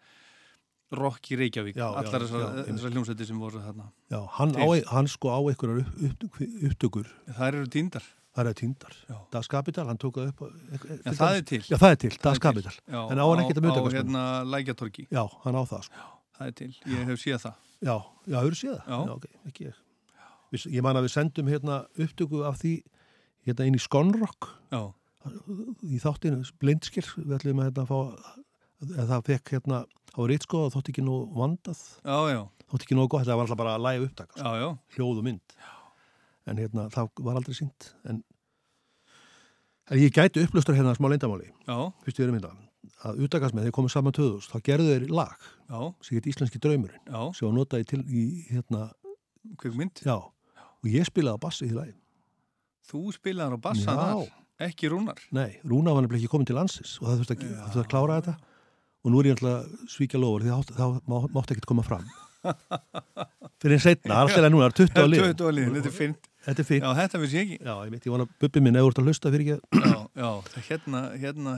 Rokki 0.90 1.36
Reykjavík. 1.38 1.76
Allar 1.78 2.24
þessar, 2.24 2.64
þessar 2.66 2.94
hljómsveiti 2.96 3.26
sem 3.28 3.38
voru 3.38 3.60
þarna. 3.62 3.84
Já 4.10 4.18
hann, 4.40 4.56
á, 4.58 4.66
Til. 4.66 4.80
hann 4.90 5.06
sko 5.06 5.30
á 5.30 5.38
einhverjar 5.38 5.84
upp, 5.86 6.24
upp, 6.26 6.40
upptökur. 6.66 7.12
Það 7.28 7.46
eru 7.46 7.68
týndar 7.70 8.08
það 8.40 8.50
eru 8.50 8.58
týndar 8.60 8.96
Das 9.34 9.48
Kapital, 9.52 9.86
hann 9.90 9.98
tók 10.00 10.16
upp 10.22 10.40
það 10.40 11.36
er 11.36 11.44
til. 11.50 11.60
já, 11.68 11.76
það 11.76 11.90
er 11.92 12.00
til, 12.00 12.10
Það 12.16 12.24
Das 12.24 12.30
er 12.30 12.40
til. 12.40 12.44
Kapital 12.46 12.74
Já, 12.90 13.00
en 13.12 13.20
á 13.20 13.24
hann 13.28 13.42
ekkert 13.44 13.60
að 13.60 13.66
mynda 13.66 13.82
á 13.84 13.88
hérna 13.94 14.24
Lækjatorgi 14.54 15.06
já, 15.10 15.22
hann 15.44 15.58
á 15.58 15.62
það 15.68 15.84
sko 15.88 16.08
það 16.40 16.46
er 16.50 16.56
til, 16.60 16.70
ég 16.94 17.04
hef 17.10 17.20
séð 17.20 17.38
það 17.44 17.54
já, 17.84 17.96
já, 18.26 18.36
hefur 18.40 18.56
séð 18.60 18.76
það 18.80 18.90
Já. 18.90 19.14
ok, 19.16 19.26
ekki 19.50 19.68
ég 19.70 19.78
Við, 20.50 20.64
ég 20.74 20.82
man 20.82 20.96
að 20.98 21.04
við 21.06 21.12
sendum 21.14 21.46
hérna 21.52 21.74
upptöku 21.94 22.40
af 22.48 22.56
því 22.58 22.72
hérna 23.46 23.66
inn 23.70 23.76
í 23.78 23.82
Skonrock 23.84 24.48
Já. 24.74 24.80
í 25.86 26.00
þáttinu 26.02 26.40
blindskir, 26.58 27.06
við 27.20 27.36
ætlum 27.36 27.60
að 27.62 27.68
hérna 27.68 27.84
fá 27.86 27.98
að 28.00 29.10
það 29.12 29.26
fekk 29.28 29.52
hérna 29.54 29.82
á 29.86 30.20
reytskoða 30.26 30.72
þótt 30.74 30.90
ekki 30.90 31.04
nú 31.06 31.18
vandað 31.36 31.78
já, 32.02 32.16
já. 32.32 32.40
þótt 32.72 32.86
ekki 32.86 32.96
nú 32.98 33.04
gott, 33.12 33.26
það 33.28 33.36
var 33.38 33.44
alltaf 33.46 33.60
bara 33.60 33.74
að 33.76 33.84
læga 33.86 34.06
upptaka 34.08 34.40
já, 34.40 34.50
já. 34.64 34.68
hljóð 34.96 35.20
og 35.20 35.26
mynd 35.28 35.54
já. 35.54 35.70
en 36.50 36.62
hérna 36.64 36.86
það 36.96 37.10
var 37.28 37.38
aldrei 37.38 37.58
sínt 37.60 37.90
en, 38.08 38.22
en 39.90 39.98
ég 40.00 40.14
gæti 40.14 40.44
upplustur 40.46 40.76
hérna 40.78 40.94
smá 40.96 41.08
leindamáli 41.10 41.50
fyrst 42.04 42.20
við 42.20 42.26
erum 42.26 42.38
hérna 42.38 42.52
að 43.04 43.22
upptakasmið 43.24 43.66
þegar 43.66 43.76
komið 43.78 43.94
saman 43.94 44.16
2000 44.16 44.50
þá 44.52 44.66
gerðu 44.68 44.90
þeir 44.94 45.06
lag 45.14 45.46
Já. 45.70 45.80
sem 46.04 46.18
heit 46.18 46.28
Íslenski 46.32 46.60
draumurinn 46.62 47.00
Já. 47.08 47.22
sem 47.36 47.46
var 47.48 47.56
notaði 47.56 47.88
til 47.94 48.02
í 48.04 48.24
hérna 48.50 48.90
kvikmynd 49.60 50.02
já. 50.04 50.18
og 50.20 50.86
ég 50.90 51.08
spilaði 51.08 51.40
á 51.40 51.44
bassi 51.44 51.66
í 51.66 51.70
því 51.70 51.78
lagi 51.80 51.96
Þú 52.90 53.00
spilaðar 53.14 53.54
á 53.54 53.60
bassan 53.62 53.94
Já. 53.94 54.00
þar, 54.00 54.30
ekki 54.66 54.88
rúnar. 54.90 55.20
Nei, 55.36 55.60
Rúna 55.62 55.92
var 55.94 56.02
nefnilega 56.02 56.24
ekki 56.24 56.32
komin 56.32 56.48
til 56.48 56.56
landsins 56.58 56.96
og 56.98 57.06
það 57.06 57.20
þurfti 57.20 57.36
að, 57.36 57.52
þurfti 57.60 57.82
að 57.84 57.90
klára 57.92 58.16
þetta 58.18 58.34
og 59.00 59.12
nú 59.14 59.20
er 59.20 59.28
ég 59.30 59.36
alltaf 59.38 59.52
að 59.54 59.92
svíkja 59.94 60.20
lofur 60.20 60.44
því 60.44 60.50
þá, 60.56 60.72
þá 60.80 60.86
má, 61.12 61.16
mátti 61.36 61.54
ekkert 61.54 61.68
koma 61.70 61.84
fram 61.86 62.08
fyrir 63.60 63.76
einn 63.76 63.84
setna, 63.84 64.18
alltaf 64.24 64.42
er 64.42 64.52
núna 64.52 64.68
það 64.68 64.72
er 64.72 64.76
20 64.80 65.00
á 65.00 65.06
lið 65.06 65.24
20 65.30 65.46
á 65.46 65.52
liðin, 65.54 65.76
þetta 65.78 65.92
er 65.92 65.96
fint. 65.96 66.29
Þetta 66.40 66.62
er 66.62 66.66
fint 66.70 66.84
Já, 66.86 66.90
þetta 66.96 67.18
vissi 67.20 67.36
ég 67.36 67.42
ekki. 67.44 67.56
Já, 67.66 67.72
ég 67.84 67.90
veit, 67.92 68.06
ég 68.06 68.12
vona 68.14 68.26
bubbi 68.40 68.62
minn 68.64 68.78
eða 68.80 68.88
úr 68.88 68.94
að 68.96 69.08
hlusta 69.10 69.32
fyrir 69.34 69.50
ekki 69.58 69.82
Já, 69.90 69.98
já, 70.22 70.30
hérna, 70.70 71.00
hérna, 71.20 71.54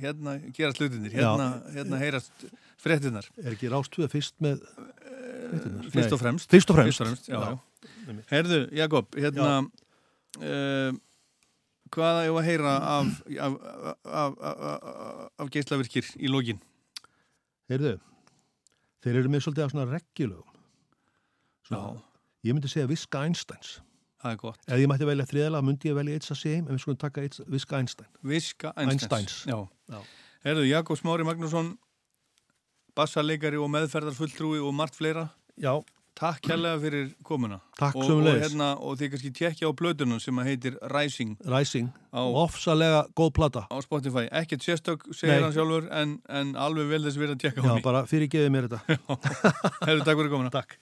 hérna 0.00 0.36
gerast 0.56 0.80
hlutinir, 0.80 1.12
hérna, 1.12 1.48
hérna 1.74 1.98
heyrast 2.00 2.46
fréttinar. 2.80 3.28
Er 3.44 3.52
ekki 3.52 3.68
rást 3.72 3.92
tvöð 3.92 4.08
fyrst 4.14 4.36
með 4.40 4.62
fréttirnar? 4.64 5.90
Fyrst 5.92 6.00
Nei. 6.00 6.14
og 6.16 6.22
fremst. 6.22 6.48
Fyrst 6.54 6.72
og 6.72 6.78
fremst, 6.78 6.88
Fyrst 6.88 7.04
og 7.04 7.10
fremst, 7.10 7.28
já, 7.28 7.36
Já. 7.36 7.50
já. 7.52 8.24
Herðu, 8.32 8.60
Jakob, 8.80 9.12
hérna, 9.20 9.50
uh, 10.40 10.96
hvaða 11.92 12.24
ég 12.24 12.34
var 12.34 12.42
að 12.44 12.48
heyra 12.48 12.72
af, 12.96 13.12
af, 13.36 13.58
af, 14.08 14.40
af, 15.44 15.50
geislavirkir 15.52 16.08
í 16.16 16.30
lógin? 16.32 16.60
Heyrðu, 17.70 17.98
þeir 19.04 19.20
eru 19.20 19.32
með 19.36 19.44
svolítið 19.44 19.66
af 19.66 19.74
svona 19.74 19.88
regjulögum 19.92 20.46
Já. 21.70 21.82
Ég 22.48 22.56
myndi 22.56 22.70
segja 22.72 22.88
Viska 22.90 23.20
Einsteins 23.28 23.76
Það 24.20 24.32
er 24.34 24.40
gott. 24.42 24.58
Ef 24.68 24.76
ég 24.82 24.88
mætti 24.90 25.06
velja 25.08 25.24
þriðalega, 25.30 25.64
myndi 25.64 25.88
ég 25.88 25.94
velja 25.96 26.16
It's 26.20 26.30
a 26.30 26.34
Shame 26.36 26.66
en 26.68 26.76
við 26.76 26.82
skulum 26.84 26.98
taka 27.00 27.22
It's- 27.24 27.40
Viska 27.48 27.78
Einstein 27.80 28.08
Viska 28.22 28.72
Einsteins. 28.76 29.38
Já. 29.48 30.00
Herðu, 30.44 30.66
Jakob 30.68 30.98
Smári 31.00 31.24
Magnússon, 31.24 31.74
bassaleikari 32.96 33.56
og 33.60 33.70
meðferðarfulltrúi 33.72 34.60
og 34.64 34.74
margt 34.76 34.98
fleira. 34.98 35.28
Já. 35.60 35.78
Takk 36.20 36.42
kærlega 36.44 36.76
fyrir 36.82 37.04
komuna. 37.24 37.60
Takk 37.78 37.94
og, 37.96 38.02
og, 38.02 38.08
sömuleiðis. 38.10 38.42
hérna, 38.50 38.66
og 38.82 38.98
þið 39.00 39.10
kannski 39.14 39.30
tekja 39.38 39.70
á 39.70 39.72
blöðunum 39.78 40.18
sem 40.20 40.36
að 40.42 40.48
heitir 40.50 40.74
Rising. 40.92 41.36
Rising, 41.48 41.86
Á, 42.12 42.20
ofsalega 42.20 43.06
góð 43.16 43.30
plata 43.38 43.62
á 43.72 43.76
Spotify. 43.80 44.26
Ekkert 44.28 44.60
sérstök, 44.66 45.06
segir 45.16 45.38
Nei. 45.38 45.46
hann 45.46 45.54
sjálfur, 45.54 45.86
en, 45.96 46.18
en 46.28 46.52
alveg 46.60 46.90
vel 46.92 47.00
þess 47.06 47.16
verið 47.22 47.38
að 47.38 47.42
tekja 47.46 47.62
á 47.62 47.64
Já, 47.64 47.70
henni. 47.70 47.84
bara 47.86 48.02
fyrir 48.10 48.28
gefið 48.28 48.52
mér 48.52 48.68
þetta 48.68 48.98
Herðu, 49.88 50.04
takk 50.04 50.18
fyrir 50.20 50.32
komuna. 50.34 50.52
Takk. 50.52 50.76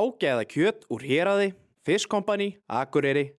Hágeða 0.00 0.46
kjöt 0.48 0.86
úr 0.88 1.02
héraði, 1.04 1.50
Fiskkompani, 1.84 2.54
Akureyri. 2.72 3.34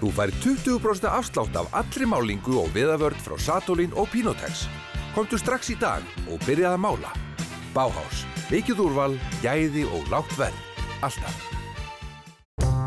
Þú 0.00 0.12
fær 0.16 0.30
20% 0.40 1.08
afslátt 1.10 1.58
af 1.60 1.68
allri 1.76 2.06
málingu 2.08 2.54
og 2.62 2.70
viðavörd 2.72 3.20
frá 3.20 3.34
Satolin 3.36 3.92
og 3.92 4.08
Pinotex. 4.08 4.62
Komdu 5.12 5.36
strax 5.36 5.68
í 5.74 5.76
dag 5.76 6.00
og 6.24 6.40
byrjaði 6.46 6.78
að 6.78 6.80
mála. 6.86 7.12
Báhás, 7.74 8.22
vikið 8.48 8.80
úrval, 8.86 9.18
gæði 9.44 9.84
og 9.92 10.08
lágt 10.08 10.32
verð. 10.40 10.56
Alltaf. 11.04 11.36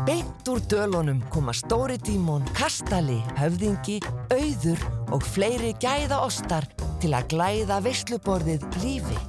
Beint 0.08 0.50
úr 0.50 0.64
dölunum 0.66 1.22
koma 1.30 1.54
Stóri 1.54 2.00
Dímon, 2.02 2.42
Kastali, 2.58 3.20
Höfðingi, 3.38 4.00
Auður 4.34 4.82
og 5.14 5.22
fleiri 5.22 5.70
gæða 5.78 6.18
ostar 6.26 6.66
til 6.98 7.14
að 7.14 7.30
glæða 7.36 7.78
veisluborðið 7.86 8.66
lífi. 8.82 9.22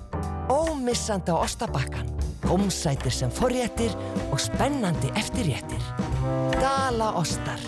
Ómissandi 0.49 1.29
á 1.29 1.37
ostabakkan, 1.37 2.14
gómsætir 2.45 3.13
sem 3.13 3.31
forréttir 3.33 3.93
og 4.31 4.39
spennandi 4.41 5.11
eftirréttir. 5.19 5.81
Gala 6.61 7.11
ostar. 7.19 7.61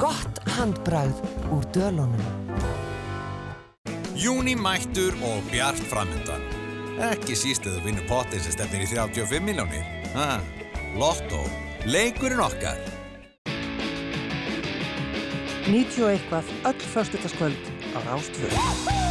Gott 0.00 0.42
handbragð 0.56 1.20
úr 1.54 1.66
dölunum. 1.74 2.24
Júni 4.14 4.54
mættur 4.54 5.14
og 5.26 5.42
bjart 5.50 5.80
framöndan. 5.90 6.42
Ekki 7.02 7.34
síst 7.34 7.66
eða 7.66 7.82
vinnu 7.86 8.04
potið 8.06 8.44
sem 8.44 8.54
stefnir 8.54 8.84
í 8.84 8.90
35 8.92 9.42
miljónir. 9.42 9.86
Ha, 10.14 10.38
Lotto, 11.00 11.40
leikurinn 11.88 12.42
okkar. 12.44 12.78
90 15.66 16.02
og 16.02 16.10
eitthvað 16.10 16.50
öll 16.68 16.90
föstudagskvöld 16.94 17.72
á 17.94 17.98
Rástfjörn. 18.06 19.01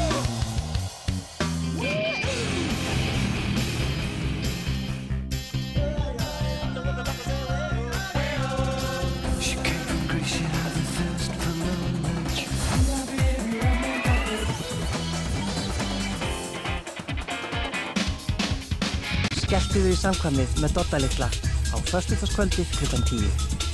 Þau 19.91 19.97
í 19.97 20.03
samkvæmið 20.07 20.53
með 20.63 20.73
Dodda 20.77 20.99
Littla 21.03 21.25
á 21.27 21.77
föstudagskvöldi 21.89 22.63
klukkan 22.77 23.01
10. 23.09 23.25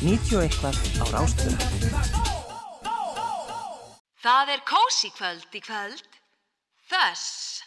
90 0.02 0.32
og 0.40 0.46
eitthvað 0.48 0.80
á 0.98 1.06
Rástfjörn. 1.14 1.60
Það 4.26 4.54
er 4.56 4.64
kósi 4.66 5.12
kvöld 5.14 5.54
í 5.54 5.62
kvöld. 5.62 6.18
Þess. 6.90 7.67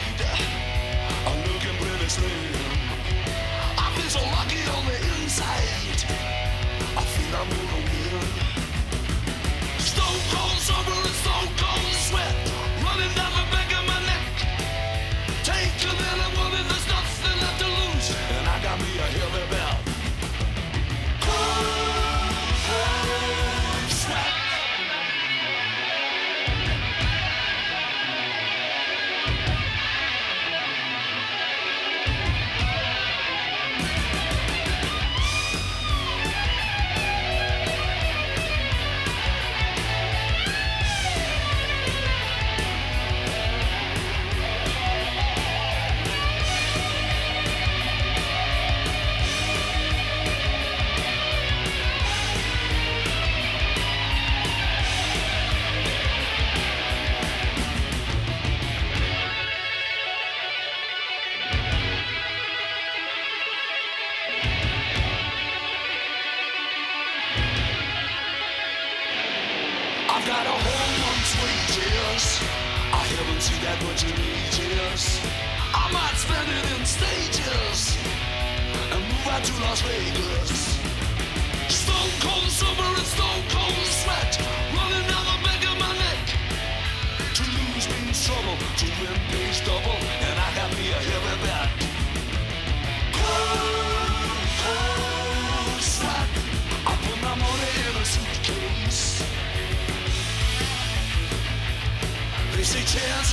Over 10.81 10.99
a 10.99 11.13
so 11.13 11.29
cold, 11.61 11.93
sweat 12.09 12.33
running 12.83 13.13
down 13.13 13.31
my 13.33 13.45
back 13.51 13.69
of 13.77 13.85
my 13.85 13.90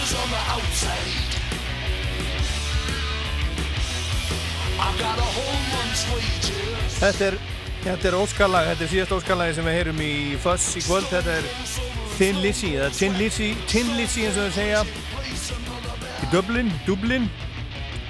chances 0.09 0.19
on 0.23 0.31
the 0.31 0.43
outside. 0.53 1.35
I've 4.81 4.99
got 4.99 5.19
a 5.19 5.29
whole 5.37 5.61
month's 5.75 6.05
wages. 6.13 6.99
Þetta 6.99 7.25
er, 7.25 7.37
þetta 7.83 8.09
er 8.09 8.17
óskalag, 8.19 8.69
þetta 8.71 8.85
er 8.85 8.93
síðast 8.93 9.15
óskalagi 9.17 9.57
sem 9.59 9.67
við 9.67 9.77
heyrum 9.79 10.03
í 10.03 10.13
Fuss 10.43 10.77
í 10.79 10.85
kvöld, 10.87 11.09
þetta 11.11 11.37
er 11.41 11.51
Thin 12.17 12.41
Lizzy, 12.43 12.73
eða 12.77 12.91
Tin 12.95 13.19
Lizzy, 13.19 13.53
Tin 13.71 13.93
Lizzy 13.99 14.27
eins 14.27 14.39
og 14.39 14.49
þau 14.49 14.57
segja 14.59 14.83
í 16.23 16.31
Dublin, 16.33 16.73
Dublin 16.87 17.29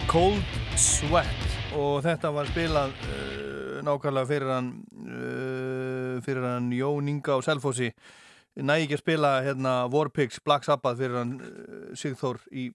Cold 0.08 0.56
Sweat 0.78 1.74
og 1.76 2.00
þetta 2.04 2.30
var 2.32 2.48
spilað 2.48 2.94
uh, 3.04 3.80
nákvæmlega 3.84 4.30
fyrir 4.30 4.52
hann 4.54 4.70
uh, 5.04 6.16
fyrir 6.24 6.46
hann 6.48 6.72
Jón 6.72 7.10
Inga 7.12 7.36
og 7.36 7.44
Selfossi 7.44 7.90
næg 8.66 8.86
ekki 8.86 8.96
að 8.98 9.02
spila 9.02 9.30
hérna 9.44 9.72
Warpigs 9.92 10.40
Black 10.44 10.66
Sabbath 10.66 10.98
fyrir 10.98 11.18
hann 11.20 11.34
uh, 11.38 11.44
Sigþór 11.98 12.38
í 12.50 12.70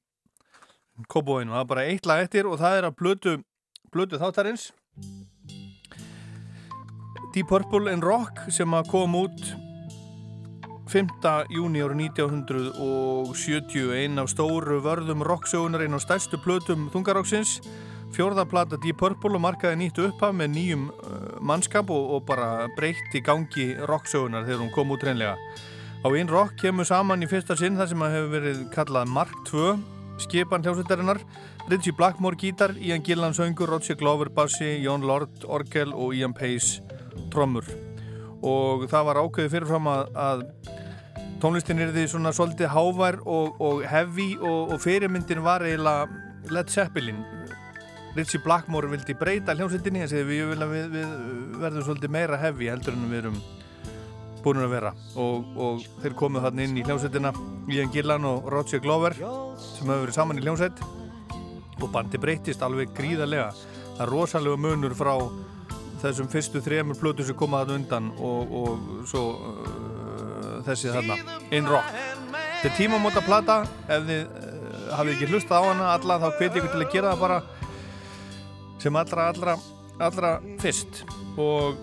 Kóbóinu, 1.09 1.51
það 1.55 1.63
er 1.63 1.71
bara 1.71 1.87
eitt 1.89 2.05
lag 2.05 2.19
eftir 2.21 2.45
og 2.45 2.59
það 2.61 2.75
er 2.77 2.85
að 2.87 2.97
blödu, 2.99 3.31
blödu 3.89 4.19
þáttarins. 4.21 4.63
Deep 7.33 7.47
Purple 7.49 7.89
and 7.89 8.05
Rock 8.05 8.43
sem 8.53 8.69
að 8.77 8.91
kom 8.91 9.15
út 9.17 9.41
5. 10.93 11.09
júni 11.49 11.81
1970 11.81 13.97
einn 13.97 14.21
af 14.21 14.29
stóru 14.29 14.77
vörðum 14.85 15.25
rocksögunar 15.25 15.81
einn 15.81 15.97
af 15.97 16.05
stærstu 16.05 16.37
plötum 16.43 16.85
þungaroksins 16.93 17.57
fjórða 18.13 18.45
plata 18.49 18.79
Deep 18.81 18.99
Purple 19.01 19.37
og 19.37 19.43
markaði 19.43 19.79
nýtt 19.81 20.01
upphaf 20.05 20.35
með 20.37 20.53
nýjum 20.55 20.89
uh, 20.91 21.15
mannskap 21.41 21.89
og, 21.93 22.17
og 22.17 22.27
bara 22.27 22.67
breytt 22.77 23.15
í 23.17 23.23
gangi 23.25 23.73
rocksögunar 23.89 24.45
þegar 24.47 24.65
hún 24.65 24.73
kom 24.75 24.93
út 24.93 25.05
reynlega 25.05 25.37
á 26.03 26.07
einn 26.11 26.29
rock 26.29 26.57
kemur 26.59 26.87
saman 26.87 27.23
í 27.23 27.29
fyrsta 27.31 27.55
sinn 27.57 27.79
það 27.79 27.93
sem 27.93 28.05
að 28.05 28.15
hefur 28.17 28.31
verið 28.37 28.63
kallað 28.75 29.11
Mark 29.15 29.35
2 29.49 29.73
skipan 30.21 30.63
hljómsveitarinnar. 30.63 31.21
Ritchie 31.69 31.93
Blackmore 31.95 32.35
gítar, 32.35 32.75
Ian 32.77 33.03
Gillan 33.03 33.33
söngur 33.33 33.69
Roger 33.69 33.95
Glover 33.95 34.29
bassi, 34.29 34.83
Jón 34.83 35.05
Lord 35.07 35.45
orgel 35.47 35.93
og 35.93 36.15
Ian 36.15 36.33
Pace 36.33 36.83
trommur. 37.31 37.65
Og 38.43 38.87
það 38.91 39.05
var 39.07 39.21
ákveðið 39.23 39.53
fyrirfram 39.55 39.87
að, 39.87 40.09
að 40.19 40.43
tónlistin 41.39 41.79
er 41.79 41.93
því 41.95 42.07
svona 42.11 42.33
svolítið 42.35 42.73
hávær 42.75 43.21
og, 43.23 43.61
og 43.63 43.85
heavy 43.87 44.33
og, 44.41 44.75
og 44.75 44.83
fyrirmyndin 44.83 45.43
var 45.45 45.63
eiginlega 45.63 46.51
Led 46.51 46.71
Zeppelin 46.71 47.23
Ritchie 48.13 48.41
Blackmore 48.43 48.91
vildi 48.91 49.15
breyta 49.17 49.55
hljómsveitinni 49.57 50.03
en 50.05 50.11
við, 50.13 50.43
við, 50.53 50.83
við 50.93 51.13
verðum 51.63 51.85
svolítið 51.87 52.11
meira 52.13 52.37
heavy 52.37 52.69
heldur 52.69 52.93
en 52.93 53.07
við 53.09 53.23
erum 53.23 53.39
búin 54.43 54.59
að 54.61 54.73
vera. 54.75 54.91
Og, 55.17 55.47
og 55.57 55.85
þeir 56.03 56.17
komuð 56.19 56.45
þarna 56.45 56.67
inn 56.67 56.77
í 56.77 56.83
hljómsveitina 56.85 57.31
Ian 57.73 57.93
Gillan 57.93 58.27
og 58.29 58.49
Roger 58.53 58.83
Glover 58.83 59.15
sem 59.17 59.87
hefur 59.87 60.03
verið 60.03 60.17
saman 60.17 60.41
í 60.41 60.45
hljómsveit. 60.45 60.83
Og 61.81 61.89
bandi 61.93 62.21
breytist 62.21 62.61
alveg 62.61 62.93
gríðarlega. 62.93 63.49
Það 63.95 64.05
er 64.05 64.13
rosalega 64.13 64.61
munur 64.61 64.93
frá 64.97 65.15
þessum 66.03 66.29
fyrstu 66.29 66.61
þremur 66.61 66.99
plötu 66.99 67.25
sem 67.25 67.37
koma 67.39 67.63
þarna 67.63 67.79
undan 67.79 68.11
og, 68.19 68.55
og 68.59 69.09
svo 69.09 69.23
uh, 69.39 70.57
þessi 70.67 70.91
þarna 70.93 71.17
In 71.55 71.69
Rock. 71.69 71.89
Þetta 72.61 72.69
er 72.69 72.77
tímamóta 72.77 73.23
plata 73.25 73.61
ef 73.87 74.05
þið 74.09 74.21
uh, 74.21 74.63
hafið 74.99 75.13
ekki 75.15 75.31
hlustað 75.31 75.63
á 75.63 75.69
hana 75.71 75.91
alla 75.95 76.19
þá 76.21 76.27
hveti 76.37 76.59
ykkur 76.59 76.73
til 76.75 76.83
að 76.83 76.93
gera 76.93 77.13
það 77.13 77.23
bara 77.23 77.62
sem 78.83 78.95
allra 78.99 79.29
allra 79.31 79.57
allra 79.99 80.37
fyrst. 80.59 81.03
Og 81.37 81.75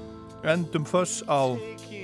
endum 0.45 0.85
föss 0.87 1.23
á 1.29 1.57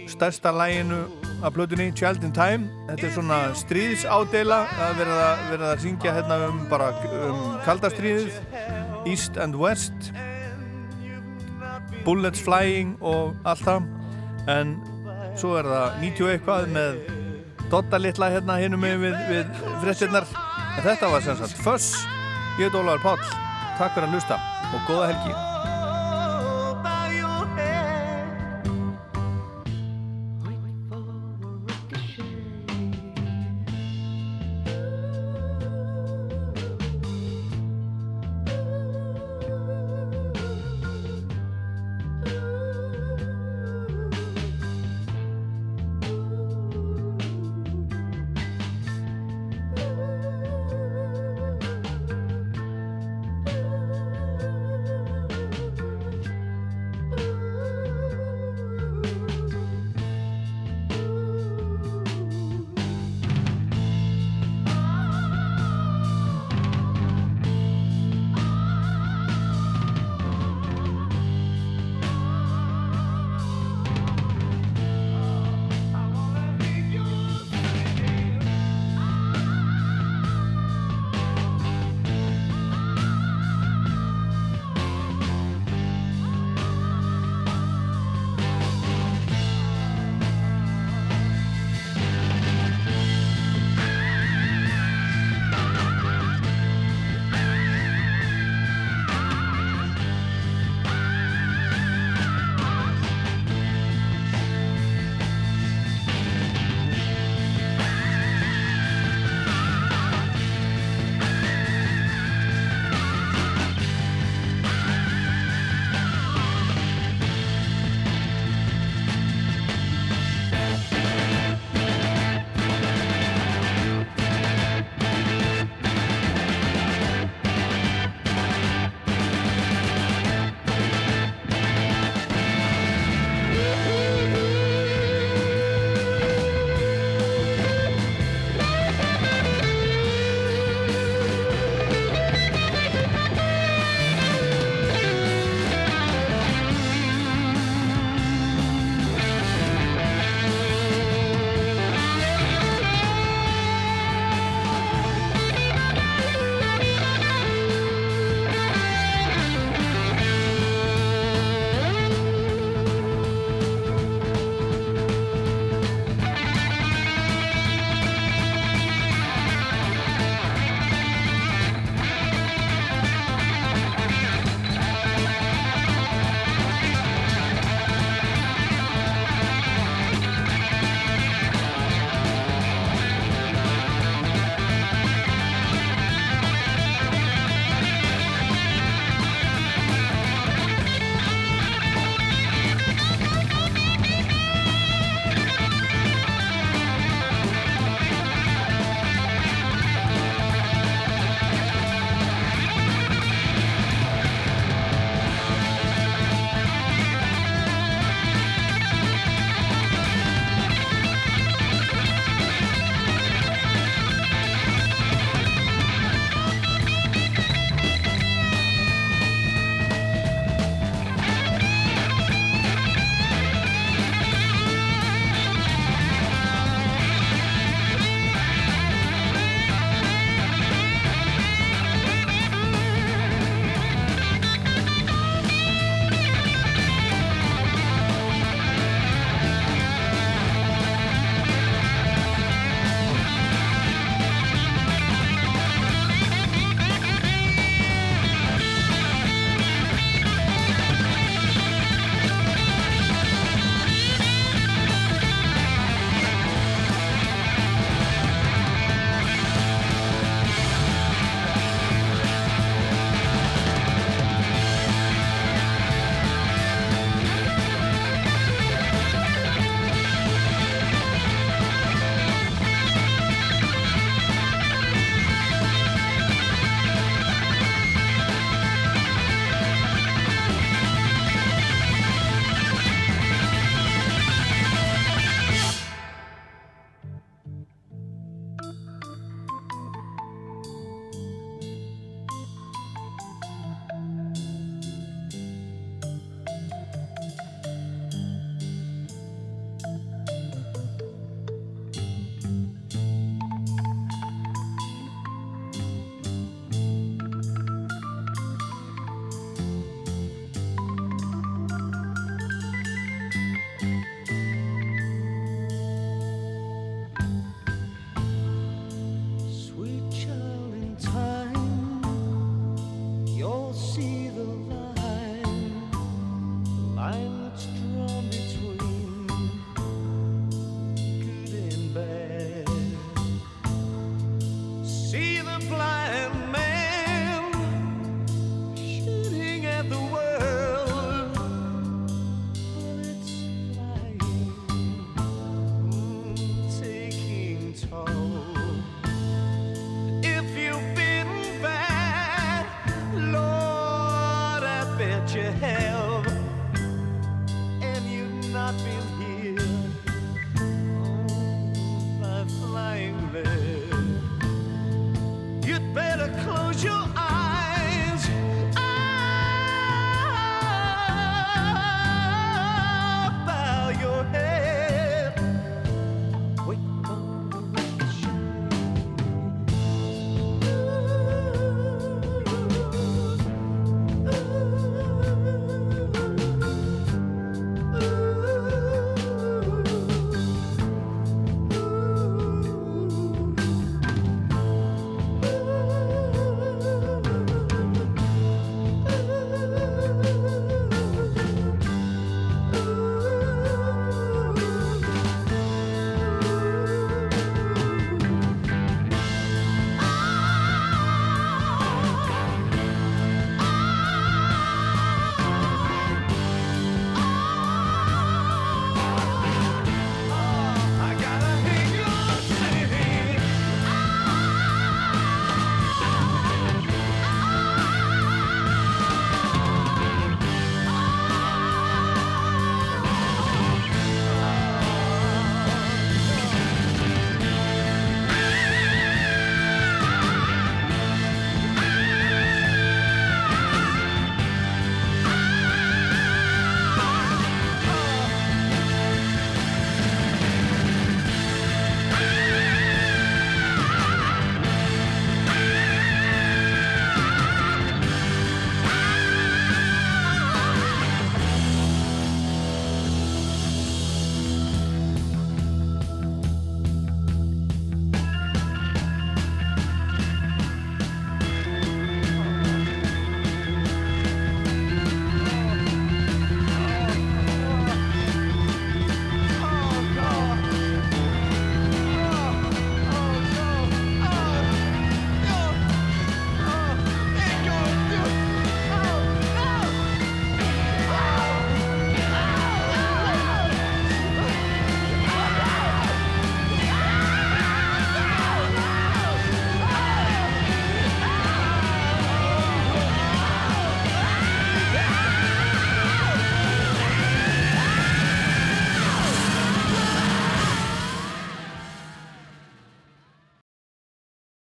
stærsta 0.08 0.52
læginu 0.52 1.04
af 1.44 1.52
plötunni 1.52 1.92
Child 1.96 2.24
in 2.24 2.32
Time. 2.32 2.70
Þetta 2.88 3.06
er 3.06 3.12
svona 3.12 3.40
stríðsádeila 3.54 4.60
að 4.86 5.00
verða, 5.00 5.28
að 5.72 5.82
syngja 5.84 6.14
hérna 6.16 6.38
um 6.48 6.62
bara 6.70 6.92
um 7.26 7.58
kaldastríðið 7.64 8.32
East 9.06 9.36
and 9.36 9.56
West. 9.56 10.12
Bullets 12.04 12.40
Flying 12.42 12.96
og 13.00 13.36
allt 13.44 13.64
það. 13.66 13.92
En 14.48 14.76
svo 15.36 15.56
er 15.58 15.68
það 15.68 16.00
90 16.00 16.32
eitthvað 16.32 16.68
með 16.72 17.00
Dotta 17.70 17.98
litla 17.98 18.28
hérna 18.30 18.60
hinnum 18.62 18.84
við, 18.84 19.16
við 19.26 19.48
frettinnar 19.82 20.28
en 20.76 20.84
þetta 20.84 21.08
var 21.10 21.24
sem 21.24 21.38
sagt 21.40 21.58
Fuss 21.64 21.96
ég 22.60 22.68
heit 22.68 22.76
Ólaður 22.78 23.02
Páll, 23.02 23.24
takk 23.76 23.96
fyrir 23.96 24.08
að 24.08 24.16
hlusta 24.16 24.40
og 24.72 24.88
góða 24.88 25.12
helgi 25.12 25.55